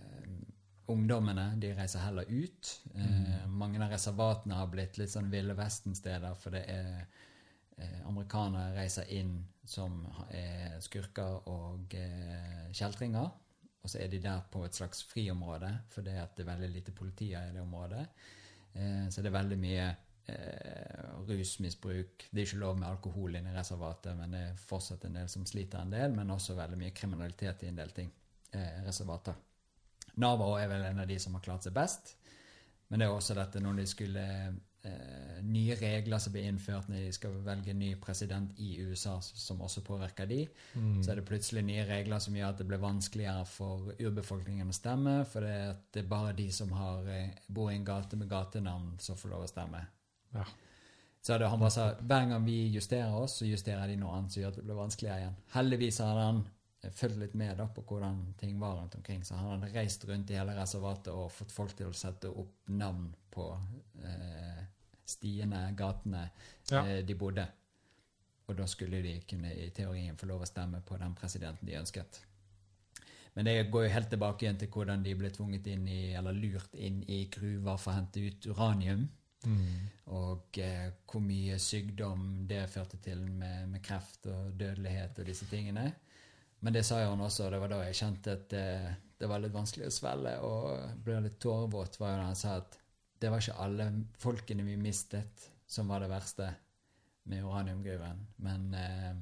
ungdommene. 0.88 1.50
De 1.60 1.72
reiser 1.76 2.04
heller 2.06 2.28
ut. 2.28 2.74
Eh, 2.94 3.46
mange 3.48 3.82
av 3.84 3.92
reservatene 3.92 4.58
har 4.58 4.70
blitt 4.72 4.98
litt 5.00 5.12
sånn 5.12 5.30
Ville 5.32 5.56
Vesten-steder, 5.58 6.38
for 6.40 6.54
det 6.56 6.64
er 6.72 7.02
eh, 7.76 8.00
amerikanere 8.08 8.76
reiser 8.78 9.10
inn 9.14 9.36
som 9.68 10.00
er 10.30 10.78
skurker 10.84 11.44
og 11.50 11.94
eh, 11.98 12.70
kjeltringer. 12.72 13.28
Og 13.82 13.90
så 13.90 14.00
er 14.02 14.10
de 14.10 14.20
der 14.22 14.42
på 14.50 14.64
et 14.66 14.74
slags 14.74 15.04
friområde, 15.06 15.70
for 15.92 16.06
det, 16.06 16.16
er 16.18 16.44
veldig 16.44 16.68
lite 16.72 16.92
politi 16.92 17.30
i 17.32 17.48
det 17.54 17.62
området. 17.62 18.04
Eh, 18.74 19.08
så 19.10 19.22
det 19.22 19.30
er 19.30 19.38
veldig 19.38 19.58
mye 19.58 19.88
eh, 20.28 21.10
rusmisbruk. 21.28 22.28
Det 22.30 22.42
er 22.42 22.46
ikke 22.46 22.62
lov 22.62 22.78
med 22.78 22.88
alkohol 22.88 23.38
inne 23.38 23.52
i 23.52 23.56
reservatet, 23.56 24.16
men 24.18 24.34
det 24.34 24.44
er 24.44 24.62
fortsatt 24.62 25.06
en 25.06 25.20
del 25.20 25.28
som 25.30 25.46
sliter 25.46 25.82
en 25.82 25.94
del, 25.94 26.14
men 26.16 26.34
også 26.34 26.58
veldig 26.58 26.80
mye 26.80 26.96
kriminalitet 26.96 27.64
i 27.64 27.70
en 27.70 27.78
del 27.78 27.94
ting. 27.96 28.10
Eh, 28.52 28.80
reservater. 28.86 29.36
Nava 30.18 30.50
er 30.60 30.70
vel 30.70 30.88
en 30.88 31.04
av 31.04 31.08
de 31.08 31.18
som 31.20 31.36
har 31.36 31.44
klart 31.44 31.66
seg 31.66 31.76
best. 31.76 32.16
Men 32.88 33.00
det 33.00 33.06
er 33.06 33.14
også 33.14 33.36
dette 33.36 33.60
når 33.60 33.82
de 33.82 33.86
skulle 33.86 34.24
eh, 34.84 35.40
Nye 35.48 35.76
regler 35.78 36.20
som 36.20 36.34
blir 36.34 36.48
innført 36.48 36.88
når 36.90 37.06
de 37.06 37.12
skal 37.14 37.36
velge 37.46 37.72
ny 37.74 37.92
president 38.02 38.58
i 38.60 38.74
USA, 38.82 39.16
som 39.22 39.62
også 39.64 39.84
påvirker 39.86 40.26
de. 40.28 40.42
Mm. 40.74 41.02
Så 41.02 41.12
er 41.12 41.20
det 41.20 41.26
plutselig 41.28 41.62
nye 41.64 41.86
regler 41.88 42.22
som 42.22 42.36
gjør 42.36 42.52
at 42.52 42.60
det 42.60 42.66
blir 42.68 42.82
vanskeligere 42.82 43.44
for 43.48 43.92
urbefolkningen 43.96 44.68
å 44.68 44.76
stemme, 44.76 45.20
for 45.30 45.46
det 45.46 45.54
er, 45.54 45.76
det 45.94 46.02
er 46.02 46.10
bare 46.10 46.36
de 46.36 46.48
som 46.52 46.72
har, 46.76 47.06
eh, 47.14 47.36
bor 47.46 47.70
i 47.72 47.76
en 47.78 47.86
gate 47.86 48.18
med 48.18 48.30
gatenavn, 48.30 48.96
som 49.02 49.16
får 49.16 49.34
lov 49.34 49.46
å 49.46 49.52
stemme. 49.52 49.84
Ja. 50.34 50.44
Så 51.20 51.34
hadde 51.34 51.48
han 51.50 51.60
bare 51.60 51.74
sa 51.74 51.88
hver 51.98 52.28
gang 52.30 52.44
vi 52.46 52.60
justerer 52.72 53.14
oss, 53.14 53.40
så 53.40 53.48
justerer 53.48 53.90
de 53.90 53.98
noe 54.00 54.14
annet 54.16 54.32
som 54.32 54.42
gjør 54.42 54.52
at 54.52 54.60
det 54.60 54.68
blir 54.68 54.78
vanskeligere 54.78 55.24
igjen. 55.24 55.34
Heldigvis 55.54 56.00
hadde 56.04 56.26
han 56.28 56.42
eh, 56.82 56.92
fulgt 56.94 57.18
litt 57.22 57.34
med 57.38 57.58
da 57.58 57.66
på 57.74 57.84
hvordan 57.88 58.22
ting 58.40 58.58
var 58.60 58.78
rundt 58.78 58.96
omkring, 58.98 59.24
så 59.26 59.38
han 59.38 59.50
hadde 59.54 59.72
reist 59.74 60.06
rundt 60.08 60.30
i 60.32 60.38
hele 60.38 60.54
reservatet 60.56 61.12
og 61.14 61.32
fått 61.34 61.54
folk 61.54 61.74
til 61.78 61.90
å 61.90 61.96
sette 61.96 62.30
opp 62.30 62.72
navn 62.72 63.10
på 63.34 63.48
eh, 64.04 64.62
stiene, 65.08 65.62
gatene 65.78 66.28
Ja. 66.70 66.84
eh, 66.86 67.04
de 67.06 67.14
bodde. 67.14 67.46
Og 68.48 68.56
da 68.56 68.64
skulle 68.66 69.02
de 69.04 69.20
kunne 69.28 69.50
i 69.52 69.70
teorien 69.76 70.16
få 70.16 70.26
lov 70.26 70.42
å 70.42 70.46
stemme 70.48 70.80
på 70.80 70.96
den 70.98 71.14
presidenten 71.14 71.66
de 71.68 71.76
ønsket. 71.76 72.20
Men 73.34 73.44
det 73.44 73.70
går 73.70 73.84
jo 73.84 73.92
helt 73.92 74.08
tilbake 74.10 74.42
igjen 74.46 74.58
til 74.58 74.68
hvordan 74.72 75.02
de 75.04 75.14
ble 75.14 75.30
tvunget 75.30 75.66
inn 75.70 75.84
i, 75.88 76.14
eller 76.18 76.32
lurt 76.32 76.74
inn 76.74 77.02
i 77.06 77.26
gruver 77.30 77.76
for 77.78 77.92
å 77.92 77.98
hente 78.00 78.24
ut 78.24 78.46
uranium. 78.50 79.04
Mm. 79.46 79.90
Og 80.16 80.58
eh, 80.58 80.88
hvor 81.06 81.22
mye 81.22 81.58
sykdom 81.62 82.46
det 82.48 82.64
førte 82.72 82.98
til 83.04 83.20
med, 83.30 83.68
med 83.68 83.82
kreft 83.84 84.26
og 84.26 84.56
dødelighet 84.58 85.20
og 85.20 85.28
disse 85.28 85.46
tingene. 85.46 85.92
Men 86.60 86.74
det 86.74 86.82
sa 86.88 87.02
jo 87.04 87.12
han 87.12 87.20
også, 87.22 87.44
og 87.46 87.52
det 87.54 87.60
var 87.62 87.70
da 87.70 87.82
jeg 87.86 88.00
kjente 88.00 88.32
at 88.34 88.56
eh, 88.58 88.88
det 89.20 89.28
var 89.30 89.38
litt 89.44 89.54
vanskelig 89.54 89.86
å 89.86 89.94
svelle. 89.94 90.34
og 90.40 91.04
ble 91.04 91.20
litt 91.28 91.38
tårevåt, 91.38 92.00
var 92.00 92.16
jo 92.16 92.20
da 92.22 92.26
han 92.32 92.38
sa 92.38 92.56
at 92.56 92.77
det 93.18 93.30
var 93.32 93.42
ikke 93.42 93.58
alle 93.64 93.88
folkene 94.18 94.66
vi 94.66 94.76
mistet, 94.80 95.48
som 95.66 95.90
var 95.90 96.00
det 96.04 96.12
verste 96.12 96.52
med 97.28 97.44
uraniumgruven. 97.44 98.22
Men 98.44 98.68
eh, 98.74 99.18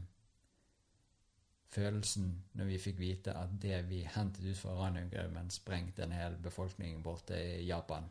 følelsen 1.72 2.28
når 2.58 2.70
vi 2.70 2.82
fikk 2.82 3.00
vite 3.00 3.34
at 3.36 3.56
det 3.62 3.80
vi 3.88 4.04
hentet 4.16 4.46
ut 4.46 4.60
fra 4.60 4.76
uraniumgruven, 4.76 5.50
sprengte 5.50 6.06
en 6.06 6.14
hel 6.14 6.38
befolkning 6.42 7.02
borte 7.04 7.40
i 7.40 7.66
Japan 7.66 8.06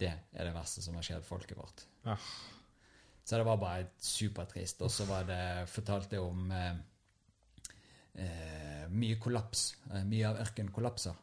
det 0.00 0.12
er 0.32 0.48
det 0.48 0.54
verste 0.54 0.82
som 0.84 0.96
har 0.96 1.06
skjedd 1.06 1.26
folket 1.26 1.58
vårt. 1.58 1.84
Ah. 2.08 2.30
Så 3.24 3.38
det 3.38 3.46
var 3.46 3.60
bare 3.60 3.90
supertrist. 4.00 4.80
Og 4.82 4.92
så 4.92 5.06
var 5.08 5.26
det 5.28 5.68
fortalte 5.70 6.16
jeg 6.16 6.24
om 6.24 6.52
eh, 6.54 6.78
eh, 8.24 8.86
mye 8.90 9.18
kollaps. 9.22 9.74
Eh, 9.92 10.06
mye 10.08 10.30
av 10.30 10.40
ørkenen 10.46 10.72
kollapser. 10.74 11.18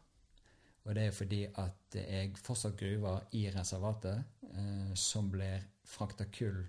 Og 0.88 0.94
det 0.96 1.04
er 1.04 1.12
fordi 1.12 1.42
at 1.60 1.96
jeg 2.00 2.32
fortsatt 2.40 2.78
gruver 2.80 3.26
i 3.36 3.44
reservatet 3.52 4.24
eh, 4.54 4.94
som 4.96 5.28
blir 5.30 5.60
frakta 5.84 6.24
kull 6.32 6.62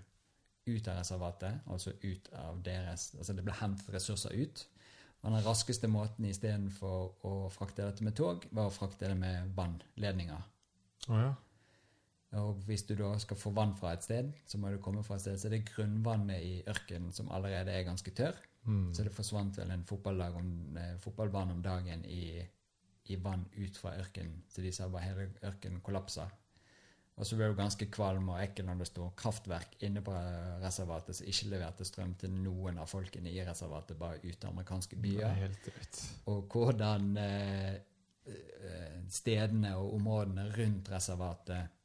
ut 0.68 0.88
av 0.92 1.00
reservatet, 1.00 1.62
altså 1.72 1.94
ut 2.02 2.28
av 2.36 2.60
deres 2.64 3.14
Altså 3.16 3.32
det 3.34 3.44
blir 3.46 3.56
hentet 3.62 3.88
ressurser 3.94 4.36
ut. 4.36 4.66
Og 5.20 5.32
den 5.32 5.44
raskeste 5.44 5.88
måten 5.88 6.28
istedenfor 6.28 7.26
å 7.28 7.34
frakte 7.52 7.84
dette 7.84 8.04
med 8.04 8.16
tog, 8.16 8.44
var 8.56 8.68
å 8.68 8.74
frakte 8.74 9.08
det 9.08 9.16
med 9.20 9.50
vannledninger. 9.56 10.44
Oh, 11.08 11.16
ja. 11.20 11.32
Og 12.40 12.60
hvis 12.68 12.84
du 12.86 12.94
da 12.94 13.10
skal 13.18 13.36
få 13.40 13.50
vann 13.56 13.74
fra 13.76 13.92
et 13.96 14.06
sted, 14.06 14.30
så 14.46 14.60
må 14.60 14.70
du 14.70 14.78
komme 14.82 15.02
fra 15.04 15.18
et 15.18 15.24
sted. 15.24 15.40
Så 15.40 15.50
det 15.50 15.60
er 15.60 15.72
grunnvannet 15.72 16.44
i 16.46 16.54
ørkenen 16.70 17.12
som 17.12 17.28
allerede 17.34 17.74
er 17.74 17.88
ganske 17.88 18.12
tørr. 18.16 18.38
Mm. 18.68 18.92
Så 18.94 19.04
det 19.04 19.12
forsvant 19.16 19.58
vel 19.58 19.72
en 19.74 19.84
fotballdag 19.88 20.36
om, 20.38 20.76
eh, 20.76 20.96
fotballvann 21.02 21.52
om 21.56 21.62
dagen 21.64 22.04
i, 22.04 22.46
i 23.10 23.18
vann 23.20 23.42
ut 23.56 23.76
fra 23.76 23.96
ørkenen. 23.98 24.44
Så 24.48 24.62
de 24.64 24.72
sa 24.72 24.88
bare 24.88 25.08
hele 25.08 25.26
ørkenen 25.46 25.82
kollapsa. 25.84 26.28
Og 27.20 27.26
så 27.28 27.36
ble 27.36 27.50
du 27.50 27.56
ganske 27.58 27.84
kvalm 27.92 28.30
og 28.32 28.38
ekkel 28.40 28.64
når 28.64 28.78
det 28.80 28.86
sto 28.88 29.10
kraftverk 29.18 29.74
inne 29.84 30.00
på 30.04 30.14
reservatet 30.62 31.18
som 31.18 31.26
ikke 31.28 31.50
leverte 31.52 31.84
strøm 31.84 32.14
til 32.20 32.32
noen 32.32 32.78
av 32.80 32.88
folkene 32.88 33.28
i 33.28 33.42
reservatet, 33.44 33.98
bare 34.00 34.22
ut 34.24 34.44
av 34.46 34.54
amerikanske 34.54 34.96
byer 34.96 35.26
er 35.28 35.42
helt 35.42 35.68
ut. 35.68 36.00
og 36.32 36.54
hvordan 36.54 37.10
eh, 37.20 37.74
eh, 38.24 38.96
stedene 39.12 39.74
og 39.76 39.98
områdene 39.98 40.46
rundt 40.56 40.88
reservatet 40.94 41.76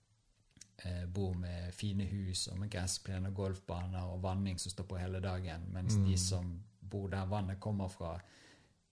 eh, 0.86 1.04
bor 1.12 1.36
med 1.36 1.74
fine 1.76 2.08
hus 2.14 2.48
og 2.54 2.62
med 2.62 2.72
gressplener, 2.72 3.36
golfbaner 3.36 4.08
og 4.14 4.24
vanning 4.24 4.60
som 4.62 4.72
står 4.72 4.88
på 4.88 5.04
hele 5.04 5.20
dagen, 5.20 5.68
mens 5.74 6.00
de 6.00 6.16
Mm. 6.16 6.18
som 6.30 6.64
bor 6.80 7.10
der 7.10 7.26
vannet 7.26 7.60
kommer 7.60 7.88
fra, 7.92 8.20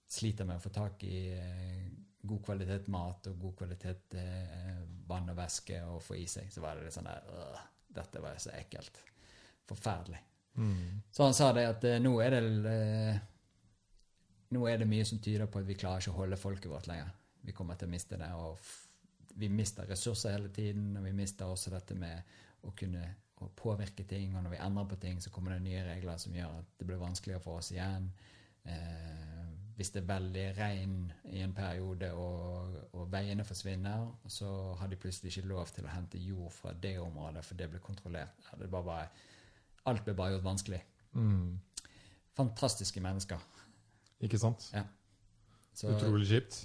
sliter 0.10 0.46
med 0.46 0.58
å 0.60 0.60
få 0.60 0.70
tak 0.70 1.04
i 1.04 1.28
eh, 1.38 1.88
god 2.24 2.44
kvalitet 2.46 2.88
mat 2.92 3.28
og 3.32 3.40
god 3.40 3.56
kvalitet 3.62 4.16
eh, 4.20 4.84
vann 5.08 5.32
og 5.32 5.38
væske 5.38 5.82
å 5.86 5.98
få 6.04 6.18
i 6.20 6.28
seg. 6.30 6.52
Så 6.54 6.64
var 6.64 6.78
det 6.78 6.88
litt 6.88 6.96
sånn 6.96 7.10
der 7.10 7.28
øh, 7.34 7.64
Dette 7.94 8.22
var 8.24 8.40
så 8.42 8.54
ekkelt. 8.58 8.96
Forferdelig. 9.70 10.22
Mm. 10.56 11.02
Så 11.12 11.28
han 11.28 11.36
sa 11.38 11.52
det 11.54 11.68
at 11.70 11.86
eh, 11.90 12.00
nå 12.02 12.14
er 12.22 12.36
det 12.36 12.72
eh, 12.72 13.22
Nå 14.54 14.68
er 14.70 14.78
det 14.78 14.86
mye 14.86 15.06
som 15.06 15.18
tyder 15.18 15.50
på 15.50 15.64
at 15.64 15.66
vi 15.66 15.78
klarer 15.78 16.04
ikke 16.04 16.14
å 16.14 16.20
holde 16.20 16.38
folket 16.38 16.70
vårt 16.70 16.86
lenger. 16.86 17.10
Vi 17.42 17.56
kommer 17.58 17.78
til 17.78 17.90
å 17.90 17.94
miste 17.94 18.20
det. 18.22 18.28
og 18.38 18.60
Vi 19.42 19.50
mister 19.50 19.88
ressurser 19.90 20.36
hele 20.36 20.52
tiden, 20.54 20.92
og 21.00 21.08
vi 21.08 21.14
mister 21.18 21.50
også 21.50 21.74
dette 21.74 21.98
med 21.98 22.36
å 22.62 22.74
kunne 22.78 23.02
å 23.42 23.50
påvirke 23.58 24.06
ting. 24.08 24.36
Og 24.36 24.44
når 24.44 24.56
vi 24.56 24.62
endrer 24.62 24.90
på 24.92 25.00
ting, 25.02 25.20
så 25.22 25.32
kommer 25.34 25.56
det 25.56 25.66
nye 25.66 25.84
regler 25.88 26.22
som 26.22 26.36
gjør 26.38 26.60
at 26.62 26.78
det 26.78 26.88
blir 26.88 27.02
vanskeligere 27.02 27.44
for 27.44 27.62
oss 27.62 27.72
igjen. 27.74 28.12
Eh, 28.64 29.53
hvis 29.76 29.90
det 29.92 30.04
er 30.04 30.08
veldig 30.10 30.44
regn 30.58 30.98
i 31.34 31.40
en 31.42 31.54
periode 31.58 32.12
og, 32.14 32.76
og 32.94 33.08
veiene 33.12 33.44
forsvinner, 33.48 34.04
så 34.30 34.50
har 34.80 34.88
de 34.92 34.96
plutselig 35.02 35.32
ikke 35.38 35.48
lov 35.50 35.72
til 35.74 35.86
å 35.88 35.94
hente 35.96 36.20
jord 36.22 36.52
fra 36.54 36.74
det 36.74 36.96
området, 37.02 37.44
for 37.46 37.58
det 37.58 37.70
ble 37.72 37.80
kontrollert. 37.82 38.36
Ja, 38.52 38.58
det 38.62 38.70
bare 38.70 38.84
bare, 38.86 39.08
alt 39.90 40.04
ble 40.06 40.14
bare 40.20 40.36
gjort 40.36 40.46
vanskelig. 40.46 40.82
Mm. 41.14 41.58
Fantastiske 42.38 43.02
mennesker. 43.02 43.42
Ikke 44.24 44.38
sant? 44.40 44.70
Så 45.74 45.90
Utrolig 45.96 46.28
kjipt. 46.30 46.60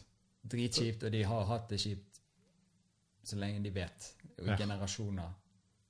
dritkjipt, 0.49 1.03
og 1.09 1.13
de 1.13 1.23
har 1.25 1.45
hatt 1.49 1.69
det 1.73 1.81
kjipt 1.81 2.21
så 3.29 3.37
lenge 3.41 3.65
de 3.65 3.71
vet, 3.75 4.13
og 4.39 4.47
i 4.47 4.51
Ja. 4.53 4.57
generasjoner. 4.57 5.33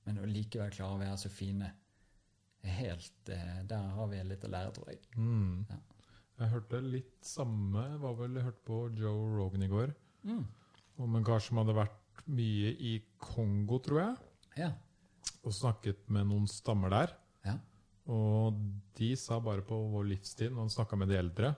Men 0.07 0.19
å 0.23 0.27
likevel 0.27 0.71
klare 0.73 0.95
å 0.97 0.99
være 1.03 1.19
så 1.21 1.29
fine 1.31 1.73
helt 2.63 3.29
eh, 3.29 3.63
Der 3.69 3.83
har 3.95 4.07
vi 4.11 4.23
litt 4.25 4.45
å 4.45 4.49
lære, 4.51 4.73
tror 4.75 4.89
jeg. 4.91 4.99
Mm. 5.17 5.67
Ja. 5.69 5.77
Jeg 6.39 6.53
hørte 6.53 6.79
litt 6.85 7.25
samme 7.27 7.83
var 7.99 8.15
vel 8.21 8.37
jeg 8.39 8.45
hørte 8.47 8.65
på 8.69 8.79
Joe 8.99 9.25
Rogan 9.37 9.65
i 9.67 9.71
går. 9.71 9.95
Mm. 10.29 10.45
Om 11.03 11.17
en 11.19 11.25
kar 11.27 11.41
som 11.43 11.59
hadde 11.61 11.75
vært 11.75 12.23
mye 12.31 12.71
i 12.79 12.93
Kongo, 13.23 13.79
tror 13.83 14.01
jeg, 14.03 14.17
Ja. 14.61 14.73
og 15.43 15.53
snakket 15.55 16.09
med 16.09 16.27
noen 16.31 16.47
stammer 16.51 16.91
der. 16.91 17.15
Ja. 17.45 17.57
Og 18.07 18.55
de 18.99 19.15
sa 19.17 19.39
bare 19.41 19.63
på 19.63 19.77
vår 19.93 20.05
livstid, 20.13 20.51
når 20.53 20.67
han 20.67 20.75
snakka 20.75 20.97
med 20.99 21.09
de 21.09 21.17
eldre, 21.19 21.57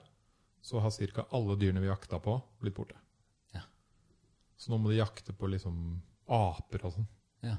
så 0.61 0.79
har 0.81 0.91
ca. 0.91 1.25
alle 1.31 1.55
dyrene 1.57 1.81
vi 1.81 1.87
jakta 1.89 2.19
på, 2.21 2.41
blitt 2.61 2.75
borte. 2.75 2.95
Ja. 3.53 3.61
Så 4.57 4.69
nå 4.71 4.77
må 4.79 4.89
de 4.89 4.97
jakte 5.01 5.33
på 5.33 5.49
liksom 5.49 6.01
aper 6.27 6.85
og 6.85 6.93
sånn. 6.93 7.07
ja. 7.43 7.57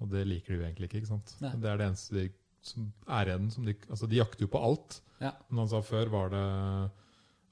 Og 0.00 0.08
det 0.10 0.20
liker 0.28 0.54
de 0.54 0.60
jo 0.60 0.64
egentlig 0.64 0.86
ikke. 0.86 0.98
ikke 1.02 1.08
sant? 1.10 1.36
Nei. 1.42 1.50
Det 1.58 1.66
er 1.66 1.76
det 1.80 1.86
eneste 1.88 2.14
de, 2.14 2.28
som 2.62 2.92
er 3.08 3.30
igjen. 3.30 3.50
Som 3.54 3.64
de, 3.68 3.74
altså 3.88 4.06
de 4.10 4.16
jakter 4.20 4.44
jo 4.46 4.50
på 4.52 4.62
alt. 4.64 5.00
Ja. 5.20 5.32
Men 5.48 5.58
han 5.64 5.68
sa 5.72 5.80
før 5.82 6.10
var 6.12 6.28
det 6.34 6.42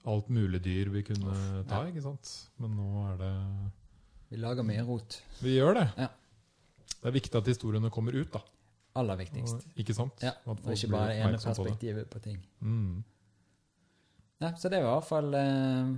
alt 0.07 0.29
mulig 0.31 0.61
dyr 0.63 0.91
vi 0.95 1.03
kunne 1.03 1.65
ta, 1.67 1.81
ja. 1.83 1.89
ikke 1.91 2.03
sant? 2.05 2.31
Men 2.63 2.77
nå 2.79 2.91
er 3.13 3.17
det 3.23 3.33
Vi 4.31 4.37
lager 4.43 4.63
mye 4.67 4.83
rot. 4.87 5.21
Vi 5.43 5.57
gjør 5.57 5.75
det. 5.81 5.87
Ja. 5.99 6.09
Det 7.01 7.11
er 7.11 7.15
viktig 7.15 7.39
at 7.39 7.47
historiene 7.51 7.91
kommer 7.91 8.15
ut, 8.15 8.33
da. 8.33 8.41
Aller 8.97 9.19
viktigst. 9.21 9.55
Og, 9.61 9.77
ikke 9.83 9.95
sant? 9.95 10.23
Ja, 10.25 10.33
Og 10.47 10.59
ikke 10.73 10.89
bare 10.91 11.17
ene 11.19 11.39
perspektivet 11.39 12.07
på 12.09 12.19
på 12.19 12.23
ting. 12.25 12.39
Mm. 12.61 13.05
Ja, 14.41 14.55
så 14.57 14.69
det 14.69 14.81
var 14.83 14.91
i 14.91 14.95
hvert 14.99 15.09
fall 15.09 15.35
eh, 15.35 15.91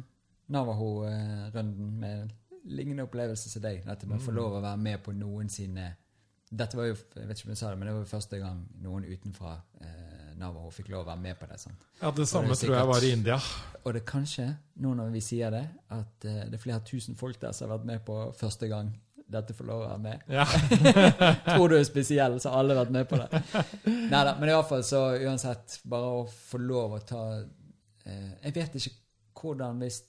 Navaho-runden 0.49 1.93
med 2.01 2.31
lignende 2.65 3.03
opplevelse 3.07 3.51
som 3.51 3.63
deg. 3.63 3.83
At 3.87 4.05
man 4.07 4.19
får 4.19 4.25
få 4.25 4.31
Mm. 4.33 4.37
lov 4.37 4.53
å 4.59 4.61
være 4.63 4.77
med 4.77 5.03
på 5.05 5.13
noen 5.13 5.49
sine 5.49 5.97
Dette 6.51 6.79
var 6.79 6.89
jo 6.89 6.95
jeg 6.97 7.29
vet 7.29 7.41
ikke 7.41 7.49
om 7.49 7.55
jeg 7.55 7.61
sa 7.61 7.73
det, 7.73 7.79
men 7.81 7.91
det 7.91 7.97
var 7.97 8.05
jo 8.05 8.11
første 8.13 8.39
gang 8.41 8.61
noen 8.85 9.05
utenfra 9.09 9.57
eh, 9.85 10.31
Navaho 10.39 10.71
fikk 10.73 10.93
lov 10.93 11.03
å 11.03 11.09
være 11.11 11.21
med 11.21 11.37
på 11.41 11.49
det. 11.51 11.59
sant? 11.61 11.85
Ja, 12.01 12.13
det 12.15 12.29
samme 12.31 12.55
det 12.55 12.61
tror 12.63 12.77
jeg 12.77 12.89
var 12.93 13.05
i 13.05 13.11
India. 13.17 13.37
Og 13.83 13.93
det 13.95 14.03
er 14.05 14.07
kanskje, 14.09 14.47
nå 14.85 14.95
når 14.97 15.11
vi 15.17 15.23
sier 15.25 15.53
det, 15.53 15.65
at 15.95 16.29
eh, 16.29 16.45
det 16.47 16.59
er 16.59 16.63
flere 16.63 16.85
tusen 16.87 17.19
folk 17.19 17.41
der 17.43 17.53
som 17.57 17.67
har 17.69 17.77
vært 17.77 17.91
med 17.91 18.05
på 18.07 18.21
første 18.39 18.71
gang 18.71 18.95
dette 19.29 19.53
får 19.53 19.67
lov 19.69 19.83
å 19.83 19.89
være 19.91 20.01
med. 20.01 20.23
Ja. 20.33 20.47
Tror 21.53 21.69
du 21.69 21.77
er 21.77 21.85
spesiell, 21.85 22.39
så 22.41 22.53
har 22.53 22.63
alle 22.63 22.79
vært 22.79 22.95
med 22.95 23.09
på 23.11 23.19
det. 23.21 23.43
Neida, 24.09 24.39
men 24.39 24.49
i 24.49 24.55
hvert 24.55 24.71
fall 24.71 24.85
så 24.87 25.03
uansett, 25.21 25.81
bare 25.85 26.15
å 26.21 26.23
få 26.29 26.61
lov 26.63 26.97
å 26.97 27.03
ta 27.05 27.25
eh, 27.37 28.31
Jeg 28.47 28.55
vet 28.57 28.79
ikke 28.81 28.95
hvordan 29.39 29.83
hvis 29.85 30.01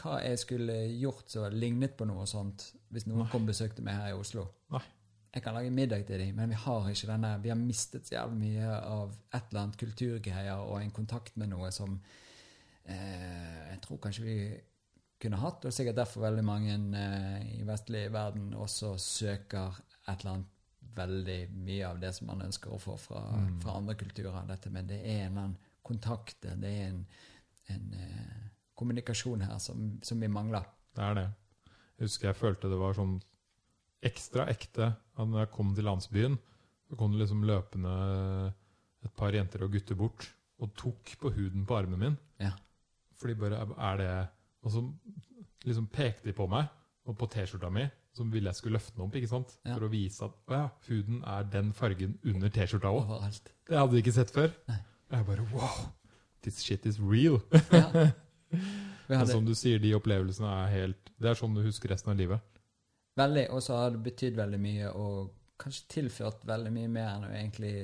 Hva 0.00 0.16
jeg 0.24 0.40
skulle 0.40 0.78
gjort 0.96 1.28
som 1.28 1.52
lignet 1.52 1.92
på 1.98 2.08
noe 2.08 2.24
sånt, 2.26 2.70
hvis 2.88 3.04
noen 3.04 3.26
Nei. 3.26 3.28
kom 3.34 3.44
og 3.44 3.52
besøkte 3.52 3.84
meg 3.84 4.00
her 4.00 4.14
i 4.14 4.16
Oslo. 4.16 4.46
Nei. 4.72 4.80
Jeg 5.34 5.42
kan 5.44 5.54
lage 5.54 5.70
middag 5.70 6.06
til 6.08 6.18
dem, 6.18 6.34
men 6.34 6.48
vi 6.50 6.56
har 6.58 6.88
ikke 6.90 7.06
denne 7.06 7.28
Vi 7.42 7.48
har 7.52 7.58
mistet 7.58 8.06
så 8.08 8.16
jævlig 8.16 8.38
mye 8.40 8.70
av 8.82 9.12
et 9.34 9.44
eller 9.50 9.60
annet 9.62 9.76
kulturgreier 9.78 10.58
og 10.64 10.80
en 10.82 10.90
kontakt 10.90 11.36
med 11.38 11.52
noe 11.52 11.70
som 11.70 12.00
eh, 12.84 13.70
Jeg 13.70 13.80
tror 13.84 14.00
kanskje 14.02 14.24
vi 14.26 14.36
kunne 15.20 15.36
hatt, 15.36 15.64
og 15.68 15.72
sikkert 15.76 15.98
derfor 16.00 16.22
veldig 16.24 16.42
mange 16.48 16.74
eh, 16.96 17.58
i 17.60 17.62
vestlig 17.68 18.06
verden 18.12 18.54
også 18.56 18.94
søker 18.98 19.76
et 20.08 20.22
eller 20.22 20.30
annet 20.32 20.56
veldig 20.96 21.38
mye 21.60 21.86
av 21.90 21.98
det 22.00 22.14
som 22.16 22.26
man 22.32 22.40
ønsker 22.46 22.72
å 22.72 22.78
få 22.80 22.96
fra, 22.98 23.20
Mm. 23.36 23.60
fra 23.62 23.76
andre 23.76 23.94
kulturer. 23.94 24.46
Dette 24.48 24.70
men 24.70 24.86
det 24.88 24.98
er 25.04 25.26
en 25.26 25.32
eller 25.32 25.42
annen 25.42 25.56
kontakt, 25.86 26.40
det 26.42 26.70
er 26.70 26.88
en, 26.88 27.04
en 27.68 27.92
eh, 27.94 28.48
kommunikasjon 28.74 29.42
her 29.44 29.58
som, 29.58 29.98
som 30.02 30.20
vi 30.20 30.26
mangler. 30.28 30.64
Det 30.96 31.04
er 31.04 31.14
det. 31.14 31.26
Jeg 31.98 32.08
husker 32.08 32.28
jeg 32.28 32.36
følte 32.40 32.70
det 32.72 32.80
var 32.80 32.96
sånn 32.96 33.20
ekstra 34.06 34.46
ekte 34.52 34.92
at 34.94 35.28
når 35.28 35.44
jeg 35.44 35.52
kom 35.54 35.74
til 35.76 35.86
landsbyen. 35.88 36.38
Så 36.90 36.98
kom 36.98 37.12
det 37.14 37.22
liksom 37.22 37.44
løpende 37.46 37.94
et 39.04 39.12
par 39.16 39.34
jenter 39.36 39.62
og 39.64 39.72
gutter 39.72 39.96
bort 39.98 40.26
og 40.60 40.72
tok 40.76 41.14
på 41.20 41.32
huden 41.36 41.64
på 41.66 41.76
armen 41.76 42.00
min. 42.00 42.18
Ja. 42.42 42.52
For 43.20 43.30
de 43.30 43.36
bare 43.38 43.60
Er 43.78 43.96
det 43.96 44.28
Og 44.62 44.72
så 44.72 44.82
liksom 45.64 45.86
pekte 45.86 46.28
de 46.28 46.32
på 46.36 46.46
meg 46.48 46.68
og 47.08 47.16
på 47.16 47.26
T-skjorta 47.32 47.70
mi, 47.72 47.86
som 48.12 48.28
ville 48.32 48.50
jeg 48.50 48.58
skulle 48.58 48.76
løfte 48.76 48.92
den 48.94 49.06
opp, 49.06 49.14
ikke 49.16 49.28
sant? 49.30 49.54
Ja. 49.64 49.74
For 49.74 49.86
å 49.86 49.90
vise 49.90 50.26
at 50.26 50.34
å 50.52 50.58
ja, 50.58 50.66
huden 50.88 51.22
er 51.26 51.46
den 51.48 51.72
fargen 51.72 52.18
under 52.28 52.52
T-skjorta 52.52 52.92
òg. 52.92 53.14
Det 53.66 53.78
hadde 53.78 53.96
de 53.96 54.02
ikke 54.02 54.14
sett 54.14 54.30
før. 54.34 54.52
Nei. 54.68 54.76
Jeg 55.10 55.26
bare 55.26 55.46
wow! 55.50 55.88
This 56.44 56.60
shit 56.62 56.86
is 56.86 57.00
real. 57.00 57.40
Ja. 57.72 58.10
Men 59.10 59.26
som 59.26 59.46
du 59.46 59.56
sier, 59.58 59.80
de 59.82 59.90
opplevelsene 59.96 60.46
er 60.46 60.70
helt 60.70 61.10
Det 61.18 61.32
er 61.32 61.38
sånn 61.38 61.56
du 61.56 61.64
husker 61.64 61.90
resten 61.90 62.12
av 62.12 62.20
livet. 62.20 62.59
Veldig, 63.16 63.50
og 63.50 63.62
så 63.62 63.76
har 63.76 63.90
det 63.90 64.02
betydd 64.02 64.36
veldig 64.36 64.60
mye, 64.60 64.90
og 64.92 65.32
kanskje 65.60 65.88
tilført 65.88 66.46
veldig 66.48 66.72
mye 66.72 66.88
mer 66.88 67.08
enn 67.14 67.22
du 67.26 67.30
egentlig 67.34 67.74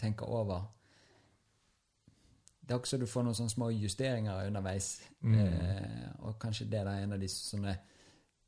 tenker 0.00 0.26
over. 0.32 0.62
Det 2.60 2.74
er 2.74 2.78
også 2.78 2.98
du 3.00 3.06
får 3.10 3.24
noen 3.26 3.34
sånne 3.34 3.50
små 3.52 3.70
justeringer 3.74 4.46
underveis, 4.46 5.00
Mm. 5.20 5.34
eh, 5.34 6.08
og 6.18 6.38
kanskje 6.38 6.70
det 6.70 6.78
er 6.80 6.86
en 7.02 7.12
av 7.12 7.20
de 7.20 7.28
sånne 7.28 7.78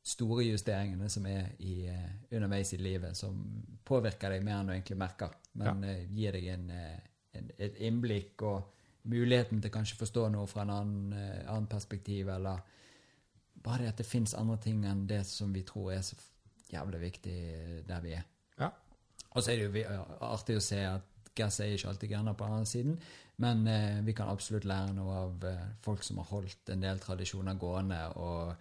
store 0.03 0.43
justeringene 0.43 1.09
som 1.09 1.25
er 1.25 1.51
i, 1.59 1.87
eh, 1.87 2.09
underveis 2.31 2.73
i 2.73 2.77
livet, 2.77 3.15
som 3.17 3.63
påvirker 3.85 4.29
deg 4.29 4.43
mer 4.43 4.59
enn 4.59 4.67
du 4.67 4.73
egentlig 4.73 4.97
merker, 4.97 5.29
men 5.55 5.83
eh, 5.83 6.05
gir 6.09 6.31
deg 6.31 6.47
en, 6.47 6.69
eh, 6.69 6.99
en, 7.33 7.51
et 7.59 7.75
innblikk 7.75 8.41
og 8.41 8.63
muligheten 9.05 9.61
til 9.61 9.71
kanskje 9.71 9.97
forstå 9.97 10.29
noe 10.31 10.47
fra 10.47 10.61
en 10.61 10.69
annen, 10.69 11.13
annen 11.47 11.67
perspektiv, 11.67 12.29
eller 12.29 12.59
bare 13.63 13.89
at 13.89 13.99
det 13.99 14.07
fins 14.07 14.35
andre 14.37 14.57
ting 14.61 14.83
enn 14.87 15.05
det 15.09 15.23
som 15.27 15.53
vi 15.55 15.63
tror 15.67 15.93
er 15.95 16.03
så 16.05 16.17
jævlig 16.73 17.01
viktig 17.01 17.37
der 17.87 18.03
vi 18.03 18.15
er. 18.17 18.25
Ja. 18.59 18.69
Og 19.33 19.43
så 19.43 19.53
er 19.53 19.63
det 19.63 19.83
jo 19.83 20.05
artig 20.21 20.57
å 20.57 20.63
se 20.63 20.79
at 20.85 21.09
gass 21.37 21.59
er 21.59 21.73
ikke 21.73 21.89
alltid 21.89 22.11
grønnere 22.11 22.37
på 22.37 22.45
den 22.45 22.53
andre 22.59 22.69
siden, 22.69 22.97
men 23.41 23.65
eh, 23.67 24.03
vi 24.05 24.13
kan 24.13 24.29
absolutt 24.29 24.67
lære 24.69 24.93
noe 24.93 25.15
av 25.17 25.45
eh, 25.49 25.63
folk 25.81 26.03
som 26.05 26.19
har 26.21 26.29
holdt 26.29 26.69
en 26.69 26.83
del 26.83 27.01
tradisjoner 27.01 27.57
gående, 27.57 28.01
og 28.21 28.53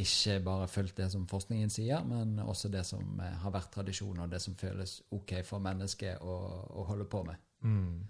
ikke 0.00 0.38
bare 0.42 0.70
fulgt 0.70 0.96
det 0.98 1.10
som 1.12 1.26
forskningen 1.30 1.70
sier, 1.70 2.00
men 2.08 2.38
også 2.42 2.70
det 2.72 2.86
som 2.88 3.20
eh, 3.20 3.36
har 3.42 3.52
vært 3.54 3.70
tradisjon, 3.76 4.22
og 4.24 4.32
det 4.32 4.40
som 4.42 4.56
føles 4.58 4.96
ok 5.14 5.36
for 5.46 5.62
mennesket 5.64 6.24
å, 6.24 6.38
å 6.72 6.86
holde 6.88 7.06
på 7.10 7.20
med. 7.28 7.44
Mm, 7.68 8.00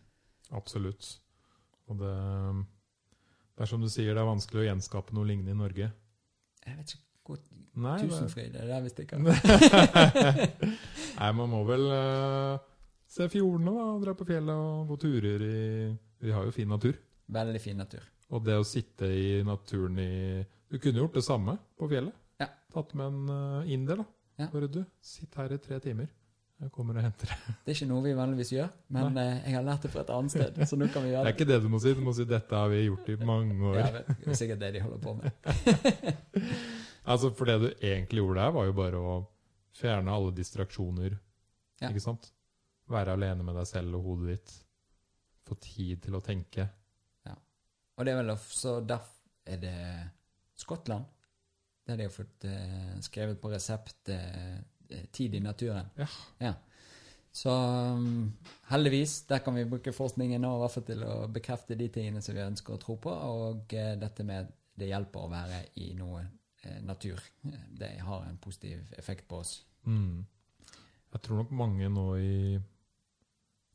absolutt. 0.55 1.11
Og 1.91 1.99
det, 2.01 2.15
det 3.59 3.67
er 3.67 3.75
som 3.75 3.83
du 3.83 3.91
sier, 3.91 4.15
det 4.15 4.23
er 4.23 4.31
vanskelig 4.31 4.63
å 4.63 4.69
gjenskape 4.71 5.19
noe 5.19 5.29
lignende 5.29 5.53
i 5.53 5.63
Norge. 5.65 5.91
Jeg 6.67 6.77
vet 6.79 6.95
ikke 6.95 7.03
hvor 7.25 7.39
Nei, 7.75 7.97
det- 7.99 8.09
Tusenfryd 8.11 8.55
er 8.61 8.67
der 8.71 8.83
vi 8.85 8.91
stikker. 8.93 9.19
Nei 11.19 11.31
man 11.39 11.51
må 11.51 11.63
vel 11.69 11.85
uh, 11.91 12.59
se 13.11 13.27
fjordene, 13.33 13.73
da. 13.75 13.87
Dra 14.05 14.15
på 14.19 14.27
fjellet 14.29 14.55
og 14.55 14.91
gå 14.93 14.99
turer 15.07 15.45
i 15.49 15.55
Vi 16.25 16.33
har 16.35 16.45
jo 16.47 16.53
fin 16.55 16.69
natur. 16.71 16.95
Veldig 17.35 17.61
fin 17.63 17.77
natur. 17.81 18.05
Og 18.35 18.45
det 18.47 18.57
å 18.61 18.65
sitte 18.67 19.09
i 19.11 19.43
naturen 19.47 19.99
i 20.01 20.11
Du 20.71 20.79
kunne 20.81 21.03
gjort 21.03 21.17
det 21.19 21.25
samme 21.27 21.57
på 21.79 21.89
fjellet. 21.91 22.15
Ja. 22.41 22.49
Tatt 22.75 22.95
med 22.99 23.07
en 23.07 23.33
uh, 23.63 23.71
inder, 23.71 24.01
da. 24.03 24.07
Ja. 24.45 24.49
Bare 24.51 24.67
du, 24.71 24.81
sitt 25.05 25.35
her 25.39 25.53
i 25.55 25.59
tre 25.63 25.79
timer. 25.83 26.09
Jeg 26.65 26.73
kommer 26.73 26.97
og 26.97 27.05
henter 27.05 27.29
det. 27.29 27.37
Det 27.65 27.73
er 27.73 27.77
ikke 27.77 27.89
noe 27.91 28.05
vi 28.07 28.15
vanligvis 28.17 28.53
gjør, 28.55 28.71
men 28.97 29.19
Nei. 29.19 29.25
jeg 29.45 29.57
har 29.59 29.67
lært 29.67 29.85
det 29.85 29.91
fra 29.93 30.05
et 30.07 30.13
annet 30.15 30.33
sted, 30.33 30.63
så 30.71 30.79
nå 30.81 30.89
kan 30.95 31.05
vi 31.05 31.11
gjøre 31.13 31.25
Det 31.27 31.29
Det 31.29 31.35
er 31.35 31.37
ikke 31.39 31.51
det 31.51 31.59
du 31.61 31.69
må 31.69 31.81
si. 31.83 31.93
Du 31.95 32.01
må 32.07 32.15
si 32.17 32.25
'dette 32.25 32.63
har 32.63 32.73
vi 32.73 32.81
gjort 32.87 33.11
i 33.13 33.17
mange 33.21 33.55
år'. 33.55 33.77
Ja, 33.79 33.91
det 34.09 34.33
er 34.33 34.39
sikkert 34.41 34.63
det 34.65 34.73
de 34.75 34.81
holder 34.81 34.99
på 35.05 35.15
med. 35.21 35.31
Altså, 37.05 37.31
For 37.37 37.45
det 37.45 37.59
du 37.61 37.67
egentlig 37.85 38.23
gjorde 38.23 38.41
der, 38.41 38.53
var 38.57 38.65
jo 38.65 38.73
bare 38.73 38.97
å 38.97 39.15
fjerne 39.77 40.13
alle 40.13 40.33
distraksjoner. 40.33 41.19
Ja. 41.83 41.91
Ikke 41.91 42.01
sant? 42.01 42.31
Være 42.89 43.13
alene 43.13 43.45
med 43.45 43.59
deg 43.61 43.69
selv 43.69 43.99
og 43.99 44.07
hodet 44.09 44.39
ditt. 44.39 44.55
Få 45.45 45.57
tid 45.61 46.01
til 46.07 46.17
å 46.17 46.23
tenke. 46.25 46.65
Ja. 47.29 47.35
Og 47.99 48.07
det 48.07 48.15
er 48.15 48.23
vel 48.23 48.33
også 48.33 48.79
derfor 48.89 49.13
er 49.45 49.61
det 49.61 49.77
Skottland. 50.57 51.05
Der 51.85 51.99
de 52.01 52.07
har 52.07 52.15
fått 52.15 52.47
eh, 52.49 52.95
skrevet 53.05 53.41
på 53.43 53.51
resept 53.53 54.09
eh, 54.09 54.37
eh, 54.41 54.61
'tid 55.13 55.35
i 55.35 55.41
naturen'. 55.41 55.91
Ja. 56.41 56.55
Så 57.35 57.51
um, 57.51 58.33
heldigvis, 58.71 59.23
der 59.23 59.39
kan 59.39 59.55
vi 59.55 59.65
bruke 59.65 59.93
forskningen 59.93 60.41
nå 60.41 60.53
i 60.55 60.61
hvert 60.61 60.71
fall 60.71 60.85
til 60.87 61.03
å 61.03 61.15
bekrefte 61.27 61.75
de 61.75 61.89
tingene 61.89 62.23
som 62.23 62.35
vi 62.37 62.45
ønsker 62.45 62.75
å 62.75 62.79
tro 62.79 62.95
på, 62.97 63.11
og 63.11 63.75
uh, 63.75 63.95
dette 63.99 64.23
med 64.25 64.53
det 64.79 64.87
hjelper 64.87 65.25
å 65.25 65.31
være 65.33 65.59
i 65.83 65.89
noe 65.99 66.23
uh, 66.23 66.79
natur. 66.87 67.19
Eh, 67.45 67.65
Det 67.79 67.91
har 68.01 68.29
en 68.29 68.39
positiv 68.39 68.93
effekt 68.99 69.27
på 69.29 69.41
oss. 69.43 69.65
Mm. 69.87 70.25
Jeg 71.13 71.23
tror 71.23 71.43
nok 71.43 71.51
mange 71.51 71.89
nå 71.89 72.07
i 72.17 72.61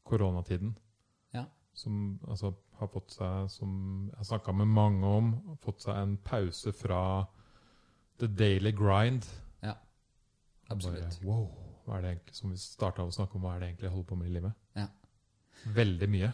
koronatiden 0.03 0.77
Ja. 1.33 1.45
som 1.73 2.19
altså, 2.27 2.53
har 2.79 2.87
fått 2.87 3.11
seg, 3.11 3.49
som 3.51 4.09
jeg 4.17 4.25
snakka 4.25 4.51
med 4.51 4.67
mange 4.67 5.05
om, 5.05 5.57
fått 5.61 5.81
seg 5.83 5.97
en 5.97 6.17
pause 6.17 6.71
fra 6.71 7.25
the 8.19 8.27
daily 8.27 8.71
grind. 8.71 9.27
Absolutt. 10.69 11.19
Bare, 11.19 11.25
wow, 11.27 11.45
hva 11.85 11.97
er 11.97 12.01
det 12.05 12.09
egentlig 12.13 12.35
som 12.37 12.51
vi 12.53 12.57
starta 12.61 13.03
å 13.03 13.11
snakke 13.11 13.35
om, 13.39 13.43
hva 13.45 13.55
er 13.55 13.59
det 13.63 13.69
egentlig 13.71 13.87
jeg 13.89 13.95
holder 13.95 14.09
på 14.11 14.17
med 14.19 14.29
i 14.29 14.33
livet? 14.37 14.53
Ja. 14.77 14.87
Veldig 15.75 16.09
mye. 16.09 16.31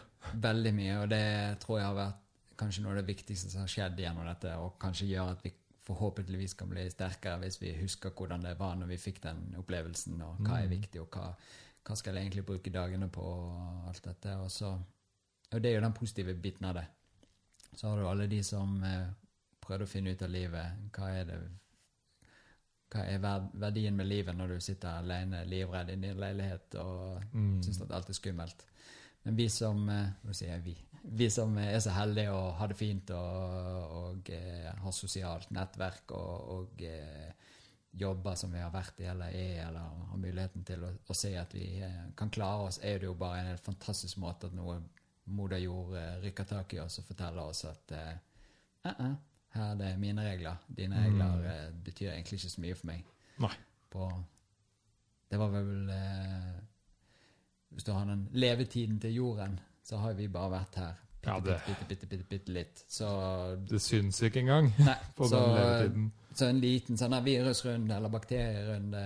Veldig 0.48 0.72
mye, 0.76 0.96
og 1.02 1.08
det 1.10 1.24
tror 1.62 1.78
jeg 1.80 1.86
har 1.88 1.96
vært 1.98 2.22
kanskje 2.60 2.82
noe 2.84 2.92
av 2.94 3.00
det 3.00 3.08
viktigste 3.10 3.50
som 3.52 3.64
har 3.64 3.68
skjedd 3.72 3.98
gjennom 4.00 4.26
dette, 4.28 4.52
og 4.62 4.76
kanskje 4.80 5.08
gjør 5.10 5.32
at 5.34 5.42
vi 5.44 5.52
forhåpentligvis 5.86 6.54
kan 6.58 6.68
bli 6.70 6.84
sterkere 6.90 7.38
hvis 7.44 7.60
vi 7.62 7.72
husker 7.78 8.10
hvordan 8.16 8.42
det 8.42 8.56
var 8.58 8.74
når 8.78 8.88
vi 8.90 8.96
fikk 8.98 9.20
den 9.22 9.42
opplevelsen, 9.60 10.20
og 10.22 10.40
hva 10.42 10.60
er 10.62 10.66
Mm. 10.66 10.76
viktig, 10.80 11.00
og 11.00 11.10
hva, 11.14 11.26
hva 11.86 11.96
skal 11.96 12.14
jeg 12.16 12.24
egentlig 12.26 12.46
bruke 12.46 12.70
dagene 12.74 13.08
på, 13.08 13.20
og 13.22 13.88
alt 13.88 14.02
dette. 14.04 14.36
Og, 14.42 14.50
så, 14.50 14.72
og 15.52 15.62
det 15.62 15.70
er 15.70 15.74
jo 15.76 15.84
den 15.86 15.92
positive 15.94 16.34
biten 16.34 16.64
av 16.66 16.74
det. 16.74 16.86
Så 17.76 17.88
har 17.88 17.96
du 18.00 18.08
alle 18.08 18.26
de 18.26 18.42
som 18.42 18.82
eh, 18.82 19.06
prøvde 19.60 19.84
å 19.84 19.90
finne 19.90 20.10
ut 20.10 20.22
av 20.22 20.30
livet. 20.30 20.90
Hva 20.96 21.10
er 21.20 21.24
det 21.28 21.38
hva 22.92 23.02
er 23.10 23.20
verdien 23.58 23.96
med 23.96 24.06
livet 24.06 24.36
når 24.36 24.54
du 24.54 24.60
sitter 24.62 25.00
alene, 25.00 25.44
livredd 25.48 25.90
i 25.90 25.98
din 25.98 26.20
leilighet 26.20 26.74
og 26.82 27.22
Mm. 27.32 27.62
syns 27.62 27.80
at 27.82 27.92
alt 27.92 28.08
er 28.08 28.18
skummelt. 28.18 28.66
Men 29.24 29.36
vi 29.36 29.48
som 29.48 29.88
eh, 29.88 30.58
vi. 30.62 30.76
Vi 31.02 31.30
som 31.30 31.56
er 31.58 31.80
så 31.80 31.90
heldige 31.90 32.30
og 32.30 32.54
har 32.54 32.68
det 32.68 32.76
fint 32.76 33.10
og, 33.10 33.90
og 33.90 34.30
eh, 34.30 34.70
har 34.82 34.92
sosialt 34.92 35.50
nettverk 35.50 36.10
og, 36.10 36.48
og 36.58 36.82
eh, 36.82 37.32
jobber 37.92 38.34
som 38.34 38.52
vi 38.52 38.58
har 38.58 38.70
vært 38.70 39.00
i 39.00 39.04
eller 39.04 39.26
er, 39.26 39.68
eller 39.68 39.80
har 39.80 40.18
muligheten 40.18 40.64
til 40.64 40.84
å, 40.84 40.90
å 41.08 41.14
se 41.14 41.32
at 41.38 41.54
vi 41.54 41.82
kan 42.16 42.30
klare 42.30 42.68
oss, 42.68 42.78
er 42.82 42.98
det 42.98 43.06
jo 43.06 43.14
bare 43.14 43.40
en 43.40 43.46
helt 43.54 43.64
fantastisk 43.64 44.18
måte 44.18 44.46
at 44.50 44.54
noe 44.54 44.80
moder 45.26 45.58
jord 45.58 45.96
rykker 46.22 46.44
tak 46.44 46.74
i 46.74 46.80
oss 46.82 47.00
og 47.00 47.08
forteller 47.08 47.42
oss 47.42 47.64
at 47.64 47.94
uh, 47.96 48.12
eh, 48.86 49.14
her 49.56 49.80
er 49.90 49.96
mine 49.98 50.22
regler. 50.30 50.56
Dine 50.76 51.02
regler 51.04 51.36
Mm. 51.36 51.44
eh, 51.44 51.72
betyr 51.84 52.10
egentlig 52.12 52.38
ikke 52.40 52.50
så 52.50 52.60
mye 52.60 52.74
for 52.74 52.86
meg. 52.86 53.04
Nei. 53.40 53.52
På, 53.90 54.10
det 55.30 55.38
var 55.38 55.48
vel 55.54 55.90
eh, 55.90 56.52
Hvis 57.70 57.84
du 57.84 57.92
har 57.92 58.04
den 58.08 58.28
levetiden 58.32 59.00
til 59.00 59.14
jorden, 59.14 59.58
så 59.84 59.96
har 60.00 60.12
vi 60.14 60.28
bare 60.28 60.50
vært 60.50 60.74
her 60.76 60.92
bitte, 61.20 61.30
Ja, 61.34 61.40
det- 61.40 61.60
bitte, 61.66 61.84
bitte, 61.88 62.06
bitte, 62.06 62.24
bitte 62.24 62.52
litt. 62.52 62.84
Så, 62.88 63.08
Det 63.68 63.80
syns 63.82 64.22
ikke 64.22 64.40
engang 64.40 64.72
nei, 64.78 64.94
på 65.16 65.28
så, 65.28 65.36
den 65.40 65.54
levetiden. 65.54 66.12
så 66.34 66.46
en 66.48 66.60
liten 66.60 66.96
sånn 66.96 67.24
virusrunde 67.24 67.96
eller 67.96 68.08
bakterierunde 68.08 68.98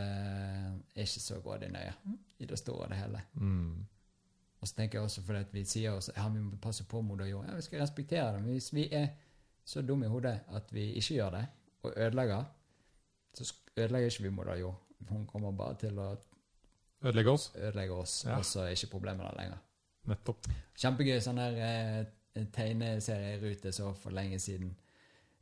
er 0.97 1.03
ikke 1.03 1.21
så 1.21 1.41
grådig 1.43 1.71
nøye 1.73 1.93
i 2.39 2.45
det 2.47 2.59
store 2.59 2.85
og 2.85 2.89
det 2.91 2.99
hele. 2.99 3.23
Mm. 3.35 3.87
Og 4.61 4.69
så 4.69 4.75
tenker 4.77 4.99
jeg 4.99 5.05
også 5.09 5.23
fordi 5.25 5.39
at 5.39 5.55
vi 5.55 5.65
sier 5.65 5.91
også 5.97 6.13
ja, 6.17 6.29
vi 6.29 6.39
må 6.41 6.57
passe 6.61 6.85
på 6.85 7.01
moder 7.03 7.25
jord. 7.27 7.47
Ja, 7.49 7.55
vi 7.57 7.63
skal 7.63 7.81
respektere 7.81 8.33
det. 8.35 8.43
Men 8.43 8.53
hvis 8.53 8.73
vi 8.75 8.89
er 8.93 9.09
så 9.71 9.83
dumme 9.87 10.09
i 10.09 10.11
hodet 10.11 10.35
at 10.57 10.73
vi 10.75 10.89
ikke 10.99 11.15
gjør 11.21 11.31
det, 11.37 11.45
og 11.87 11.93
ødelegger, 11.97 12.45
så 13.35 13.47
ødelegger 13.77 14.11
ikke 14.11 14.23
vi 14.27 14.33
moder 14.35 14.57
jord. 14.61 14.79
Hun 15.09 15.27
kommer 15.31 15.53
bare 15.57 15.77
til 15.81 15.99
å 16.03 16.09
Ødelegge 17.03 17.31
oss. 17.33 17.51
ødelegge 17.57 17.95
oss, 17.97 18.25
Ja. 18.27 18.37
og 18.39 18.45
så 18.45 18.61
er 18.67 18.75
ikke 18.75 18.91
problemet 18.93 19.25
der 19.25 19.37
lenger. 19.39 19.61
Nettopp. 20.11 20.49
Kjempegøy 20.81 21.21
sånn 21.25 21.39
der 21.41 21.61
eh, 21.65 22.45
tegneserierute 22.53 23.73
så 23.73 23.93
for 23.97 24.11
lenge 24.17 24.39
siden. 24.43 24.75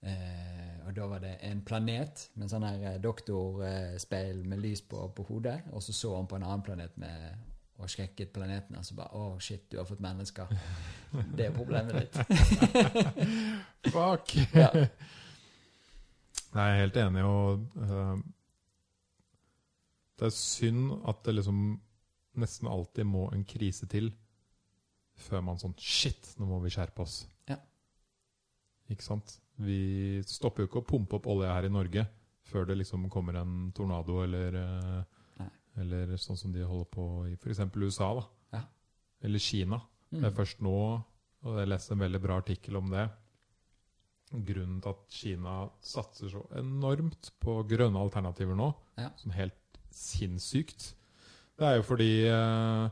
Eh, 0.03 0.87
og 0.87 0.95
da 0.97 1.07
var 1.11 1.19
det 1.25 1.33
en 1.49 1.63
planet 1.67 2.29
med 2.39 2.51
sånn 2.53 2.63
her 2.69 2.85
eh, 2.93 3.01
doktorspeil 3.03 4.45
med 4.47 4.61
lys 4.63 4.83
på, 4.87 5.09
på 5.17 5.25
hodet, 5.31 5.61
og 5.73 5.83
så 5.83 5.93
så 5.97 6.13
han 6.17 6.29
på 6.31 6.37
en 6.39 6.47
annen 6.47 6.63
planet 6.63 6.95
med 7.03 7.35
og 7.79 7.91
sjekket 7.91 8.33
planeten, 8.35 8.77
og 8.79 8.87
så 8.87 8.97
bare 8.99 9.15
Å, 9.15 9.39
shit, 9.43 9.69
du 9.71 9.79
har 9.79 9.87
fått 9.87 10.03
mennesker. 10.03 10.51
Det 11.39 11.47
er 11.47 11.55
problemet 11.55 11.95
ditt. 11.95 12.17
Fuck! 13.95 14.35
Ja. 14.57 14.73
Nei, 16.57 16.65
jeg 16.65 16.75
er 16.75 16.83
helt 16.83 16.99
enig, 16.99 17.25
og 17.29 17.67
uh, 17.79 18.17
det 20.19 20.27
er 20.27 20.35
synd 20.35 20.97
at 21.07 21.23
det 21.27 21.37
liksom 21.37 21.61
nesten 22.39 22.71
alltid 22.71 23.07
må 23.07 23.29
en 23.35 23.45
krise 23.47 23.87
til 23.91 24.11
før 25.19 25.43
man 25.45 25.59
sånn 25.59 25.75
Shit, 25.83 26.33
nå 26.39 26.47
må 26.47 26.61
vi 26.63 26.73
skjerpe 26.75 27.03
oss. 27.05 27.21
Ja. 27.51 27.59
Ikke 28.91 29.07
sant? 29.07 29.39
Vi 29.59 30.23
stopper 30.27 30.65
jo 30.65 30.71
ikke 30.71 30.83
å 30.83 30.87
pumpe 30.87 31.19
opp 31.19 31.27
olje 31.31 31.51
her 31.51 31.67
i 31.67 31.73
Norge 31.73 32.07
før 32.49 32.69
det 32.69 32.79
liksom 32.79 33.09
kommer 33.13 33.41
en 33.41 33.71
tornado 33.77 34.23
eller 34.25 34.55
Nei. 34.55 35.18
Eller 35.79 36.17
sånn 36.19 36.37
som 36.41 36.53
de 36.53 36.65
holder 36.67 36.89
på 36.91 37.05
i 37.31 37.37
f.eks. 37.39 37.61
USA, 37.77 38.09
da. 38.19 38.25
Ja. 38.59 38.63
Eller 39.23 39.39
Kina. 39.43 39.79
Mm. 40.11 40.21
Det 40.23 40.27
er 40.31 40.37
først 40.39 40.61
nå, 40.65 40.75
og 41.45 41.59
jeg 41.61 41.69
leste 41.71 41.95
en 41.95 42.03
veldig 42.03 42.21
bra 42.25 42.39
artikkel 42.43 42.77
om 42.81 42.91
det 42.91 43.09
Grunnen 44.29 44.81
til 44.85 44.91
at 44.93 45.05
Kina 45.09 45.53
satser 45.81 46.29
så 46.29 46.43
enormt 46.59 47.31
på 47.41 47.63
grønne 47.71 47.97
alternativer 48.03 48.57
nå, 48.59 48.67
Ja. 49.01 49.07
som 49.17 49.31
helt 49.33 49.79
sinnssykt, 49.95 50.91
det 51.59 51.65
er 51.67 51.77
jo 51.79 51.83
fordi 51.89 52.11
eh, 52.29 52.91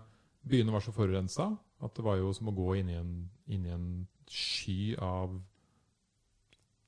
byene 0.49 0.73
var 0.73 0.81
så 0.81 0.95
forurensa 0.97 1.51
at 1.85 1.95
det 1.95 2.05
var 2.07 2.17
jo 2.17 2.33
som 2.33 2.49
å 2.49 2.55
gå 2.57 2.71
inn 2.81 2.89
i 2.89 2.97
en, 2.97 3.11
inn 3.53 3.67
i 3.69 3.75
en 3.75 3.85
sky 4.33 4.95
av 4.97 5.37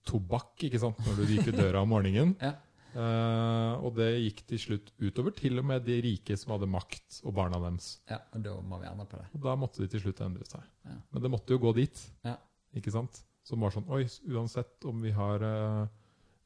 tobakk 0.09 0.65
ikke 0.69 0.81
sant, 0.81 0.99
når 1.05 1.19
du 1.21 1.33
gikk 1.35 1.51
ut 1.53 1.59
døra 1.61 1.83
om 1.85 1.93
morgenen. 1.93 2.35
Ja. 2.43 2.55
Eh, 2.95 3.75
og 3.85 3.93
det 3.99 4.09
gikk 4.23 4.41
til 4.49 4.59
slutt 4.63 4.93
utover 5.03 5.35
til 5.37 5.59
og 5.61 5.65
med 5.69 5.85
de 5.85 5.99
rike 6.03 6.37
som 6.41 6.55
hadde 6.55 6.67
makt, 6.73 7.21
og 7.29 7.35
barna 7.37 7.59
deres. 7.61 8.01
ja, 8.09 8.19
og 8.33 8.43
da 8.43 8.55
må 8.65 8.79
vi 8.81 8.87
endre 8.89 9.07
på 9.07 9.19
det. 9.21 9.27
Og 9.35 9.43
da 9.45 9.55
måtte 9.61 9.83
de 9.85 9.89
til 9.93 10.01
slutt 10.07 10.21
endre 10.25 10.47
seg. 10.49 10.63
Ja. 10.89 10.97
Men 11.13 11.23
det 11.23 11.31
måtte 11.31 11.53
jo 11.53 11.59
gå 11.63 11.75
dit. 11.77 12.01
Ja. 12.25 12.37
Ikke 12.75 12.91
sant? 12.95 13.23
Som 13.45 13.61
var 13.65 13.71
sånn 13.73 13.87
Oi, 13.89 14.03
uansett 14.33 14.85
om 14.89 15.01
vi 15.05 15.11
har 15.17 15.41
uh, 15.45 15.87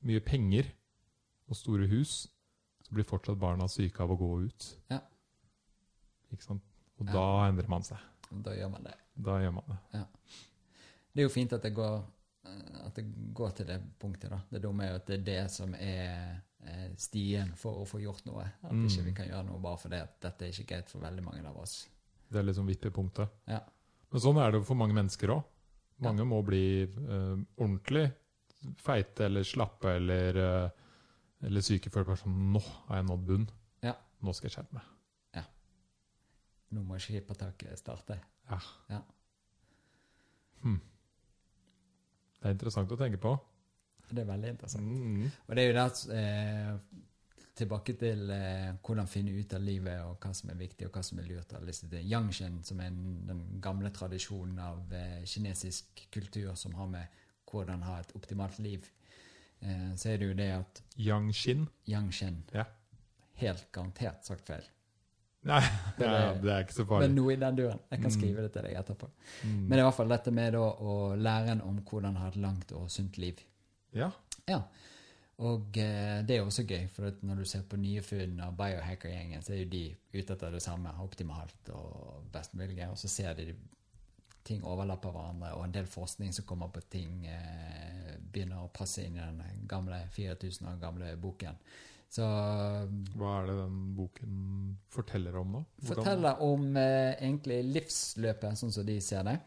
mye 0.07 0.21
penger 0.23 0.69
og 1.51 1.57
store 1.59 1.87
hus, 1.91 2.29
så 2.83 2.95
blir 2.95 3.05
fortsatt 3.07 3.39
barna 3.39 3.67
syke 3.71 4.03
av 4.03 4.11
å 4.15 4.19
gå 4.19 4.29
ut. 4.47 4.69
Ja. 4.91 5.01
Ikke 6.33 6.45
sant? 6.47 6.63
Og 6.99 7.07
Ja. 7.07 7.13
da 7.13 7.49
endrer 7.49 7.69
man 7.69 7.83
seg. 7.83 7.99
Da 8.31 8.55
gjør 8.55 8.71
man 8.71 8.85
det. 8.87 8.95
Da 9.17 9.39
gjør 9.43 9.53
man 9.59 9.65
det. 9.69 10.05
Det 11.13 11.21
er 11.21 11.27
jo 11.27 11.33
fint 11.35 11.53
at 11.53 11.63
det 11.63 11.75
går, 11.77 12.03
at 12.45 12.95
det 12.99 13.05
går 13.35 13.51
til 13.57 13.67
det 13.67 13.79
punktet. 13.99 14.31
da. 14.31 14.41
Det 14.51 14.63
dumme 14.63 14.85
er 14.85 14.91
jo 14.91 15.01
at 15.01 15.07
det 15.07 15.19
er 15.21 15.25
det 15.29 15.51
som 15.51 15.75
er 15.75 16.43
eh, 16.67 16.89
stien 16.97 17.53
for 17.59 17.83
å 17.83 17.87
få 17.89 18.01
gjort 18.03 18.25
noe. 18.27 18.45
At 18.63 18.73
Mm. 18.73 18.87
ikke 18.87 19.05
vi 19.05 19.13
kan 19.15 19.29
gjøre 19.29 19.47
noe 19.47 19.61
bare 19.63 19.79
fordi 19.79 20.01
at 20.03 20.21
dette 20.21 20.45
er 20.47 20.51
ikke 20.51 20.67
greit 20.75 20.91
for 20.91 21.01
veldig 21.01 21.23
mange 21.25 21.47
av 21.49 21.57
oss. 21.57 21.89
Det 22.31 22.39
er 22.39 22.49
liksom 22.49 22.67
vippepunktet. 22.67 23.29
Ja. 23.47 23.61
Men 24.11 24.21
sånn 24.21 24.39
er 24.43 24.51
det 24.51 24.61
jo 24.61 24.65
for 24.65 24.75
mange 24.75 24.95
mennesker 24.95 25.29
òg. 25.31 25.45
Mange 26.03 26.25
må 26.27 26.43
bli 26.43 26.83
uh, 26.85 27.37
ordentlig 27.57 28.13
feite 28.83 29.27
eller 29.29 29.45
slappe 29.47 29.93
eller, 29.97 30.37
uh, 30.37 30.71
eller 31.47 31.61
syke 31.61 31.91
før 31.91 32.11
er 32.11 32.17
sånn 32.17 32.53
Nå 32.53 32.59
har 32.89 32.97
jeg 32.97 33.07
nådd 33.07 33.27
bunn. 33.27 33.47
Ja. 33.83 33.95
Nå 34.23 34.35
skal 34.35 34.49
jeg 34.51 34.57
skjerpe 34.57 34.75
meg. 34.81 34.89
Nå 36.73 36.83
må 36.89 36.97
skippertaket 36.97 37.77
starte. 37.79 38.17
Ja. 38.49 38.59
Ja. 38.89 39.03
Hm. 40.63 40.81
Det 42.43 42.51
er 42.51 42.57
interessant 42.57 42.91
å 42.91 42.99
tenke 42.99 43.21
på. 43.23 43.37
Det 44.11 44.25
er 44.25 44.29
veldig 44.29 44.53
interessant. 44.57 44.87
Mm. 44.91 45.31
Og 45.47 45.57
det 45.57 45.63
er 45.63 45.69
jo 45.71 45.79
der 45.79 46.19
eh, 46.19 46.77
Tilbake 47.53 47.93
til 48.01 48.31
eh, 48.33 48.71
hvordan 48.81 49.09
finne 49.13 49.35
ut 49.37 49.53
av 49.53 49.61
livet 49.61 49.99
og 50.09 50.25
hva 50.25 50.31
som 50.35 50.49
er 50.49 50.57
viktig 50.57 50.87
og 50.89 50.95
hva 50.97 51.03
som 51.05 51.19
er 51.21 51.27
lurt. 51.29 51.53
av 51.53 51.67
disse 51.69 51.85
ting. 51.85 52.07
Yangshen, 52.09 52.63
som 52.65 52.81
er 52.81 52.89
en, 52.89 53.03
den 53.29 53.43
gamle 53.63 53.91
tradisjonen 53.93 54.57
av 54.59 54.95
eh, 54.97 55.21
kinesisk 55.29 56.07
kultur 56.11 56.55
som 56.57 56.73
har 56.81 56.89
med 56.89 57.21
hvordan 57.51 57.85
ha 57.85 57.99
et 58.01 58.15
optimalt 58.17 58.59
liv, 58.65 58.89
eh, 59.61 59.93
så 59.95 60.15
er 60.15 60.19
det 60.19 60.31
jo 60.31 60.39
det 60.41 60.49
at 60.57 60.83
Yangshin. 60.97 61.69
Yangshin. 61.87 62.41
Ja. 62.57 62.65
Helt 63.43 63.69
garantert 63.73 64.25
sagt 64.25 64.49
feil. 64.49 64.65
Nei, 65.45 65.61
Det 65.99 66.07
ja, 66.13 66.33
det 66.39 66.53
er 66.55 66.61
ikke 66.65 66.77
så 66.77 66.85
farlig. 66.87 67.09
Men 67.09 67.17
noe 67.19 67.33
i 67.35 67.41
den 67.41 67.57
duren. 67.59 67.81
Jeg 67.91 67.99
kan 68.03 68.11
Mm. 68.11 68.17
skrive 68.19 68.43
det 68.47 68.53
til 68.55 68.63
deg 68.69 68.77
etterpå. 68.79 69.09
Mm. 69.43 69.57
Men 69.59 69.71
det 69.71 69.79
er 69.79 69.83
i 69.83 69.89
hvert 69.89 69.97
fall 69.99 70.09
dette 70.15 70.31
med 70.31 70.53
da, 70.55 70.61
å 70.63 70.95
lære 71.19 71.53
en 71.57 71.63
om 71.67 71.81
hvordan 71.83 72.17
ha 72.21 72.29
et 72.29 72.37
langt 72.37 72.73
og 72.79 72.89
sunt 72.91 73.19
liv. 73.19 73.41
Ja. 73.95 74.11
Ja. 74.49 74.61
Og 75.43 75.77
eh, 75.81 76.23
det 76.23 76.37
er 76.37 76.45
også 76.45 76.63
gøy, 76.69 76.87
for 76.95 77.11
når 77.27 77.37
du 77.43 77.45
ser 77.49 77.63
på 77.67 77.77
nye 77.81 78.03
funn 78.07 78.39
av 78.45 78.53
biohacker-gjengen, 78.57 79.43
så 79.43 79.53
er 79.57 79.63
jo 79.65 79.71
de 79.73 79.85
ute 80.15 80.33
etter 80.37 80.53
det 80.55 80.63
samme, 80.63 80.93
optimalt 81.03 81.71
og 81.75 82.29
best 82.33 82.55
mulig, 82.55 82.79
og 82.89 82.99
så 83.01 83.09
ser 83.11 83.35
de 83.35 83.49
ting 84.45 84.63
overlapper 84.67 85.11
hverandre, 85.15 85.53
og 85.57 85.65
en 85.65 85.75
del 85.75 85.87
forskning 85.87 86.33
som 86.35 86.45
kommer 86.47 86.69
på 86.75 86.81
ting, 86.91 87.27
eh, 87.27 88.15
begynner 88.33 88.63
å 88.63 88.71
passe 88.75 89.03
inn 89.07 89.17
i 89.17 89.21
den 89.25 89.67
gamle 89.71 89.99
4000 90.15 90.67
år 90.69 90.79
gamle 90.83 91.17
boken. 91.17 91.59
Så 92.13 92.25
Hva 93.17 93.31
er 93.39 93.47
det 93.49 93.55
den 93.57 93.77
boken 93.97 94.35
forteller 94.93 95.37
om 95.41 95.55
da? 95.57 95.63
Hvordan- 95.81 95.95
forteller 95.95 96.43
om 96.45 96.77
eh, 96.77 97.15
egentlig 97.15 97.63
livsløpet, 97.73 98.59
sånn 98.59 98.73
som 98.73 98.85
de 98.87 98.99
ser 99.01 99.25
det. 99.25 99.39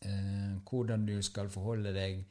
Eh, 0.00 0.54
hvordan 0.64 1.04
du 1.06 1.20
skal 1.22 1.50
forholde 1.52 1.92
deg 1.92 2.24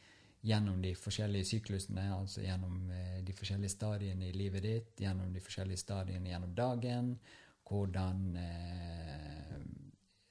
gjennom 0.43 0.81
de 0.81 0.95
forskjellige 0.95 1.45
syklusene, 1.53 2.07
altså 2.17 2.41
gjennom 2.41 2.89
eh, 2.91 3.21
de 3.23 3.33
forskjellige 3.33 3.69
stadiene 3.69 4.27
i 4.27 4.35
livet 4.35 4.63
ditt, 4.65 4.99
gjennom 5.05 5.31
de 5.33 5.39
forskjellige 5.39 5.77
stadiene 5.85 6.33
gjennom 6.33 6.55
dagen. 6.57 7.13
Hvordan 7.69 8.35
eh, 8.41 9.61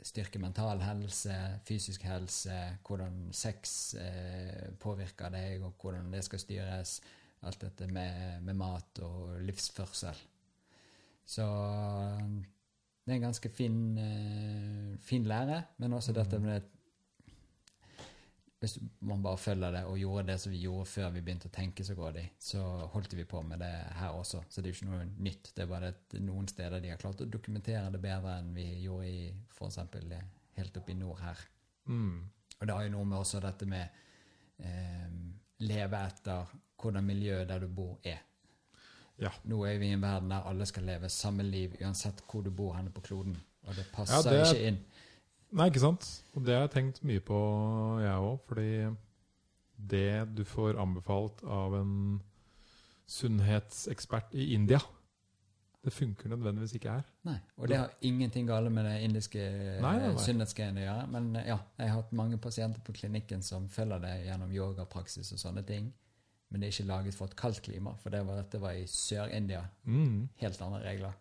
styrke 0.03 0.39
mental 0.43 0.83
helse, 0.83 1.61
fysisk 1.65 2.03
helse, 2.03 2.59
hvordan 2.85 3.29
sex 3.33 3.95
eh, 3.95 4.73
påvirker 4.83 5.31
deg, 5.31 5.63
og 5.63 5.79
hvordan 5.81 6.11
det 6.13 6.25
skal 6.27 6.43
styres. 6.43 7.01
Alt 7.43 7.65
dette 7.65 7.89
med, 7.91 8.43
med 8.47 8.55
mat 8.59 9.01
og 9.03 9.41
livsførsel. 9.43 10.19
Så 11.27 11.47
det 13.03 13.11
er 13.11 13.19
en 13.19 13.27
ganske 13.27 13.51
fin, 13.51 13.99
eh, 13.99 14.99
fin 15.03 15.25
lære, 15.27 15.63
men 15.79 15.93
også 15.93 16.13
dette 16.13 16.39
med 16.39 16.61
Hvis 18.63 18.79
man 19.01 19.23
bare 19.23 19.39
følger 19.39 19.71
det 19.75 19.85
og 19.85 19.99
gjorde 19.99 20.27
det 20.27 20.41
som 20.41 20.53
vi 20.53 20.59
gjorde 20.63 20.87
før 20.87 21.09
vi 21.11 21.21
begynte 21.21 21.49
å 21.49 21.55
tenke 21.55 21.83
så 21.85 21.97
grådig, 21.99 22.29
så 22.39 22.61
holdt 22.93 23.17
vi 23.19 23.25
på 23.25 23.41
med 23.43 23.59
det 23.59 23.73
her 23.99 24.15
også. 24.15 24.45
Så 24.49 24.63
det 24.63 24.69
er 24.69 24.73
jo 24.73 24.77
ikke 24.77 24.91
noe 24.93 25.07
nytt. 25.19 25.51
Det 25.57 25.65
er 25.65 25.67
bare 25.67 25.89
at 25.89 26.15
noen 26.21 26.47
steder 26.47 26.79
de 26.81 26.93
har 26.93 27.01
klart 27.03 27.21
å 27.21 27.27
dokumentere 27.27 27.91
det 27.91 27.99
bedre 27.99 28.37
enn 28.39 28.55
vi 28.55 28.69
gjorde 28.85 29.09
i 29.09 29.33
f.eks. 29.51 29.81
helt 30.55 30.79
oppe 30.79 30.93
i 30.93 30.95
nord 30.95 31.19
her. 31.19 31.43
Mm. 31.91 32.31
Og 32.61 32.67
det 32.69 32.77
har 32.77 32.87
jo 32.87 32.95
noe 32.95 33.05
med 33.11 33.19
også 33.19 33.41
dette 33.43 33.67
med 33.67 33.99
eh, 34.63 35.11
leve 35.67 36.07
etter 36.07 36.55
hvordan 36.83 37.05
miljøet 37.07 37.49
der 37.49 37.59
du 37.63 37.69
bor 37.69 37.99
er. 38.05 38.19
Ja. 39.21 39.31
Nå 39.45 39.61
er 39.69 39.79
vi 39.79 39.87
i 39.91 39.93
en 39.97 40.03
verden 40.03 40.31
der 40.33 40.47
alle 40.51 40.67
skal 40.67 40.83
leve 40.89 41.09
samme 41.13 41.43
liv 41.47 41.77
uansett 41.81 42.23
hvor 42.31 42.43
du 42.43 42.51
bor 42.51 42.75
henne 42.75 42.91
på 42.91 43.01
kloden. 43.07 43.37
Og 43.69 43.77
det 43.77 43.87
passer 43.93 44.17
Ja, 44.17 44.23
det- 44.45 44.55
ikke 44.57 44.67
inn. 44.69 44.79
Nei, 45.53 45.67
ikke 45.69 45.81
sant? 45.81 46.25
Og 46.35 46.45
det 46.47 46.55
har 46.55 46.61
jeg 46.67 46.71
tenkt 46.71 47.03
mye 47.05 47.21
på, 47.21 47.39
jeg 48.01 48.17
òg. 48.17 48.39
Fordi 48.49 48.97
det 49.91 50.35
du 50.37 50.45
får 50.45 50.79
anbefalt 50.81 51.43
av 51.45 51.75
en 51.75 52.23
sunnhetsekspert 53.07 54.35
i 54.35 54.55
India, 54.55 54.79
det 55.85 55.93
funker 55.93 56.29
nødvendigvis 56.31 56.75
ikke 56.79 56.91
her. 56.91 57.03
Nei, 57.27 57.37
Og 57.57 57.69
det 57.69 57.77
har 57.77 57.91
ingenting 58.07 58.47
galt 58.49 58.73
med 58.73 58.85
det 58.87 59.01
indiske 59.03 59.39
nei. 59.83 60.15
sunnhetsgreiene 60.17 60.81
å 60.81 60.85
gjøre. 60.87 61.07
Men 61.11 61.35
ja, 61.35 61.59
jeg 61.79 61.89
har 61.91 61.97
hatt 62.03 62.13
mange 62.13 62.39
pasienter 62.39 62.81
på 62.87 62.93
klinikken 62.93 63.43
som 63.43 63.69
følger 63.69 63.99
det 63.99 64.13
gjennom 64.29 64.53
yogapraksis 64.55 65.33
og 65.33 65.39
sånne 65.43 65.65
ting. 65.67 65.93
Men 66.53 66.61
det 66.61 66.69
er 66.69 66.75
ikke 66.75 66.91
laget 66.91 67.17
for 67.17 67.31
et 67.31 67.37
kaldt 67.39 67.63
klima, 67.65 67.95
for 68.03 68.13
det 68.13 68.21
var, 68.29 68.43
dette 68.43 68.61
var 68.61 68.77
i 68.77 68.85
Sør-India. 68.91 69.63
Mm. 69.89 70.29
Helt 70.43 70.65
andre 70.65 70.83
regler. 70.85 71.15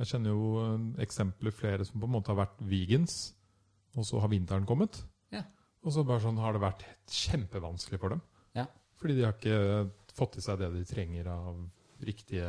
Jeg 0.00 0.10
kjenner 0.10 0.32
jo 0.32 0.46
eh, 0.62 0.86
eksempler 1.04 1.54
flere 1.54 1.84
som 1.86 2.00
på 2.00 2.08
en 2.08 2.14
måte 2.16 2.32
har 2.32 2.40
vært 2.40 2.62
vegans, 2.66 3.18
og 3.94 4.08
så 4.08 4.22
har 4.24 4.32
vinteren 4.32 4.64
kommet. 4.66 5.02
Ja. 5.34 5.44
Og 5.84 5.92
så 5.94 6.06
bare 6.08 6.24
sånn 6.24 6.40
har 6.40 6.56
det 6.56 6.64
vært 6.64 6.86
kjempevanskelig 7.12 8.00
for 8.00 8.16
dem. 8.16 8.24
Ja. 8.56 8.64
Fordi 8.98 9.18
de 9.18 9.26
har 9.28 9.36
ikke 9.36 10.16
fått 10.16 10.40
i 10.40 10.46
seg 10.46 10.58
det 10.62 10.72
de 10.72 10.86
trenger 10.88 11.30
av 11.34 11.60
riktige 12.04 12.48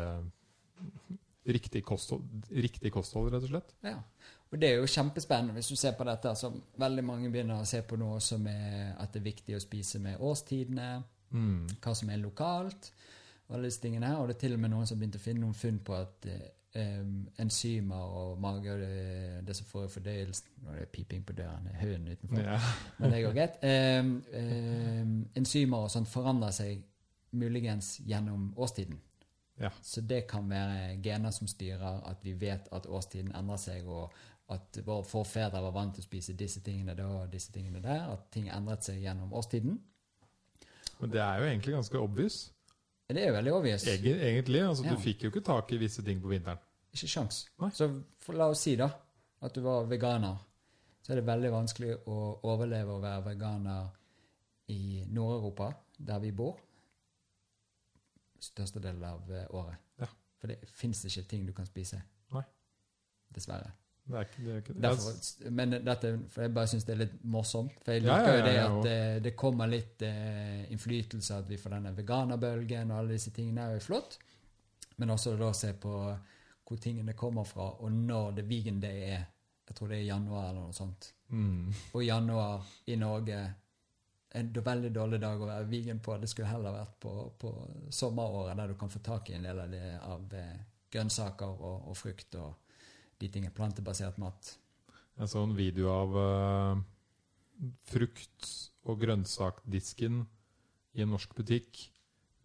Riktig 1.46 1.84
kosthold, 1.86 2.24
riktig 2.58 2.90
kosthold, 2.90 3.28
rett 3.30 3.44
og 3.46 3.52
slett. 3.52 3.74
Ja, 3.86 4.00
og 4.50 4.58
det 4.58 4.72
er 4.72 4.80
jo 4.80 4.88
kjempespennende 4.90 5.54
hvis 5.54 5.68
du 5.70 5.76
ser 5.78 5.94
på 5.94 6.08
dette 6.08 6.32
som 6.40 6.56
veldig 6.82 7.04
mange 7.06 7.30
begynner 7.30 7.62
å 7.62 7.68
se 7.70 7.84
på 7.86 8.00
nå 8.02 8.16
som 8.18 8.48
at 8.50 9.14
det 9.14 9.20
er 9.22 9.28
viktig 9.28 9.54
å 9.54 9.62
spise 9.62 10.02
med 10.02 10.24
årstidene, 10.26 10.88
Mm. 11.36 11.78
hva 11.84 11.94
som 11.98 12.12
er 12.12 12.22
lokalt, 12.22 12.92
alle 13.52 13.68
disse 13.68 13.84
tingene 13.84 14.10
her. 14.10 14.22
Og 14.22 14.30
det 14.30 14.38
er 14.38 14.44
til 14.46 14.58
og 14.58 14.62
med 14.64 14.74
noen 14.74 14.88
som 14.88 14.96
har 14.96 15.04
begynt 15.04 15.20
å 15.20 15.24
finne 15.26 15.44
noen 15.44 15.58
funn 15.58 15.80
på 15.86 15.98
at 15.98 16.28
eh, 16.32 17.06
enzymer 17.44 18.18
og 18.20 18.40
mage 18.42 18.74
og 18.74 18.82
det, 18.82 19.46
det 19.48 19.56
som 19.56 19.68
får 19.70 19.88
fordøyelsen 19.94 20.52
Nå 20.66 20.74
er 20.74 20.84
det 20.84 20.92
piping 20.92 21.24
på 21.28 21.36
døren, 21.38 21.70
er 21.72 21.96
utenfor. 22.12 22.42
Ja. 22.42 22.60
Men 23.00 23.14
det 23.14 23.24
går 23.24 23.36
greit. 23.38 23.60
Em, 23.64 24.16
em, 24.34 25.16
enzymer 25.38 25.86
og 25.86 25.92
sånt 25.94 26.10
forandrer 26.10 26.56
seg 26.56 26.84
muligens 27.36 28.00
gjennom 28.08 28.54
årstiden. 28.58 28.98
Ja. 29.60 29.70
Så 29.82 30.02
det 30.02 30.26
kan 30.28 30.50
være 30.50 30.98
gener 31.04 31.32
som 31.32 31.48
styrer 31.48 32.02
at 32.10 32.24
vi 32.24 32.34
vet 32.40 32.68
at 32.76 32.88
årstiden 32.92 33.32
endrer 33.36 33.62
seg, 33.62 33.88
og 33.88 34.12
at 34.52 34.80
våre 34.86 35.06
forfedre 35.08 35.62
var 35.64 35.74
vant 35.74 35.96
til 35.96 36.04
å 36.04 36.08
spise 36.10 36.36
disse 36.38 36.62
tingene 36.66 36.94
da 36.98 37.08
og 37.22 37.32
disse 37.32 37.54
tingene 37.54 37.82
der. 37.82 38.10
At 38.14 38.28
ting 38.34 38.50
endret 38.54 38.86
seg 38.86 39.00
gjennom 39.02 39.34
årstiden. 39.34 39.80
Men 41.00 41.12
det 41.12 41.22
er 41.22 41.42
jo 41.42 41.48
egentlig 41.50 41.74
ganske 41.76 42.00
obvious. 42.00 42.38
Det 43.08 43.22
er 43.22 43.28
jo 43.30 43.36
veldig 43.36 43.54
obvious. 43.54 43.88
Egen, 43.88 44.20
egentlig. 44.20 44.62
altså 44.62 44.84
Ja. 44.86 44.94
Du 44.96 45.02
fikk 45.02 45.24
jo 45.24 45.30
ikke 45.30 45.46
tak 45.46 45.72
i 45.72 45.78
visse 45.78 46.04
ting 46.04 46.22
på 46.22 46.28
vinteren. 46.28 46.58
Ikke 46.94 47.08
sjans. 47.08 47.46
Nei. 47.62 47.70
Så 47.70 47.90
for, 48.20 48.34
la 48.34 48.48
oss 48.50 48.64
si 48.66 48.76
da 48.76 48.90
at 49.42 49.56
du 49.56 49.62
var 49.62 49.86
veganer. 49.86 50.38
Så 51.04 51.14
er 51.14 51.20
det 51.20 51.28
veldig 51.28 51.52
vanskelig 51.54 51.92
å 52.10 52.40
overleve 52.50 52.96
å 52.96 53.02
være 53.04 53.26
veganer 53.28 53.92
i 54.74 55.04
Nord-Europa, 55.14 55.70
der 55.98 56.20
vi 56.20 56.32
bor, 56.32 56.58
største 58.42 58.82
del 58.82 59.04
av 59.06 59.30
eh, 59.32 59.46
året. 59.54 59.78
Ja. 60.02 60.10
For 60.42 60.50
det 60.50 60.58
fins 60.74 61.06
ikke 61.06 61.28
ting 61.30 61.46
du 61.46 61.54
kan 61.54 61.68
spise. 61.70 62.02
Nei. 62.34 62.42
Dessverre. 63.36 63.70
Det 64.06 64.18
er 64.20 64.28
ikke, 64.28 64.42
det 64.46 64.52
er 64.54 64.58
ikke 64.62 64.74
Derfor, 64.84 65.16
men 65.58 65.72
dette, 65.86 66.10
jeg 66.38 66.54
bare 66.54 66.70
syns 66.70 66.84
det 66.86 66.94
er 66.94 67.00
litt 67.00 67.16
morsomt. 67.24 67.74
For 67.84 67.96
jeg 67.96 68.04
Ja, 68.06 68.18
liker 68.20 68.36
ja, 68.36 68.38
jo 68.38 68.46
det 68.46 68.58
at 68.66 68.90
eh, 68.92 69.18
det 69.26 69.36
kommer 69.36 69.68
litt 69.72 70.02
eh, 70.06 70.72
innflytelse, 70.72 71.40
at 71.42 71.50
vi 71.50 71.58
får 71.58 71.74
denne 71.78 71.94
veganerbølgen 71.98 72.92
og 72.92 73.00
alle 73.00 73.16
disse 73.18 73.34
tingene. 73.34 73.66
er 73.66 73.80
jo 73.80 73.86
flott. 73.88 74.20
Men 74.98 75.10
også 75.16 75.34
da 75.40 75.52
se 75.58 75.74
på 75.74 75.94
hvor 76.66 76.78
tingene 76.82 77.14
kommer 77.14 77.44
fra, 77.46 77.72
og 77.82 77.92
når 77.92 78.32
det 78.40 78.48
vegan 78.50 78.80
day 78.82 79.02
er. 79.16 79.26
Jeg 79.68 79.76
tror 79.76 79.90
det 79.90 79.98
er 79.98 80.02
i 80.06 80.08
januar 80.12 80.50
eller 80.52 80.68
noe 80.68 80.74
sånt. 80.78 81.14
mm. 81.30 81.74
Og 81.94 82.04
i 82.04 82.08
januar 82.08 82.66
i 82.86 82.96
Norge 82.96 83.40
en 84.36 84.50
veldig 84.54 84.92
dårlig 84.94 85.20
dag 85.22 85.42
å 85.42 85.48
være 85.48 85.68
vegan 85.70 86.00
på. 86.00 86.18
Det 86.22 86.30
skulle 86.30 86.50
heller 86.52 86.74
vært 86.76 86.96
på, 87.00 87.12
på 87.40 87.52
sommeråret, 87.90 88.58
der 88.58 88.68
du 88.68 88.76
kan 88.78 88.90
få 88.90 89.00
tak 89.00 89.30
i 89.30 89.34
en 89.38 89.44
del 89.48 89.60
av, 89.60 89.70
det, 89.72 89.84
av 90.04 90.34
eh, 90.38 90.58
grønnsaker 90.92 91.48
og, 91.66 91.88
og 91.90 91.98
frukt 91.98 92.36
og 92.36 92.54
de 93.22 93.30
tingene. 93.32 93.54
Plantebasert 93.56 94.18
mat. 94.22 94.54
Jeg 95.16 95.32
så 95.32 95.44
en 95.48 95.56
video 95.56 95.90
av 95.94 96.16
uh, 96.20 96.82
frukt- 97.88 98.52
og 98.86 99.00
grønnsakdisken 99.02 100.22
i 100.96 101.02
en 101.04 101.10
norsk 101.16 101.32
butikk 101.38 101.80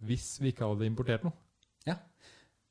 hvis 0.06 0.38
vi 0.40 0.52
ikke 0.54 0.64
hadde 0.64 0.86
importert 0.88 1.26
noe. 1.26 1.36
Ja, 1.84 1.98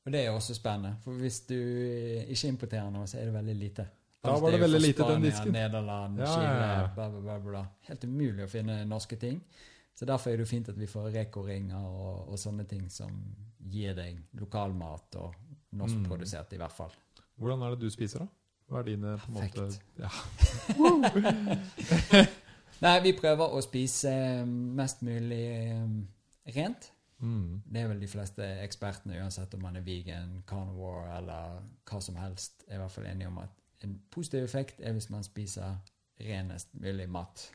Og 0.04 0.10
det 0.12 0.24
er 0.24 0.32
også 0.34 0.56
spennende, 0.56 0.96
for 1.04 1.14
hvis 1.20 1.42
du 1.46 1.54
ikke 1.54 2.48
importerer 2.50 2.90
noe, 2.90 3.06
så 3.06 3.20
er 3.20 3.28
det 3.28 3.34
veldig 3.36 3.54
lite. 3.60 3.86
Da 4.20 4.34
var 4.36 4.52
det 4.52 4.60
veldig 4.60 4.80
lite, 4.82 5.06
den 5.08 5.22
disken. 5.24 5.52
Nederland, 5.54 6.18
Ja, 6.18 6.26
Chile, 6.26 6.48
ja, 6.48 6.72
ja. 6.80 6.88
bla, 6.96 7.08
bla, 7.20 7.36
bla. 7.44 7.62
Helt 7.86 8.04
umulig 8.04 8.44
å 8.44 8.50
finne 8.50 8.80
norske 8.88 9.16
ting. 9.16 9.38
Så 9.94 10.08
derfor 10.08 10.32
er 10.32 10.40
det 10.40 10.44
jo 10.46 10.50
fint 10.50 10.68
at 10.72 10.76
vi 10.80 10.88
får 10.88 11.10
Reko-ringer 11.14 11.86
og, 11.86 12.32
og 12.32 12.40
sånne 12.40 12.64
ting 12.68 12.88
som 12.90 13.14
gir 13.70 13.94
deg 13.96 14.18
lokalmat, 14.40 15.16
og 15.20 15.38
norskprodusert 15.76 16.52
i 16.56 16.60
hvert 16.60 16.74
fall. 16.74 16.92
Hvordan 17.40 17.64
er 17.64 17.74
det 17.74 17.80
du 17.80 17.90
spiser, 17.92 18.24
da? 18.24 18.28
Hva 18.70 18.82
er 18.82 18.86
dine 18.86 19.16
på 19.18 19.32
en 19.32 19.36
måte 19.40 19.66
ja. 19.98 20.10
Nei, 22.84 22.94
vi 23.04 23.12
prøver 23.18 23.56
å 23.56 23.60
spise 23.64 24.12
eh, 24.12 24.44
mest 24.46 25.02
mulig 25.04 25.40
eh, 25.50 25.88
rent. 26.54 26.90
mm. 27.18 27.62
Det 27.66 27.82
er 27.82 27.88
vel 27.90 28.00
de 28.00 28.08
fleste 28.08 28.46
ekspertene, 28.62 29.18
uansett 29.20 29.56
om 29.56 29.64
man 29.66 29.76
er 29.80 29.84
vegan, 29.84 30.38
carnivore 30.48 31.08
eller 31.18 31.58
hva 31.90 32.00
som 32.04 32.16
helst, 32.20 32.64
er 32.68 32.78
i 32.78 32.82
hvert 32.84 32.94
fall 32.94 33.08
enige 33.10 33.32
om 33.32 33.40
at 33.42 33.56
en 33.84 33.96
positiv 34.12 34.44
effekt 34.44 34.80
er 34.84 34.94
hvis 34.96 35.10
man 35.10 35.24
spiser 35.26 35.80
renest 36.20 36.72
mulig 36.76 37.08
mat. 37.10 37.48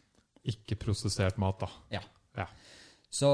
Ikke 0.46 0.78
prosessert 0.82 1.38
mat, 1.42 1.62
da. 1.62 2.02
Ja. 2.36 2.48
Så 3.16 3.30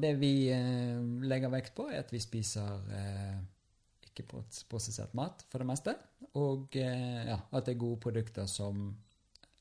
det 0.00 0.14
vi 0.20 0.48
eh, 0.54 1.00
legger 1.28 1.52
vekt 1.52 1.74
på, 1.76 1.90
er 1.90 2.00
at 2.04 2.12
vi 2.14 2.22
spiser 2.22 2.78
eh, 2.96 3.40
ikke 4.10 4.26
pros- 4.34 4.64
prosessert 4.68 5.14
mat 5.14 5.44
for 5.48 5.58
det 5.62 5.66
meste, 5.70 5.94
og 6.34 6.76
eh, 6.76 7.26
ja, 7.30 7.38
at 7.52 7.66
det 7.66 7.74
er 7.74 7.78
gode 7.86 8.00
produkter 8.00 8.46
som 8.50 8.90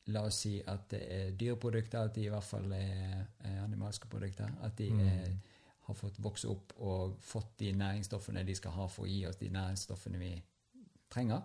La 0.09 0.23
oss 0.25 0.39
si 0.41 0.55
at 0.65 0.87
det 0.89 0.99
er 1.13 1.31
dyreprodukter, 1.37 1.99
at 2.07 2.15
de 2.15 2.23
i 2.25 2.29
hvert 2.33 2.43
fall 2.43 2.71
er, 2.73 3.27
animalske 3.61 4.07
produkter. 4.09 4.49
At 4.65 4.75
de 4.79 4.87
Mm. 4.89 4.99
er, 5.05 5.35
har 5.85 5.93
fått 5.93 6.17
vokse 6.17 6.47
opp 6.49 6.73
og 6.81 7.17
fått 7.21 7.51
de 7.59 7.71
næringsstoffene 7.77 8.41
de 8.45 8.55
skal 8.55 8.71
ha 8.71 8.87
for 8.87 9.05
å 9.05 9.07
gi 9.09 9.19
oss 9.27 9.37
de 9.37 9.49
næringsstoffene 9.53 10.17
vi 10.17 10.31
trenger. 11.11 11.41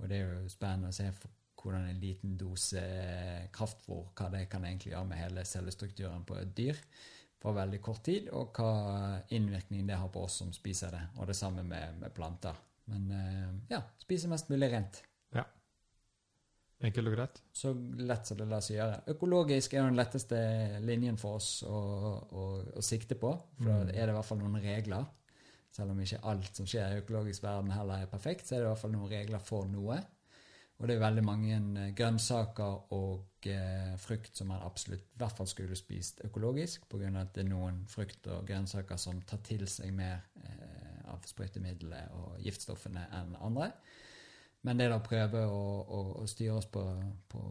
Og 0.00 0.08
det 0.08 0.18
er 0.18 0.34
jo 0.42 0.48
spennende 0.48 0.88
å 0.88 0.92
se 0.98 1.06
hvordan 1.62 1.86
en 1.88 2.00
liten 2.00 2.36
dose 2.36 2.82
kraftfôr 3.54 4.08
hva 4.18 4.30
det 4.34 4.48
kan 4.50 4.64
egentlig 4.64 4.92
gjøre 4.92 5.06
med 5.06 5.18
hele 5.22 5.44
cellestrukturen 5.44 6.24
på 6.26 6.40
et 6.40 6.56
dyr 6.56 6.76
på 7.42 7.52
veldig 7.52 7.80
kort 7.84 8.02
tid, 8.06 8.28
og 8.32 8.56
hva 8.56 9.20
innvirkning 9.36 9.86
det 9.86 9.98
har 10.00 10.08
på 10.12 10.22
oss 10.26 10.38
som 10.42 10.52
spiser 10.56 10.90
det. 10.94 11.02
Og 11.20 11.26
det 11.28 11.36
samme 11.36 11.62
med, 11.62 11.98
med 12.00 12.14
planter. 12.16 12.56
Men 12.90 13.10
eh, 13.12 13.50
ja, 13.74 13.82
spise 14.02 14.28
mest 14.30 14.48
mulig 14.50 14.70
rent. 14.72 15.02
Ja. 15.34 15.44
Enkelt 16.86 17.08
og 17.08 17.14
greit. 17.16 17.38
Så 17.56 17.70
lett 17.98 18.28
som 18.28 18.36
det 18.40 18.46
lar 18.50 18.60
seg 18.64 18.76
gjøre. 18.78 18.98
Økologisk 19.14 19.74
er 19.76 19.86
den 19.88 19.96
letteste 19.96 20.38
linjen 20.84 21.16
for 21.20 21.38
oss 21.40 21.62
å, 21.64 21.76
å, 22.30 22.46
å 22.76 22.84
sikte 22.84 23.16
på. 23.20 23.30
For 23.58 23.70
da 23.70 23.78
Mm. 23.86 23.92
er 23.94 24.02
det 24.06 24.12
i 24.12 24.16
hvert 24.18 24.28
fall 24.28 24.42
noen 24.42 24.60
regler. 24.64 25.06
Selv 25.76 25.92
om 25.92 26.00
ikke 26.00 26.22
alt 26.24 26.56
som 26.56 26.66
skjer 26.68 26.94
i 26.94 27.00
økologisk 27.02 27.42
verden 27.44 27.72
heller 27.74 28.04
er 28.04 28.10
perfekt, 28.12 28.46
så 28.48 28.54
er 28.56 28.60
det 28.62 28.66
i 28.66 28.70
hvert 28.70 28.80
fall 28.84 28.92
noen 28.94 29.10
regler 29.12 29.42
for 29.44 29.66
noe. 29.68 29.98
Og 30.76 30.88
det 30.88 30.96
er 30.96 31.00
veldig 31.00 31.24
mange 31.24 31.56
eh, 31.56 31.92
grønnsaker 31.96 32.92
og 32.92 33.48
eh, 33.48 33.94
frukt 34.00 34.36
som 34.36 34.50
man 34.52 34.64
absolutt 34.64 35.06
i 35.06 35.20
hvert 35.22 35.38
fall 35.38 35.48
skulle 35.48 35.78
spist 35.78 36.20
økologisk, 36.26 36.84
pga. 36.90 37.08
at 37.20 37.32
det 37.34 37.46
er 37.46 37.48
noen 37.48 37.84
frukt 37.88 38.28
og 38.28 38.44
grønnsaker 38.48 39.00
som 39.00 39.22
tar 39.22 39.40
til 39.46 39.64
seg 39.68 39.94
mer 39.96 40.26
eh, 40.42 41.00
av 41.12 41.24
sprøytemiddelet 41.24 42.12
og 42.18 42.42
giftstoffene 42.44 43.06
enn 43.16 43.38
andre. 43.40 43.70
Men 44.66 44.80
det 44.80 44.88
da 44.90 44.98
å 44.98 45.04
prøve 45.04 45.44
å, 45.46 45.64
å, 45.80 46.00
å 46.20 46.26
styre 46.28 46.56
oss 46.58 46.66
på, 46.66 46.82
på 47.30 47.42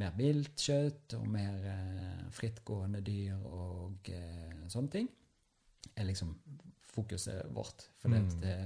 mer 0.00 0.14
vilt 0.18 0.58
kjøtt 0.58 1.14
og 1.20 1.26
mer 1.30 1.68
eh, 1.70 2.24
frittgående 2.34 3.00
dyr 3.06 3.38
og 3.38 4.10
eh, 4.10 4.64
sånne 4.68 4.92
ting, 4.92 5.10
er 5.94 6.08
liksom 6.08 6.34
fokuset 6.94 7.42
vårt. 7.54 7.88
For 8.00 8.08
Mm. 8.08 8.40
det, 8.40 8.56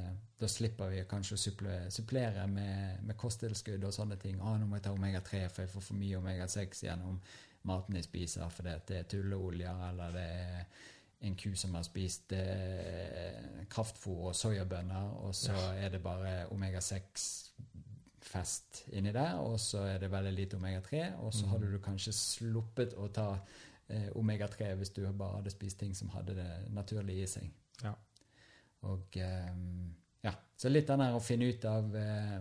da 0.41 0.47
slipper 0.49 0.89
vi 0.93 1.03
kanskje 1.09 1.35
å 1.35 1.39
supplere, 1.43 1.91
supplere 1.91 2.47
med, 2.47 3.03
med 3.05 3.17
kosttilskudd 3.17 3.85
og 3.85 3.93
sånne 3.97 4.17
ting. 4.21 4.39
Å, 4.41 4.55
nå 4.61 4.67
må 4.69 4.77
jeg 4.77 4.83
ta 4.85 4.93
omega-3, 4.93 5.49
for 5.51 5.63
jeg 5.65 5.71
får 5.73 5.83
for 5.89 5.95
mye 5.99 6.17
omega-6 6.21 6.83
gjennom 6.85 7.19
maten 7.65 7.95
jeg 7.99 8.05
spiser, 8.07 8.49
fordi 8.55 8.77
det 8.87 8.97
er 9.01 9.05
tulleoljer, 9.11 9.81
eller 9.91 10.13
det 10.13 10.29
er 10.29 10.65
en 11.27 11.35
ku 11.35 11.51
som 11.59 11.75
har 11.75 11.83
spist 11.83 12.33
eh, 12.33 13.65
kraftfôr 13.69 14.29
og 14.31 14.35
soyabønner, 14.39 15.09
og 15.27 15.35
så 15.35 15.53
er 15.75 15.89
det 15.91 15.99
bare 16.05 16.45
omega-6-fest 16.55 18.85
inni 18.93 19.13
der, 19.15 19.35
og 19.43 19.59
så 19.61 19.79
er 19.89 19.99
det 20.03 20.11
veldig 20.13 20.33
lite 20.37 20.57
omega-3, 20.61 21.03
og 21.19 21.33
så 21.35 21.47
Mm. 21.47 21.51
hadde 21.53 21.71
du 21.73 21.79
kanskje 21.79 22.13
sluppet 22.15 22.95
å 22.95 23.09
ta 23.13 23.39
eh, 23.91 24.09
omega-3 24.15 24.75
hvis 24.77 24.91
du 24.95 25.13
bare 25.13 25.37
hadde 25.39 25.51
spist 25.51 25.79
ting 25.81 25.95
som 25.97 26.09
hadde 26.13 26.35
det 26.37 26.69
naturlig 26.71 27.23
i 27.23 27.27
seg. 27.27 27.51
Ja. 27.83 27.95
Og 28.87 29.19
eh, 29.19 29.51
ja, 30.23 30.35
så 30.57 30.71
litt 30.71 30.89
den 30.91 31.03
der 31.03 31.17
å 31.17 31.25
finne 31.25 31.51
ut 31.51 31.67
av 31.69 31.97
eh, 31.99 32.39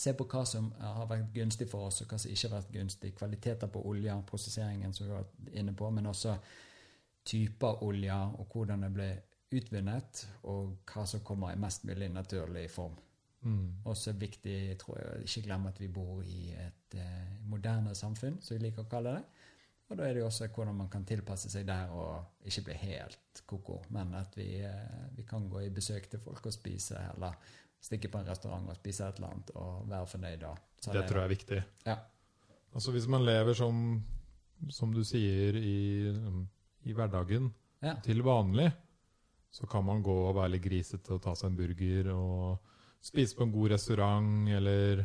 Se 0.00 0.14
på 0.16 0.24
hva 0.32 0.46
som 0.48 0.70
har 0.80 1.04
vært 1.10 1.26
gunstig 1.34 1.66
for 1.68 1.90
oss, 1.90 1.98
og 2.00 2.08
hva 2.08 2.16
som 2.16 2.30
ikke 2.32 2.48
har 2.48 2.54
vært 2.54 2.70
gunstig. 2.72 3.10
Kvaliteter 3.18 3.68
på 3.68 3.82
olja, 3.90 4.14
prosesseringen 4.24 4.94
som 4.96 5.04
vi 5.04 5.12
har 5.12 5.26
vært 5.26 5.58
inne 5.60 5.74
på, 5.76 5.90
men 5.92 6.08
også 6.08 6.38
typer 7.28 7.82
olje, 7.84 8.16
og 8.40 8.54
hvordan 8.54 8.86
det 8.86 8.90
ble 8.94 9.08
utvunnet, 9.58 10.22
og 10.48 10.78
hva 10.88 11.04
som 11.10 11.20
kommer 11.26 11.52
i 11.52 11.60
mest 11.60 11.84
mulig 11.84 12.08
naturlig 12.14 12.64
form. 12.72 12.96
Mm. 13.42 13.84
Også 13.84 14.12
viktig, 14.12 14.78
tror 14.80 14.98
jeg, 15.00 15.28
ikke 15.28 15.46
glemme 15.48 15.68
at 15.72 15.80
vi 15.80 15.88
bor 15.92 16.22
i 16.24 16.50
et 16.52 16.96
eh, 16.96 17.36
moderne 17.48 17.94
samfunn, 17.96 18.38
som 18.40 18.56
vi 18.56 18.66
liker 18.66 18.84
å 18.84 18.90
kalle 18.90 19.16
det. 19.16 19.39
Og 19.90 19.98
da 19.98 20.06
er 20.06 20.14
det 20.14 20.20
jo 20.22 20.26
også 20.28 20.46
hvordan 20.54 20.76
man 20.78 20.88
kan 20.90 21.04
tilpasse 21.04 21.50
seg 21.50 21.64
der 21.66 21.90
og 21.90 22.46
ikke 22.46 22.62
bli 22.68 22.76
helt 22.84 23.40
ko-ko, 23.50 23.80
men 23.90 24.12
at 24.14 24.36
vi, 24.38 24.60
eh, 24.62 25.08
vi 25.16 25.24
kan 25.26 25.48
gå 25.50 25.64
i 25.66 25.72
besøk 25.74 26.06
til 26.10 26.22
folk 26.22 26.46
og 26.46 26.54
spise, 26.54 26.94
eller 27.14 27.34
stikke 27.82 28.10
på 28.12 28.20
en 28.20 28.28
restaurant 28.28 28.68
og 28.70 28.76
spise 28.78 29.08
et 29.08 29.18
eller 29.18 29.32
annet 29.32 29.50
og 29.56 29.88
være 29.90 30.06
fornøyd 30.06 30.40
da. 30.44 30.52
Så 30.80 30.92
Det 30.94 31.08
tror 31.08 31.22
jeg 31.22 31.24
er 31.24 31.34
viktig. 31.34 31.62
Ja. 31.86 31.96
Altså 32.74 32.92
Hvis 32.92 33.08
man 33.08 33.24
lever 33.24 33.54
som, 33.54 34.04
som 34.68 34.92
du 34.94 35.02
sier, 35.04 35.56
i, 35.56 36.12
i 36.84 36.92
hverdagen 36.92 37.52
Ja. 37.82 37.94
til 38.04 38.22
vanlig, 38.22 38.70
så 39.50 39.66
kan 39.66 39.84
man 39.84 40.02
gå 40.02 40.14
og 40.28 40.36
være 40.36 40.50
litt 40.50 40.62
grisete 40.62 41.14
og 41.14 41.22
ta 41.22 41.34
seg 41.34 41.50
en 41.50 41.56
burger 41.56 42.12
og 42.12 42.58
spise 43.02 43.34
på 43.34 43.42
en 43.42 43.52
god 43.52 43.70
restaurant, 43.72 44.48
eller 44.48 45.04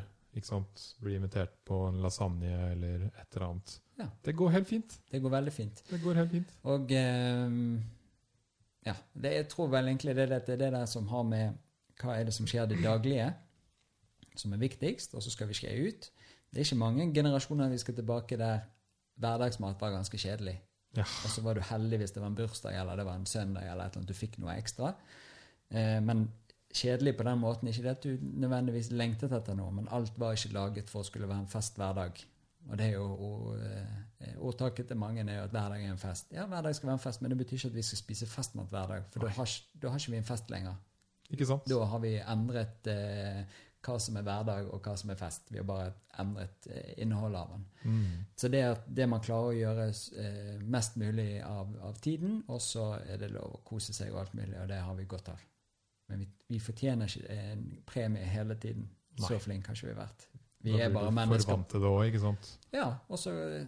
bli 1.02 1.16
invitert 1.16 1.56
på 1.66 1.88
en 1.88 2.02
lasagne 2.04 2.52
eller 2.74 3.06
et 3.08 3.36
eller 3.36 3.48
annet. 3.48 3.80
Ja. 4.00 4.08
Det 4.26 4.36
går 4.36 4.50
helt 4.58 4.68
fint. 4.68 4.98
Det 5.12 5.22
går 5.24 5.32
veldig 5.32 5.54
fint. 5.54 5.84
Det 5.90 6.02
går 6.04 6.20
helt 6.20 6.32
fint. 6.32 6.56
Og 6.64 6.92
eh, 6.92 7.60
ja, 8.86 8.96
det, 9.14 9.34
jeg 9.40 9.48
tror 9.52 9.72
vel 9.74 9.88
egentlig 9.88 10.16
det, 10.16 10.30
det, 10.30 10.60
det 10.60 10.72
der 10.74 10.86
som 10.90 11.08
har 11.08 11.24
med 11.28 11.62
hva 12.02 12.18
er 12.18 12.28
det 12.28 12.36
som 12.36 12.48
skjer 12.50 12.68
det 12.68 12.82
daglige, 12.84 13.30
som 14.36 14.54
er 14.54 14.60
viktigst, 14.60 15.16
og 15.16 15.24
så 15.24 15.32
skal 15.32 15.48
vi 15.48 15.56
skje 15.58 15.72
ut. 15.88 16.10
Det 16.52 16.60
er 16.60 16.68
ikke 16.68 16.82
mange 16.82 17.08
generasjoner 17.16 17.72
vi 17.72 17.80
skal 17.80 17.96
tilbake 17.96 18.38
der 18.40 18.66
hverdagsmat 19.24 19.80
var 19.80 19.94
ganske 19.96 20.20
kjedelig. 20.20 20.58
Ja. 20.96 21.04
Og 21.04 21.32
så 21.32 21.44
var 21.44 21.56
du 21.56 21.64
heldig 21.64 22.00
hvis 22.02 22.14
det 22.16 22.22
var 22.24 22.32
en 22.32 22.38
bursdag 22.38 22.76
eller 22.80 23.00
det 23.00 23.06
var 23.08 23.20
en 23.20 23.28
søndag 23.28 23.64
eller 23.64 23.86
et 23.86 23.96
eller 23.96 24.02
annet, 24.02 24.12
du 24.12 24.18
fikk 24.18 24.38
noe 24.44 24.56
ekstra. 24.56 24.92
Eh, 25.72 26.00
men 26.04 26.28
kjedelig 26.76 27.16
på 27.18 27.26
den 27.28 27.40
måten, 27.40 27.68
ikke 27.72 27.84
det 27.84 27.94
at 27.96 28.04
du 28.04 28.18
nødvendigvis 28.44 28.92
lengtet 28.92 29.36
etter 29.36 29.56
noe, 29.56 29.72
men 29.72 29.88
alt 29.96 30.20
var 30.20 30.36
ikke 30.36 30.56
laget 30.56 30.92
for 30.92 31.04
å 31.04 31.08
skulle 31.08 31.30
være 31.32 31.46
en 31.46 31.52
fest 31.52 31.80
hver 31.80 31.96
dag. 31.96 32.24
Og 32.70 32.78
det 32.80 32.88
er 32.90 32.98
jo 32.98 33.06
og, 33.14 33.60
eh, 33.60 34.36
Ordtaket 34.42 34.88
til 34.88 34.98
mange 34.98 35.22
er 35.22 35.38
jo 35.38 35.44
at 35.44 35.54
hver 35.54 35.70
dag 35.70 35.84
er 35.86 35.92
en 35.92 36.02
fest. 36.02 36.32
Ja, 36.34 36.46
hver 36.50 36.62
dag 36.66 36.76
skal 36.76 36.88
være 36.88 36.98
en 36.98 37.04
fest, 37.04 37.22
men 37.22 37.32
det 37.32 37.38
betyr 37.38 37.58
ikke 37.58 37.68
at 37.68 37.76
vi 37.76 37.82
skal 37.82 37.98
spise 37.98 38.28
festmat 38.28 38.70
hver 38.74 38.88
dag. 38.88 39.04
For 39.12 39.20
da 39.20 39.28
har, 39.28 39.52
da 39.82 39.90
har 39.90 40.00
ikke 40.00 40.12
vi 40.12 40.18
en 40.18 40.28
fest 40.28 40.50
lenger. 40.50 40.76
Ikke 41.30 41.46
sant? 41.46 41.70
Da 41.70 41.86
har 41.90 42.02
vi 42.04 42.16
endret 42.22 42.90
eh, 42.90 43.44
hva 43.86 43.98
som 44.02 44.18
er 44.18 44.26
hverdag, 44.26 44.70
og 44.74 44.82
hva 44.86 44.96
som 44.98 45.12
er 45.14 45.20
fest. 45.20 45.52
Vi 45.52 45.60
har 45.62 45.68
bare 45.68 45.92
endret 46.22 46.68
eh, 46.72 46.94
innholdet 47.04 47.42
av 47.42 47.54
den. 47.54 47.66
Mm. 47.84 48.26
Så 48.38 48.50
det 48.54 48.62
er 48.66 48.80
det 49.00 49.08
man 49.12 49.24
klarer 49.26 49.52
å 49.52 49.58
gjøre 49.58 49.88
eh, 50.24 50.54
mest 50.62 50.98
mulig 51.02 51.30
av, 51.46 51.74
av 51.86 52.00
tiden, 52.02 52.40
og 52.48 52.62
så 52.64 52.92
er 53.04 53.22
det 53.22 53.34
lov 53.34 53.60
å 53.60 53.64
kose 53.68 53.94
seg 53.94 54.14
og 54.14 54.24
alt 54.24 54.38
mulig, 54.38 54.58
og 54.62 54.70
det 54.72 54.82
har 54.82 54.98
vi 54.98 55.10
godt 55.10 55.34
av. 55.34 55.44
Men 56.10 56.22
vi, 56.22 56.30
vi 56.54 56.62
fortjener 56.62 57.10
ikke 57.10 57.40
en 57.52 57.66
premie 57.86 58.26
hele 58.30 58.58
tiden. 58.62 58.90
Så 59.16 59.32
Nei. 59.38 59.42
flinke 59.42 59.72
har 59.72 59.78
ikke 59.78 59.94
vi 59.94 59.98
vært. 59.98 60.26
Vi 60.66 60.76
er 60.82 60.94
bare 60.94 61.14
mennesker. 61.14 61.46
For 61.46 61.60
vant 61.60 61.70
til 61.72 61.84
det 61.84 61.92
òg, 61.92 62.04
ikke 62.10 62.22
sant? 62.24 62.52
Ja, 62.74 62.88
og 63.08 63.22
så 63.22 63.34
eh, 63.46 63.68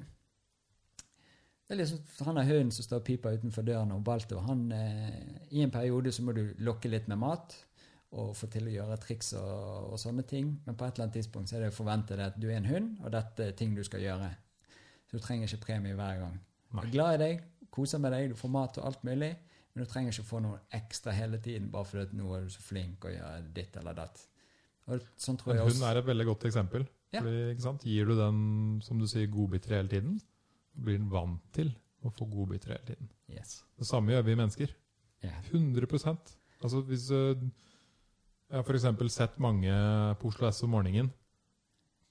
Det 1.68 1.76
er 1.76 1.82
liksom 1.82 2.28
Han 2.28 2.41
er 2.41 2.49
hunden 2.49 2.74
som 2.76 2.88
står 2.88 3.02
og 3.02 3.07
piper 3.07 3.38
utenfor 3.38 3.65
døren, 3.68 3.94
og 3.95 4.03
Balto 4.07 4.41
han 4.48 4.68
eh, 4.76 5.18
I 5.52 5.64
en 5.65 5.74
periode 5.74 6.11
så 6.15 6.26
må 6.26 6.36
du 6.36 6.44
lokke 6.65 6.90
litt 6.91 7.10
med 7.11 7.22
mat 7.22 7.57
og 8.18 8.32
få 8.40 8.48
til 8.48 8.69
å 8.69 8.72
gjøre 8.72 8.95
triks 9.03 9.34
og, 9.36 9.91
og 9.91 9.98
sånne 9.99 10.24
ting, 10.24 10.53
men 10.65 10.76
på 10.80 10.86
et 10.86 10.95
eller 10.95 11.10
annet 11.10 11.18
tidspunkt 11.19 11.52
så 11.52 11.57
er 11.57 11.65
det 11.65 11.74
å 11.74 11.76
forventet 11.76 12.22
at 12.24 12.38
du 12.40 12.45
er 12.48 12.61
en 12.61 12.69
hund, 12.69 12.94
og 13.03 13.11
dette 13.11 13.49
er 13.49 13.57
ting 13.60 13.74
du 13.76 13.82
skal 13.84 13.99
gjøre. 13.99 14.30
Så 15.10 15.19
du 15.19 15.24
trenger 15.24 15.52
ikke 15.52 15.65
premie 15.65 15.98
hver 15.98 16.22
gang. 16.22 16.38
Nei. 16.72 16.86
Jeg 16.86 16.88
er 16.88 16.94
glad 16.94 17.18
i 17.18 17.19
deg, 17.26 17.44
koser 17.78 17.99
med 17.99 18.15
deg, 18.15 18.32
du 18.32 18.40
får 18.40 18.53
mat 18.56 18.80
og 18.80 18.88
alt 18.88 19.03
mulig, 19.07 19.34
men 19.74 19.84
du 19.84 19.91
trenger 19.91 20.15
ikke 20.15 20.30
få 20.32 20.40
noe 20.45 20.64
ekstra 20.80 21.14
hele 21.14 21.41
tiden 21.44 21.68
bare 21.74 21.90
fordi 21.90 22.07
at 22.07 22.15
nå 22.18 22.32
er 22.34 22.48
du 22.48 22.56
så 22.56 22.64
flink 22.64 23.06
og 23.06 23.14
gjør 23.14 23.52
ditt 23.60 23.76
eller 23.82 23.99
datt. 23.99 24.24
Sånn 25.19 25.38
tror 25.39 25.55
jeg 25.55 25.68
også 25.68 25.89
er 25.89 25.99
et 25.99 26.07
veldig 26.07 26.26
godt 26.30 26.47
eksempel. 26.47 26.85
Ja. 27.15 27.22
Fordi? 27.23 27.84
Gir 27.88 28.09
du 28.09 28.15
den, 28.19 28.39
som 28.84 28.99
du 29.01 29.07
sier, 29.09 29.27
godbiter 29.31 29.77
hele 29.77 29.91
tiden, 29.91 30.18
blir 30.77 30.99
den 30.99 31.09
vant 31.11 31.43
til 31.55 31.72
å 32.05 32.11
få 32.14 32.27
godbiter 32.31 32.76
hele 32.76 32.88
tiden. 32.91 33.09
Yes. 33.31 33.61
Det 33.80 33.88
samme 33.88 34.14
gjør 34.14 34.26
vi 34.27 34.38
mennesker. 34.39 34.73
Ja. 35.26 35.34
100 35.49 35.88
Altså 36.61 36.81
hvis 36.85 37.07
øh, 37.11 37.35
Jeg 38.47 38.55
har 38.55 38.64
for 38.64 38.77
eksempel 38.77 39.09
sett 39.09 39.39
mange 39.41 39.72
på 40.22 40.30
Oslo 40.30 40.47
S 40.49 40.64
om 40.64 40.72
morgenen. 40.76 41.09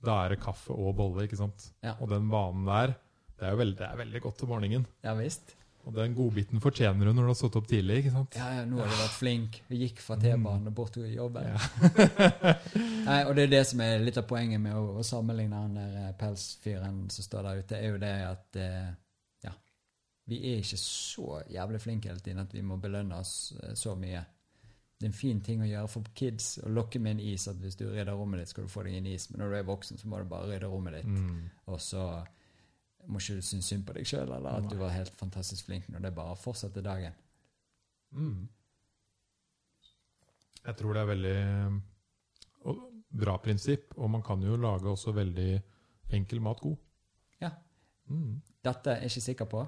Da 0.05 0.19
er 0.25 0.35
det 0.35 0.43
kaffe 0.43 0.75
og 0.75 0.97
bolle, 0.99 1.25
ikke 1.25 1.39
sant? 1.39 1.71
Ja. 1.83 1.95
Og 2.01 2.11
den 2.11 2.29
vanen 2.31 2.67
der, 2.69 2.93
det 3.39 3.47
er 3.47 3.55
jo 3.55 3.63
veldig, 3.63 3.79
det 3.79 3.87
er 3.87 4.03
veldig 4.03 4.23
godt 4.27 4.43
om 4.45 4.53
morgenen. 4.53 4.87
ja 5.05 5.15
visst. 5.17 5.57
Og 5.87 5.95
den 5.95 6.15
godbiten 6.19 6.61
fortjener 6.63 7.07
du 7.07 7.13
når 7.15 7.29
du 7.29 7.31
har 7.31 7.37
stått 7.39 7.57
opp 7.61 7.69
tidlig, 7.71 8.01
ikke 8.01 8.13
sant? 8.17 8.37
Ja, 8.39 8.49
ja, 8.59 8.65
nå 8.67 8.81
har 8.81 8.89
du 8.91 8.97
vært 8.99 9.15
flink. 9.15 9.59
Vi 9.71 9.79
gikk 9.85 10.01
fra 10.03 10.17
T-banen 10.19 10.67
og 10.67 10.75
bort 10.75 10.97
til 10.97 11.07
jobben. 11.13 11.47
Ja. 11.47 11.59
Nei, 13.09 13.21
og 13.23 13.37
det 13.39 13.45
er 13.47 13.53
det 13.53 13.61
som 13.71 13.83
er 13.85 14.03
litt 14.03 14.19
av 14.19 14.27
poenget 14.27 14.59
med 14.63 14.75
å, 14.75 14.97
å 14.99 15.05
sammenligne 15.07 15.61
han 15.63 15.77
der 15.79 15.99
eh, 16.01 16.15
pelsfyren 16.19 17.05
som 17.15 17.29
står 17.29 17.47
der 17.47 17.61
ute, 17.63 17.79
er 17.79 17.95
jo 17.95 18.01
det 18.03 18.15
at 18.27 18.59
eh, 18.65 18.89
ja, 19.47 19.53
vi 20.27 20.41
er 20.51 20.65
ikke 20.65 20.81
så 20.83 21.41
jævlig 21.55 21.83
flinke 21.85 22.11
hele 22.11 22.25
tiden 22.25 22.43
at 22.43 22.57
vi 22.57 22.67
må 22.67 22.81
belønne 22.83 23.23
oss 23.23 23.37
eh, 23.61 23.77
så 23.79 23.95
mye. 23.95 24.25
Det 24.99 25.07
er 25.07 25.13
en 25.13 25.19
fin 25.23 25.45
ting 25.45 25.63
å 25.63 25.71
gjøre 25.71 25.93
for 25.93 26.15
kids 26.19 26.57
å 26.67 26.73
lokke 26.73 26.99
med 26.99 27.15
en 27.15 27.27
is. 27.29 27.47
At 27.53 27.63
hvis 27.63 27.79
du 27.79 27.87
rydder 27.87 28.17
rommet 28.17 28.43
ditt, 28.43 28.51
skal 28.51 28.67
du 28.67 28.73
få 28.75 28.83
deg 28.89 28.99
en 28.99 29.07
is. 29.13 29.29
Men 29.31 29.45
når 29.45 29.55
du 29.55 29.59
er 29.61 29.71
voksen, 29.71 30.03
så 30.03 30.11
må 30.11 30.19
du 30.19 30.31
bare 30.35 30.51
rydde 30.51 30.71
rommet 30.73 30.99
ditt. 30.99 31.15
Mm. 31.15 31.45
Og 31.71 31.79
så 31.85 32.09
må 33.07 33.19
ikke 33.21 33.37
du 33.39 33.43
synes 33.43 33.65
synd 33.71 33.85
på 33.87 33.93
deg 33.97 34.07
sjøl, 34.07 34.31
eller 34.33 34.59
at 34.59 34.69
du 34.71 34.77
var 34.81 34.91
helt 34.95 35.15
fantastisk 35.19 35.67
flink 35.69 35.89
når 35.89 35.99
det 36.07 36.15
bare 36.15 36.37
fortsetter 36.37 36.83
dagen. 36.83 37.13
Mm. 38.11 38.49
Jeg 40.67 40.77
tror 40.77 40.93
det 40.97 41.03
er 41.03 41.11
veldig 41.13 41.37
og 42.67 42.81
bra 43.17 43.37
prinsipp, 43.39 43.95
og 43.97 44.11
man 44.11 44.23
kan 44.27 44.43
jo 44.43 44.57
lage 44.59 44.89
også 44.91 45.13
veldig 45.15 45.51
enkel 46.17 46.41
mat 46.43 46.61
god. 46.61 46.77
Ja. 47.41 47.51
Mm. 48.11 48.41
Dette 48.65 48.91
er 48.91 49.05
jeg 49.05 49.13
ikke 49.13 49.21
sikker 49.29 49.45
på. 49.51 49.67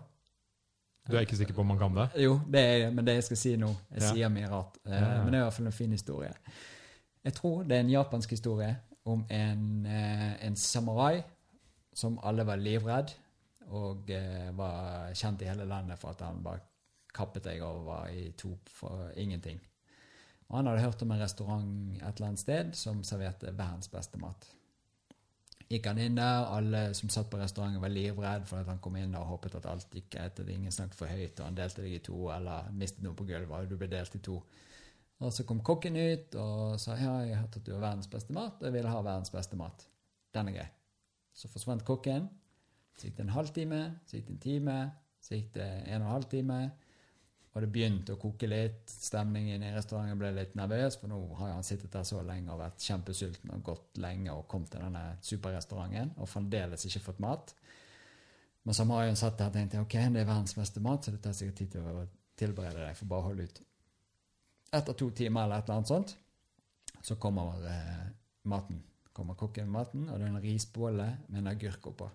Du 1.09 1.15
er 1.17 1.21
ikke 1.25 1.37
sikker 1.39 1.55
på 1.57 1.63
om 1.65 1.71
man 1.73 1.79
kan 1.81 1.95
det? 1.97 2.09
Jo, 2.21 2.35
det 2.53 2.61
er 2.61 2.91
men 2.93 3.07
det 3.07 3.15
jeg 3.15 3.25
skal 3.31 3.37
si 3.41 3.55
nå 3.57 3.69
Jeg 3.95 4.03
Ja. 4.03 4.11
sier 4.13 4.29
mye 4.29 4.49
rart. 4.51 4.77
Eh, 4.85 4.93
Ja, 4.93 4.99
ja. 5.15 5.23
Men 5.25 5.33
det 5.33 5.39
er 5.39 5.43
i 5.43 5.47
hvert 5.47 5.55
fall 5.55 5.67
en 5.67 5.73
fin 5.73 5.91
historie. 5.93 6.33
Jeg 7.25 7.35
tror 7.35 7.63
det 7.63 7.77
er 7.77 7.81
en 7.81 7.91
japansk 7.91 8.31
historie 8.31 8.77
om 9.05 9.25
en, 9.31 9.87
eh, 9.87 10.47
en 10.47 10.57
samurai 10.57 11.23
som 11.95 12.19
alle 12.23 12.45
var 12.47 12.57
livredd, 12.57 13.15
og 13.77 14.11
eh, 14.11 14.51
var 14.57 15.15
kjent 15.17 15.43
i 15.43 15.49
hele 15.51 15.67
landet 15.69 16.01
for 16.01 16.15
at 16.15 16.25
han 16.25 16.43
bare 16.45 16.65
kappet 17.15 17.49
deg 17.49 17.65
og 17.65 17.87
var 17.89 18.13
i 18.13 18.31
to 18.39 18.53
for 18.71 19.11
ingenting. 19.17 19.59
Og 20.49 20.57
han 20.57 20.71
hadde 20.71 20.85
hørt 20.85 21.03
om 21.05 21.11
en 21.13 21.21
restaurant 21.21 21.73
et 21.97 22.07
eller 22.07 22.31
annet 22.31 22.41
sted 22.41 22.71
som 22.77 23.03
serverte 23.05 23.53
verdens 23.53 23.91
beste 23.93 24.21
mat. 24.21 24.47
Gikk 25.69 25.85
han 25.91 25.99
inn 26.01 26.17
der, 26.17 26.47
alle 26.49 26.95
som 26.97 27.11
satt 27.13 27.29
på 27.29 27.37
restauranten 27.37 27.83
var 27.83 27.93
livredd 27.93 28.47
for 28.49 28.63
at 28.63 28.71
han 28.71 28.81
kom 28.81 28.97
inn 28.97 29.13
og 29.19 29.27
håpet 29.35 29.59
at 29.59 29.67
alt 29.69 29.93
gikk 29.93 30.15
greit, 30.15 30.41
at 30.41 30.49
ingen 30.49 30.73
snakket 30.73 30.97
for 30.97 31.13
høyt, 31.13 31.35
og 31.37 31.45
han 31.45 31.59
delte 31.59 31.85
deg 31.85 31.99
i 31.99 32.01
to, 32.07 32.23
eller 32.33 32.71
mistet 32.73 33.05
noe 33.05 33.19
på 33.19 33.27
gulvet, 33.29 33.53
og 33.53 33.69
du 33.69 33.77
ble 33.77 33.91
delt 33.93 34.17
i 34.17 34.23
to. 34.25 34.39
Og 35.19 35.35
så 35.35 35.45
kom 35.45 35.61
kokken 35.67 35.99
ut 35.99 36.39
og 36.41 36.79
sa 36.81 36.97
ja, 36.97 37.19
jeg 37.27 37.35
har 37.37 37.45
hørt 37.45 37.61
at 37.61 37.67
du 37.67 37.75
har 37.75 37.85
verdens 37.85 38.09
beste 38.09 38.33
mat, 38.33 38.57
og 38.57 38.65
jeg 38.65 38.79
vil 38.79 38.89
ha 38.89 39.03
verdens 39.03 39.35
beste 39.35 39.59
mat. 39.61 39.85
Den 40.33 40.49
er 40.49 40.57
grei. 40.61 40.69
Så 41.37 41.51
forsvant 41.53 41.85
kokken. 41.85 42.31
Det 42.99 43.23
en 43.23 43.35
halvtime, 43.35 43.81
det 44.11 44.25
en 44.27 44.39
time, 44.43 44.77
det 45.29 45.65
en 45.65 46.03
og 46.03 46.07
en 46.07 46.13
halv 46.13 46.29
time. 46.31 46.59
Og 47.55 47.63
det 47.65 47.71
begynte 47.73 48.15
å 48.15 48.21
koke 48.21 48.47
litt. 48.47 48.91
Stemningen 48.91 49.63
i 49.65 49.73
restauranten 49.75 50.19
ble 50.21 50.31
litt 50.37 50.55
nervøs, 50.59 50.99
for 51.01 51.11
nå 51.11 51.19
har 51.41 51.55
han 51.57 51.67
sittet 51.67 51.95
der 51.95 52.05
så 52.07 52.21
lenge 52.23 52.53
og 52.55 52.61
vært 52.61 52.85
kjempesulten 52.85 53.55
og 53.55 53.65
gått 53.67 53.99
lenge 54.03 54.35
og 54.35 54.47
kommet 54.51 54.71
til 54.75 54.85
denne 54.85 55.05
superrestauranten 55.25 56.13
og 56.19 56.31
fremdeles 56.31 56.87
ikke 56.87 57.03
fått 57.09 57.23
mat. 57.25 57.55
Men 58.63 58.77
så 58.77 58.85
har 58.91 59.09
han 59.09 59.19
satt 59.19 59.39
der 59.41 59.51
og 59.51 59.57
tenkte 59.57 59.81
ok, 59.81 59.97
det 60.13 60.23
er 60.23 60.29
verdens 60.29 60.55
beste 60.59 60.83
mat, 60.85 61.05
så 61.05 61.15
det 61.15 61.23
tar 61.25 61.35
sikkert 61.35 61.63
tid 61.63 61.73
til 61.73 61.89
å 61.89 62.05
tilberede 62.39 62.85
deg, 62.85 62.97
for 62.99 63.11
bare 63.11 63.25
å 63.25 63.29
holde 63.31 63.49
ut. 63.49 63.61
Etter 64.79 64.99
to 65.01 65.11
timer 65.17 65.47
eller 65.47 65.63
et 65.63 65.71
eller 65.71 65.79
annet 65.79 65.93
sånt, 65.95 66.15
så 67.03 67.17
kommer 67.17 67.65
eh, 67.65 68.07
maten. 68.53 68.83
Kommer 69.17 69.39
kokken 69.41 69.71
med 69.71 69.79
maten, 69.81 70.07
og 70.13 70.19
det 70.19 70.29
er 70.29 70.35
en 70.35 70.43
risbolle 70.45 71.07
med 71.27 71.41
en 71.41 71.51
agurk 71.55 71.89
oppå. 71.91 72.11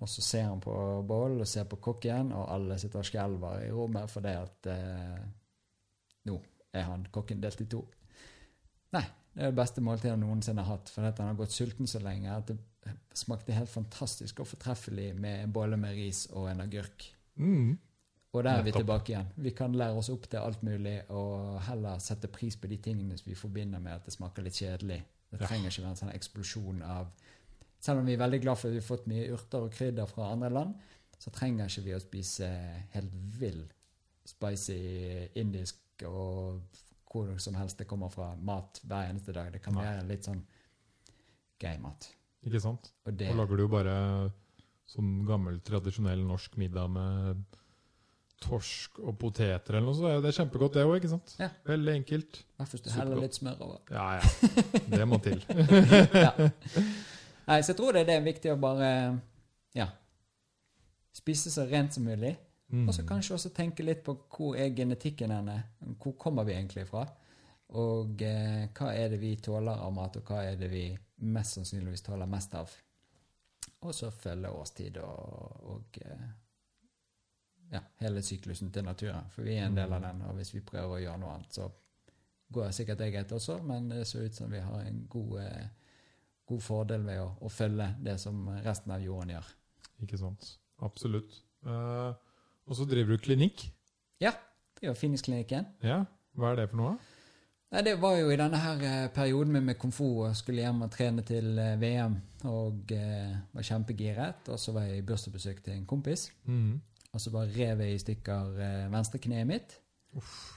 Og 0.00 0.08
så 0.08 0.24
ser 0.24 0.46
han 0.48 0.60
på 0.64 0.72
Bål 1.06 1.42
og 1.42 1.48
ser 1.48 1.66
på 1.68 1.76
kokken, 1.82 2.32
og 2.32 2.48
alle 2.54 2.78
sitter 2.80 3.02
og 3.02 3.08
skjelver 3.08 3.66
i 3.66 3.72
rommet 3.74 4.08
fordi 4.10 4.32
at 4.32 4.68
eh, 4.72 5.18
nå 6.30 6.36
er 6.72 6.86
han 6.88 7.04
kokken 7.12 7.42
delt 7.42 7.60
i 7.60 7.68
to. 7.68 7.82
Nei, 8.96 9.04
det 9.34 9.44
er 9.44 9.52
det 9.52 9.58
beste 9.60 9.84
måltidet 9.84 10.14
han 10.14 10.24
noensinne 10.24 10.64
har 10.64 10.78
hatt, 10.78 10.90
fordi 10.92 11.12
at 11.12 11.20
han 11.20 11.32
har 11.32 11.38
gått 11.38 11.54
sulten 11.54 11.90
så 11.90 12.00
lenge 12.02 12.32
at 12.32 12.50
det 12.50 12.58
smakte 13.14 13.54
helt 13.54 13.70
fantastisk 13.70 14.40
og 14.40 14.48
fortreffelig 14.48 15.12
med 15.14 15.44
en 15.44 15.52
bolle 15.52 15.76
med 15.80 15.94
ris 15.98 16.24
og 16.32 16.48
en 16.50 16.64
agurk. 16.64 17.06
Mm. 17.36 17.76
Og 18.30 18.44
der 18.46 18.60
er 18.60 18.62
vi 18.62 18.72
tilbake 18.72 19.12
igjen. 19.12 19.30
Vi 19.36 19.50
kan 19.58 19.74
lære 19.74 19.98
oss 19.98 20.08
opp 20.12 20.28
til 20.30 20.38
alt 20.38 20.62
mulig 20.62 21.00
og 21.10 21.58
heller 21.66 21.98
sette 22.02 22.30
pris 22.30 22.56
på 22.56 22.70
de 22.70 22.78
tingene 22.78 23.18
som 23.18 23.28
vi 23.30 23.38
forbinder 23.38 23.82
med 23.82 23.98
at 23.98 24.06
det 24.06 24.14
smaker 24.14 24.46
litt 24.46 24.60
kjedelig. 24.60 25.00
Det 25.30 25.40
trenger 25.42 25.70
ikke 25.70 25.82
være 25.82 25.94
en 25.94 26.00
sånn 26.00 26.14
eksplosjon 26.14 26.84
av 26.86 27.10
Selv 27.80 28.02
om 28.02 28.08
vi 28.08 28.14
er 28.14 28.20
veldig 28.20 28.40
glad 28.44 28.60
for 28.60 28.68
at 28.68 28.76
vi 28.76 28.82
har 28.82 28.86
fått 28.86 29.08
mye 29.10 29.28
urter 29.32 29.66
og 29.66 29.74
krydder 29.74 30.08
fra 30.10 30.30
andre 30.34 30.50
land, 30.52 30.74
så 31.20 31.32
trenger 31.32 31.68
ikke 31.68 31.84
vi 31.86 31.96
å 31.96 32.02
spise 32.02 32.48
helt 32.94 33.14
vill 33.40 33.62
spicy 34.28 34.78
indisk 35.40 36.04
og 36.08 36.60
hvor 37.10 37.30
som 37.42 37.56
helst 37.58 37.80
det 37.80 37.88
kommer 37.90 38.12
fra 38.12 38.30
mat 38.38 38.80
hver 38.86 39.10
eneste 39.10 39.34
dag. 39.34 39.50
Det 39.52 39.62
kan 39.64 39.74
Nei. 39.74 39.86
være 39.88 40.06
litt 40.08 40.28
sånn 40.28 40.42
gøy 41.60 41.80
mat. 41.82 42.06
Ikke 42.46 42.60
sant? 42.62 42.92
Og 43.04 43.16
det 43.18 43.32
Og 43.32 43.40
lager 43.40 43.58
du 43.58 43.64
jo 43.64 43.72
bare 43.72 43.96
sånn 44.90 45.24
gammel, 45.26 45.58
tradisjonell 45.66 46.22
norsk 46.26 46.56
middag 46.60 46.92
med 46.94 47.42
torsk 48.40 49.02
og 49.04 49.18
poteter 49.20 49.76
eller 49.76 49.90
noe, 49.90 49.98
så 49.98 50.08
er 50.08 50.22
det 50.24 50.32
kjempegodt 50.32 50.78
det 50.78 50.86
òg, 50.86 50.94
ikke 50.96 51.12
sant? 51.12 51.34
Ja. 51.42 51.50
Veldig 51.68 51.96
enkelt. 51.98 52.40
Hvert 52.56 52.72
fall 52.72 52.84
du 52.86 52.90
heller 52.94 53.20
litt 53.26 53.36
smør 53.36 53.64
over. 53.66 53.82
Ja, 53.92 54.06
ja. 54.16 54.62
Det 54.94 55.08
må 55.10 55.18
til. 55.20 55.42
ja. 56.24 56.32
Nei, 57.50 57.62
så 57.62 57.72
jeg 57.72 57.80
tror 57.80 57.96
det, 57.96 58.06
det 58.06 58.14
er 58.14 58.26
viktig 58.26 58.52
å 58.52 58.60
bare 58.62 58.90
ja, 59.74 59.88
spise 61.16 61.50
så 61.50 61.66
rent 61.66 61.96
som 61.96 62.06
mulig. 62.06 62.36
Mm. 62.70 62.84
Og 62.86 62.94
så 62.94 63.02
kanskje 63.06 63.34
også 63.34 63.50
tenke 63.54 63.82
litt 63.82 64.04
på 64.06 64.14
hvor 64.30 64.54
er 64.54 64.70
genetikken 64.74 65.32
henne? 65.34 65.56
Hvor 65.98 66.14
kommer 66.20 66.46
vi 66.46 66.54
egentlig 66.54 66.86
fra? 66.86 67.02
Og 67.80 68.22
eh, 68.22 68.68
hva 68.74 68.92
er 68.94 69.10
det 69.12 69.18
vi 69.22 69.34
tåler 69.42 69.82
av 69.82 69.90
mat, 69.94 70.18
og 70.18 70.30
hva 70.30 70.44
er 70.46 70.58
det 70.58 70.70
vi 70.70 70.84
mest 71.26 71.58
sannsynligvis 71.58 72.06
tåler 72.06 72.30
mest 72.30 72.54
av? 72.58 72.70
Og 73.80 73.94
så 73.94 74.10
følge 74.14 74.50
årstid 74.54 74.98
og, 75.02 75.66
og 75.74 76.00
eh, 76.04 76.24
ja, 77.74 77.82
hele 78.02 78.22
syklusen 78.26 78.72
til 78.74 78.86
naturen. 78.86 79.30
For 79.34 79.46
vi 79.46 79.56
er 79.58 79.66
en 79.66 79.78
del 79.78 79.92
av 79.94 80.02
den, 80.06 80.22
og 80.26 80.38
hvis 80.38 80.54
vi 80.54 80.64
prøver 80.66 80.96
å 80.96 81.02
gjøre 81.04 81.22
noe 81.22 81.36
annet, 81.36 81.58
så 81.58 81.68
går 82.50 82.72
sikkert 82.74 83.04
jeg 83.06 83.18
etter 83.20 83.38
også, 83.38 83.60
men 83.66 83.90
det 83.92 84.02
ser 84.08 84.26
ut 84.26 84.34
som 84.38 84.50
vi 84.50 84.62
har 84.62 84.82
en 84.82 85.04
god, 85.10 85.36
eh, 85.44 85.68
god 86.50 86.64
fordel 86.64 87.06
ved 87.06 87.22
å, 87.22 87.30
å 87.40 87.52
følge 87.52 87.86
det 88.04 88.18
som 88.22 88.48
resten 88.64 88.94
av 88.94 89.04
jorden 89.04 89.34
gjør. 89.36 89.52
Ikke 90.04 90.20
sant. 90.20 90.52
Absolutt. 90.84 91.38
Uh, 91.66 92.12
og 92.66 92.76
så 92.78 92.86
driver 92.88 93.16
du 93.16 93.22
klinikk. 93.22 93.66
Ja, 94.22 94.34
det 94.76 94.86
er 94.86 94.92
jo 94.92 94.98
Finniksklinikken. 94.98 95.66
Ja, 95.84 96.04
hva 96.38 96.52
er 96.52 96.62
det 96.62 96.70
for 96.72 96.80
noe? 96.80 96.98
Nei, 97.70 97.82
Det 97.86 97.96
var 98.02 98.16
jo 98.18 98.30
i 98.32 98.38
denne 98.38 98.58
her 98.58 98.80
eh, 98.82 99.08
perioden 99.14 99.52
med, 99.54 99.62
med 99.68 99.78
komfort 99.78 100.30
og 100.30 100.36
skulle 100.38 100.64
hjem 100.64 100.82
og 100.86 100.90
trene 100.90 101.22
til 101.26 101.58
eh, 101.58 101.76
VM. 101.78 102.16
Og 102.50 102.94
eh, 102.96 103.36
var 103.54 103.66
kjempegiret. 103.66 104.48
Og 104.50 104.58
så 104.58 104.74
var 104.74 104.88
jeg 104.88 104.98
i 104.98 105.04
bursdagsbesøk 105.06 105.62
til 105.62 105.76
en 105.76 105.86
kompis. 105.86 106.30
Mm. 106.50 106.80
Og 107.12 107.20
så 107.20 107.30
bare 107.34 107.52
rev 107.54 107.84
jeg 107.84 107.94
i 107.94 108.02
stykker 108.02 108.58
eh, 108.58 108.88
venstrekneet 108.90 109.46
mitt. 109.46 109.76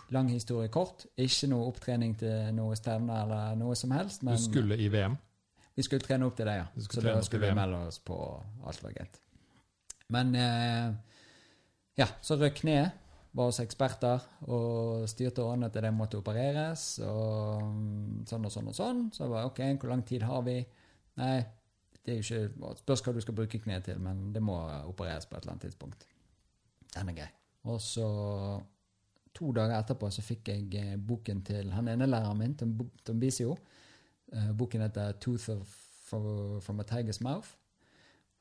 Lang 0.09 0.31
historie 0.33 0.71
kort. 0.73 1.05
Ikke 1.17 1.51
noe 1.51 1.69
opptrening 1.69 2.15
til 2.17 2.49
noe 2.57 2.77
stevne 2.79 3.19
eller 3.21 3.59
noe 3.61 3.77
som 3.77 3.93
helst. 3.93 4.25
Men 4.25 4.39
Du 4.39 4.41
skulle 4.47 4.77
i 4.81 4.89
VM. 4.89 5.19
Vi 5.75 5.85
skulle 5.85 6.05
trene 6.05 6.27
opp 6.27 6.35
til 6.37 6.49
det, 6.49 6.57
ja. 6.59 6.65
Så 6.85 7.01
da 7.01 7.15
skulle 7.25 7.49
vi 7.49 7.57
melde 7.57 7.79
oss 7.87 7.99
på. 8.05 8.17
Alt 8.67 8.83
var 8.83 8.93
greit. 8.93 9.19
Men 10.13 10.35
eh, 10.37 10.91
ja, 11.99 12.07
så 12.21 12.37
røk 12.37 12.61
kneet. 12.61 12.99
Var 13.33 13.47
hos 13.49 13.57
eksperter 13.63 14.21
og 14.53 15.07
styrte 15.09 15.41
og 15.41 15.55
ordnet 15.55 15.73
at 15.73 15.81
det 15.81 15.89
måtte 15.95 16.19
opereres. 16.19 16.99
Og 17.01 17.63
mm, 17.65 18.19
sånn 18.29 18.45
og 18.45 18.53
sånn 18.53 18.69
og 18.69 18.77
sånn. 18.77 18.99
Så 19.15 19.23
jeg 19.23 19.33
var 19.33 19.49
OK, 19.49 19.63
hvor 19.81 19.89
lang 19.89 20.03
tid 20.05 20.25
har 20.29 20.43
vi? 20.45 20.59
Nei, 21.17 21.37
det 22.03 22.13
er 22.13 22.19
jo 22.19 22.25
ikke 22.27 22.75
Spørs 22.83 23.03
hva 23.05 23.15
du 23.15 23.21
skal 23.23 23.37
bruke 23.37 23.61
kneet 23.63 23.87
til, 23.89 23.97
men 24.03 24.27
det 24.35 24.43
må 24.43 24.59
opereres 24.85 25.25
på 25.25 25.37
et 25.37 25.41
eller 25.41 25.55
annet 25.55 25.65
tidspunkt. 25.65 26.05
Den 26.93 27.09
er 27.09 27.17
grei. 27.23 27.31
Og 27.73 27.81
så 27.81 28.07
to 29.33 29.49
dager 29.55 29.79
etterpå 29.79 30.09
så 30.13 30.21
fikk 30.21 30.51
jeg 30.51 30.67
eh, 30.77 30.97
boken 31.01 31.41
til 31.47 31.71
han 31.73 31.89
ene 31.89 32.09
læreren 32.09 32.37
min, 32.37 32.57
Tom, 32.59 33.19
Bisio. 33.19 33.55
Boken 34.57 34.81
heter 34.81 35.11
'Tooth 35.11 35.49
of, 35.49 35.67
from, 36.05 36.61
from 36.61 36.79
a 36.79 36.83
Tiger's 36.83 37.21
Mouth'. 37.21 37.57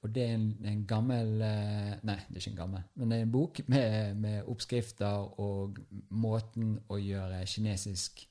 Og 0.02 0.14
det 0.14 0.22
er 0.22 0.34
en, 0.34 0.48
en 0.66 0.86
gammel 0.86 1.42
eh, 1.46 1.92
Nei, 2.02 2.18
det 2.28 2.34
er 2.34 2.40
ikke 2.40 2.50
en 2.50 2.56
gammel, 2.56 2.86
men 2.98 3.10
det 3.10 3.18
er 3.18 3.26
en 3.26 3.32
bok 3.32 3.60
med, 3.70 4.14
med 4.18 4.48
oppskrifter 4.50 5.40
og 5.40 5.78
måten 6.10 6.74
å 6.90 6.98
gjøre 6.98 7.44
kinesisk 7.46 8.24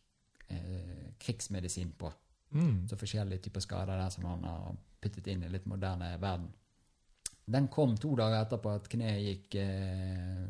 eh, 0.52 1.14
krigsmedisin 1.22 1.94
på. 2.00 2.12
Mm. 2.52 2.90
Så 2.92 3.00
forskjellige 3.00 3.46
typer 3.46 3.64
skader 3.64 3.96
der 3.96 4.12
som 4.12 4.28
han 4.28 4.44
har 4.44 4.74
puttet 5.02 5.30
inn 5.32 5.46
i 5.48 5.52
litt 5.52 5.70
moderne 5.72 6.12
verden. 6.20 6.50
Den 7.52 7.70
kom 7.72 7.96
to 7.98 8.12
dager 8.20 8.44
etterpå 8.44 8.76
at 8.76 8.92
kneet 8.92 9.24
gikk 9.24 9.56
eh, 9.64 10.44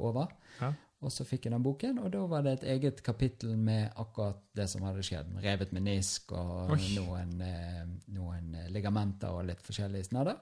over. 0.00 0.32
Ja. 0.60 0.72
Og 1.02 1.10
så 1.10 1.24
fikk 1.26 1.48
jeg 1.48 1.54
den 1.54 1.64
boken, 1.64 1.98
og 1.98 2.12
da 2.14 2.20
var 2.30 2.44
det 2.46 2.52
et 2.60 2.68
eget 2.76 3.00
kapittel 3.02 3.56
med 3.58 3.90
akkurat 3.98 4.38
det 4.54 4.68
som 4.70 4.84
hadde 4.86 5.02
skjedd. 5.02 5.32
Revet 5.42 5.72
menisk 5.74 6.30
og 6.38 6.76
Oi. 6.76 6.92
noen, 6.94 7.32
eh, 7.42 7.82
noen 8.14 8.54
eh, 8.60 8.68
ligamenter 8.70 9.34
og 9.34 9.48
litt 9.48 9.64
forskjellige 9.66 10.12
snadder. 10.12 10.38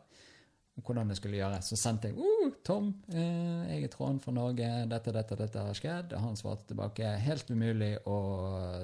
Og 0.77 0.85
hvordan 0.85 1.09
det 1.09 1.17
skulle 1.17 1.41
gjøres. 1.41 1.73
Så 1.73 1.77
sendte 1.81 2.11
jeg 2.11 2.21
uh, 2.21 2.53
'Tom, 2.65 2.93
eh, 3.09 3.73
jeg 3.73 3.89
er 3.89 3.93
Trond 3.93 4.21
fra 4.21 4.33
Norge. 4.37 4.69
Dette, 4.89 5.13
dette, 5.17 5.41
dette 5.41 5.65
har 5.65 5.75
skjedd.' 5.77 6.15
Og 6.15 6.21
han 6.27 6.37
svarte 6.37 6.69
tilbake 6.69 7.17
'Helt 7.25 7.51
umulig 7.51 7.97
å 8.07 8.21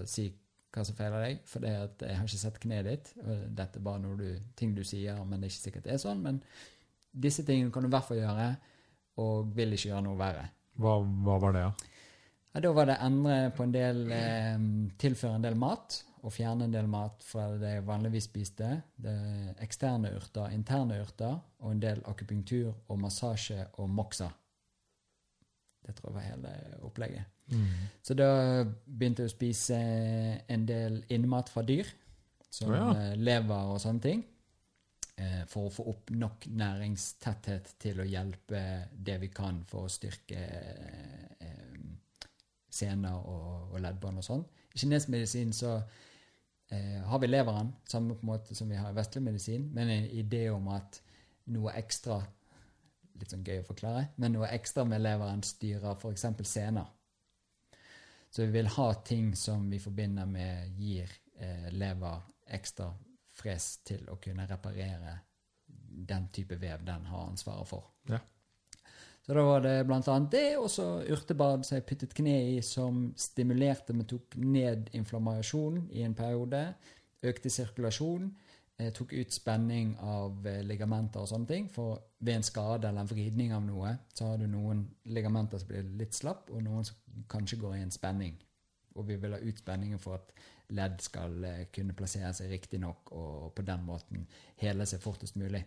si 0.09 0.31
hva 0.73 0.85
som 0.85 0.97
feiler 0.97 1.23
deg, 1.24 1.44
for 1.44 1.61
det 1.61 1.77
at 1.77 2.03
jeg 2.09 2.16
har 2.16 2.27
ikke 2.27 2.44
sett 2.47 2.61
kneet 2.61 2.89
ditt.' 2.89 3.15
Og 3.20 3.47
dette 3.53 3.78
er 3.78 3.85
bare 3.85 4.01
noe 4.01 4.16
du, 4.16 4.28
ting 4.57 4.74
du 4.74 4.85
sier, 4.85 5.23
men 5.24 5.40
det 5.40 5.51
er 5.51 5.55
ikke 5.55 5.69
sikkert 5.69 5.85
det 5.85 5.93
er 5.93 6.03
sånn. 6.03 6.24
Men 6.24 6.40
disse 7.12 7.44
tingene 7.44 7.73
kan 7.73 7.85
du 7.85 7.93
i 7.93 7.97
hvert 7.97 8.09
fall 8.09 8.24
gjøre, 8.24 8.55
og 9.20 9.57
vil 9.57 9.77
ikke 9.77 9.93
gjøre 9.93 10.05
noe 10.09 10.20
verre. 10.20 10.48
Hva, 10.77 10.98
hva 11.01 11.39
var 11.43 11.57
det, 11.57 11.62
da? 11.66 11.93
Ja, 12.57 12.62
da 12.65 12.73
var 12.73 12.89
det 12.89 12.97
endre 13.05 13.36
på 13.53 13.66
en 13.66 13.73
del 13.74 13.98
eh, 14.16 14.55
Tilføre 14.97 15.36
en 15.36 15.44
del 15.44 15.59
mat, 15.61 15.98
og 16.24 16.32
fjerne 16.32 16.66
en 16.66 16.73
del 16.73 16.89
mat 16.90 17.23
fra 17.23 17.51
det 17.61 17.74
jeg 17.74 17.86
vanligvis 17.86 18.27
spiste. 18.31 18.70
Det 18.97 19.12
er 19.12 19.61
eksterne 19.62 20.11
urter, 20.16 20.51
interne 20.57 20.97
urter, 21.05 21.36
og 21.62 21.74
en 21.74 21.82
del 21.82 22.01
akupunktur 22.09 22.73
og 22.73 22.98
massasje 23.03 23.61
og 23.78 23.90
moxa. 23.93 24.31
Det 25.86 25.94
tror 25.94 26.11
jeg 26.11 26.16
var 26.16 26.27
hele 26.27 26.55
opplegget. 26.89 27.28
Mm. 27.53 27.85
Så 28.03 28.16
da 28.19 28.31
begynte 28.65 29.23
jeg 29.23 29.31
å 29.31 29.36
spise 29.36 29.77
en 30.51 30.65
del 30.66 30.98
innmat 31.15 31.53
fra 31.53 31.62
dyr, 31.62 31.93
som 32.51 32.73
ja. 32.74 32.89
eh, 32.97 33.12
lever 33.20 33.74
og 33.74 33.78
sånne 33.85 34.03
ting, 34.03 34.24
for 35.48 35.68
å 35.68 35.72
få 35.72 35.86
opp 35.93 36.10
nok 36.12 36.44
næringstetthet 36.52 37.70
til 37.80 38.02
å 38.02 38.09
hjelpe 38.09 38.60
det 38.93 39.16
vi 39.22 39.30
kan 39.32 39.62
for 39.68 39.86
å 39.86 39.93
styrke 39.93 40.43
eh, 41.40 41.86
sener 42.76 43.22
og, 43.24 43.78
leddbånd 43.80 44.20
og 44.20 44.26
sånn. 44.26 44.44
I 44.74 44.82
kinesisk 44.82 45.12
medisin 45.14 45.55
så 45.56 45.72
eh, 46.68 47.01
har 47.09 47.22
vi 47.22 47.30
leveren, 47.30 47.72
samme 47.88 48.16
på 48.16 48.26
en 48.26 48.32
måte 48.34 48.56
som 48.59 48.68
vi 48.68 48.76
har 48.76 48.93
i 48.93 48.98
vestlig 48.98 49.24
medisin, 49.24 49.70
men 49.72 49.93
en 49.94 50.10
idé 50.12 50.47
om 50.52 50.68
at 50.76 51.01
noe 51.52 51.76
ekstra 51.78 52.22
Litt 53.16 53.30
sånn 53.32 53.47
gøy 53.48 53.62
å 53.62 53.64
forklare, 53.64 54.02
men 54.20 54.34
noe 54.34 54.51
ekstra 54.52 54.82
med 54.84 55.01
leveren 55.01 55.40
styrer 55.40 55.94
f.eks. 55.94 56.26
sener. 56.44 56.84
Så 58.28 58.43
vi 58.43 58.59
vil 58.59 58.68
ha 58.74 58.90
ting 59.09 59.30
som 59.40 59.62
vi 59.72 59.78
forbinder 59.80 60.28
med 60.28 60.76
gir 60.76 61.09
eh, 61.40 61.70
lever 61.72 62.18
ekstra 62.59 62.90
fres 63.47 63.77
til 63.86 64.06
å 64.10 64.18
kunne 64.23 64.47
reparere 64.51 65.20
den 66.06 66.28
type 66.32 66.59
vev 66.60 66.85
den 66.85 67.06
har 67.06 67.28
ansvaret 67.31 67.68
for. 67.68 67.93
Ja. 68.10 68.18
Så 69.27 69.35
da 69.35 69.43
var 69.43 69.62
det 69.64 69.86
blant 69.89 70.06
annet 70.09 70.31
det, 70.31 70.48
og 70.59 70.68
så 70.70 71.01
urtebad 71.02 71.64
som 71.66 71.78
jeg 71.78 71.86
puttet 71.89 72.14
kne 72.14 72.36
i, 72.52 72.59
som 72.62 73.09
stimulerte, 73.18 73.94
men 73.97 74.06
tok 74.06 74.36
ned 74.39 74.90
inflammasjon 74.94 75.89
i 75.90 76.05
en 76.06 76.14
periode. 76.14 76.60
Økte 77.27 77.51
sirkulasjon. 77.51 78.28
Eh, 78.78 78.93
tok 78.94 79.16
ut 79.16 79.32
spenning 79.32 79.97
av 80.05 80.47
eh, 80.47 80.60
ligamenter 80.62 81.24
og 81.24 81.31
sånne 81.32 81.51
ting. 81.51 81.66
For 81.73 81.98
ved 82.20 82.39
en 82.39 82.47
skade 82.47 82.86
eller 82.86 83.02
en 83.02 83.10
vridning 83.10 83.55
av 83.56 83.64
noe, 83.66 83.97
så 84.14 84.31
har 84.31 84.39
du 84.39 84.47
noen 84.52 84.85
ligamenter 85.10 85.59
som 85.59 85.73
blir 85.73 85.90
litt 85.98 86.14
slapp, 86.14 86.52
og 86.52 86.62
noen 86.62 86.86
som 86.86 87.24
kanskje 87.32 87.59
går 87.64 87.81
i 87.81 87.82
en 87.82 87.94
spenning. 87.94 88.36
Og 88.94 89.09
vi 89.10 89.18
vil 89.20 89.35
ha 89.35 89.43
ut 89.43 89.59
spenningen 89.64 89.98
for 89.98 90.20
at 90.20 90.31
ledd 90.74 91.01
skal 91.01 91.44
eh, 91.44 91.64
kunne 91.72 91.94
plassere 91.94 92.32
seg 92.34 92.51
riktig 92.51 92.80
nok, 92.82 93.12
og 93.12 93.52
på 93.55 93.62
den 93.66 93.84
måten 93.86 94.26
hele 94.62 94.86
seg 94.86 95.01
fortest 95.05 95.36
mulig. 95.36 95.64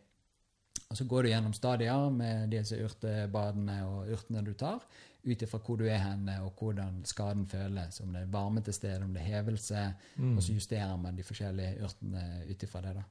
Og 0.90 0.98
så 0.98 1.06
går 1.06 1.24
du 1.24 1.30
gjennom 1.30 1.54
stadier 1.54 2.10
med 2.10 2.50
disse 2.50 2.78
urtebadene 2.82 3.76
og 3.86 4.10
urtene 4.16 4.42
du 4.44 4.54
tar, 4.58 4.82
ut 5.26 5.42
ifra 5.44 5.60
hvor 5.60 5.78
du 5.78 5.84
er 5.86 6.00
hen 6.02 6.30
og 6.40 6.54
hvordan 6.58 7.02
skaden 7.06 7.46
føles, 7.52 8.00
om 8.02 8.14
det 8.16 8.22
er 8.24 8.32
varme 8.34 8.62
til 8.66 8.74
stede, 8.74 9.04
om 9.06 9.14
det 9.14 9.22
er 9.22 9.36
hevelse, 9.38 9.84
Mm. 10.18 10.38
og 10.38 10.44
så 10.44 10.54
justerer 10.56 10.98
man 10.98 11.16
de 11.16 11.24
forskjellige 11.24 11.84
urtene 11.84 12.44
ut 12.50 12.64
ifra 12.64 12.82
det. 12.82 12.96
da. 12.96 13.04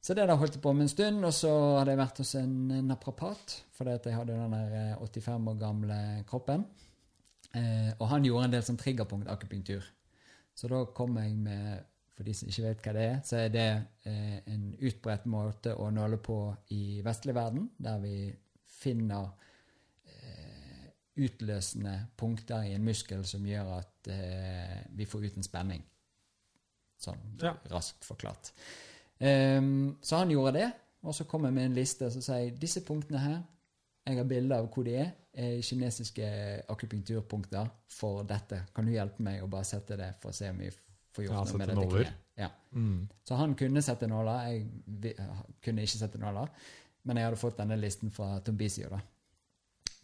Så 0.00 0.14
det 0.14 0.28
da 0.28 0.36
holdt 0.36 0.54
jeg 0.54 0.62
på 0.62 0.72
med 0.72 0.82
en 0.82 0.88
stund, 0.88 1.24
og 1.24 1.32
så 1.34 1.50
hadde 1.78 1.90
jeg 1.90 1.98
vært 1.98 2.18
hos 2.18 2.34
en 2.34 2.68
naprapat, 2.86 3.56
fordi 3.72 3.90
at 3.90 4.04
jeg 4.06 4.14
hadde 4.14 4.32
den 4.36 4.52
der 4.52 4.74
eh, 4.92 5.02
85 5.02 5.48
år 5.48 5.58
gamle 5.58 6.24
kroppen. 6.28 6.64
Eh, 7.54 7.92
og 7.98 8.08
han 8.08 8.22
gjorde 8.24 8.44
en 8.44 8.50
del 8.52 8.62
sånn 8.62 8.78
triggerpunkt-akupunktur. 8.78 9.82
Så 10.56 10.70
da 10.72 10.84
kom 10.96 11.18
jeg 11.20 11.36
med 11.36 11.84
For 12.16 12.24
de 12.24 12.32
som 12.32 12.48
ikke 12.48 12.62
vet 12.64 12.84
hva 12.86 12.92
det 12.96 13.02
er, 13.04 13.16
så 13.28 13.36
er 13.42 13.50
det 13.52 13.66
eh, 14.08 14.38
en 14.48 14.70
utbredt 14.80 15.26
måte 15.28 15.74
å 15.76 15.90
nåle 15.92 16.16
på 16.16 16.38
i 16.72 17.02
vestlig 17.04 17.34
verden, 17.36 17.66
der 17.76 17.98
vi 18.00 18.30
finner 18.78 19.34
eh, 20.08 20.86
utløsende 21.20 21.92
punkter 22.16 22.70
i 22.70 22.72
en 22.72 22.86
muskel 22.88 23.20
som 23.28 23.44
gjør 23.44 23.68
at 23.74 24.08
eh, 24.14 24.78
vi 24.96 25.04
får 25.04 25.26
ut 25.26 25.36
en 25.36 25.44
spenning. 25.44 25.84
Sånn 27.04 27.20
Ja. 27.42 27.52
raskt 27.68 28.08
forklart. 28.08 28.48
Um, 29.20 29.98
så 30.00 30.22
han 30.22 30.32
gjorde 30.32 30.56
det, 30.56 30.70
og 31.04 31.14
så 31.20 31.28
kom 31.28 31.44
jeg 31.44 31.52
med 31.52 31.68
en 31.68 31.76
liste 31.76 32.08
som 32.16 32.24
sier 32.24 32.56
disse 32.56 32.80
punktene 32.84 33.20
her 33.20 33.38
jeg 34.06 34.20
har 34.20 34.28
bilder 34.30 34.62
av 34.62 34.68
hvor 34.70 34.86
de 34.86 34.94
er, 35.02 35.10
er 35.36 35.56
kinesiske 35.66 36.26
akupunkturpunkter 36.72 37.68
for 37.90 38.22
dette. 38.28 38.62
Kan 38.74 38.86
du 38.86 38.94
hjelpe 38.94 39.24
meg 39.26 39.42
å 39.42 39.50
bare 39.50 39.66
sette 39.68 39.98
det 39.98 40.12
for 40.22 40.30
å 40.30 40.36
se 40.36 40.52
om 40.52 40.62
vi 40.62 40.70
får 40.70 41.26
gjort 41.26 41.34
Ja, 41.34 41.42
noe 41.48 41.60
med 41.60 41.72
dette 41.72 41.88
kneet? 41.90 42.22
Ja. 42.36 42.50
Mm. 42.76 43.08
Så 43.24 43.38
han 43.40 43.56
kunne 43.58 43.82
sette 43.82 44.08
nåler. 44.08 44.46
Jeg 44.46 45.16
kunne 45.64 45.84
ikke 45.84 45.98
sette 45.98 46.20
nåler. 46.22 46.52
Men 47.06 47.18
jeg 47.18 47.28
hadde 47.28 47.40
fått 47.40 47.58
denne 47.58 47.78
listen 47.80 48.14
fra 48.14 48.38
Tombisio. 48.44 48.90
da. 48.92 49.02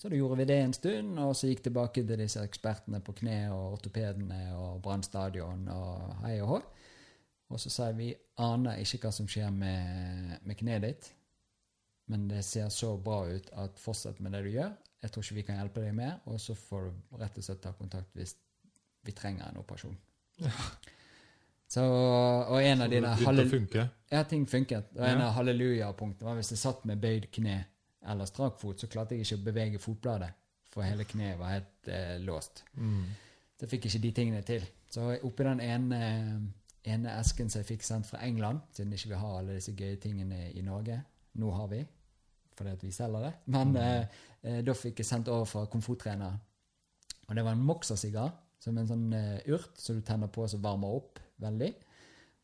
Så 0.02 0.10
da 0.10 0.18
gjorde 0.18 0.40
vi 0.40 0.48
det 0.50 0.58
en 0.58 0.72
stund, 0.74 1.18
og 1.22 1.36
så 1.38 1.46
gikk 1.46 1.60
tilbake 1.62 2.02
til 2.02 2.18
disse 2.18 2.42
ekspertene 2.42 2.98
på 3.06 3.14
kne 3.20 3.36
og 3.54 3.76
ortopedene 3.76 4.40
og 4.58 4.80
brannstadion 4.82 5.68
og 5.70 6.24
hei 6.24 6.40
og 6.42 6.48
hå. 6.56 6.60
Og 7.54 7.60
så 7.62 7.70
sa 7.70 7.90
jeg 7.90 7.98
vi 8.00 8.08
aner 8.42 8.80
ikke 8.82 9.04
hva 9.04 9.12
som 9.14 9.28
skjer 9.30 9.52
med, 9.54 10.40
med 10.42 10.58
kneet 10.58 10.86
ditt, 10.88 11.10
men 12.10 12.28
det 12.28 12.42
ser 12.44 12.68
så 12.74 12.96
bra 12.98 13.22
ut 13.30 13.50
at 13.62 13.78
fortsett 13.78 14.20
med 14.20 14.32
det 14.32 14.42
du 14.46 14.50
gjør. 14.56 14.72
Jeg 15.02 15.10
tror 15.12 15.24
ikke 15.24 15.34
vi 15.34 15.44
kan 15.46 15.58
hjelpe 15.58 15.82
deg 15.84 15.94
mer, 15.94 16.18
og 16.30 16.40
så 16.40 16.54
får 16.58 16.88
du 16.88 17.16
rett 17.20 17.38
og 17.38 17.44
slett 17.46 17.62
ta 17.62 17.72
kontakt 17.78 18.14
hvis 18.18 18.34
vi 19.02 19.14
trenger 19.18 19.48
en 19.48 19.58
operasjon. 19.62 19.96
Så, 21.72 21.80
og 22.52 22.58
en 22.60 22.82
av 22.84 22.90
dine 22.92 23.14
ja, 24.12 24.22
ting 24.28 24.44
funket. 24.44 24.90
Og 24.92 25.06
en 25.06 25.22
Ja. 25.22 25.28
av 25.30 25.38
halleluja-punktene 25.38 26.28
var 26.28 26.34
hvis 26.36 26.50
jeg 26.52 26.60
satt 26.60 26.82
med 26.84 27.00
bøyd 27.00 27.30
kne 27.32 27.62
eller 28.12 28.28
strak 28.28 28.58
fot, 28.60 28.76
så 28.82 28.90
klarte 28.92 29.14
jeg 29.16 29.24
ikke 29.24 29.38
å 29.38 29.44
bevege 29.46 29.80
fotbladet, 29.80 30.28
for 30.68 30.84
hele 30.84 31.06
kneet 31.08 31.38
var 31.40 31.54
helt 31.54 31.88
eh, 31.88 32.18
låst. 32.20 32.64
Mm. 32.76 33.06
Så 33.56 33.64
jeg 33.64 33.70
fikk 33.70 33.86
ikke 33.88 34.02
de 34.04 34.10
tingene 34.18 34.42
til. 34.44 34.66
Så 34.92 35.06
oppi 35.24 35.46
den 35.48 35.60
ene, 35.64 36.02
ene 36.84 37.16
esken 37.22 37.48
som 37.48 37.62
jeg 37.62 37.70
fikk 37.70 37.88
sendt 37.88 38.10
fra 38.10 38.20
England, 38.26 38.60
siden 38.76 38.92
ikke 38.92 39.14
vi 39.14 39.22
har 39.22 39.38
alle 39.38 39.56
disse 39.56 39.72
gøye 39.72 39.96
tingene 40.02 40.50
i 40.52 40.60
Norge 40.66 41.00
Nå 41.40 41.50
har 41.56 41.68
vi, 41.70 41.80
fordi 42.56 42.74
at 42.76 42.84
vi 42.84 42.92
selger 42.92 43.28
det. 43.28 43.32
Men 43.54 43.76
mm. 43.76 44.16
eh, 44.48 44.60
da 44.66 44.74
fikk 44.76 45.00
jeg 45.00 45.08
sendt 45.08 45.30
over 45.32 45.48
fra 45.48 45.64
komforttreneren. 45.72 46.40
Og 47.28 47.36
det 47.36 47.44
var 47.46 47.56
en 47.56 47.64
Moxa-sigar 47.64 48.32
som 48.62 48.76
en 48.78 48.88
sånn 48.88 49.08
eh, 49.16 49.54
urt 49.54 49.78
som 49.80 49.98
du 49.98 50.04
tenner 50.06 50.30
på 50.32 50.44
som 50.50 50.62
varmer 50.62 50.98
opp 50.98 51.22
veldig. 51.42 51.72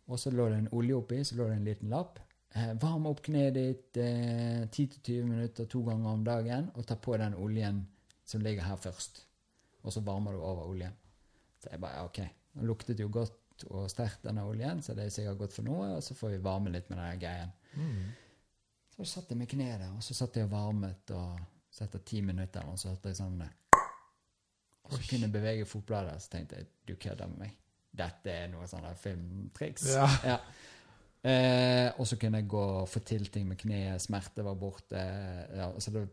Og 0.08 0.20
så 0.20 0.32
lå 0.32 0.48
det 0.48 0.62
en 0.62 0.72
olje 0.74 0.96
oppi, 0.96 1.20
så 1.24 1.36
lå 1.38 1.50
det 1.50 1.58
en 1.58 1.68
liten 1.68 1.92
lapp. 1.92 2.18
Eh, 2.56 2.72
varm 2.80 3.06
opp 3.10 3.20
kneet 3.26 3.54
ditt 3.54 3.98
eh, 4.00 4.64
10-20 4.64 5.26
minutter 5.28 5.68
to 5.68 5.82
ganger 5.86 6.14
om 6.14 6.24
dagen, 6.24 6.70
og 6.74 6.86
ta 6.88 6.96
på 6.96 7.16
den 7.20 7.36
oljen 7.36 7.82
som 8.28 8.42
ligger 8.44 8.64
her 8.64 8.80
først. 8.80 9.22
Og 9.84 9.92
så 9.94 10.02
varmer 10.04 10.34
du 10.34 10.40
over 10.40 10.70
oljen. 10.72 10.96
Så 11.62 11.70
jeg 11.72 11.82
bare, 11.82 12.00
ja, 12.00 12.06
ok. 12.08 12.22
Den 12.56 12.70
luktet 12.70 13.02
jo 13.02 13.10
godt 13.12 13.66
og 13.68 13.88
sterkt, 13.90 14.22
denne 14.24 14.44
oljen, 14.46 14.80
så 14.82 14.94
det 14.94 15.06
er 15.06 15.12
sikkert 15.12 15.42
godt 15.42 15.54
for 15.58 15.66
noe. 15.66 15.92
Og 15.98 16.02
så 16.04 16.16
får 16.16 16.34
vi 16.36 16.42
varme 16.44 16.72
litt 16.72 16.88
med 16.90 17.00
den 17.02 17.22
greien. 17.22 17.52
Mm. 17.74 18.08
Så 18.98 19.06
satt 19.06 19.30
jeg 19.30 19.38
med 19.38 19.46
kneet 19.46 19.78
der, 19.78 19.92
og 19.94 20.02
så 20.02 20.14
satt 20.16 20.36
jeg 20.36 20.48
og 20.48 20.50
varmet 20.50 21.12
og 21.14 21.38
så 21.70 21.84
etter 21.84 22.02
ti 22.02 22.20
minutter, 22.24 22.64
og 22.66 22.78
så 22.80 22.90
hørte 22.90 23.12
jeg 23.12 23.20
sånn 23.20 23.36
Og 23.42 24.94
så 24.96 24.98
kunne 25.04 25.28
jeg 25.28 25.32
bevege 25.32 25.68
fotbladet, 25.68 26.16
så 26.22 26.32
tenkte 26.32 26.58
jeg 26.58 26.66
du 26.88 26.96
kødder 26.96 27.30
med 27.30 27.44
meg. 27.44 27.54
Dette 27.98 28.32
er 28.32 28.50
noe 28.50 28.66
sånn 28.66 28.86
filmtriks. 28.98 29.86
filmtriks. 29.92 30.26
Ja. 30.26 30.40
Eh, 31.28 31.88
og 31.98 32.06
så 32.06 32.16
kunne 32.16 32.38
jeg 32.38 32.48
gå 32.50 32.60
og 32.62 32.88
få 32.88 33.00
til 33.06 33.26
ting 33.34 33.46
med 33.48 33.58
kneet, 33.58 34.02
smerte 34.02 34.44
var 34.46 34.58
borte. 34.58 35.00
Ja, 35.58 35.70
så 35.82 35.90
det, 35.94 36.04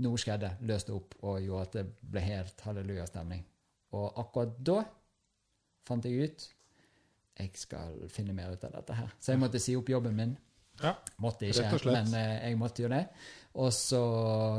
noe 0.00 0.20
skjedde, 0.20 0.54
løste 0.68 0.94
opp 0.96 1.16
og 1.20 1.42
gjorde 1.44 1.66
at 1.66 1.76
det 1.76 2.10
ble 2.12 2.22
helt 2.24 2.64
hallelujastemning. 2.64 3.44
Og 3.96 4.20
akkurat 4.20 4.54
da 4.64 4.78
fant 5.88 6.04
jeg 6.08 6.28
ut 6.28 6.48
jeg 7.40 7.56
skal 7.56 7.96
finne 8.12 8.34
mer 8.36 8.52
ut 8.52 8.64
av 8.68 8.74
dette 8.74 8.96
her. 8.96 9.12
Så 9.20 9.32
jeg 9.32 9.40
måtte 9.40 9.60
si 9.62 9.72
opp 9.78 9.88
jobben 9.88 10.16
min. 10.16 10.34
Ja, 10.82 10.94
Måtte 11.20 11.50
Rett 11.50 11.74
og 11.76 11.80
slett. 11.82 12.08
men 12.10 12.14
eh, 12.16 12.48
jeg 12.48 12.58
måtte 12.60 12.82
jo 12.82 12.88
det. 12.92 13.04
Og 13.60 13.72
så 13.74 14.00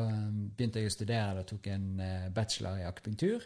eh, 0.06 0.20
begynte 0.58 0.82
jeg 0.84 0.92
å 0.92 0.94
studere 0.94 1.42
og 1.44 1.48
tok 1.50 1.68
en 1.74 1.88
eh, 2.04 2.30
bachelor 2.36 2.80
i 2.82 2.86
akupunktur. 2.88 3.46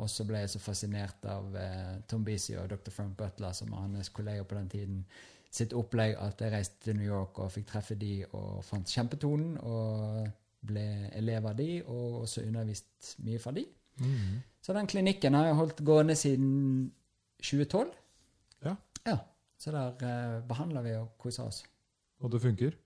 Og 0.00 0.06
så 0.10 0.24
ble 0.28 0.44
jeg 0.44 0.52
så 0.52 0.60
fascinert 0.62 1.24
av 1.26 1.56
eh, 1.58 1.94
Tom 2.08 2.24
Beasy 2.24 2.54
og 2.60 2.68
dr. 2.70 2.92
Frank 2.94 3.16
Butler, 3.18 3.52
som 3.56 3.72
var 3.72 3.86
hans 3.86 4.12
kollega 4.14 4.44
på 4.46 4.54
den 4.58 4.68
tiden, 4.70 5.00
sitt 5.50 5.72
opplegg 5.74 6.14
at 6.22 6.38
jeg 6.44 6.52
reiste 6.52 6.84
til 6.84 6.94
New 7.00 7.08
York 7.08 7.38
og 7.42 7.50
fikk 7.50 7.66
treffe 7.72 7.96
de 7.98 8.20
og 8.28 8.60
fant 8.64 8.86
kjempetonen. 8.86 9.56
Og 9.66 10.28
ble 10.60 10.84
elev 11.16 11.46
av 11.48 11.56
de, 11.56 11.80
og 11.88 12.20
også 12.26 12.42
undervist 12.44 13.14
mye 13.24 13.38
fra 13.40 13.50
de. 13.56 13.64
Mm. 14.00 14.40
Så 14.60 14.74
den 14.76 14.86
klinikken 14.92 15.34
har 15.34 15.46
jeg 15.48 15.56
holdt 15.56 15.80
gående 15.88 16.14
siden 16.20 16.50
2012. 17.40 17.90
Ja. 18.66 18.74
Ja, 19.08 19.16
Så 19.58 19.72
der 19.72 20.04
eh, 20.04 20.42
behandler 20.48 20.84
vi 20.84 20.92
og 20.98 21.14
koser 21.18 21.48
oss. 21.48 21.62
Og 22.20 22.30
det 22.32 22.40
funker? 22.42 22.76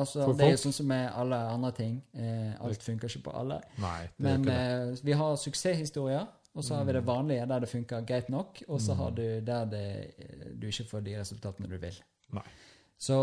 Altså, 0.00 0.32
det 0.32 0.46
er 0.46 0.54
jo 0.54 0.60
sånn 0.62 0.72
som 0.72 0.86
med 0.88 1.10
alle 1.12 1.36
andre 1.52 1.70
ting. 1.76 1.96
Eh, 2.16 2.54
alt 2.64 2.82
funker 2.82 3.08
ikke 3.10 3.24
på 3.28 3.34
alle. 3.36 3.58
Nei, 3.82 4.02
det 4.16 4.24
Men 4.24 4.48
eh, 4.48 4.94
vi 5.04 5.12
har 5.12 5.36
suksesshistorier, 5.36 6.26
og 6.54 6.64
så 6.64 6.74
har 6.78 6.84
vi 6.88 6.92
det 6.96 7.02
vanlige 7.06 7.46
der 7.50 7.60
det 7.60 7.68
funker 7.70 8.06
greit 8.08 8.28
nok, 8.32 8.62
og 8.68 8.80
så 8.80 8.94
Mm. 8.94 8.98
har 9.02 9.10
du 9.10 9.40
der 9.40 9.64
det, 9.66 10.14
eh, 10.18 10.46
du 10.58 10.66
ikke 10.66 10.88
får 10.88 11.04
de 11.04 11.18
resultatene 11.20 11.68
du 11.68 11.76
vil. 11.78 12.00
Nei. 12.32 12.42
Så, 12.98 13.14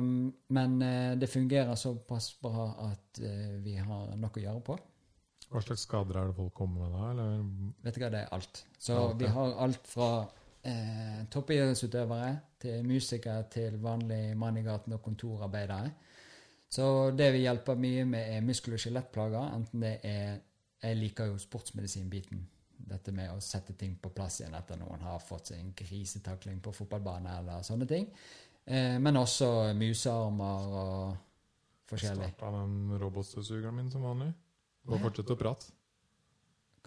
mm, 0.00 0.32
men 0.50 0.82
eh, 0.82 1.14
det 1.16 1.28
fungerer 1.30 1.74
såpass 1.76 2.32
bra 2.42 2.68
at 2.90 3.20
eh, 3.22 3.58
vi 3.62 3.74
har 3.76 4.16
nok 4.16 4.36
å 4.36 4.40
gjøre 4.42 4.62
på. 4.64 4.78
Hva 5.50 5.60
slags 5.62 5.82
skader 5.86 6.16
er 6.16 6.26
det 6.30 6.36
folk 6.36 6.54
kommer 6.54 6.88
med 6.88 6.92
da? 6.94 7.10
Eller? 7.10 7.44
Vet 7.82 7.94
du 7.94 8.00
hva, 8.00 8.10
det 8.10 8.20
er 8.20 8.28
alt. 8.34 8.64
Så 8.78 8.94
Alt, 8.96 9.18
vi 9.18 9.26
har 9.26 9.54
alt 9.58 9.86
fra 9.86 10.28
eh, 10.62 11.24
toppidrettsutøvere 11.30 12.36
til 12.60 12.86
musikere 12.86 13.48
til 13.52 13.78
vanlig 13.82 14.36
mann 14.38 14.58
i 14.60 14.64
gaten 14.66 14.96
og 14.96 15.02
kontorarbeidere. 15.02 15.90
Så 16.70 17.10
det 17.18 17.32
vi 17.34 17.44
hjelper 17.44 17.78
mye 17.80 18.04
med, 18.06 18.36
er 18.36 18.46
muskel- 18.46 18.76
og 18.76 18.82
skjelettplager. 18.82 19.54
Enten 19.56 19.80
det 19.86 19.98
er 20.02 20.38
Jeg 20.82 20.96
liker 20.96 21.26
jo 21.28 21.38
sportsmedisinbiten. 21.38 22.38
Dette 22.88 23.12
med 23.12 23.28
å 23.28 23.40
sette 23.44 23.74
ting 23.76 23.98
på 24.00 24.08
plass 24.16 24.38
igjen 24.40 24.54
etter 24.56 24.78
noen 24.80 25.02
har 25.04 25.18
fått 25.20 25.50
seg 25.50 25.58
en 25.60 25.74
grisetakling 25.76 26.62
på 26.64 26.72
fotballbane 26.72 27.34
eller 27.38 27.62
sånne 27.62 27.86
ting. 27.86 28.06
Eh, 28.64 28.96
men 28.96 29.16
også 29.20 29.74
musearmer 29.76 30.72
og 30.80 31.16
forskjellig. 31.90 32.30
Starta 32.32 32.54
den 32.56 32.96
robotstøvsugeren 33.02 33.76
min 33.76 33.90
som 33.92 34.08
vanlig. 34.08 34.30
Og 34.88 35.02
fortsette 35.04 35.36
å 35.36 35.40
prate. 35.42 35.68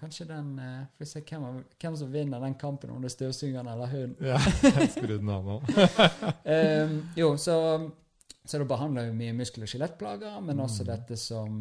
Kanskje 0.04 0.26
den 0.28 0.54
eh, 0.60 0.84
Får 0.94 1.06
vi 1.06 1.10
se 1.10 1.22
hvem, 1.30 1.64
hvem 1.80 1.96
som 2.04 2.12
vinner 2.14 2.44
den 2.44 2.56
kampen, 2.60 2.92
om 2.92 3.02
det 3.02 3.10
er 3.14 3.16
støvsugeren 3.18 3.70
eller 3.72 3.88
hunden. 3.88 4.16
Ja, 4.34 4.40
jeg 4.78 4.90
skrudde 4.98 5.18
den 5.24 5.30
av 5.32 5.46
nå. 5.48 5.58
um, 6.44 6.98
jo, 7.22 7.30
så, 7.40 7.56
så 8.46 8.60
da 8.60 8.68
behandler 8.68 9.08
vi 9.10 9.16
mye 9.22 9.36
muskel- 9.38 9.64
og 9.64 9.72
skjelettplager, 9.72 10.42
men 10.44 10.60
også 10.60 10.84
Mm. 10.84 10.90
dette 10.92 11.18
som 11.22 11.56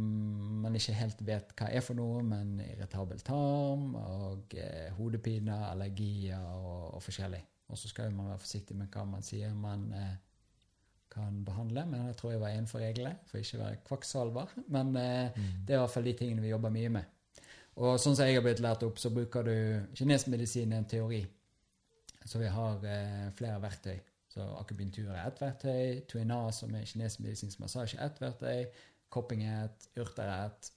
man 0.64 0.74
ikke 0.78 0.97
helt 0.98 1.23
vet 1.27 1.55
hva 1.59 1.70
er 1.70 1.81
for 1.86 1.94
noe, 1.98 2.23
men 2.27 2.56
irritabel 2.64 3.20
tarm 3.23 3.94
og 4.01 4.55
eh, 4.59 4.90
hodepine, 4.98 5.60
allergier 5.70 6.43
og, 6.43 6.97
og 6.98 7.02
forskjellig. 7.06 7.40
Og 7.73 7.78
så 7.78 7.89
skal 7.89 8.10
man 8.12 8.28
være 8.32 8.43
forsiktig 8.43 8.77
med 8.77 8.90
hva 8.93 9.06
man 9.09 9.23
sier 9.24 9.55
man 9.56 9.86
eh, 9.97 10.12
kan 11.12 11.43
behandle, 11.44 11.85
men 11.86 12.06
jeg 12.09 12.16
tror 12.16 12.31
jeg 12.35 12.40
var 12.40 12.52
innenfor 12.56 12.81
reglene, 12.81 13.19
for 13.28 13.39
ikke 13.39 13.59
å 13.59 13.62
være 13.66 13.81
kvakksalver. 13.86 14.55
Men 14.73 14.94
eh, 14.97 15.31
Mm. 15.36 15.66
det 15.66 15.74
er 15.74 15.78
i 15.78 15.82
hvert 15.85 15.94
fall 15.94 16.06
de 16.10 16.12
tingene 16.19 16.43
vi 16.44 16.51
jobber 16.55 16.73
mye 16.73 16.89
med. 16.98 17.05
Og 17.81 17.97
sånn 18.01 18.16
som 18.16 18.28
jeg 18.28 18.36
har 18.36 18.44
blitt 18.44 18.61
lært 18.61 18.85
opp, 18.85 18.99
så 19.01 19.11
bruker 19.15 19.47
du 19.47 19.55
kinesisk 19.97 20.28
medisin 20.32 20.74
i 20.74 20.81
en 20.81 20.89
teori. 20.89 21.23
Så 22.24 22.39
vi 22.39 22.51
har 22.53 22.85
eh, 22.86 23.31
flere 23.36 23.61
verktøy. 23.62 23.97
Så 24.32 24.44
akubintur 24.57 25.11
er 25.12 25.27
ett 25.27 25.40
verktøy, 25.43 26.03
tuina, 26.09 26.44
som 26.57 26.73
er 26.74 26.86
kinesisk 26.89 27.24
medisinsk 27.24 27.61
massasje, 27.61 27.99
er 27.99 28.09
ett 28.09 28.20
verktøy, 28.23 28.85
kopping 29.12 29.43
er 29.44 29.66
ett, 29.66 29.89
urter 30.01 30.28
er 30.28 30.47
ett. 30.47 30.70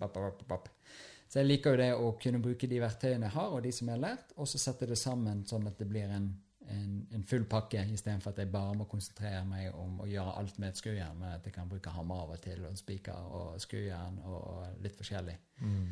Så 1.27 1.39
jeg 1.39 1.47
liker 1.47 1.76
jo 1.76 1.80
det 1.80 1.91
å 1.95 2.09
kunne 2.22 2.41
bruke 2.43 2.67
de 2.67 2.81
verktøyene 2.84 3.30
jeg 3.30 3.35
har, 3.35 3.53
og 3.55 3.63
de 3.63 3.72
som 3.76 3.88
jeg 3.88 3.95
har 3.95 4.03
lært, 4.03 4.34
og 4.35 4.49
så 4.51 4.59
sette 4.61 4.89
det 4.89 4.97
sammen 4.99 5.45
sånn 5.47 5.67
at 5.72 5.80
det 5.80 5.88
blir 5.88 6.11
en, 6.11 6.27
en, 6.72 6.97
en 7.15 7.23
full 7.27 7.47
pakke, 7.51 7.85
istedenfor 7.95 8.35
at 8.35 8.43
jeg 8.43 8.51
bare 8.51 8.76
må 8.80 8.89
konsentrere 8.91 9.45
meg 9.47 9.72
om 9.80 10.01
å 10.03 10.09
gjøre 10.09 10.35
alt 10.41 10.59
med 10.59 10.73
et 10.73 10.81
skrujern, 10.81 11.19
men 11.22 11.38
at 11.38 11.47
jeg 11.47 11.55
kan 11.55 11.72
bruke 11.72 11.95
hammer 11.95 12.26
av 12.26 12.35
og 12.35 12.43
til, 12.43 12.63
og 12.67 12.76
spiker 12.80 13.31
og 13.39 13.55
skrujern 13.63 14.19
og 14.27 14.84
litt 14.84 14.99
forskjellig. 14.99 15.38
Mm. 15.63 15.88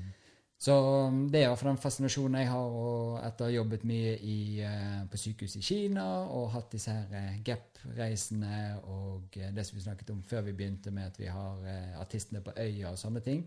Så 0.64 0.74
um, 0.80 1.26
det 1.28 1.42
er 1.42 1.50
iallfall 1.50 1.74
den 1.74 1.82
fascinasjonen 1.84 2.40
jeg 2.40 2.48
har 2.48 2.76
og 2.80 3.18
etter 3.20 3.44
å 3.44 3.48
ha 3.50 3.56
jobbet 3.58 3.82
mye 3.84 4.14
i, 4.24 4.36
eh, 4.64 5.02
på 5.12 5.20
sykehus 5.20 5.58
i 5.60 5.64
Kina 5.66 6.06
og 6.24 6.54
hatt 6.54 6.70
disse 6.72 6.94
her 6.94 7.18
eh, 7.20 7.42
Gap-reisene 7.44 8.60
og 8.88 9.36
eh, 9.42 9.52
det 9.52 9.66
som 9.68 9.76
vi 9.76 9.84
snakket 9.84 10.14
om 10.14 10.22
før 10.24 10.46
vi 10.46 10.54
begynte 10.56 10.94
med 10.96 11.10
at 11.10 11.20
vi 11.20 11.28
har 11.28 11.68
artistene 12.00 12.40
på 12.46 12.56
øya 12.56 12.94
og 12.94 13.02
sånne 13.02 13.24
ting. 13.26 13.44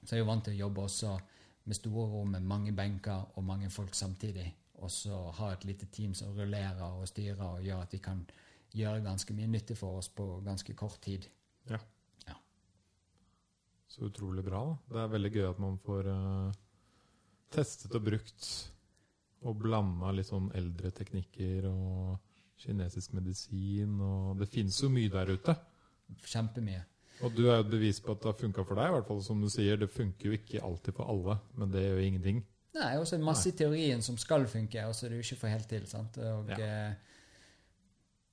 Så 0.00 0.16
jeg 0.16 0.18
er 0.18 0.24
jo 0.24 0.30
vant 0.32 0.42
til 0.48 0.56
å 0.56 0.62
jobbe 0.64 0.88
også 0.88 1.14
med 1.70 1.78
store 1.78 2.08
rom 2.16 2.34
med 2.34 2.50
mange 2.50 2.74
benker 2.74 3.30
og 3.36 3.46
mange 3.46 3.70
folk 3.70 3.94
samtidig. 3.94 4.48
Og 4.82 4.90
så 4.90 5.22
ha 5.38 5.52
et 5.54 5.68
lite 5.70 5.86
team 5.94 6.18
som 6.18 6.34
rullerer 6.34 6.82
og 6.88 7.06
styrer 7.06 7.46
og 7.46 7.62
gjør 7.62 7.86
at 7.86 7.94
vi 7.94 8.02
kan 8.02 8.26
gjøre 8.74 9.06
ganske 9.06 9.38
mye 9.38 9.54
nytte 9.54 9.78
for 9.78 10.02
oss 10.02 10.10
på 10.10 10.26
ganske 10.42 10.74
kort 10.74 10.98
tid. 11.06 11.30
Så 13.90 14.06
utrolig 14.06 14.44
bra. 14.46 14.62
da. 14.70 14.76
Det 14.94 15.00
er 15.02 15.14
veldig 15.16 15.30
gøy 15.34 15.46
at 15.48 15.62
man 15.62 15.78
får 15.82 16.08
uh, 16.14 16.52
testet 17.50 17.96
og 17.98 18.04
brukt 18.06 18.50
og 19.40 19.56
blanda 19.56 20.12
litt 20.14 20.28
sånn 20.28 20.50
eldre 20.54 20.92
teknikker 20.94 21.66
og 21.70 22.18
kinesisk 22.60 23.16
medisin. 23.16 23.96
og 24.04 24.38
Det 24.38 24.48
finnes 24.52 24.78
jo 24.82 24.92
mye 24.92 25.10
der 25.10 25.32
ute. 25.34 25.56
Kjempemye. 26.28 26.84
Og 27.24 27.34
du 27.36 27.42
er 27.48 27.58
jo 27.58 27.64
et 27.64 27.72
bevis 27.72 27.98
på 28.00 28.14
at 28.14 28.22
det 28.22 28.30
har 28.30 28.38
funka 28.38 28.64
for 28.64 28.78
deg. 28.78 28.88
i 28.90 28.94
hvert 28.96 29.08
fall 29.08 29.22
som 29.24 29.42
du 29.42 29.48
sier. 29.52 29.80
Det 29.80 29.90
funker 29.92 30.30
jo 30.30 30.38
ikke 30.38 30.62
alltid 30.64 30.96
for 30.96 31.10
alle, 31.12 31.38
men 31.58 31.72
det 31.72 31.84
gjør 31.84 32.02
ingenting. 32.04 32.42
Nei, 32.76 32.92
også 33.00 33.18
masse 33.18 33.50
i 33.50 33.56
teorien 33.58 34.02
som 34.04 34.16
skal 34.20 34.46
funke, 34.48 34.84
og 34.86 34.94
så 34.94 35.06
er 35.06 35.12
det 35.12 35.18
jo 35.18 35.26
ikke 35.26 35.40
får 35.40 35.54
helt 35.56 35.68
til. 35.68 35.86
sant? 35.90 36.18
Og 36.18 36.52
Ja. 36.54 36.94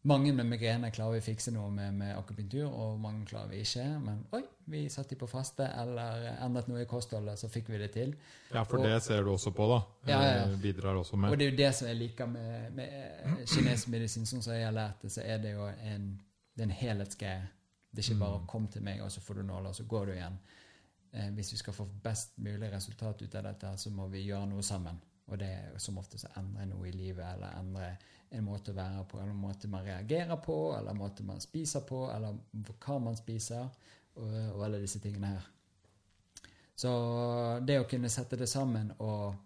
Mange 0.04 0.32
med 0.34 0.46
migrene 0.46 0.92
klarer 0.92 1.18
vi 1.18 1.20
å 1.20 1.26
fikse 1.26 1.52
noe 1.52 1.70
med, 1.74 1.94
med 1.94 2.14
akupunktur, 2.16 2.68
og 2.70 3.00
mange 3.02 3.26
klarer 3.26 3.50
vi 3.50 3.58
ikke. 3.66 3.84
Men 4.00 4.22
oi, 4.32 4.44
vi 4.72 4.84
satt 4.90 5.10
de 5.10 5.16
på 5.20 5.28
faste, 5.28 5.66
eller 5.82 6.30
endret 6.46 6.68
noe 6.70 6.82
i 6.84 6.86
kostholdet, 6.88 7.40
så 7.42 7.50
fikk 7.52 7.70
vi 7.74 7.78
det 7.82 7.90
til. 7.92 8.14
Ja, 8.54 8.64
for 8.64 8.78
Og- 8.78 8.86
det 8.86 9.02
ser 9.04 9.24
du 9.24 9.32
også 9.34 9.52
på, 9.52 9.68
da. 9.68 9.82
Ja, 10.12 10.22
ja, 10.24 10.32
ja. 10.38 10.44
Eh, 10.54 10.58
Bidrar 10.62 10.96
også 10.96 11.18
Og 11.18 11.38
det 11.38 11.48
er 11.48 11.52
jo 11.52 11.58
det 11.58 11.76
som 11.76 11.88
jeg 11.88 11.98
liker 11.98 12.26
med, 12.26 12.74
med 12.74 12.88
eh, 12.94 13.46
kinesisk 13.46 13.88
medisin, 13.88 14.26
sånn 14.26 14.42
som 14.44 14.54
jeg 14.54 14.66
har 14.66 14.72
lært 14.78 15.02
det, 15.02 15.12
så 15.12 15.22
er 15.26 15.38
det 15.40 15.52
jo 15.58 15.66
en, 15.68 16.22
det 16.56 16.64
en 16.64 16.70
helhetsgreie. 16.70 17.48
Det 17.92 18.06
er 18.06 18.12
ikke 18.14 18.20
bare 18.20 18.40
Mm. 18.40 18.48
'kom 18.48 18.68
til 18.68 18.82
meg, 18.84 19.02
og 19.02 19.12
så 19.12 19.20
får 19.22 19.34
du 19.36 19.44
nåler, 19.44 19.70
og 19.70 19.76
så 19.76 19.84
går 19.88 20.06
du 20.06 20.12
igjen'. 20.14 20.38
Eh, 21.14 21.30
hvis 21.32 21.52
vi 21.52 21.58
skal 21.58 21.74
få 21.74 21.86
best 22.04 22.38
mulig 22.38 22.72
resultat 22.72 23.22
ut 23.22 23.36
av 23.36 23.44
dette, 23.44 23.78
så 23.78 23.90
må 23.90 24.08
vi 24.08 24.24
gjøre 24.28 24.48
noe 24.48 24.62
sammen. 24.62 25.02
Og 25.28 25.40
det 25.40 25.48
er 25.48 25.78
som 25.80 25.98
oftest 25.98 26.26
å 26.26 26.38
endre 26.40 26.66
noe 26.66 26.88
i 26.88 26.92
livet, 26.92 27.26
eller 27.34 27.60
endre 27.60 27.98
en 28.32 28.44
måte 28.46 28.74
å 28.74 28.78
være 28.78 29.06
på, 29.08 29.20
eller 29.22 29.34
en 29.34 29.44
måte 29.44 29.70
man 29.72 29.86
reagerer 29.86 30.40
på, 30.44 30.58
eller 30.78 30.92
en 30.92 31.00
måte 31.00 31.26
man 31.28 31.40
spiser 31.44 31.86
på, 31.88 32.06
eller 32.12 32.38
hva 32.84 32.98
man 33.00 33.16
spiser, 33.20 33.70
og, 34.18 34.34
og 34.56 34.64
alle 34.68 34.82
disse 34.84 35.00
tingene 35.04 35.36
her. 35.36 35.46
Så 36.78 36.90
det 37.66 37.80
å 37.82 37.88
kunne 37.90 38.12
sette 38.14 38.38
det 38.38 38.50
sammen 38.52 38.92
og 39.02 39.38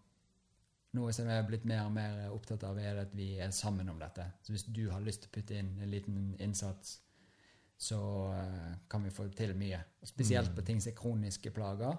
noe 0.98 1.14
som 1.16 1.30
jeg 1.30 1.40
er 1.40 1.48
blitt 1.48 1.68
mer 1.70 1.86
og 1.86 1.94
mer 1.96 2.26
opptatt 2.34 2.66
av, 2.68 2.80
er 2.80 3.00
at 3.06 3.14
vi 3.16 3.30
er 3.40 3.54
sammen 3.56 3.88
om 3.94 4.00
dette. 4.00 4.26
Så 4.44 4.52
hvis 4.52 4.68
du 4.68 4.84
har 4.92 5.04
lyst 5.04 5.24
til 5.24 5.32
å 5.32 5.36
putte 5.38 5.56
inn 5.56 5.72
en 5.80 5.92
liten 5.92 6.18
innsats, 6.44 6.98
så 7.82 8.02
eh, 8.36 8.74
kan 8.92 9.06
vi 9.06 9.14
få 9.14 9.30
til 9.36 9.56
mye. 9.58 9.80
Og 10.02 10.12
spesielt 10.12 10.52
på 10.56 10.66
ting 10.68 10.82
som 10.84 10.92
er 10.92 10.98
kroniske 11.00 11.54
plager. 11.56 11.96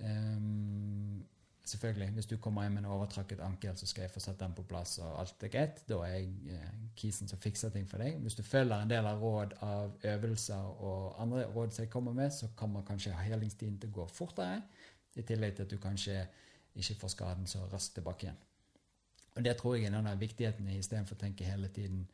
Um, 0.00 1.20
selvfølgelig, 1.64 2.08
hvis 2.10 2.26
du 2.26 2.36
kommer 2.36 2.62
hjem 2.62 2.72
med 2.72 2.84
en 2.84 2.90
overtrakket 2.94 3.40
ankel, 3.40 3.76
så 3.76 3.86
skal 3.86 4.02
jeg 4.02 4.10
få 4.10 4.20
satt 4.20 4.40
den 4.40 4.54
på 4.56 4.62
plass, 4.62 4.98
og 4.98 5.20
alt 5.20 5.42
er 5.42 5.48
greit. 5.48 5.82
Da 5.88 6.00
er 6.04 6.14
jeg 6.14 6.28
eh, 6.54 6.68
kisen 6.96 7.28
som 7.28 7.38
fikser 7.38 7.70
ting 7.70 7.88
for 7.88 8.02
deg. 8.02 8.18
Hvis 8.24 8.34
du 8.34 8.42
følger 8.42 8.82
en 8.82 8.90
del 8.90 9.06
av 9.06 9.22
råd 9.22 9.56
av 9.62 9.96
øvelser 10.04 10.84
og 10.84 11.22
andre 11.22 11.44
råd 11.44 11.70
som 11.70 11.84
jeg 11.84 11.90
kommer 11.90 12.12
med, 12.12 12.30
så 12.30 12.48
kommer 12.56 12.86
kanskje 12.86 13.12
helingstiden 13.12 13.78
til 13.80 13.92
å 13.92 13.98
gå 14.00 14.06
fortere, 14.14 14.62
i 15.16 15.22
tillegg 15.26 15.56
til 15.56 15.66
at 15.66 15.70
du 15.70 15.78
kanskje 15.82 16.20
ikke 16.74 17.00
får 17.00 17.08
skaden 17.16 17.46
så 17.46 17.64
raskt 17.72 17.94
tilbake 17.98 18.26
igjen. 18.26 18.38
Og 19.36 19.44
det 19.44 19.56
tror 19.58 19.74
jeg 19.76 19.88
er 19.88 19.96
en 19.98 20.06
av 20.06 20.20
viktighetene 20.20 20.78
istedenfor 20.78 21.18
å 21.18 21.22
tenke 21.24 21.46
hele 21.46 21.68
tiden 21.74 22.04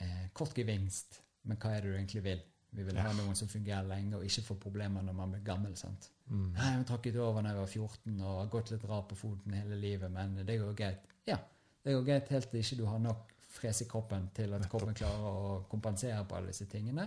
eh, 0.00 0.26
kort 0.32 0.58
gevinst, 0.58 1.20
men 1.42 1.58
hva 1.60 1.74
er 1.74 1.84
det 1.84 1.92
du 1.92 1.96
egentlig 1.96 2.24
vil? 2.24 2.42
Vi 2.74 2.82
vil 2.82 2.98
ha 2.98 3.12
noen 3.14 3.36
som 3.38 3.48
fungerer 3.48 3.86
lenge, 3.86 4.16
og 4.18 4.26
ikke 4.26 4.42
får 4.48 4.60
problemer 4.66 5.02
når 5.06 5.14
man 5.14 5.34
blir 5.34 5.44
gammel. 5.46 5.76
sant? 5.78 6.10
Mm. 6.30 6.52
Nei, 6.56 6.70
vi 6.78 6.84
trakk 6.88 7.06
over 7.20 7.42
da 7.44 7.50
jeg 7.52 7.58
var 7.60 7.66
14 7.68 8.20
og 8.24 8.38
har 8.40 8.46
gått 8.54 8.70
litt 8.72 8.84
rar 8.88 9.02
på 9.10 9.16
foten 9.18 9.52
hele 9.52 9.76
livet, 9.76 10.10
men 10.10 10.36
det 10.46 10.56
går 10.60 10.74
greit. 10.78 11.02
Ja, 11.28 11.36
det 11.84 11.92
går 11.94 12.04
greit 12.08 12.28
helt 12.32 12.50
til 12.50 12.60
ikke 12.62 12.78
du 12.80 12.84
har 12.88 12.98
nok 12.98 13.30
fres 13.54 13.82
i 13.84 13.88
kroppen 13.90 14.30
til 14.34 14.54
at 14.56 14.64
kroppen 14.72 14.96
klarer 14.96 15.26
å 15.28 15.58
kompensere 15.70 16.24
på 16.26 16.36
alle 16.38 16.50
disse 16.50 16.66
tingene. 16.66 17.06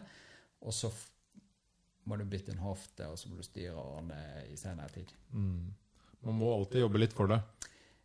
Og 0.61 0.73
så 0.73 0.91
må 2.07 2.15
du 2.17 2.23
bytte 2.29 2.53
en 2.53 2.61
hofte, 2.63 3.07
og 3.11 3.17
så 3.19 3.27
må 3.29 3.35
du 3.35 3.43
styre 3.43 3.73
og 3.75 3.97
ordne 3.99 4.19
i 4.47 4.55
senere 4.55 4.87
tid. 4.93 5.09
Mm. 5.33 5.73
Man 6.27 6.37
må 6.39 6.53
alltid 6.55 6.81
jobbe 6.85 7.01
litt 7.01 7.13
for 7.17 7.27
det. 7.27 7.41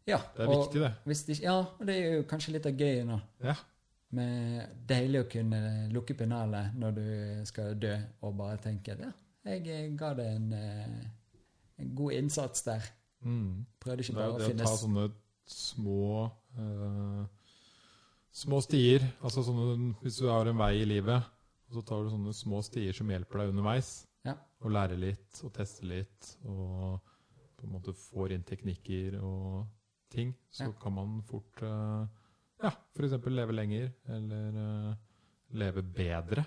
Ja, 0.08 0.18
Det 0.34 0.42
er 0.42 0.50
viktig, 0.50 0.80
det. 0.82 0.92
det, 1.04 1.16
ikke- 1.36 1.44
ja, 1.44 1.58
og 1.60 1.86
det 1.86 1.94
er 1.94 2.16
jo 2.16 2.22
kanskje 2.24 2.52
litt 2.56 2.66
av 2.66 2.72
gøyet 2.72 3.06
nå. 3.06 3.20
Ja. 3.44 3.54
Med 4.10 4.68
deilig 4.86 5.20
å 5.22 5.30
kunne 5.30 5.88
lukke 5.92 6.14
pennalet 6.18 6.74
når 6.74 6.94
du 6.96 7.44
skal 7.46 7.74
dø, 7.78 7.94
og 8.22 8.34
bare 8.36 8.58
tenke 8.58 8.92
at 8.92 8.98
ja, 9.06 9.12
jeg 9.44 9.66
eh, 9.68 9.90
ga 9.98 10.12
det 10.18 10.26
en, 10.36 10.52
eh, 10.52 11.04
en 11.82 11.94
god 11.98 12.12
innsats 12.18 12.62
der. 12.66 12.88
Mm. 13.22 13.66
Prøvde 13.82 14.02
ikke 14.04 14.14
Det 14.14 14.20
bare 14.20 14.34
å 14.34 14.40
finne 14.42 14.62
det 14.62 14.66
å 14.66 14.72
ta 14.72 14.80
sånne 14.80 15.06
små 15.52 16.30
uh, 16.58 17.24
små 18.32 18.60
stier. 18.64 19.04
Altså 19.22 19.44
sånne, 19.46 19.92
hvis 20.02 20.18
du 20.22 20.28
har 20.30 20.48
en 20.50 20.58
vei 20.58 20.72
i 20.80 20.88
livet, 20.88 21.28
og 21.68 21.76
så 21.78 21.84
tar 21.86 22.02
du 22.04 22.10
sånne 22.12 22.34
små 22.36 22.62
stier 22.66 22.96
som 22.96 23.10
hjelper 23.12 23.42
deg 23.42 23.52
underveis. 23.54 23.92
Ja. 24.26 24.36
Og 24.62 24.74
lærer 24.74 24.98
litt, 25.00 25.40
og 25.42 25.52
tester 25.56 25.88
litt, 25.90 26.34
og 26.46 27.00
på 27.58 27.66
en 27.66 27.72
måte 27.76 27.94
får 27.98 28.34
inn 28.36 28.44
teknikker 28.46 29.18
og 29.22 29.64
ting, 30.12 30.34
så 30.52 30.68
Ja. 30.68 30.72
kan 30.82 30.92
man 30.94 31.22
fort 31.26 31.62
uh, 31.62 32.06
ja, 32.62 32.70
f.eks. 32.94 33.16
leve 33.26 33.52
lenger, 33.56 33.92
eller 34.06 34.58
uh, 34.58 34.94
leve 35.58 35.82
bedre 35.82 36.44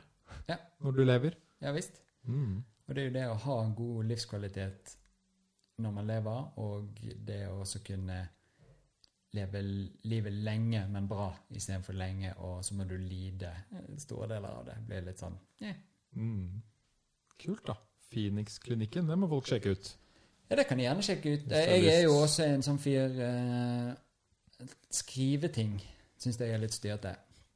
Ja. 0.48 0.58
når 0.80 0.92
du 0.96 1.04
lever. 1.06 1.36
Ja 1.62 1.72
visst. 1.76 2.02
Mm. 2.24 2.64
Og 2.86 2.96
det 2.96 3.02
er 3.02 3.10
jo 3.10 3.16
det 3.16 3.26
å 3.30 3.42
ha 3.46 3.58
en 3.64 3.76
god 3.76 4.10
livskvalitet 4.12 4.96
når 5.84 5.92
man 5.92 6.08
lever, 6.08 6.46
og 6.62 7.02
det 7.28 7.42
å 7.50 7.60
også 7.64 7.82
kunne 7.84 8.20
leve 9.36 9.62
livet 10.08 10.38
lenge, 10.46 10.86
men 10.92 11.10
bra, 11.10 11.28
istedenfor 11.52 11.98
lenge, 11.98 12.32
og 12.38 12.62
så 12.64 12.78
må 12.78 12.86
du 12.88 12.96
lide 12.98 13.52
store 14.00 14.30
deler 14.36 14.62
av 14.62 14.64
det. 14.70 14.78
blir 14.88 15.04
litt 15.10 15.20
sånn 15.20 15.36
yeah. 15.62 15.76
Mm. 16.16 16.62
Kult, 17.42 17.66
da. 17.68 17.76
Phoenix-klinikken, 18.14 19.10
det 19.12 19.18
må 19.20 19.28
folk 19.28 19.50
sjekke 19.50 19.76
ut. 19.76 19.92
Ja, 20.48 20.56
det 20.56 20.68
kan 20.70 20.80
de 20.80 20.86
gjerne 20.86 21.04
sjekke 21.04 21.36
ut. 21.36 21.52
Jeg 21.52 21.88
er 21.92 22.02
jo 22.06 22.16
også 22.22 22.46
en 22.46 22.64
sånn 22.64 22.80
fyr 22.80 23.16
eh, 23.26 23.94
Skriveting 24.94 25.74
syns 26.22 26.38
jeg 26.40 26.54
er 26.54 26.62
litt 26.62 26.76
styrete. 26.76 27.12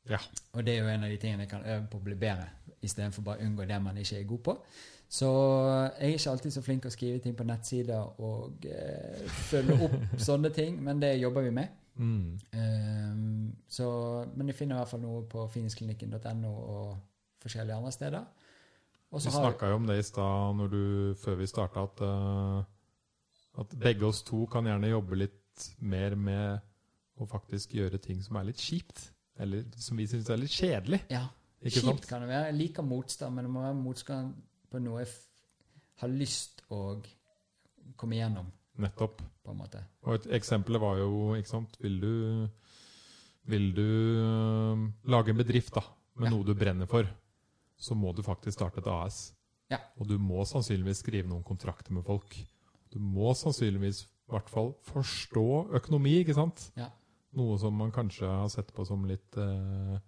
Ja. 0.10 0.20
Og 0.58 0.66
det 0.66 0.74
er 0.74 0.82
jo 0.82 0.90
en 0.92 1.06
av 1.06 1.12
de 1.14 1.20
tingene 1.22 1.46
jeg 1.46 1.52
kan 1.54 1.64
øve 1.64 1.86
på 1.92 2.02
å 2.02 2.06
bli 2.10 2.18
bedre, 2.20 2.50
istedenfor 2.84 3.24
bare 3.24 3.40
å 3.40 3.48
unngå 3.48 3.68
det 3.70 3.78
man 3.84 4.02
ikke 4.02 4.18
er 4.20 4.28
god 4.28 4.44
på. 4.50 4.56
Så 5.10 5.28
jeg 5.98 6.12
er 6.12 6.16
ikke 6.20 6.32
alltid 6.36 6.54
så 6.54 6.62
flink 6.62 6.84
til 6.84 6.92
å 6.92 6.94
skrive 6.94 7.20
ting 7.24 7.34
på 7.38 7.46
nettsider 7.50 8.22
og 8.22 8.66
eh, 8.70 9.22
følge 9.50 9.78
opp 9.88 9.96
sånne 10.28 10.52
ting, 10.54 10.76
men 10.86 11.02
det 11.02 11.16
jobber 11.18 11.48
vi 11.48 11.54
med. 11.56 11.78
Mm. 12.00 12.38
Um, 12.54 13.56
så, 13.68 13.88
men 14.38 14.52
jeg 14.52 14.56
finner 14.60 14.78
i 14.78 14.84
hvert 14.84 14.92
fall 14.94 15.02
noe 15.04 15.24
på 15.28 15.48
finisklinikken.no 15.52 16.52
og 16.54 16.92
forskjellige 17.42 17.80
andre 17.80 17.92
steder. 17.96 18.28
Også 19.10 19.32
Vi 19.32 19.40
snakka 19.40 19.72
jo 19.72 19.80
om 19.80 19.88
det 19.90 19.98
i 19.98 20.06
stad 20.06 20.76
før 21.24 21.40
vi 21.40 21.48
starta, 21.50 21.88
at, 21.90 22.04
uh, 22.06 23.64
at 23.64 23.74
begge 23.82 24.06
oss 24.06 24.22
to 24.24 24.44
kan 24.52 24.70
gjerne 24.70 24.92
jobbe 24.94 25.18
litt 25.24 25.70
mer 25.82 26.14
med 26.16 26.62
å 27.20 27.28
faktisk 27.28 27.74
gjøre 27.76 27.98
ting 27.98 28.22
som 28.24 28.38
er 28.40 28.52
litt 28.52 28.62
kjipt. 28.62 29.10
Eller 29.40 29.66
som 29.80 29.98
vi 29.98 30.06
syns 30.08 30.30
er 30.30 30.38
litt 30.38 30.54
kjedelig. 30.54 31.02
ja, 31.10 31.26
Ikke 31.64 31.80
Kjipt 31.80 31.88
sant? 31.88 32.08
kan 32.12 32.22
det 32.24 32.30
være. 32.30 32.52
Jeg 32.52 32.58
liker 32.60 32.86
motstand, 32.86 33.36
men 33.36 33.48
det 33.48 33.52
må 33.52 33.64
være 33.64 33.80
motstand 33.80 34.38
på 34.70 34.80
noe 34.84 35.02
jeg 35.04 35.12
har 36.02 36.12
lyst 36.14 36.62
å 36.72 37.00
komme 38.00 38.16
igjennom, 38.18 38.48
Nettopp. 38.80 39.22
på 39.44 39.52
en 39.52 39.58
måte. 39.60 39.82
Og 40.08 40.16
et 40.20 40.28
eksempel 40.40 40.78
var 40.80 40.98
jo, 41.02 41.34
ikke 41.36 41.50
sant 41.52 41.76
Vil 41.82 41.98
du, 42.00 42.14
vil 43.50 43.72
du 43.76 43.88
eh, 44.22 44.84
lage 45.12 45.34
en 45.34 45.38
bedrift 45.42 45.74
da, 45.76 45.84
med 46.16 46.30
Ja. 46.30 46.36
noe 46.36 46.46
du 46.48 46.54
brenner 46.56 46.88
for, 46.88 47.08
så 47.80 47.96
må 47.96 48.14
du 48.16 48.22
faktisk 48.24 48.58
starte 48.60 48.80
et 48.84 48.88
AS. 48.88 49.34
Ja. 49.72 49.78
Og 50.00 50.08
du 50.08 50.18
må 50.18 50.44
sannsynligvis 50.46 51.04
skrive 51.04 51.28
noen 51.30 51.44
kontrakter 51.44 51.94
med 51.94 52.04
folk. 52.06 52.36
Du 52.92 53.00
må 53.00 53.34
sannsynligvis 53.38 54.04
i 54.06 54.32
hvert 54.34 54.50
fall 54.50 54.74
forstå 54.90 55.44
økonomi, 55.78 56.20
ikke 56.24 56.36
sant? 56.38 56.72
Ja. 56.78 56.90
Noe 57.38 57.58
som 57.62 57.76
man 57.78 57.92
kanskje 57.94 58.26
har 58.28 58.48
sett 58.50 58.72
på 58.74 58.86
som 58.88 59.04
litt 59.06 59.38
eh, 59.38 60.00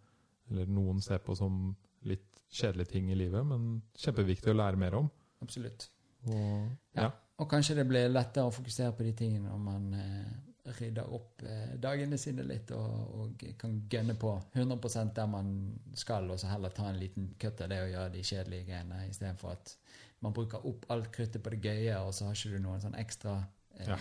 Eller 0.52 0.66
noen 0.68 1.00
ser 1.02 1.20
på 1.24 1.36
som 1.38 1.76
litt 2.04 2.31
kjedelige 2.52 2.92
ting 2.92 3.10
i 3.12 3.16
livet, 3.16 3.46
men 3.48 3.82
kjempeviktig 3.98 4.52
å 4.52 4.58
lære 4.60 4.78
mer 4.80 4.96
om. 5.00 5.10
Absolutt. 5.42 5.90
Og, 6.28 6.70
Ja. 6.96 7.02
ja. 7.08 7.12
Og 7.42 7.48
kanskje 7.50 7.76
det 7.80 7.88
blir 7.90 8.10
lettere 8.12 8.46
å 8.46 8.54
fokusere 8.54 8.94
på 8.94 9.04
de 9.08 9.12
tingene 9.18 9.50
når 9.50 9.62
man 9.66 9.94
eh, 9.98 10.74
rydder 10.78 11.08
opp 11.16 11.42
eh, 11.42 11.72
dagene 11.82 12.18
sine 12.22 12.44
litt 12.46 12.70
og, 12.78 13.16
og 13.24 13.46
kan 13.58 13.80
gønne 13.90 14.14
på 14.22 14.36
100% 14.54 15.16
der 15.18 15.26
man 15.32 15.50
skal, 15.98 16.30
og 16.30 16.38
så 16.40 16.52
heller 16.52 16.70
ta 16.70 16.86
en 16.92 17.00
liten 17.02 17.32
kutt 17.42 17.64
av 17.66 17.72
det 17.74 17.80
og 17.82 17.90
gjøre 17.96 18.12
de 18.14 18.22
kjedelige 18.28 18.68
greiene, 18.68 19.00
istedenfor 19.10 19.56
at 19.56 19.74
man 20.22 20.36
bruker 20.38 20.62
opp 20.70 20.86
alt 20.94 21.10
kruttet 21.16 21.42
på 21.42 21.50
det 21.56 21.64
gøye, 21.66 21.98
og 22.06 22.14
så 22.14 22.28
har 22.28 22.38
ikke 22.38 22.54
du 22.60 22.62
noen 22.68 22.84
sånn 22.84 23.00
ekstra 23.02 23.40
eh, 23.80 23.88
Ja. 23.90 23.98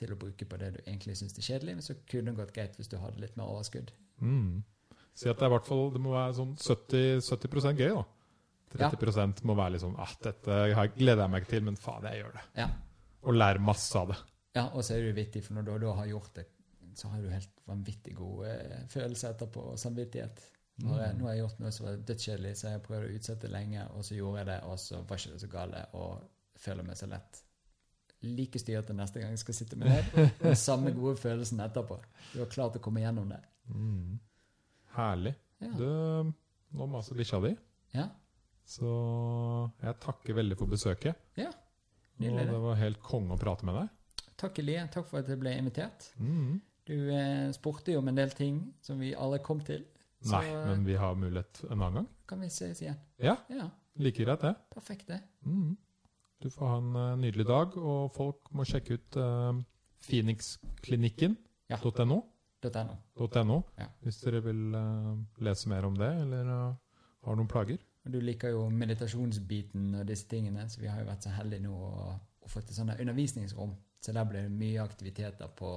til 0.00 0.14
å 0.14 0.16
bruke 0.16 0.46
på 0.48 0.56
det 0.56 0.70
du 0.78 0.80
egentlig 0.86 1.18
syns 1.20 1.36
er 1.36 1.44
kjedelig. 1.44 1.74
Men 1.76 1.84
så 1.84 1.98
kunne 2.08 2.32
det 2.32 2.38
gått 2.40 2.54
greit 2.56 2.76
hvis 2.80 2.88
du 2.88 2.96
hadde 2.96 3.20
litt 3.20 3.36
mer 3.36 3.50
overskudd. 3.52 3.92
Mm. 4.24 4.62
Si 5.18 5.26
at 5.30 5.38
det 5.38 5.46
er 5.46 5.50
i 5.50 5.54
hvert 5.56 5.66
fall 5.66 5.88
det 5.94 6.02
må 6.02 6.14
være 6.14 6.36
sånn 6.36 6.54
70, 6.54 7.22
70% 7.26 7.82
gøy, 7.82 7.96
da. 7.96 8.04
30 8.68 9.46
må 9.48 9.56
være 9.56 9.74
litt 9.74 9.82
sånn 9.82 9.96
ah, 9.96 10.10
dette 10.22 10.58
gleder 10.98 11.22
jeg 11.24 11.32
meg 11.32 11.44
ikke 11.44 11.54
til, 11.54 11.64
men 11.70 11.78
faen, 11.80 12.04
jeg 12.04 12.20
gjør 12.20 12.36
det. 12.36 12.44
Ja. 12.60 12.68
Og 13.24 13.34
lære 13.38 13.64
masse 13.64 13.96
av 13.98 14.12
det. 14.12 14.18
Ja, 14.58 14.66
og 14.68 14.84
så 14.84 14.94
er 14.94 15.06
det 15.06 15.16
vittig, 15.16 15.42
for 15.46 15.56
når 15.56 15.66
du 15.66 15.72
da 15.86 15.96
har 16.02 16.10
gjort 16.10 16.36
det, 16.36 16.44
så 16.98 17.10
har 17.12 17.24
du 17.24 17.32
helt 17.32 17.64
vanvittig 17.68 18.14
god 18.18 18.44
eh, 18.50 18.78
følelse 18.92 19.32
etterpå, 19.32 19.64
og 19.72 19.80
samvittighet. 19.80 20.44
Nå 20.84 20.92
har, 20.94 21.02
jeg, 21.08 21.18
nå 21.18 21.26
har 21.26 21.34
jeg 21.34 21.42
gjort 21.42 21.60
noe 21.62 21.74
som 21.74 21.88
var 21.88 22.00
dødskjedelig, 22.10 22.54
så 22.60 22.72
jeg 22.74 22.84
prøvde 22.84 23.08
å 23.08 23.18
utsette 23.18 23.50
lenge, 23.50 23.88
og 23.96 24.06
så 24.06 24.18
gjorde 24.18 24.42
jeg 24.42 24.50
det, 24.52 24.58
og 24.68 24.80
så 24.84 25.02
var 25.02 25.20
ikke 25.22 25.34
det 25.34 25.42
så 25.42 25.50
gale, 25.52 25.84
og 25.98 26.62
føler 26.68 26.86
meg 26.86 27.00
så 27.00 27.10
lett 27.10 27.42
like 28.26 28.58
styrete 28.58 28.94
neste 28.98 29.20
gang 29.22 29.34
jeg 29.34 29.42
skal 29.44 29.54
sitte 29.54 29.78
med 29.78 29.92
deg. 29.92 30.32
Den 30.42 30.56
samme 30.58 30.90
gode 30.96 31.16
følelsen 31.20 31.60
etterpå. 31.62 31.98
Du 32.32 32.40
har 32.42 32.50
klart 32.50 32.78
å 32.78 32.82
komme 32.82 33.02
gjennom 33.02 33.30
det. 33.30 33.40
Mm. 33.70 34.18
Herlig. 34.98 35.34
Ja. 35.62 35.70
Du, 35.78 36.32
nå 36.78 36.86
maser 36.90 37.16
bikkja 37.18 37.38
di, 37.42 37.52
ja. 37.94 38.08
så 38.68 38.90
jeg 39.82 39.96
takker 40.04 40.36
veldig 40.38 40.58
for 40.60 40.70
besøket. 40.70 41.18
Ja. 41.38 41.48
Og 41.50 42.24
Nydelig, 42.24 42.44
det. 42.48 42.52
det 42.52 42.60
var 42.64 42.78
helt 42.80 43.00
konge 43.06 43.34
å 43.36 43.38
prate 43.40 43.66
med 43.66 43.78
deg. 43.78 43.88
Takk, 44.38 44.58
Elie. 44.62 44.84
Takk 44.94 45.06
for 45.10 45.20
at 45.22 45.28
jeg 45.30 45.38
ble 45.40 45.52
invitert. 45.58 46.08
Mm. 46.18 46.56
Du 46.88 46.94
eh, 47.14 47.48
spurte 47.54 47.92
jo 47.94 48.00
om 48.02 48.08
en 48.10 48.18
del 48.18 48.30
ting 48.34 48.60
som 48.82 48.98
vi 49.02 49.12
alle 49.14 49.38
kom 49.44 49.60
til. 49.66 49.84
Så 50.22 50.34
Nei, 50.34 50.50
men 50.66 50.82
vi 50.86 50.96
har 50.98 51.14
mulighet 51.18 51.60
en 51.68 51.76
annen 51.78 52.00
gang. 52.00 52.08
kan 52.26 52.40
vi 52.42 52.48
ses 52.50 52.80
igjen. 52.82 52.96
Ja, 53.22 53.36
Ja, 53.54 53.68
like 54.02 54.24
greit 54.24 54.42
det. 54.42 54.54
perfekt 54.74 55.06
det. 55.10 55.20
Mm. 55.46 55.76
Du 56.42 56.50
får 56.50 56.66
ha 56.70 56.76
en 56.78 56.90
uh, 56.96 57.16
nydelig 57.18 57.46
dag, 57.46 57.76
og 57.78 58.10
folk 58.14 58.50
må 58.54 58.66
sjekke 58.66 58.94
ut 58.98 59.16
uh, 59.18 59.54
phoenixklinikken.no. 60.06 61.36
Ja. 61.68 61.78
.no. 62.74 63.44
.no, 63.44 63.62
Ja. 63.78 63.86
hvis 64.02 64.20
dere 64.22 64.40
vil 64.44 64.74
uh, 64.74 65.16
lese 65.44 65.68
mer 65.68 65.84
om 65.86 65.96
det, 65.96 66.10
eller 66.22 66.44
uh, 66.52 66.74
har 67.24 67.36
noen 67.36 67.48
plager. 67.48 67.78
Du 68.08 68.20
liker 68.20 68.48
jo 68.54 68.68
meditasjonsbiten 68.70 69.94
og 70.00 70.06
disse 70.08 70.28
tingene, 70.28 70.68
så 70.70 70.80
vi 70.80 70.86
har 70.88 71.00
jo 71.02 71.08
vært 71.10 71.22
så 71.26 71.30
heldige 71.36 71.60
nå 71.66 71.74
å, 71.74 72.14
å 72.44 72.48
få 72.48 72.60
til 72.64 72.74
sånne 72.78 72.96
undervisningsrom. 73.00 73.74
Så 74.00 74.12
der 74.14 74.24
blir 74.30 74.46
det 74.46 74.52
mye 74.54 74.80
aktiviteter 74.82 75.50
på, 75.58 75.72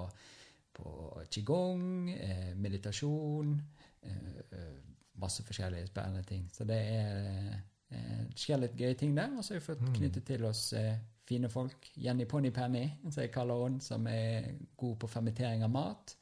på 0.77 0.91
qigong, 1.33 2.09
eh, 2.13 2.53
meditasjon, 2.55 3.55
eh, 4.03 4.41
eh, 4.51 4.77
masse 5.19 5.43
forskjellige 5.43 5.87
spennende 5.89 6.23
ting. 6.23 6.45
Så 6.53 6.63
det 6.69 6.77
er 6.77 7.63
eh, 7.91 8.21
skjer 8.37 8.61
litt 8.61 8.77
gøye 8.79 8.95
ting 8.95 9.15
der. 9.17 9.33
Og 9.37 9.43
så 9.43 9.53
har 9.55 9.59
vi 9.59 9.65
fått 9.65 9.81
Mm. 9.81 9.93
knyttet 9.97 10.25
til 10.25 10.45
oss 10.45 10.71
eh, 10.73 10.95
fine 11.27 11.49
folk. 11.49 11.89
Jenny 11.97 12.25
Ponypenny, 12.25 12.85
som 13.09 13.21
jeg 13.23 13.31
kaller 13.33 13.65
henne, 13.65 13.81
som 13.81 14.07
er 14.07 14.53
god 14.77 14.95
på 15.01 15.07
fermentering 15.09 15.63
av 15.63 15.69
mat 15.73 16.15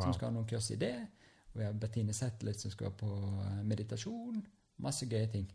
som 0.00 0.12
skal 0.14 0.28
ha 0.28 0.32
noen 0.34 0.46
kurs 0.48 0.70
i 0.70 0.76
det. 0.76 0.94
Og 1.52 1.60
vi 1.60 1.64
har 1.66 1.72
Bettine 1.76 2.12
Zetlitz 2.16 2.62
som 2.64 2.70
skal 2.72 2.90
på 2.96 3.08
eh, 3.44 3.62
meditasjon. 3.68 4.42
Masse 4.80 5.06
gøye 5.06 5.26
ting. 5.30 5.50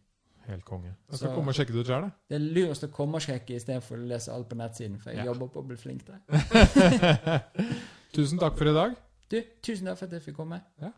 Helt 0.47 0.63
konge. 0.63 0.93
Jeg 1.09 1.17
skal 1.17 1.29
Så- 1.29 1.35
komme 1.35 1.49
og 1.51 1.55
sjekke 1.55 1.73
det 1.73 1.79
ut 1.81 1.87
sjøl. 1.87 2.05
Det 2.29 2.35
er 2.35 2.39
lurest 2.39 2.83
å 2.83 2.87
komme 2.93 3.15
og 3.15 3.21
sjekke 3.21 3.55
istedenfor 3.57 3.97
å 3.97 4.07
lese 4.07 4.31
alt 4.31 4.47
på 4.49 4.55
nettsiden, 4.55 4.99
for 5.01 5.09
jeg 5.11 5.17
Ja. 5.19 5.25
jobber 5.33 5.47
på 5.47 5.59
å 5.63 5.67
bli 5.67 5.75
flink 5.75 6.05
der. 6.05 6.19
Tusen 8.13 8.39
takk 8.39 8.55
for 8.57 8.69
i 8.69 8.73
dag. 8.73 8.95
Du, 9.29 9.41
tusen 9.61 9.85
takk 9.89 9.97
for 9.97 10.05
at 10.07 10.13
jeg 10.13 10.21
fikk 10.21 10.35
komme. 10.37 10.61
Ja. 10.81 10.91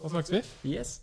Da 0.00 0.08
snakkes 0.08 0.32
vi. 0.32 0.72
Yes. 0.74 1.00